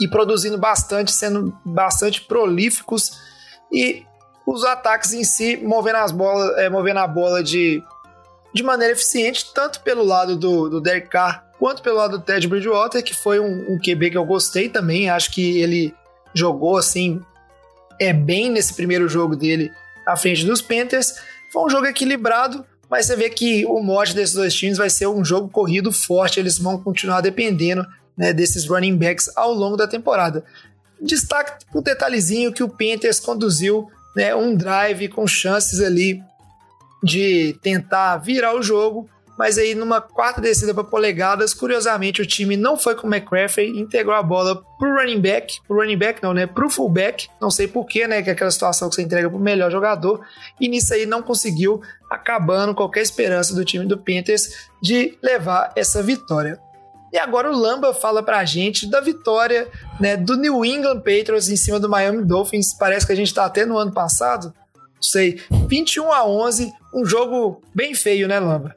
E 0.00 0.06
produzindo 0.06 0.58
bastante, 0.58 1.10
sendo 1.10 1.56
bastante 1.64 2.20
prolíficos. 2.20 3.18
E 3.72 4.04
os 4.46 4.64
ataques 4.64 5.12
em 5.12 5.24
si 5.24 5.56
movendo, 5.56 5.96
as 5.96 6.12
bolas, 6.12 6.56
é, 6.58 6.68
movendo 6.68 6.98
a 6.98 7.06
bola 7.06 7.42
de, 7.42 7.82
de 8.52 8.62
maneira 8.62 8.92
eficiente, 8.92 9.52
tanto 9.52 9.80
pelo 9.80 10.04
lado 10.04 10.36
do, 10.36 10.68
do 10.68 10.80
Derek 10.80 11.08
Carr 11.08 11.44
quanto 11.58 11.82
pelo 11.82 11.96
lado 11.96 12.18
do 12.18 12.24
Ted 12.24 12.46
Bridgewater, 12.46 13.02
que 13.02 13.14
foi 13.14 13.40
um, 13.40 13.72
um 13.72 13.78
QB 13.78 14.10
que 14.10 14.18
eu 14.18 14.24
gostei 14.24 14.68
também. 14.68 15.08
Acho 15.08 15.30
que 15.30 15.60
ele 15.60 15.94
jogou 16.34 16.76
assim 16.76 17.20
é 18.00 18.12
bem 18.12 18.50
nesse 18.50 18.74
primeiro 18.74 19.08
jogo 19.08 19.36
dele 19.36 19.72
à 20.06 20.16
frente 20.16 20.44
dos 20.44 20.60
Panthers. 20.60 21.14
Foi 21.52 21.64
um 21.64 21.70
jogo 21.70 21.86
equilibrado, 21.86 22.64
mas 22.90 23.06
você 23.06 23.16
vê 23.16 23.30
que 23.30 23.64
o 23.66 23.80
mote 23.80 24.14
desses 24.14 24.34
dois 24.34 24.54
times 24.54 24.78
vai 24.78 24.90
ser 24.90 25.06
um 25.06 25.24
jogo 25.24 25.48
corrido 25.48 25.92
forte. 25.92 26.40
Eles 26.40 26.58
vão 26.58 26.78
continuar 26.78 27.20
dependendo 27.20 27.86
né, 28.16 28.32
desses 28.32 28.66
running 28.66 28.96
backs 28.96 29.30
ao 29.36 29.52
longo 29.52 29.76
da 29.76 29.86
temporada. 29.86 30.44
Destaque 31.00 31.64
o 31.74 31.80
detalhezinho 31.80 32.52
que 32.52 32.62
o 32.62 32.68
Panthers 32.68 33.20
conduziu 33.20 33.90
né, 34.16 34.34
um 34.34 34.54
drive 34.54 35.08
com 35.08 35.26
chances 35.26 35.80
ali 35.80 36.22
de 37.02 37.56
tentar 37.62 38.16
virar 38.16 38.54
o 38.54 38.62
jogo, 38.62 39.08
mas 39.38 39.58
aí 39.58 39.74
numa 39.74 40.00
quarta 40.00 40.40
descida 40.40 40.72
para 40.72 40.84
polegadas, 40.84 41.52
curiosamente 41.52 42.22
o 42.22 42.26
time 42.26 42.56
não 42.56 42.76
foi 42.76 42.94
com 42.94 43.06
o 43.06 43.14
McCaffrey, 43.14 43.68
integrou 43.78 44.14
a 44.14 44.22
bola 44.22 44.62
pro 44.78 44.94
running 44.94 45.20
back, 45.20 45.60
pro 45.66 45.76
running 45.78 45.98
back 45.98 46.22
não, 46.22 46.32
né, 46.32 46.46
pro 46.46 46.70
fullback, 46.70 47.28
não 47.40 47.50
sei 47.50 47.66
porquê, 47.66 48.06
né, 48.06 48.22
que 48.22 48.30
é 48.30 48.32
aquela 48.32 48.50
situação 48.50 48.88
que 48.88 48.94
você 48.94 49.02
entrega 49.02 49.28
pro 49.28 49.38
melhor 49.38 49.70
jogador, 49.70 50.24
e 50.60 50.68
nisso 50.68 50.94
aí 50.94 51.06
não 51.06 51.22
conseguiu, 51.22 51.82
acabando 52.10 52.74
qualquer 52.74 53.02
esperança 53.02 53.54
do 53.54 53.64
time 53.64 53.86
do 53.86 53.98
Panthers 53.98 54.68
de 54.80 55.18
levar 55.22 55.72
essa 55.76 56.02
vitória. 56.02 56.60
E 57.12 57.18
agora 57.18 57.48
o 57.48 57.56
Lamba 57.56 57.94
fala 57.94 58.24
pra 58.24 58.44
gente 58.44 58.90
da 58.90 59.00
vitória 59.00 59.68
né, 60.00 60.16
do 60.16 60.36
New 60.36 60.64
England 60.64 60.96
Patriots 60.96 61.48
em 61.48 61.54
cima 61.54 61.78
do 61.78 61.88
Miami 61.88 62.24
Dolphins. 62.24 62.74
Parece 62.74 63.06
que 63.06 63.12
a 63.12 63.14
gente 63.14 63.32
tá 63.32 63.44
até 63.44 63.64
no 63.64 63.78
ano 63.78 63.92
passado. 63.92 64.52
Não 64.96 65.02
sei. 65.02 65.40
21 65.68 66.12
a 66.12 66.26
11, 66.26 66.72
um 66.92 67.06
jogo 67.06 67.62
bem 67.72 67.94
feio, 67.94 68.26
né, 68.26 68.40
Lamba? 68.40 68.74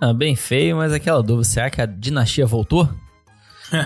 Ah, 0.00 0.12
bem 0.12 0.34
feio, 0.34 0.76
mas 0.76 0.92
aquela 0.92 1.22
dúvida, 1.22 1.44
será 1.44 1.70
que 1.70 1.80
a 1.80 1.86
dinastia 1.86 2.46
voltou? 2.46 2.88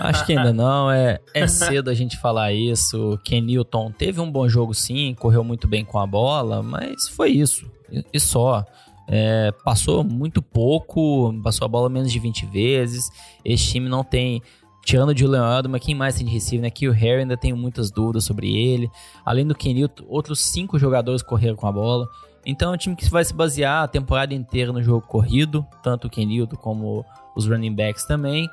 Acho 0.01 0.25
que 0.25 0.33
ainda 0.37 0.51
não, 0.51 0.91
é, 0.91 1.19
é 1.33 1.47
cedo 1.47 1.89
a 1.89 1.93
gente 1.93 2.17
falar 2.17 2.51
isso. 2.53 3.19
Ken 3.23 3.41
Newton 3.41 3.91
teve 3.91 4.19
um 4.19 4.31
bom 4.31 4.47
jogo 4.47 4.73
sim, 4.73 5.15
correu 5.15 5.43
muito 5.43 5.67
bem 5.67 5.85
com 5.85 5.97
a 5.97 6.05
bola, 6.05 6.61
mas 6.61 7.07
foi 7.07 7.29
isso, 7.31 7.69
e 8.13 8.19
só. 8.19 8.65
É, 9.11 9.51
passou 9.65 10.03
muito 10.03 10.39
pouco, 10.39 11.33
passou 11.43 11.65
a 11.65 11.67
bola 11.67 11.89
menos 11.89 12.11
de 12.11 12.19
20 12.19 12.45
vezes. 12.45 13.09
Esse 13.43 13.65
time 13.65 13.89
não 13.89 14.03
tem. 14.03 14.41
Tirando 14.85 15.13
de 15.13 15.25
Leonardo, 15.25 15.67
mas 15.67 15.83
quem 15.83 15.93
mais 15.93 16.15
tem 16.15 16.25
de 16.25 16.31
receiver, 16.31 16.61
né? 16.61 16.69
Que 16.69 16.87
o 16.87 16.91
Harry 16.91 17.21
ainda 17.21 17.35
tem 17.35 17.51
muitas 17.53 17.91
dúvidas 17.91 18.23
sobre 18.23 18.55
ele. 18.55 18.89
Além 19.25 19.45
do 19.45 19.55
Kenilton, 19.55 20.03
outros 20.07 20.39
cinco 20.39 20.79
jogadores 20.79 21.21
correram 21.21 21.55
com 21.55 21.67
a 21.67 21.71
bola. 21.71 22.07
Então 22.45 22.71
é 22.71 22.75
um 22.75 22.77
time 22.77 22.95
que 22.95 23.09
vai 23.09 23.23
se 23.23 23.33
basear 23.33 23.83
a 23.83 23.87
temporada 23.87 24.33
inteira 24.33 24.71
no 24.71 24.81
jogo 24.81 25.05
corrido, 25.05 25.65
tanto 25.83 26.07
o 26.07 26.09
Kenilton 26.09 26.55
como 26.55 27.05
os 27.35 27.47
running 27.47 27.73
backs 27.73 28.05
também. 28.05 28.49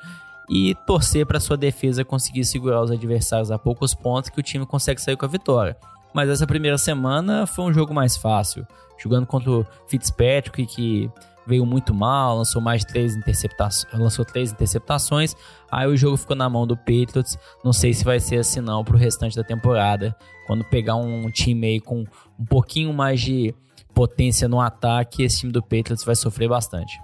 E 0.49 0.75
torcer 0.87 1.27
para 1.27 1.41
sua 1.41 1.57
defesa 1.57 2.05
conseguir 2.05 2.45
segurar 2.45 2.81
os 2.81 2.91
adversários 2.91 3.51
a 3.51 3.59
poucos 3.59 3.95
pontos 3.95 4.31
que 4.31 4.39
o 4.39 4.43
time 4.43 4.65
consegue 4.65 5.01
sair 5.01 5.17
com 5.17 5.25
a 5.25 5.29
vitória. 5.29 5.77
Mas 6.15 6.31
essa 6.31 6.47
primeira 6.47 6.79
semana 6.79 7.47
foi 7.47 7.65
um 7.65 7.73
jogo 7.73 7.93
mais 7.93 8.17
fácil 8.17 8.67
jogando 8.99 9.27
contra 9.27 9.51
o 9.51 9.67
Fitzpatrick, 9.87 10.67
que 10.67 11.11
veio 11.47 11.65
muito 11.65 11.95
mal, 11.95 12.37
lançou 12.37 12.61
mais 12.61 12.85
três 12.85 13.15
interceptações, 13.15 13.93
lançou 13.95 14.25
três 14.25 14.51
interceptações. 14.51 15.35
Aí 15.71 15.87
o 15.87 15.97
jogo 15.97 16.17
ficou 16.17 16.35
na 16.35 16.49
mão 16.49 16.67
do 16.67 16.77
Patriots. 16.77 17.39
Não 17.65 17.73
sei 17.73 17.93
se 17.93 18.05
vai 18.05 18.19
ser 18.19 18.39
assim 18.39 18.61
não 18.61 18.85
pro 18.85 18.99
restante 18.99 19.37
da 19.37 19.45
temporada. 19.45 20.17
Quando 20.47 20.65
pegar 20.65 20.97
um 20.97 21.31
time 21.31 21.67
aí 21.67 21.81
com 21.81 22.05
um 22.39 22.45
pouquinho 22.45 22.93
mais 22.93 23.21
de 23.21 23.55
potência 23.97 24.47
no 24.47 24.61
ataque, 24.61 25.25
esse 25.25 25.41
time 25.41 25.53
do 25.53 25.63
Patriots 25.63 26.05
vai 26.05 26.15
sofrer 26.15 26.49
bastante. 26.49 27.01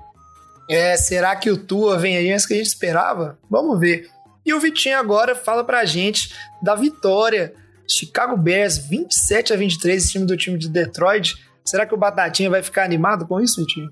É, 0.69 0.97
será 0.97 1.35
que 1.35 1.51
o 1.51 1.57
Tua 1.57 1.99
vem 1.99 2.17
aí 2.17 2.31
antes 2.31 2.47
que 2.47 2.55
a 2.55 2.57
gente 2.57 2.67
esperava? 2.67 3.39
Vamos 3.51 3.81
ver. 3.81 4.09
E 4.45 4.53
o 4.53 4.61
Vitinho 4.61 4.99
agora 4.99 5.35
fala 5.35 5.65
pra 5.65 5.85
gente 5.85 6.35
da 6.63 6.75
vitória. 6.75 7.55
Chicago 7.89 8.37
Bears 8.37 8.79
27 8.79 9.53
a 9.53 9.57
23, 9.57 10.05
esse 10.05 10.13
time 10.13 10.27
do 10.27 10.37
time 10.37 10.59
de 10.59 10.69
Detroit 10.69 11.35
Será 11.65 11.87
que 11.87 11.95
o 11.95 11.99
Batatinha 11.99 12.51
vai 12.51 12.63
ficar 12.63 12.85
animado 12.85 13.27
com 13.27 13.41
isso, 13.41 13.61
Vitinho? 13.61 13.91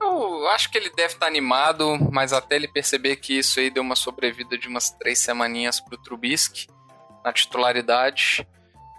Eu 0.00 0.48
acho 0.50 0.70
que 0.70 0.78
ele 0.78 0.90
deve 0.90 1.14
estar 1.14 1.26
animado, 1.26 1.98
mas 2.12 2.32
até 2.32 2.56
ele 2.56 2.68
perceber 2.68 3.16
que 3.16 3.38
isso 3.38 3.58
aí 3.58 3.70
deu 3.70 3.82
uma 3.82 3.96
sobrevida 3.96 4.56
de 4.56 4.68
umas 4.68 4.90
três 4.90 5.18
semaninhas 5.18 5.80
pro 5.80 5.98
Trubisky 5.98 6.68
na 7.24 7.32
titularidade. 7.32 8.46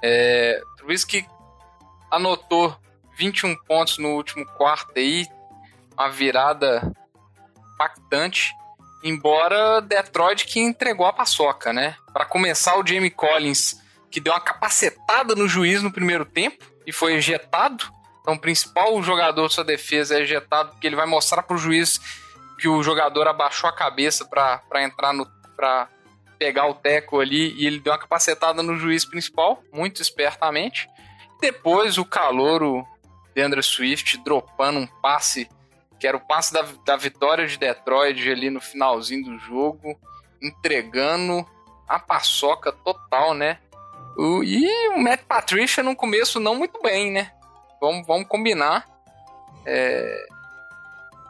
É, 0.03 0.61
Trubisky 0.77 1.25
anotou 2.11 2.77
21 3.17 3.55
pontos 3.63 3.97
no 3.97 4.09
último 4.09 4.45
quarto 4.45 4.91
aí, 4.95 5.27
uma 5.93 6.09
virada 6.09 6.91
impactante. 7.73 8.53
Embora 9.03 9.81
Detroit 9.81 10.45
que 10.45 10.59
entregou 10.59 11.05
a 11.05 11.13
paçoca, 11.13 11.71
né? 11.71 11.95
Para 12.11 12.25
começar, 12.25 12.77
o 12.77 12.85
Jamie 12.85 13.09
Collins, 13.09 13.81
que 14.11 14.19
deu 14.19 14.33
uma 14.33 14.41
capacetada 14.41 15.35
no 15.35 15.47
juiz 15.47 15.81
no 15.81 15.91
primeiro 15.91 16.25
tempo, 16.25 16.65
e 16.85 16.91
foi 16.91 17.13
ejetado. 17.13 17.85
Então, 18.21 18.33
o 18.33 18.39
principal 18.39 19.01
jogador 19.01 19.47
de 19.47 19.53
sua 19.53 19.63
defesa 19.63 20.17
é 20.17 20.21
ejetado, 20.21 20.71
porque 20.71 20.87
ele 20.87 20.95
vai 20.95 21.05
mostrar 21.05 21.43
para 21.43 21.55
o 21.55 21.59
juiz 21.59 21.99
que 22.57 22.67
o 22.67 22.83
jogador 22.83 23.27
abaixou 23.27 23.69
a 23.69 23.75
cabeça 23.75 24.25
para 24.25 24.83
entrar 24.83 25.13
no. 25.13 25.25
para 25.55 25.87
pegar 26.37 26.67
o 26.67 26.73
teco 26.73 27.19
ali 27.19 27.53
e 27.57 27.67
ele 27.67 27.81
deu 27.81 27.91
uma 27.91 27.99
capacetada 27.99 28.63
no 28.63 28.77
juiz 28.77 29.03
principal, 29.03 29.61
muito 29.73 30.01
espertamente. 30.01 30.87
Depois 31.39 31.97
o 31.97 32.05
calouro 32.05 32.85
Deandre 33.33 33.63
Swift 33.63 34.17
dropando 34.17 34.79
um 34.79 34.87
passe, 34.87 35.49
que 35.99 36.07
era 36.07 36.17
o 36.17 36.19
passe 36.19 36.53
da, 36.53 36.65
da 36.85 36.95
vitória 36.95 37.47
de 37.47 37.57
Detroit 37.57 38.29
ali 38.29 38.49
no 38.49 38.59
finalzinho 38.59 39.25
do 39.25 39.39
jogo, 39.39 39.97
entregando 40.41 41.45
a 41.87 41.99
paçoca 41.99 42.71
total, 42.71 43.33
né? 43.33 43.59
O, 44.17 44.43
e 44.43 44.67
o 44.89 44.99
Matt 44.99 45.21
Patricia 45.23 45.81
no 45.81 45.95
começo 45.95 46.39
não 46.39 46.55
muito 46.55 46.81
bem, 46.81 47.11
né? 47.11 47.31
Vamos, 47.79 48.05
vamos 48.05 48.27
combinar. 48.27 48.85
É, 49.65 50.27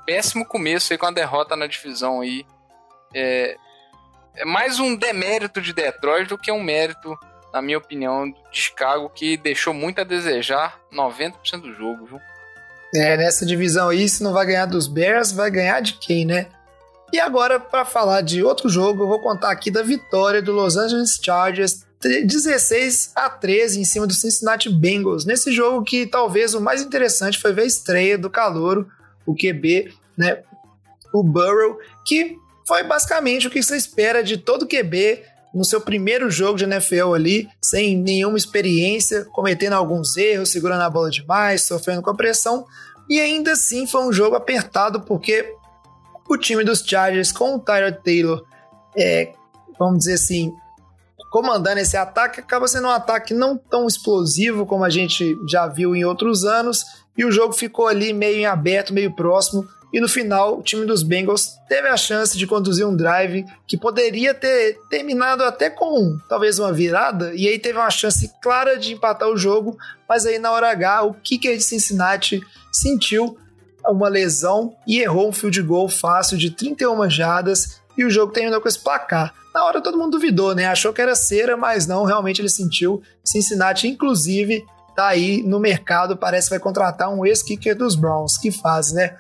péssimo 0.06 0.44
começo 0.44 0.92
aí 0.92 0.98
com 0.98 1.06
a 1.06 1.12
derrota 1.12 1.56
na 1.56 1.68
divisão 1.68 2.22
aí. 2.22 2.46
É, 3.14 3.56
é 4.36 4.46
mais 4.46 4.80
um 4.80 4.96
demérito 4.96 5.62
de 5.62 5.74
Detroit 5.74 6.28
do 6.28 6.38
que 6.38 6.52
um 6.52 6.64
mérito, 6.64 7.16
na 7.54 7.62
minha 7.62 7.78
opinião, 7.78 8.30
de 8.52 8.62
Chicago, 8.62 9.10
que 9.10 9.38
deixou 9.38 9.74
muito 9.74 10.00
a 10.02 10.04
desejar 10.04 10.80
90% 10.94 11.62
do 11.62 11.74
jogo, 11.74 12.06
viu? 12.06 12.20
É, 12.96 13.18
nessa 13.18 13.46
divisão 13.46 13.90
aí, 13.90 14.10
se 14.10 14.24
não 14.24 14.34
vai 14.34 14.46
ganhar 14.46 14.66
dos 14.66 14.88
Bears, 14.88 15.32
vai 15.32 15.52
ganhar 15.52 15.80
de 15.80 15.94
quem, 15.94 16.26
né? 16.26 16.48
E 17.12 17.20
agora, 17.20 17.60
para 17.60 17.86
falar 17.86 18.22
de 18.22 18.44
outro 18.44 18.70
jogo, 18.70 19.04
eu 19.04 19.08
vou 19.08 19.20
contar 19.20 19.52
aqui 19.52 19.72
da 19.72 19.82
vitória 19.82 20.42
do 20.42 20.52
Los 20.52 20.78
Angeles 20.78 21.20
Chargers 21.22 21.86
16 22.02 23.12
a 23.16 23.30
13 23.30 23.82
em 23.82 23.84
cima 23.84 24.08
do 24.08 24.14
Cincinnati 24.14 24.70
Bengals. 24.70 25.26
Nesse 25.26 25.52
jogo 25.52 25.84
que 25.84 26.06
talvez 26.06 26.54
o 26.54 26.62
mais 26.62 26.82
interessante 26.82 27.40
foi 27.40 27.52
ver 27.52 27.64
a 27.64 27.66
estreia 27.66 28.18
do 28.18 28.30
calouro, 28.30 28.88
o 29.26 29.36
QB, 29.36 29.94
né? 30.18 30.44
O 31.14 31.24
Burrow, 31.24 31.78
que 32.06 32.38
foi 32.66 32.84
basicamente 32.84 33.48
o 33.48 33.50
que 33.50 33.62
você 33.62 33.76
espera 33.76 34.24
de 34.24 34.38
todo 34.38 34.68
QB 34.68 35.24
no 35.54 35.64
seu 35.64 35.82
primeiro 35.82 36.30
jogo 36.30 36.58
de 36.58 36.64
NFL 36.64 37.14
ali, 37.14 37.50
sem 37.62 37.98
nenhuma 37.98 38.38
experiência, 38.38 39.26
cometendo 39.26 39.74
alguns 39.74 40.16
erros, 40.16 40.52
segurando 40.52 40.82
a 40.82 40.90
bola 40.90 41.10
demais, 41.10 41.64
sofrendo 41.64 42.02
com 42.02 42.10
a 42.10 42.16
pressão. 42.16 42.66
E 43.10 43.20
ainda 43.20 43.54
assim 43.54 43.88
foi 43.88 44.02
um 44.04 44.14
jogo 44.14 44.36
apertado, 44.36 45.02
porque 45.02 45.54
o 46.30 46.38
time 46.38 46.64
dos 46.64 46.80
Chargers 46.80 47.32
com 47.32 47.56
o 47.56 47.60
Tyrod 47.60 47.98
Taylor, 48.04 48.46
é, 48.96 49.34
vamos 49.80 50.00
dizer 50.00 50.14
assim, 50.14 50.54
comandando 51.32 51.80
esse 51.80 51.98
ataque, 51.98 52.40
acaba 52.40 52.68
sendo 52.68 52.88
um 52.88 52.92
ataque 52.92 53.34
não 53.34 53.58
tão 53.58 53.88
explosivo 53.88 54.66
como 54.66 54.84
a 54.84 54.90
gente 54.90 55.36
já 55.48 55.66
viu 55.66 55.96
em 55.96 56.06
outros 56.06 56.44
anos, 56.46 56.86
e 57.18 57.26
o 57.26 57.32
jogo 57.32 57.54
ficou 57.54 57.88
ali 57.88 58.14
meio 58.14 58.38
em 58.38 58.46
aberto, 58.46 58.94
meio 58.94 59.12
próximo, 59.12 59.68
e 59.94 60.00
no 60.00 60.08
final 60.08 60.60
o 60.60 60.64
time 60.64 60.86
dos 60.86 61.04
Bengals 61.04 61.58
teve 61.68 61.88
a 61.88 61.98
chance 61.98 62.38
de 62.38 62.46
conduzir 62.46 62.88
um 62.88 62.96
drive 62.96 63.46
que 63.68 63.78
poderia 63.78 64.34
ter 64.34 64.78
terminado 64.90 65.44
até 65.44 65.70
com 65.70 66.18
talvez 66.28 66.60
uma 66.60 66.72
virada, 66.72 67.34
e 67.34 67.48
aí 67.48 67.60
teve 67.60 67.78
uma 67.78 67.90
chance 67.90 68.32
clara 68.42 68.78
de 68.78 68.94
empatar 68.94 69.30
o 69.30 69.38
jogo, 69.38 69.78
mas 70.08 70.26
aí 70.26 70.40
na 70.40 70.52
hora 70.52 70.72
H 70.72 71.04
o 71.04 71.14
kicker 71.14 71.58
de 71.58 71.64
Cincinnati 71.64 72.42
sentiu 72.72 73.38
uma 73.88 74.10
lesão 74.10 74.76
e 74.88 75.00
errou 75.00 75.30
um 75.30 75.34
field 75.34 75.62
goal 75.62 75.90
fácil 75.90 76.38
de 76.38 76.52
31 76.52 77.10
jardas 77.10 77.80
e 77.98 78.06
o 78.06 78.10
jogo 78.10 78.32
terminou 78.32 78.62
com 78.62 78.68
esse 78.68 78.80
placar. 78.80 79.34
Na 79.54 79.66
hora 79.66 79.82
todo 79.82 79.98
mundo 79.98 80.12
duvidou, 80.12 80.54
né? 80.54 80.66
Achou 80.68 80.94
que 80.94 81.02
era 81.02 81.16
cera, 81.16 81.58
mas 81.58 81.88
não, 81.88 82.06
realmente 82.06 82.40
ele 82.40 82.50
sentiu. 82.50 83.02
Cincinnati, 83.24 83.88
inclusive, 83.88 84.64
tá 84.96 85.08
aí 85.08 85.42
no 85.44 85.60
mercado, 85.60 86.16
parece 86.16 86.48
que 86.48 86.52
vai 86.52 86.60
contratar 86.60 87.10
um 87.10 87.26
ex-kicker 87.26 87.76
dos 87.76 87.96
Browns. 87.96 88.38
Que 88.38 88.52
faz, 88.52 88.92
né? 88.92 89.18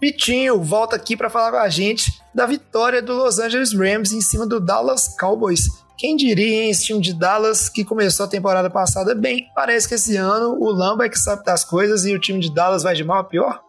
Pitinho 0.00 0.62
volta 0.62 0.96
aqui 0.96 1.14
para 1.14 1.28
falar 1.28 1.50
com 1.50 1.58
a 1.58 1.68
gente 1.68 2.22
da 2.34 2.46
vitória 2.46 3.02
do 3.02 3.12
Los 3.12 3.38
Angeles 3.38 3.74
Rams 3.74 4.12
em 4.12 4.22
cima 4.22 4.46
do 4.46 4.58
Dallas 4.58 5.14
Cowboys. 5.20 5.66
Quem 5.98 6.16
diria, 6.16 6.62
hein, 6.62 6.70
esse 6.70 6.86
time 6.86 7.02
de 7.02 7.12
Dallas 7.12 7.68
que 7.68 7.84
começou 7.84 8.24
a 8.24 8.28
temporada 8.28 8.70
passada 8.70 9.14
bem, 9.14 9.50
parece 9.54 9.86
que 9.86 9.94
esse 9.94 10.16
ano 10.16 10.56
o 10.58 10.70
Lamba 10.70 11.04
é 11.04 11.08
que 11.10 11.18
sabe 11.18 11.44
das 11.44 11.62
coisas 11.62 12.06
e 12.06 12.14
o 12.14 12.18
time 12.18 12.40
de 12.40 12.50
Dallas 12.50 12.82
vai 12.82 12.94
de 12.94 13.04
mal 13.04 13.18
a 13.18 13.24
pior? 13.24 13.62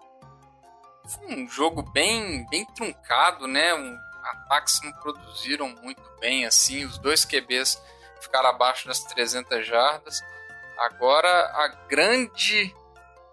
Foi 1.05 1.36
um 1.36 1.49
jogo 1.49 1.84
bem, 1.91 2.45
bem 2.49 2.65
truncado, 2.73 3.45
né? 3.45 3.73
Um, 3.73 3.97
ataques 4.23 4.79
não 4.82 4.93
produziram 4.93 5.67
muito 5.84 6.01
bem, 6.21 6.45
assim, 6.45 6.86
os 6.86 6.97
dois 6.97 7.25
QBs 7.25 7.77
ficaram 8.21 8.49
abaixo 8.49 8.88
das 8.88 9.01
300 9.03 9.67
jardas. 9.67 10.21
Agora, 10.79 11.27
a 11.27 11.67
grande 11.89 12.73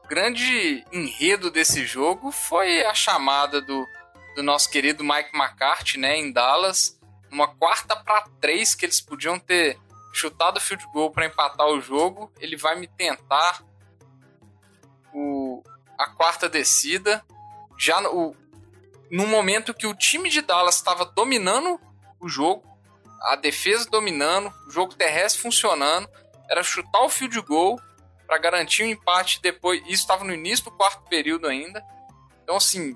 grande 0.08 0.84
enredo 0.90 1.50
desse 1.50 1.84
jogo 1.84 2.32
foi 2.32 2.84
a 2.86 2.94
chamada 2.94 3.60
do, 3.60 3.86
do 4.34 4.42
nosso 4.42 4.70
querido 4.70 5.04
Mike 5.04 5.36
McCarthy, 5.36 5.98
né, 5.98 6.16
em 6.16 6.32
Dallas, 6.32 6.98
uma 7.30 7.46
quarta 7.46 7.94
para 7.94 8.26
três 8.40 8.74
que 8.74 8.86
eles 8.86 9.00
podiam 9.00 9.38
ter 9.38 9.78
chutado 10.12 10.56
o 10.56 10.60
field 10.60 10.86
goal 10.92 11.10
para 11.10 11.26
empatar 11.26 11.66
o 11.66 11.80
jogo. 11.80 12.32
Ele 12.40 12.56
vai 12.56 12.74
me 12.74 12.88
tentar 12.88 13.62
o, 15.12 15.62
a 15.98 16.06
quarta 16.06 16.48
descida. 16.48 17.22
Já 17.76 18.00
no, 18.00 18.34
no 19.10 19.26
momento 19.26 19.74
que 19.74 19.86
o 19.86 19.94
time 19.94 20.30
de 20.30 20.40
Dallas 20.40 20.76
estava 20.76 21.04
dominando 21.04 21.78
o 22.18 22.28
jogo, 22.30 22.64
a 23.20 23.36
defesa 23.36 23.88
dominando, 23.90 24.52
o 24.66 24.70
jogo 24.70 24.94
terrestre 24.94 25.42
funcionando, 25.42 26.08
era 26.48 26.62
chutar 26.62 27.02
o 27.02 27.10
field 27.10 27.38
goal 27.42 27.78
para 28.28 28.38
garantir 28.38 28.82
o 28.82 28.86
um 28.86 28.90
empate 28.90 29.40
depois. 29.40 29.80
Isso 29.84 30.02
estava 30.02 30.22
no 30.22 30.34
início 30.34 30.66
do 30.66 30.70
quarto 30.70 31.02
período 31.08 31.48
ainda. 31.48 31.82
Então, 32.44 32.56
assim, 32.56 32.94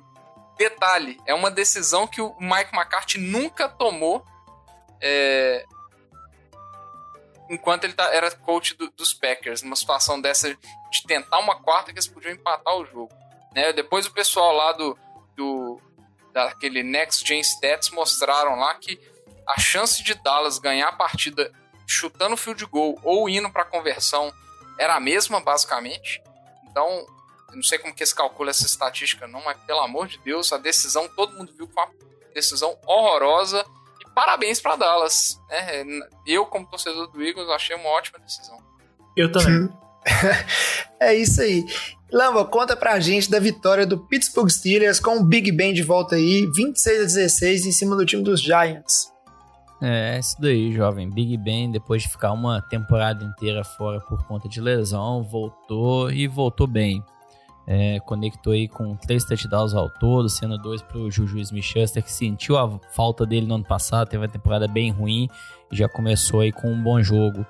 detalhe, 0.58 1.18
é 1.26 1.32
uma 1.32 1.50
decisão 1.50 2.06
que 2.06 2.20
o 2.20 2.36
Mike 2.38 2.74
McCarthy 2.74 3.18
nunca 3.18 3.66
tomou 3.66 4.24
é, 5.00 5.64
enquanto 7.48 7.84
ele 7.84 7.94
tá, 7.94 8.14
era 8.14 8.30
coach 8.30 8.74
do, 8.74 8.90
dos 8.90 9.14
Packers, 9.14 9.62
numa 9.62 9.74
situação 9.74 10.20
dessa 10.20 10.54
de 10.54 11.02
tentar 11.06 11.38
uma 11.38 11.56
quarta 11.56 11.92
que 11.92 11.98
eles 11.98 12.06
podiam 12.06 12.34
empatar 12.34 12.76
o 12.76 12.84
jogo. 12.84 13.12
Né? 13.54 13.72
Depois 13.72 14.06
o 14.06 14.12
pessoal 14.12 14.54
lá 14.54 14.72
do, 14.72 14.96
do 15.34 15.80
daquele 16.32 16.82
Next 16.82 17.26
Gen 17.26 17.40
Stats 17.40 17.90
mostraram 17.90 18.56
lá 18.56 18.74
que 18.74 19.00
a 19.48 19.58
chance 19.58 20.02
de 20.02 20.14
Dallas 20.14 20.58
ganhar 20.58 20.88
a 20.88 20.92
partida 20.92 21.50
chutando 21.86 22.36
field 22.36 22.64
goal 22.66 22.98
ou 23.02 23.28
indo 23.28 23.50
para 23.50 23.64
conversão 23.64 24.32
era 24.82 24.96
a 24.96 25.00
mesma, 25.00 25.40
basicamente. 25.40 26.20
Então, 26.68 27.06
eu 27.48 27.56
não 27.56 27.62
sei 27.62 27.78
como 27.78 27.94
que 27.94 28.04
se 28.04 28.14
calcula 28.14 28.50
essa 28.50 28.66
estatística, 28.66 29.28
não, 29.28 29.42
mas 29.44 29.56
pelo 29.62 29.80
amor 29.80 30.08
de 30.08 30.18
Deus, 30.18 30.52
a 30.52 30.58
decisão 30.58 31.08
todo 31.08 31.36
mundo 31.36 31.52
viu 31.56 31.68
com 31.68 31.80
uma 31.80 31.88
decisão 32.34 32.76
horrorosa. 32.86 33.64
E 34.00 34.10
parabéns 34.10 34.60
para 34.60 34.76
Dallas. 34.76 35.38
Né? 35.48 35.84
Eu, 36.26 36.46
como 36.46 36.66
torcedor 36.66 37.06
do 37.08 37.22
Eagles, 37.22 37.48
achei 37.50 37.76
uma 37.76 37.90
ótima 37.90 38.18
decisão. 38.18 38.58
Eu 39.16 39.30
também. 39.30 39.68
é 40.98 41.14
isso 41.14 41.40
aí. 41.40 41.64
Lamba, 42.10 42.44
conta 42.44 42.76
pra 42.76 42.98
gente 42.98 43.30
da 43.30 43.38
vitória 43.38 43.86
do 43.86 43.98
Pittsburgh 43.98 44.50
Steelers 44.50 44.98
com 44.98 45.18
o 45.18 45.24
Big 45.24 45.52
Ben 45.52 45.72
de 45.72 45.82
volta 45.82 46.16
aí, 46.16 46.46
26 46.54 47.00
a 47.00 47.04
16 47.04 47.66
em 47.66 47.72
cima 47.72 47.96
do 47.96 48.04
time 48.04 48.22
dos 48.22 48.40
Giants. 48.40 49.11
É, 49.84 50.16
isso 50.16 50.40
daí, 50.40 50.72
jovem. 50.72 51.10
Big 51.10 51.36
Ben, 51.36 51.68
depois 51.68 52.02
de 52.02 52.08
ficar 52.08 52.30
uma 52.30 52.62
temporada 52.62 53.24
inteira 53.24 53.64
fora 53.64 54.00
por 54.00 54.24
conta 54.26 54.48
de 54.48 54.60
lesão, 54.60 55.24
voltou 55.24 56.08
e 56.08 56.28
voltou 56.28 56.68
bem. 56.68 57.02
É, 57.66 57.98
conectou 58.00 58.52
aí 58.52 58.68
com 58.68 58.94
três 58.94 59.24
touchdowns 59.24 59.74
ao 59.74 59.90
todo, 59.90 60.28
sendo 60.28 60.56
dois 60.56 60.80
pro 60.82 61.10
Juju 61.10 61.38
Smith-Schuster, 61.38 62.02
que 62.02 62.12
sentiu 62.12 62.56
a 62.56 62.78
falta 62.92 63.26
dele 63.26 63.44
no 63.46 63.56
ano 63.56 63.64
passado, 63.64 64.08
teve 64.08 64.22
uma 64.22 64.30
temporada 64.30 64.68
bem 64.68 64.92
ruim 64.92 65.28
e 65.70 65.76
já 65.76 65.88
começou 65.88 66.40
aí 66.40 66.52
com 66.52 66.72
um 66.72 66.80
bom 66.80 67.02
jogo. 67.02 67.44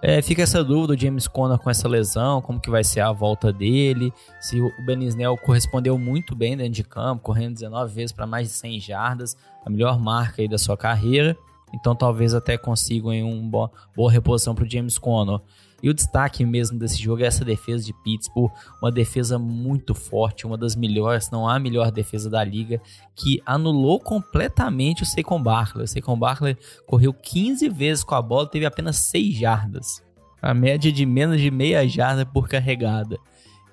É, 0.00 0.22
fica 0.22 0.42
essa 0.42 0.62
dúvida 0.62 0.94
do 0.94 1.00
James 1.00 1.26
Conner 1.26 1.58
com 1.58 1.70
essa 1.70 1.88
lesão, 1.88 2.40
como 2.42 2.60
que 2.60 2.70
vai 2.70 2.84
ser 2.84 3.00
a 3.00 3.10
volta 3.10 3.52
dele, 3.52 4.12
se 4.40 4.60
o 4.60 4.70
Ben 4.84 5.02
Snell 5.04 5.36
correspondeu 5.36 5.98
muito 5.98 6.34
bem 6.34 6.56
dentro 6.56 6.72
de 6.72 6.84
campo, 6.84 7.22
correndo 7.22 7.54
19 7.54 7.92
vezes 7.92 8.12
para 8.12 8.26
mais 8.26 8.48
de 8.48 8.54
100 8.54 8.80
jardas, 8.80 9.36
a 9.64 9.70
melhor 9.70 9.98
marca 9.98 10.42
aí 10.42 10.48
da 10.48 10.58
sua 10.58 10.76
carreira. 10.76 11.36
Então 11.74 11.94
talvez 11.94 12.34
até 12.34 12.56
consigam 12.58 13.12
uma 13.28 13.70
boa 13.96 14.10
reposição 14.10 14.54
para 14.54 14.64
o 14.64 14.70
James 14.70 14.98
Conner. 14.98 15.40
E 15.82 15.90
o 15.90 15.94
destaque 15.94 16.44
mesmo 16.46 16.78
desse 16.78 17.02
jogo 17.02 17.22
é 17.22 17.26
essa 17.26 17.44
defesa 17.44 17.84
de 17.84 17.92
Pittsburgh, 18.04 18.52
uma 18.80 18.92
defesa 18.92 19.36
muito 19.36 19.96
forte, 19.96 20.46
uma 20.46 20.56
das 20.56 20.76
melhores, 20.76 21.28
não 21.30 21.48
há 21.48 21.58
melhor 21.58 21.90
defesa 21.90 22.30
da 22.30 22.44
liga, 22.44 22.80
que 23.16 23.42
anulou 23.44 23.98
completamente 23.98 25.02
o 25.02 25.06
Saquon 25.06 25.42
Barkley. 25.42 25.84
O 25.84 25.88
Saquon 25.88 26.16
Barkley 26.16 26.56
correu 26.86 27.12
15 27.12 27.68
vezes 27.68 28.04
com 28.04 28.14
a 28.14 28.22
bola, 28.22 28.46
teve 28.46 28.64
apenas 28.64 28.96
6 28.98 29.34
jardas. 29.34 30.00
A 30.40 30.54
média 30.54 30.92
de 30.92 31.04
menos 31.04 31.40
de 31.40 31.50
meia 31.50 31.86
jarda 31.88 32.24
por 32.24 32.48
carregada. 32.48 33.18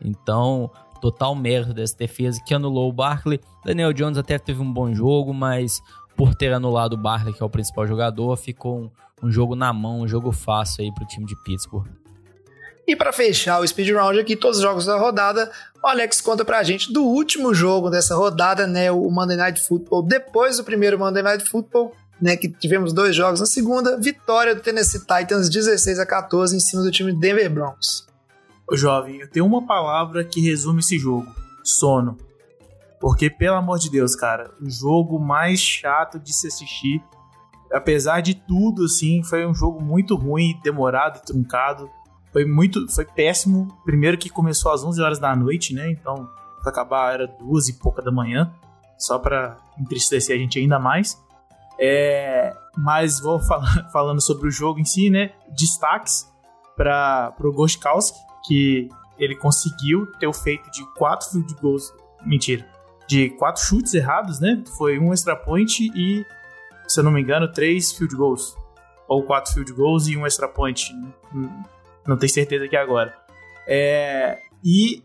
Então, 0.04 0.72
total 1.00 1.36
mérito 1.36 1.74
dessa 1.74 1.96
defesa 1.96 2.42
que 2.44 2.54
anulou 2.54 2.90
o 2.90 2.94
Barkley. 2.94 3.40
Daniel 3.64 3.94
Jones 3.94 4.18
até 4.18 4.38
teve 4.38 4.62
um 4.62 4.72
bom 4.72 4.94
jogo, 4.94 5.34
mas 5.34 5.82
por 6.20 6.36
ter 6.36 6.52
anulado 6.52 6.96
o 6.96 6.98
Barkley, 6.98 7.34
que 7.34 7.42
é 7.42 7.46
o 7.46 7.50
principal 7.50 7.88
jogador, 7.88 8.36
ficou 8.36 8.78
um, 8.78 8.92
um 9.24 9.32
jogo 9.32 9.56
na 9.56 9.72
mão, 9.72 10.02
um 10.02 10.08
jogo 10.08 10.34
fácil 10.34 10.84
aí 10.84 10.94
pro 10.94 11.08
time 11.08 11.26
de 11.26 11.34
Pittsburgh. 11.46 11.88
E 12.86 12.94
para 12.94 13.14
fechar 13.14 13.62
o 13.62 13.66
speed 13.66 13.92
round 13.92 14.20
aqui, 14.20 14.36
todos 14.36 14.58
os 14.58 14.64
jogos 14.64 14.86
da 14.86 15.00
rodada, 15.00 15.50
o 15.82 15.88
Alex 15.88 16.20
conta 16.20 16.44
pra 16.44 16.62
gente 16.62 16.92
do 16.92 17.06
último 17.06 17.54
jogo 17.54 17.90
dessa 17.90 18.18
rodada, 18.18 18.68
né, 18.68 18.92
o 18.92 19.10
Monday 19.10 19.38
Night 19.38 19.66
Football, 19.66 20.04
depois 20.04 20.58
do 20.58 20.66
primeiro 20.66 21.00
Monday 21.00 21.24
Night 21.24 21.50
Football, 21.50 21.94
né, 22.22 22.36
que 22.36 22.50
tivemos 22.50 22.92
dois 22.92 23.16
jogos 23.16 23.40
na 23.40 23.46
segunda, 23.46 23.98
vitória 23.98 24.54
do 24.54 24.60
Tennessee 24.60 25.00
Titans 25.00 25.50
16 25.50 26.00
a 26.00 26.06
14 26.06 26.54
em 26.54 26.60
cima 26.60 26.84
do 26.84 26.92
time 26.92 27.18
Denver 27.18 27.50
Broncos. 27.50 28.06
Ô 28.70 28.76
jovem, 28.76 29.22
eu 29.22 29.30
tenho 29.30 29.46
uma 29.46 29.66
palavra 29.66 30.26
que 30.26 30.42
resume 30.42 30.82
esse 30.82 31.00
jogo: 31.00 31.34
sono. 31.64 32.18
Porque, 33.00 33.30
pelo 33.30 33.56
amor 33.56 33.80
de 33.80 33.90
Deus, 33.90 34.16
cara, 34.16 34.52
o 34.62 34.70
jogo 34.70 35.18
mais 35.18 35.60
chato 35.60 36.20
de 36.20 36.34
se 36.34 36.48
assistir. 36.48 37.02
Apesar 37.72 38.22
de 38.22 38.34
tudo, 38.34 38.86
assim, 38.86 39.24
foi 39.24 39.46
um 39.46 39.54
jogo 39.54 39.82
muito 39.82 40.16
ruim, 40.16 40.60
demorado, 40.64 41.24
truncado. 41.24 41.90
Foi 42.34 42.46
muito. 42.46 42.88
Foi 42.94 43.06
péssimo. 43.06 43.68
Primeiro 43.86 44.18
que 44.18 44.30
começou 44.30 44.72
às 44.72 44.84
11 44.84 45.02
horas 45.02 45.20
da 45.20 45.36
noite, 45.36 45.74
né? 45.74 45.90
Então, 45.90 46.30
pra 46.62 46.72
acabar 46.72 47.14
era 47.14 47.28
duas 47.28 47.70
e 47.70 47.74
pouca 47.74 48.02
da 48.02 48.12
manhã. 48.12 48.52
Só 48.98 49.18
pra 49.18 49.58
entristecer 49.80 50.36
a 50.36 50.40
gente 50.40 50.60
ainda 50.60 50.78
mais. 50.78 51.18
É, 51.80 52.54
mas 52.78 53.22
vou 53.22 53.40
falar, 53.40 53.90
falando 53.94 54.20
sobre 54.20 54.50
o 54.50 54.52
jogo 54.52 54.80
em 54.80 54.86
si, 54.86 55.10
né? 55.10 55.32
Destaques 55.58 56.30
para 56.76 57.34
o 57.40 57.54
Gostkowski, 57.54 58.20
que 58.46 58.90
ele 59.18 59.36
conseguiu 59.36 60.06
ter 60.20 60.28
o 60.28 60.34
feito 60.34 60.70
de 60.72 60.86
quatro 60.96 61.30
field 61.30 61.56
goals. 61.62 61.94
Mentira. 62.26 62.66
De 63.10 63.32
quatro 63.32 63.64
chutes 63.64 63.96
errados, 63.96 64.40
né? 64.40 64.64
Foi 64.78 65.00
um 65.00 65.12
extra 65.12 65.36
point 65.36 65.92
e, 65.96 66.24
se 66.88 67.00
eu 67.00 67.04
não 67.04 67.12
me 67.12 67.20
engano, 67.20 67.52
três 67.52 67.92
field 67.92 68.16
goals. 68.16 68.56
Ou 69.08 69.24
quatro 69.24 69.52
field 69.52 69.74
goals 69.74 70.08
e 70.08 70.16
um 70.16 70.28
extra 70.28 70.48
point. 70.48 70.94
Né? 71.34 71.66
Não 72.06 72.16
tenho 72.18 72.32
certeza 72.32 72.66
aqui 72.66 72.76
agora. 72.76 73.18
É, 73.68 74.38
e 74.64 75.04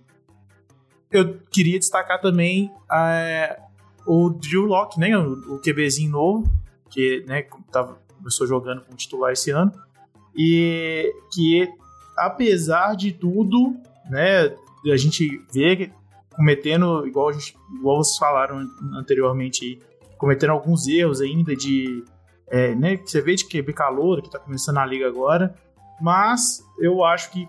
eu 1.11 1.39
queria 1.51 1.79
destacar 1.79 2.21
também 2.21 2.71
é, 2.93 3.59
o 4.07 4.29
Drew 4.29 4.67
Locke, 4.67 5.01
né? 5.01 5.17
O, 5.17 5.55
o 5.55 5.59
QBzinho 5.59 6.11
novo, 6.11 6.53
que 6.91 7.25
né, 7.27 7.47
tava, 7.73 7.99
começou 8.19 8.47
jogando 8.47 8.83
como 8.83 8.99
titular 8.99 9.33
esse 9.33 9.51
ano. 9.51 9.73
E 10.37 11.11
que, 11.33 11.73
apesar 12.19 12.97
de 12.97 13.13
tudo, 13.13 13.75
né, 14.11 14.55
a 14.93 14.97
gente 14.99 15.41
vê 15.51 15.91
cometendo, 16.37 17.07
igual, 17.07 17.33
gente, 17.33 17.57
igual 17.79 18.03
vocês 18.03 18.19
falaram 18.19 18.69
anteriormente, 18.95 19.79
cometendo 20.19 20.51
alguns 20.51 20.87
erros 20.87 21.21
ainda 21.21 21.55
de. 21.55 22.05
É, 22.47 22.75
né, 22.75 22.99
que 22.99 23.11
você 23.11 23.23
vê 23.23 23.35
de 23.35 23.47
QB 23.47 23.73
calor, 23.73 24.21
que 24.21 24.29
está 24.29 24.39
começando 24.39 24.77
a 24.77 24.85
liga 24.85 25.09
agora, 25.09 25.55
mas 26.01 26.63
eu 26.79 27.03
acho 27.03 27.31
que 27.31 27.49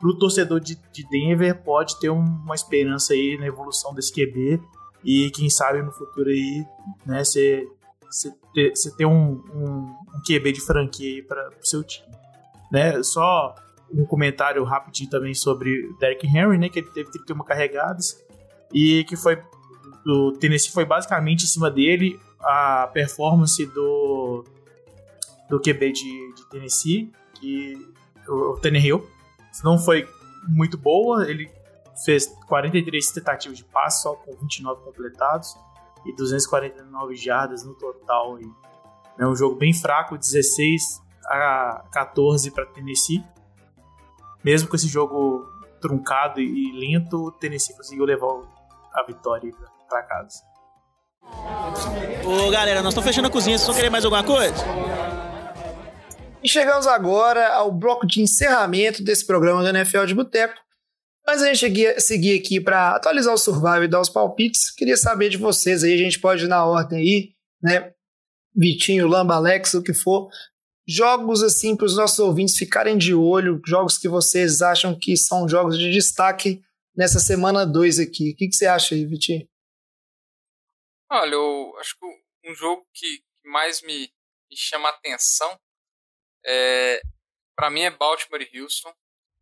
pro 0.00 0.18
torcedor 0.18 0.58
de, 0.58 0.76
de 0.92 1.08
Denver 1.08 1.62
pode 1.62 1.98
ter 2.00 2.08
uma 2.10 2.54
esperança 2.54 3.12
aí 3.12 3.38
na 3.38 3.46
evolução 3.46 3.94
desse 3.94 4.12
QB 4.12 4.60
e 5.04 5.30
quem 5.30 5.48
sabe 5.48 5.80
no 5.80 5.92
futuro 5.92 6.28
aí, 6.28 6.66
né, 7.06 7.22
você 7.24 8.90
ter 8.96 9.06
um, 9.06 9.42
um, 9.54 9.96
um 10.14 10.22
QB 10.26 10.52
de 10.52 10.60
franquia 10.60 11.24
para 11.24 11.50
o 11.50 11.64
seu 11.64 11.84
time. 11.84 12.12
Né? 12.70 13.02
Só 13.02 13.54
um 13.92 14.04
comentário 14.04 14.62
rapidinho 14.64 15.10
também 15.10 15.34
sobre 15.34 15.94
Derrick 15.98 16.26
Henry, 16.26 16.58
né, 16.58 16.68
que 16.68 16.78
ele 16.78 16.90
teve 16.90 17.10
31 17.10 17.38
carregadas 17.44 18.24
e 18.72 19.04
que 19.04 19.16
foi 19.16 19.42
o 20.06 20.32
Tennessee 20.32 20.72
foi 20.72 20.84
basicamente 20.84 21.44
em 21.44 21.48
cima 21.48 21.70
dele 21.70 22.18
a 22.40 22.88
performance 22.92 23.64
do 23.66 24.44
do 25.48 25.60
QB 25.60 25.92
de, 25.92 26.34
de 26.34 26.46
Tennessee, 26.48 27.12
que 27.34 27.74
o, 28.26 28.52
o 28.52 28.56
Tannehill 28.58 29.06
não 29.62 29.78
foi 29.78 30.08
muito 30.48 30.78
boa, 30.78 31.28
ele 31.28 31.50
fez 32.04 32.26
43 32.48 33.06
tentativas 33.12 33.58
de 33.58 33.64
passe 33.64 34.02
só 34.02 34.14
com 34.14 34.32
29 34.34 34.82
completados 34.82 35.54
e 36.06 36.14
249 36.16 37.14
jardas 37.16 37.64
no 37.64 37.74
total. 37.74 38.40
E, 38.40 38.50
é 39.18 39.26
um 39.26 39.36
jogo 39.36 39.56
bem 39.56 39.74
fraco, 39.74 40.16
16 40.16 41.02
a 41.26 41.84
14 41.92 42.50
para 42.50 42.66
Tennessee. 42.66 43.22
Mesmo 44.44 44.68
com 44.68 44.76
esse 44.76 44.88
jogo 44.88 45.46
truncado 45.80 46.40
e 46.40 46.72
lento, 46.72 47.16
o 47.16 47.32
Tennessee 47.32 47.76
conseguiu 47.76 48.04
levar 48.04 48.42
a 48.94 49.04
vitória 49.04 49.52
para 49.88 50.02
casa. 50.02 50.42
Ô 52.24 52.50
galera, 52.50 52.82
nós 52.82 52.92
estamos 52.92 53.08
fechando 53.08 53.28
a 53.28 53.30
cozinha, 53.30 53.56
vocês 53.56 53.66
vão 53.66 53.76
querer 53.76 53.90
mais 53.90 54.04
alguma 54.04 54.24
coisa? 54.24 54.64
E 56.42 56.48
chegamos 56.48 56.88
agora 56.88 57.54
ao 57.54 57.70
bloco 57.70 58.04
de 58.06 58.20
encerramento 58.20 59.02
desse 59.02 59.24
programa 59.24 59.62
do 59.62 59.68
NFL 59.68 60.06
de 60.06 60.14
Boteco. 60.14 60.60
Mas 61.24 61.40
a 61.40 61.54
gente 61.54 62.00
seguir 62.00 62.40
aqui 62.40 62.60
para 62.60 62.96
atualizar 62.96 63.32
o 63.32 63.38
Survival 63.38 63.84
e 63.84 63.88
dar 63.88 64.00
os 64.00 64.08
palpites, 64.08 64.72
queria 64.72 64.96
saber 64.96 65.28
de 65.28 65.36
vocês 65.36 65.84
aí, 65.84 65.94
a 65.94 65.98
gente 65.98 66.18
pode 66.18 66.44
ir 66.44 66.48
na 66.48 66.64
ordem 66.64 66.98
aí, 66.98 67.28
né? 67.62 67.92
Vitinho, 68.54 69.06
Lamba, 69.06 69.36
Alex, 69.36 69.74
o 69.74 69.82
que 69.82 69.94
for. 69.94 70.28
Jogos 70.86 71.42
assim 71.42 71.76
para 71.76 71.86
os 71.86 71.96
nossos 71.96 72.18
ouvintes 72.18 72.56
ficarem 72.56 72.98
de 72.98 73.14
olho, 73.14 73.60
jogos 73.64 73.98
que 73.98 74.08
vocês 74.08 74.62
acham 74.62 74.98
que 74.98 75.16
são 75.16 75.48
jogos 75.48 75.78
de 75.78 75.92
destaque 75.92 76.62
nessa 76.96 77.20
semana 77.20 77.64
2 77.64 78.00
aqui. 78.00 78.32
O 78.32 78.36
que, 78.36 78.48
que, 78.48 78.54
você 78.54 78.66
acha 78.66 78.94
aí, 78.94 79.06
Vitinho? 79.06 79.48
Olha, 81.10 81.34
eu 81.34 81.76
acho 81.78 81.96
que 81.98 82.50
um 82.50 82.54
jogo 82.54 82.86
que 82.92 83.22
mais 83.44 83.82
me, 83.82 84.12
me 84.50 84.56
chama 84.56 84.88
a 84.88 84.92
atenção 84.92 85.58
é, 86.44 87.02
para 87.54 87.70
mim 87.70 87.82
é 87.82 87.90
Baltimore 87.90 88.42
e 88.42 88.60
Houston. 88.60 88.94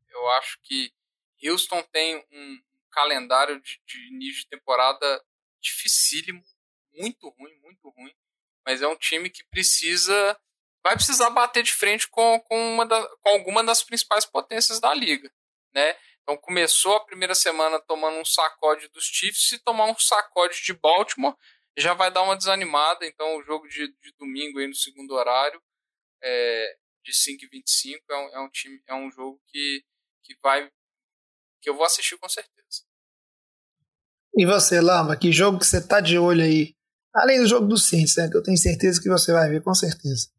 Eu 0.08 0.28
acho 0.32 0.58
que 0.62 0.92
Houston 1.42 1.82
tem 1.84 2.16
um 2.30 2.62
calendário 2.90 3.60
de, 3.60 3.80
de 3.86 4.08
início 4.08 4.42
de 4.42 4.48
temporada 4.48 5.24
dificílimo, 5.60 6.42
muito 6.92 7.28
ruim, 7.28 7.54
muito 7.60 7.88
ruim. 7.90 8.14
Mas 8.66 8.82
é 8.82 8.88
um 8.88 8.96
time 8.96 9.30
que 9.30 9.44
precisa. 9.44 10.38
Vai 10.82 10.94
precisar 10.94 11.30
bater 11.30 11.62
de 11.62 11.72
frente 11.72 12.08
com, 12.08 12.40
com, 12.40 12.74
uma 12.74 12.86
da, 12.86 13.06
com 13.20 13.30
alguma 13.30 13.62
das 13.62 13.82
principais 13.82 14.24
potências 14.24 14.80
da 14.80 14.94
liga. 14.94 15.30
Né? 15.74 15.96
Então 16.22 16.36
começou 16.36 16.94
a 16.96 17.04
primeira 17.04 17.34
semana 17.34 17.80
tomando 17.80 18.18
um 18.18 18.24
sacode 18.24 18.88
dos 18.88 19.04
Chiefs, 19.04 19.48
se 19.48 19.58
tomar 19.58 19.86
um 19.86 19.98
sacode 19.98 20.62
de 20.62 20.72
Baltimore, 20.72 21.36
já 21.76 21.94
vai 21.94 22.10
dar 22.10 22.22
uma 22.22 22.36
desanimada. 22.36 23.06
Então 23.06 23.36
o 23.36 23.42
jogo 23.42 23.68
de, 23.68 23.88
de 23.88 24.12
domingo 24.18 24.58
aí 24.58 24.66
no 24.66 24.74
segundo 24.74 25.12
horário, 25.12 25.60
é, 26.22 26.76
de 27.04 27.14
5 27.14 27.44
e 27.44 27.48
25, 27.48 28.04
é 28.10 28.16
um, 28.16 28.28
é 28.36 28.40
um, 28.40 28.48
time, 28.50 28.82
é 28.86 28.94
um 28.94 29.10
jogo 29.10 29.40
que, 29.48 29.84
que 30.24 30.36
vai 30.42 30.70
que 31.60 31.68
eu 31.68 31.76
vou 31.76 31.84
assistir 31.84 32.16
com 32.18 32.28
certeza. 32.28 32.84
E 34.34 34.46
você, 34.46 34.80
Lama, 34.80 35.16
que 35.16 35.32
jogo 35.32 35.58
que 35.58 35.66
você 35.66 35.86
tá 35.86 36.00
de 36.00 36.18
olho 36.18 36.42
aí? 36.42 36.74
Além 37.14 37.40
do 37.40 37.46
jogo 37.46 37.66
do 37.66 37.76
Saints, 37.76 38.16
né? 38.16 38.28
Que 38.30 38.36
eu 38.36 38.42
tenho 38.42 38.56
certeza 38.56 39.00
que 39.02 39.08
você 39.08 39.32
vai 39.32 39.50
ver, 39.50 39.62
com 39.62 39.74
certeza. 39.74 40.30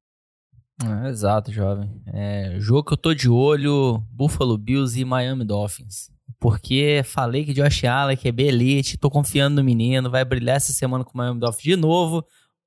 É, 0.86 1.10
exato, 1.10 1.52
jovem. 1.52 1.90
É, 2.08 2.56
jogo 2.60 2.84
que 2.84 2.94
eu 2.94 2.98
tô 2.98 3.14
de 3.14 3.30
olho, 3.30 4.04
Buffalo 4.12 4.58
Bills 4.58 5.00
e 5.00 5.06
Miami 5.06 5.46
Dolphins. 5.46 6.12
Porque 6.40 7.02
falei 7.06 7.46
que 7.46 7.54
Josh 7.54 7.84
Allen, 7.84 8.18
que 8.18 8.28
é 8.28 8.34
elite, 8.42 8.98
tô 8.98 9.10
confiando 9.10 9.58
no 9.58 9.64
menino, 9.64 10.10
vai 10.10 10.26
brilhar 10.26 10.56
essa 10.56 10.74
semana 10.74 11.04
com 11.04 11.14
o 11.14 11.18
Miami 11.18 11.40
Dolphins 11.40 11.64
de 11.64 11.76
novo. 11.76 12.26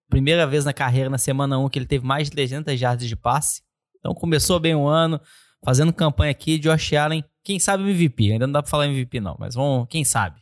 Primeira 0.08 0.46
vez 0.46 0.64
na 0.64 0.72
carreira, 0.72 1.10
na 1.10 1.18
semana 1.18 1.58
1, 1.58 1.68
que 1.68 1.78
ele 1.78 1.86
teve 1.86 2.06
mais 2.06 2.28
de 2.28 2.32
300 2.32 2.78
jardas 2.78 3.08
de 3.08 3.16
passe. 3.16 3.62
Então 3.98 4.14
começou 4.14 4.60
bem 4.60 4.74
o 4.74 4.86
ano, 4.86 5.20
fazendo 5.64 5.92
campanha 5.92 6.30
aqui, 6.30 6.58
Josh 6.58 6.92
Allen 6.92 7.24
quem 7.44 7.60
sabe 7.60 7.84
MVP. 7.84 8.32
Ainda 8.32 8.46
não 8.46 8.52
dá 8.54 8.62
pra 8.62 8.70
falar 8.70 8.86
MVP, 8.86 9.20
não, 9.20 9.36
mas 9.38 9.54
vamos, 9.54 9.86
quem 9.88 10.02
sabe. 10.02 10.40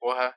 Porra. 0.00 0.32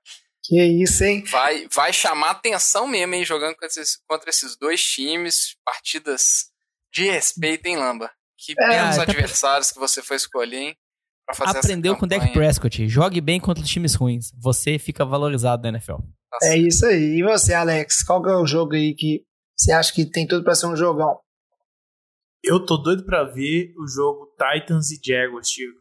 Que 0.48 0.64
isso, 0.64 1.04
hein? 1.04 1.24
Vai, 1.24 1.68
vai 1.74 1.91
chamar 1.91 2.32
atenção 2.32 2.88
mesmo, 2.88 3.16
hein? 3.16 3.26
Jogando 3.26 3.54
contra 3.54 3.68
esses, 3.68 3.98
contra 4.08 4.30
esses 4.30 4.56
dois 4.56 4.84
times. 4.84 5.56
Partidas 5.66 6.52
de 6.93 7.10
respeito, 7.10 7.66
hein, 7.66 7.78
Lamba? 7.78 8.12
Que 8.38 8.54
é, 8.60 8.68
belos 8.68 8.96
tá 8.98 9.02
adversários 9.04 9.72
que 9.72 9.80
você 9.80 10.04
foi 10.04 10.18
escolher, 10.18 10.58
hein? 10.58 10.78
Pra 11.26 11.36
fazer 11.36 11.58
Aprendeu 11.58 11.98
com 11.98 12.06
o 12.06 12.08
Dak 12.08 12.32
Prescott. 12.32 12.88
Jogue 12.88 13.20
bem 13.20 13.39
contra 13.39 13.64
os 13.64 13.70
times 13.70 13.96
ruins. 13.96 14.32
Você 14.38 14.78
fica 14.78 15.04
valorizado 15.04 15.64
na 15.64 15.70
NFL. 15.70 15.96
Tá 16.30 16.38
é 16.43 16.58
isso 16.58 16.86
aí. 16.86 17.18
E 17.18 17.24
você, 17.24 17.54
Alex? 17.54 18.04
Qual 18.04 18.22
que 18.22 18.30
é 18.30 18.36
o 18.36 18.46
jogo 18.46 18.76
aí 18.76 18.93
que 18.93 19.26
você 19.58 19.72
acha 19.72 19.91
que 19.91 20.06
tem 20.06 20.28
tudo 20.28 20.43
para 20.43 20.54
ser 20.54 20.68
um 20.68 20.76
jogão? 20.76 21.20
Eu 22.43 22.64
tô 22.64 22.78
doido 22.78 23.04
para 23.06 23.24
ver 23.24 23.74
o 23.80 23.88
jogo 23.88 24.32
Titans 24.38 24.91
e 24.91 25.00
Jaguars, 25.04 25.50
tio. 25.50 25.72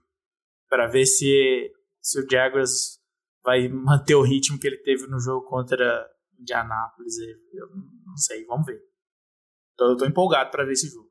Pra 0.71 0.87
ver 0.87 1.05
se, 1.05 1.71
se 2.01 2.19
o 2.19 2.27
Jaguars 2.31 2.99
vai 3.45 3.69
manter 3.69 4.15
o 4.15 4.23
ritmo 4.23 4.59
que 4.59 4.67
ele 4.67 4.79
teve 4.79 5.07
no 5.07 5.21
jogo 5.21 5.47
contra 5.47 6.09
Indianapolis. 6.41 7.19
Eu 7.53 7.69
não 8.07 8.17
sei, 8.17 8.45
vamos 8.47 8.67
ver. 8.67 8.81
Então 9.75 9.91
eu 9.91 9.97
tô 9.97 10.07
empolgado 10.07 10.51
para 10.51 10.65
ver 10.65 10.73
esse 10.73 10.89
jogo. 10.89 11.11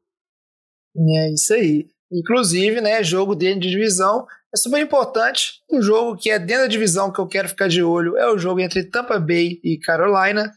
É 0.96 1.34
isso 1.34 1.54
aí. 1.54 1.88
Inclusive, 2.12 2.82
né, 2.82 3.04
jogo 3.04 3.36
dentro 3.36 3.62
de 3.62 3.70
divisão 3.70 4.26
é 4.54 4.58
super 4.58 4.80
importante. 4.80 5.62
Um 5.72 5.82
jogo 5.82 6.16
que 6.16 6.30
é 6.30 6.38
dentro 6.38 6.64
da 6.64 6.68
divisão 6.68 7.12
que 7.12 7.20
eu 7.20 7.28
quero 7.28 7.50
ficar 7.50 7.68
de 7.68 7.82
olho 7.82 8.18
é 8.18 8.32
o 8.32 8.38
jogo 8.38 8.60
entre 8.60 8.84
Tampa 8.84 9.20
Bay 9.20 9.60
e 9.64 9.80
Carolina. 9.80 10.52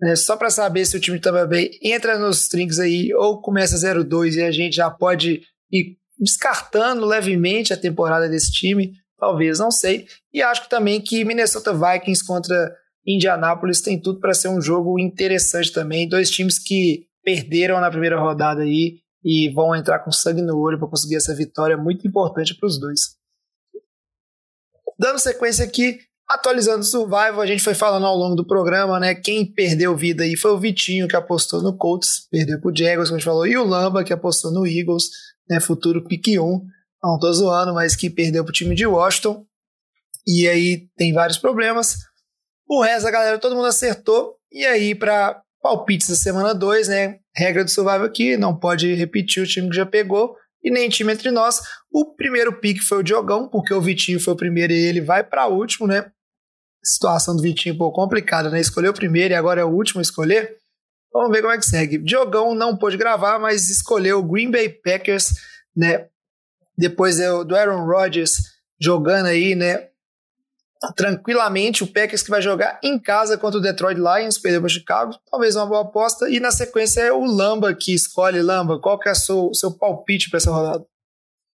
Né, 0.00 0.16
só 0.16 0.36
para 0.36 0.50
saber 0.50 0.84
se 0.84 0.96
o 0.96 1.00
time 1.00 1.18
de 1.18 1.22
Tampa 1.22 1.46
Bay 1.46 1.70
entra 1.82 2.18
nos 2.18 2.48
trinks 2.48 2.78
aí 2.78 3.12
ou 3.14 3.40
começa 3.40 3.76
0-2 3.76 4.34
e 4.34 4.42
a 4.42 4.50
gente 4.50 4.76
já 4.76 4.90
pode 4.90 5.42
ir 5.70 5.98
descartando 6.18 7.04
levemente 7.06 7.72
a 7.72 7.76
temporada 7.76 8.28
desse 8.28 8.50
time, 8.50 8.92
talvez, 9.22 9.60
não 9.60 9.70
sei. 9.70 10.08
E 10.34 10.42
acho 10.42 10.68
também 10.68 11.00
que 11.00 11.24
Minnesota 11.24 11.72
Vikings 11.72 12.26
contra 12.26 12.74
Indianapolis 13.06 13.80
tem 13.80 13.96
tudo 13.96 14.18
para 14.18 14.34
ser 14.34 14.48
um 14.48 14.60
jogo 14.60 14.98
interessante 14.98 15.72
também. 15.72 16.08
Dois 16.08 16.28
times 16.28 16.58
que 16.58 17.06
perderam 17.22 17.80
na 17.80 17.88
primeira 17.88 18.18
rodada 18.18 18.62
aí 18.62 18.98
e 19.24 19.48
vão 19.54 19.76
entrar 19.76 20.00
com 20.00 20.10
sangue 20.10 20.42
no 20.42 20.58
olho 20.58 20.76
para 20.76 20.88
conseguir 20.88 21.14
essa 21.14 21.32
vitória 21.36 21.76
muito 21.76 22.04
importante 22.04 22.56
para 22.56 22.66
os 22.66 22.80
dois. 22.80 23.16
Dando 24.98 25.20
sequência 25.20 25.64
aqui, 25.64 26.00
Atualizando 26.28 26.80
o 26.80 26.84
Survival, 26.84 27.40
a 27.42 27.46
gente 27.46 27.62
foi 27.62 27.74
falando 27.74 28.06
ao 28.06 28.16
longo 28.16 28.34
do 28.34 28.46
programa, 28.46 28.98
né? 28.98 29.14
Quem 29.14 29.44
perdeu 29.44 29.94
vida 29.94 30.22
aí 30.22 30.34
foi 30.34 30.52
o 30.52 30.58
Vitinho, 30.58 31.06
que 31.06 31.14
apostou 31.14 31.60
no 31.60 31.76
Colts, 31.76 32.26
perdeu 32.30 32.58
pro 32.58 32.74
Jaguars, 32.74 33.10
como 33.10 33.16
a 33.16 33.18
gente 33.18 33.26
falou, 33.26 33.46
e 33.46 33.56
o 33.58 33.64
Lamba, 33.64 34.02
que 34.02 34.14
apostou 34.14 34.50
no 34.50 34.66
Eagles, 34.66 35.04
né? 35.50 35.60
Futuro 35.60 36.02
pique 36.06 36.38
1. 36.38 36.64
Não 37.02 37.18
tô 37.18 37.32
zoando, 37.32 37.74
mas 37.74 37.96
que 37.96 38.08
perdeu 38.08 38.44
pro 38.44 38.52
time 38.52 38.74
de 38.74 38.86
Washington. 38.86 39.44
E 40.26 40.46
aí 40.46 40.88
tem 40.96 41.12
vários 41.12 41.38
problemas. 41.38 41.96
O 42.68 42.80
resto 42.82 43.04
da 43.04 43.10
galera, 43.10 43.38
todo 43.38 43.56
mundo 43.56 43.66
acertou. 43.66 44.36
E 44.52 44.64
aí, 44.64 44.94
para 44.94 45.42
Palpites 45.60 46.08
da 46.08 46.14
semana 46.14 46.54
2, 46.54 46.88
né? 46.88 47.18
Regra 47.34 47.64
do 47.64 47.70
Survival 47.70 48.04
aqui, 48.04 48.36
não 48.36 48.56
pode 48.56 48.94
repetir 48.94 49.42
o 49.42 49.46
time 49.46 49.68
que 49.68 49.76
já 49.76 49.86
pegou 49.86 50.36
e 50.62 50.70
nem 50.70 50.88
time 50.88 51.12
entre 51.12 51.30
nós. 51.30 51.60
O 51.90 52.14
primeiro 52.14 52.60
pique 52.60 52.80
foi 52.80 52.98
o 52.98 53.02
Diogão, 53.02 53.48
porque 53.48 53.74
o 53.74 53.80
Vitinho 53.80 54.20
foi 54.20 54.34
o 54.34 54.36
primeiro 54.36 54.72
e 54.72 54.86
ele 54.86 55.00
vai 55.00 55.24
para 55.24 55.48
último, 55.48 55.86
né? 55.86 56.10
Situação 56.84 57.36
do 57.36 57.42
Vitinho 57.42 57.74
um 57.74 57.78
pouco 57.78 58.00
complicada, 58.00 58.50
né? 58.50 58.60
Escolheu 58.60 58.90
o 58.90 58.94
primeiro 58.94 59.32
e 59.32 59.36
agora 59.36 59.60
é 59.60 59.64
o 59.64 59.70
último 59.70 60.00
a 60.00 60.02
escolher. 60.02 60.56
Vamos 61.12 61.30
ver 61.30 61.42
como 61.42 61.52
é 61.52 61.58
que 61.58 61.66
segue. 61.66 61.98
Diogão 61.98 62.54
não 62.54 62.76
pôde 62.76 62.96
gravar, 62.96 63.38
mas 63.38 63.68
escolheu 63.68 64.18
o 64.18 64.22
Green 64.22 64.50
Bay 64.50 64.68
Packers, 64.68 65.34
né? 65.76 66.06
Depois 66.82 67.16
do 67.46 67.54
Aaron 67.54 67.86
Rodgers 67.86 68.38
jogando 68.80 69.26
aí, 69.26 69.54
né? 69.54 69.86
Tranquilamente, 70.96 71.84
o 71.84 71.86
Packers 71.86 72.24
que 72.24 72.30
vai 72.30 72.42
jogar 72.42 72.80
em 72.82 72.98
casa 72.98 73.38
contra 73.38 73.60
o 73.60 73.62
Detroit 73.62 73.96
Lions, 73.96 74.36
perdeu 74.36 74.60
para 74.60 74.68
Chicago, 74.68 75.16
talvez 75.30 75.54
uma 75.54 75.64
boa 75.64 75.82
aposta. 75.82 76.28
E 76.28 76.40
na 76.40 76.50
sequência 76.50 77.00
é 77.00 77.12
o 77.12 77.24
Lamba 77.24 77.72
que 77.72 77.94
escolhe. 77.94 78.42
Lamba, 78.42 78.80
qual 78.80 78.98
que 78.98 79.08
é 79.08 79.12
o 79.12 79.14
seu, 79.14 79.54
seu 79.54 79.70
palpite 79.70 80.28
para 80.28 80.38
essa 80.38 80.50
rodada? 80.50 80.84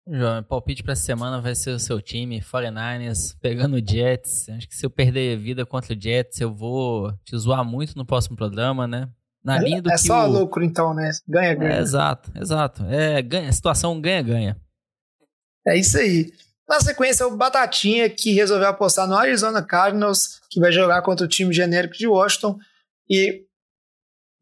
João, 0.07 0.43
palpite 0.43 0.83
para 0.83 0.93
essa 0.93 1.05
semana 1.05 1.41
vai 1.41 1.55
ser 1.55 1.71
o 1.71 1.79
seu 1.79 2.03
time, 2.03 2.43
49ers, 2.43 3.35
pegando 3.41 3.77
o 3.77 3.83
Jets. 3.83 4.51
Acho 4.51 4.69
que 4.69 4.77
se 4.77 4.85
eu 4.85 4.91
perder 4.91 5.39
vida 5.39 5.65
contra 5.65 5.97
o 5.97 5.99
Jets, 5.99 6.39
eu 6.39 6.55
vou 6.55 7.11
te 7.25 7.35
zoar 7.39 7.65
muito 7.65 7.97
no 7.97 8.05
próximo 8.05 8.37
programa, 8.37 8.87
né? 8.87 9.09
Na 9.43 9.59
linha 9.59 9.81
do 9.81 9.91
é, 9.91 9.95
é 9.95 9.97
só 9.97 10.29
o... 10.29 10.31
lucro, 10.31 10.63
então, 10.63 10.93
né? 10.93 11.11
Ganha, 11.27 11.55
ganha. 11.55 11.77
É, 11.77 11.81
exato, 11.81 12.31
exato. 12.35 12.85
É, 12.85 13.23
ganha, 13.23 13.51
situação 13.51 13.99
ganha-ganha. 13.99 14.61
É 15.67 15.79
isso 15.79 15.99
aí. 15.99 16.33
Na 16.69 16.81
sequência, 16.81 17.27
o 17.27 17.37
Batatinha, 17.37 18.09
que 18.09 18.33
resolveu 18.33 18.69
apostar 18.69 19.07
no 19.07 19.17
Arizona 19.17 19.63
Cardinals, 19.63 20.41
que 20.51 20.61
vai 20.61 20.73
jogar 20.73 21.03
contra 21.03 21.27
o 21.27 21.29
time 21.29 21.53
genérico 21.53 21.97
de 21.97 22.07
Washington. 22.07 22.59
E 23.09 23.45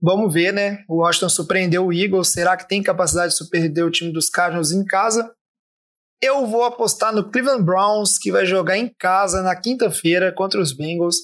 vamos 0.01 0.33
ver, 0.33 0.53
né? 0.53 0.85
O 0.89 0.99
Washington 0.99 1.29
surpreendeu 1.29 1.87
o 1.87 1.93
Eagles. 1.93 2.29
Será 2.29 2.57
que 2.57 2.69
tem 2.69 2.83
capacidade 2.83 3.33
de 3.33 3.39
surpreender 3.39 3.85
o 3.85 3.91
time 3.91 4.13
dos 4.13 4.29
Cardinals 4.29 4.71
em 4.71 4.85
casa? 4.85 5.33
Eu 6.21 6.47
vou 6.47 6.63
apostar 6.63 7.13
no 7.13 7.29
Cleveland 7.29 7.65
Browns, 7.65 8.17
que 8.17 8.31
vai 8.31 8.47
jogar 8.47 8.79
em 8.79 8.89
casa 8.89 9.43
na 9.43 9.57
quinta-feira 9.57 10.33
contra 10.33 10.61
os 10.61 10.73
Bengals. 10.73 11.17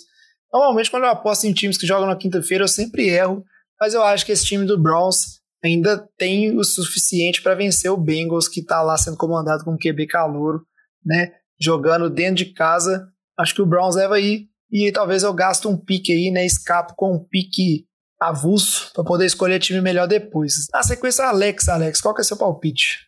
Normalmente, 0.52 0.90
quando 0.90 1.04
eu 1.04 1.10
aposto 1.10 1.44
em 1.44 1.52
times 1.52 1.78
que 1.78 1.86
jogam 1.86 2.08
na 2.08 2.16
quinta-feira, 2.16 2.64
eu 2.64 2.68
sempre 2.68 3.08
erro, 3.08 3.44
mas 3.80 3.94
eu 3.94 4.02
acho 4.02 4.26
que 4.26 4.32
esse 4.32 4.44
time 4.44 4.66
do 4.66 4.76
Browns 4.76 5.37
ainda 5.62 6.08
tem 6.16 6.56
o 6.56 6.64
suficiente 6.64 7.42
para 7.42 7.54
vencer 7.54 7.90
o 7.90 7.96
Bengals, 7.96 8.48
que 8.48 8.60
está 8.60 8.82
lá 8.82 8.96
sendo 8.96 9.16
comandado 9.16 9.64
com 9.64 9.72
um 9.72 9.78
QB 9.78 10.06
calouro, 10.06 10.64
né? 11.04 11.32
Jogando 11.60 12.08
dentro 12.08 12.36
de 12.36 12.52
casa. 12.52 13.08
Acho 13.38 13.54
que 13.54 13.62
o 13.62 13.66
Browns 13.66 13.96
leva 13.96 14.16
aí. 14.16 14.48
E 14.70 14.92
talvez 14.92 15.22
eu 15.22 15.32
gaste 15.32 15.66
um 15.66 15.76
pique 15.76 16.12
aí, 16.12 16.30
né? 16.30 16.44
Escapo 16.44 16.94
com 16.94 17.14
um 17.14 17.24
pique 17.24 17.86
avulso 18.20 18.92
para 18.92 19.04
poder 19.04 19.26
escolher 19.26 19.58
time 19.58 19.80
melhor 19.80 20.06
depois. 20.06 20.66
Na 20.72 20.82
sequência, 20.82 21.24
Alex, 21.24 21.68
Alex, 21.68 22.00
qual 22.00 22.14
que 22.14 22.20
é 22.20 22.24
seu 22.24 22.36
palpite? 22.36 23.06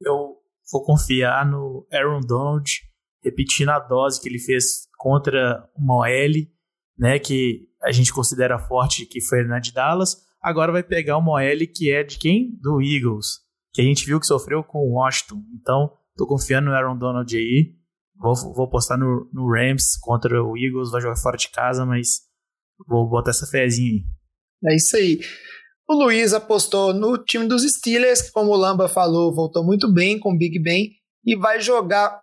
Eu 0.00 0.36
vou 0.70 0.84
confiar 0.84 1.46
no 1.46 1.86
Aaron 1.92 2.20
Donald, 2.20 2.70
repetindo 3.24 3.70
a 3.70 3.78
dose 3.78 4.20
que 4.20 4.28
ele 4.28 4.38
fez 4.38 4.86
contra 4.96 5.68
uma 5.76 5.96
OL, 5.96 6.32
né, 6.98 7.18
que 7.18 7.68
a 7.82 7.90
gente 7.90 8.12
considera 8.12 8.58
forte, 8.58 9.06
que 9.06 9.20
foi 9.20 9.44
na 9.44 9.58
de 9.58 9.72
Dallas. 9.72 10.16
Agora 10.42 10.72
vai 10.72 10.82
pegar 10.82 11.18
uma 11.18 11.32
OL 11.32 11.66
que 11.72 11.92
é 11.92 12.02
de 12.02 12.18
quem? 12.18 12.58
Do 12.60 12.80
Eagles, 12.82 13.38
que 13.72 13.80
a 13.80 13.84
gente 13.84 14.04
viu 14.04 14.18
que 14.18 14.26
sofreu 14.26 14.64
com 14.64 14.78
o 14.78 14.94
Washington. 14.94 15.42
Então, 15.54 15.92
tô 16.16 16.26
confiando 16.26 16.68
no 16.68 16.74
Aaron 16.74 16.98
Donald 16.98 17.36
aí. 17.36 17.74
Vou, 18.16 18.34
vou 18.54 18.68
postar 18.68 18.96
no, 18.96 19.28
no 19.32 19.48
Rams 19.48 19.96
contra 20.00 20.42
o 20.42 20.56
Eagles, 20.56 20.90
vai 20.90 21.00
jogar 21.00 21.16
fora 21.16 21.36
de 21.36 21.48
casa, 21.50 21.86
mas 21.86 22.22
vou 22.86 23.08
botar 23.08 23.30
essa 23.30 23.46
fezinha 23.46 23.92
aí. 23.92 24.04
É 24.72 24.76
isso 24.76 24.96
aí. 24.96 25.20
O 25.88 25.94
Luiz 25.94 26.32
apostou 26.32 26.94
no 26.94 27.18
time 27.18 27.46
dos 27.46 27.62
Steelers, 27.62 28.22
que, 28.22 28.32
como 28.32 28.50
o 28.50 28.56
Lamba 28.56 28.88
falou, 28.88 29.34
voltou 29.34 29.64
muito 29.64 29.92
bem 29.92 30.18
com 30.18 30.32
o 30.32 30.38
Big 30.38 30.58
Ben 30.60 30.90
e 31.24 31.36
vai 31.36 31.60
jogar 31.60 32.22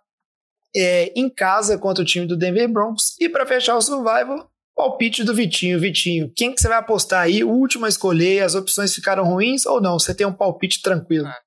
é, 0.74 1.12
em 1.18 1.28
casa 1.28 1.78
contra 1.78 2.02
o 2.02 2.06
time 2.06 2.26
do 2.26 2.36
Denver 2.36 2.70
Broncos. 2.70 3.14
E 3.20 3.28
para 3.28 3.46
fechar 3.46 3.76
o 3.76 3.82
Survival, 3.82 4.49
palpite 4.80 5.22
do 5.22 5.34
Vitinho. 5.34 5.78
Vitinho, 5.78 6.32
quem 6.34 6.54
que 6.54 6.60
você 6.60 6.68
vai 6.68 6.78
apostar 6.78 7.22
aí? 7.24 7.44
O 7.44 7.50
último 7.50 7.84
a 7.84 7.88
escolher, 7.88 8.42
as 8.42 8.54
opções 8.54 8.94
ficaram 8.94 9.24
ruins 9.24 9.66
ou 9.66 9.78
não? 9.80 9.98
Você 9.98 10.14
tem 10.14 10.26
um 10.26 10.34
palpite 10.34 10.80
tranquilo? 10.80 11.26
Ah, 11.26 11.42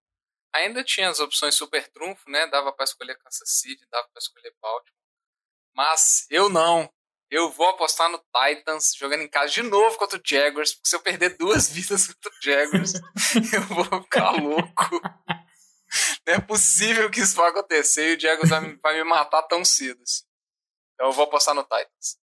ainda 0.53 0.83
tinha 0.83 1.09
as 1.09 1.19
opções 1.19 1.55
super 1.55 1.87
trunfo, 1.91 2.29
né? 2.29 2.45
Dava 2.47 2.71
para 2.71 2.83
escolher 2.83 3.17
Kansas 3.17 3.49
City, 3.49 3.83
dava 3.89 4.07
para 4.07 4.19
escolher 4.19 4.53
Baltimore. 4.61 4.93
Mas 5.75 6.27
eu 6.29 6.47
não. 6.47 6.87
Eu 7.31 7.49
vou 7.49 7.67
apostar 7.69 8.07
no 8.11 8.19
Titans 8.19 8.93
jogando 8.95 9.21
em 9.21 9.27
casa 9.27 9.51
de 9.51 9.63
novo 9.63 9.97
contra 9.97 10.19
o 10.19 10.21
Jaguars, 10.23 10.75
porque 10.75 10.89
se 10.89 10.95
eu 10.95 10.99
perder 10.99 11.35
duas 11.35 11.69
vidas 11.73 12.05
contra 12.05 12.29
o 12.29 12.41
Jaguars, 12.43 12.93
eu 13.51 13.61
vou 13.63 14.03
ficar 14.03 14.31
louco. 14.31 15.01
Não 16.27 16.33
é 16.35 16.39
possível 16.39 17.09
que 17.09 17.19
isso 17.19 17.35
vá 17.35 17.47
acontecer 17.47 18.11
e 18.11 18.15
o 18.15 18.19
Jaguars 18.19 18.49
vai 18.49 18.61
me, 18.61 18.75
vai 18.75 18.93
me 18.93 19.03
matar 19.03 19.41
tão 19.43 19.65
cedo. 19.65 19.99
Assim. 20.03 20.23
Então 20.93 21.07
eu 21.07 21.13
vou 21.13 21.25
apostar 21.25 21.55
no 21.55 21.63
Titans. 21.63 22.22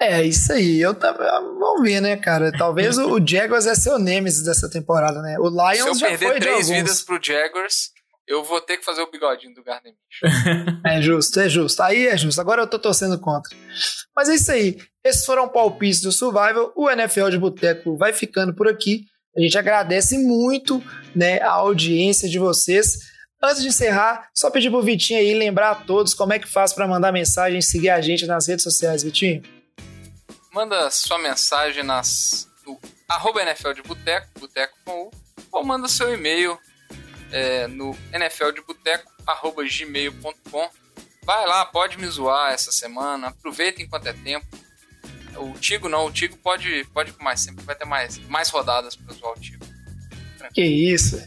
É, 0.00 0.22
isso 0.22 0.52
aí. 0.52 0.80
Eu 0.80 0.94
tava. 0.94 1.22
Vamos 1.40 1.82
ver, 1.82 2.00
né, 2.00 2.16
cara? 2.16 2.50
Talvez 2.52 2.98
o 2.98 3.18
Jaguars 3.24 3.66
é 3.66 3.74
seu 3.74 3.98
Nemesis 3.98 4.44
dessa 4.44 4.68
temporada, 4.68 5.20
né? 5.22 5.38
O 5.38 5.48
Lions 5.48 5.98
já 5.98 6.08
foi 6.08 6.18
Se 6.18 6.24
eu 6.24 6.30
perder 6.30 6.40
três 6.40 6.68
vidas 6.68 7.02
pro 7.02 7.20
Jaguars, 7.22 7.90
eu 8.26 8.42
vou 8.44 8.60
ter 8.60 8.78
que 8.78 8.84
fazer 8.84 9.02
o 9.02 9.10
bigodinho 9.10 9.54
do 9.54 9.62
Gardner 9.62 9.94
É 10.86 11.02
justo, 11.02 11.40
é 11.40 11.48
justo. 11.48 11.82
Aí 11.82 12.06
é 12.06 12.16
justo. 12.16 12.40
Agora 12.40 12.62
eu 12.62 12.66
tô 12.66 12.78
torcendo 12.78 13.18
contra. 13.18 13.54
Mas 14.14 14.28
é 14.28 14.34
isso 14.34 14.50
aí. 14.50 14.78
Esses 15.04 15.24
foram 15.24 15.48
palpites 15.48 16.00
do 16.00 16.12
Survival. 16.12 16.72
O 16.76 16.90
NFL 16.90 17.28
de 17.30 17.38
Boteco 17.38 17.96
vai 17.96 18.12
ficando 18.12 18.54
por 18.54 18.68
aqui. 18.68 19.04
A 19.36 19.40
gente 19.40 19.56
agradece 19.56 20.18
muito 20.18 20.82
né, 21.14 21.40
a 21.40 21.50
audiência 21.50 22.28
de 22.28 22.38
vocês. 22.38 22.98
Antes 23.42 23.62
de 23.62 23.68
encerrar, 23.68 24.28
só 24.34 24.50
pedir 24.50 24.70
pro 24.70 24.82
Vitinho 24.82 25.18
aí 25.18 25.34
lembrar 25.34 25.70
a 25.70 25.74
todos 25.74 26.14
como 26.14 26.32
é 26.32 26.38
que 26.38 26.46
faz 26.46 26.72
para 26.72 26.86
mandar 26.86 27.10
mensagem 27.10 27.58
e 27.58 27.62
seguir 27.62 27.90
a 27.90 28.00
gente 28.00 28.24
nas 28.24 28.46
redes 28.46 28.62
sociais, 28.62 29.02
Vitinho. 29.02 29.42
Manda 30.52 30.90
sua 30.90 31.18
mensagem 31.18 31.82
nas, 31.82 32.46
no 32.66 32.78
arroba 33.08 33.40
NFL 33.42 33.72
de 33.72 33.82
Boteco, 33.82 34.28
Boteco 34.38 34.76
com 34.84 35.04
U, 35.04 35.10
ou 35.50 35.64
manda 35.64 35.88
seu 35.88 36.12
e-mail 36.12 36.58
é, 37.30 37.66
no 37.66 37.96
nfldeboteco.gmail.com. 38.12 40.68
Vai 41.24 41.46
lá, 41.46 41.64
pode 41.64 41.96
me 41.98 42.06
zoar 42.06 42.52
essa 42.52 42.70
semana, 42.70 43.28
aproveita 43.28 43.80
enquanto 43.80 44.08
é 44.08 44.12
tempo. 44.12 44.46
O 45.36 45.54
Tigo 45.54 45.88
não, 45.88 46.04
o 46.06 46.12
Tigo 46.12 46.36
pode, 46.36 46.84
pode 46.92 47.14
mais 47.18 47.40
sempre, 47.40 47.64
vai 47.64 47.74
ter 47.74 47.86
mais, 47.86 48.18
mais 48.28 48.50
rodadas 48.50 48.94
para 48.94 49.14
zoar 49.14 49.32
o 49.32 49.40
Tigo. 49.40 49.64
Que 50.52 50.62
isso. 50.62 51.18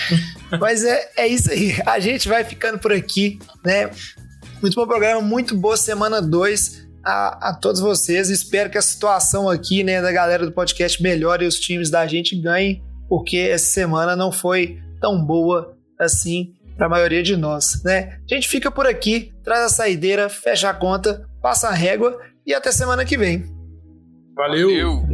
Mas 0.58 0.82
é, 0.84 1.12
é 1.16 1.26
isso 1.26 1.50
aí. 1.50 1.74
A 1.84 2.00
gente 2.00 2.26
vai 2.28 2.44
ficando 2.44 2.78
por 2.78 2.92
aqui, 2.92 3.38
né? 3.62 3.90
Muito 4.62 4.74
bom 4.76 4.86
programa, 4.86 5.20
muito 5.20 5.54
boa 5.56 5.76
semana 5.76 6.22
2 6.22 6.86
a, 7.04 7.50
a 7.50 7.54
todos 7.54 7.80
vocês. 7.80 8.30
Espero 8.30 8.70
que 8.70 8.78
a 8.78 8.82
situação 8.82 9.48
aqui, 9.48 9.82
né, 9.82 10.00
da 10.00 10.12
galera 10.12 10.44
do 10.44 10.52
podcast 10.52 11.02
melhore 11.02 11.44
e 11.44 11.48
os 11.48 11.58
times 11.58 11.90
da 11.90 12.06
gente 12.06 12.36
ganhem, 12.36 12.82
porque 13.08 13.36
essa 13.36 13.66
semana 13.66 14.16
não 14.16 14.30
foi 14.32 14.78
tão 15.00 15.24
boa 15.24 15.76
assim 15.98 16.54
para 16.76 16.86
a 16.86 16.90
maioria 16.90 17.22
de 17.22 17.36
nós, 17.36 17.82
né? 17.84 18.18
A 18.30 18.34
gente 18.34 18.48
fica 18.48 18.70
por 18.70 18.86
aqui, 18.86 19.32
traz 19.44 19.64
a 19.64 19.68
saideira, 19.68 20.28
fecha 20.28 20.70
a 20.70 20.74
conta, 20.74 21.28
passa 21.40 21.68
a 21.68 21.72
régua 21.72 22.18
e 22.46 22.54
até 22.54 22.72
semana 22.72 23.04
que 23.04 23.16
vem. 23.16 23.44
Valeu. 24.34 24.68
Valeu. 24.68 25.06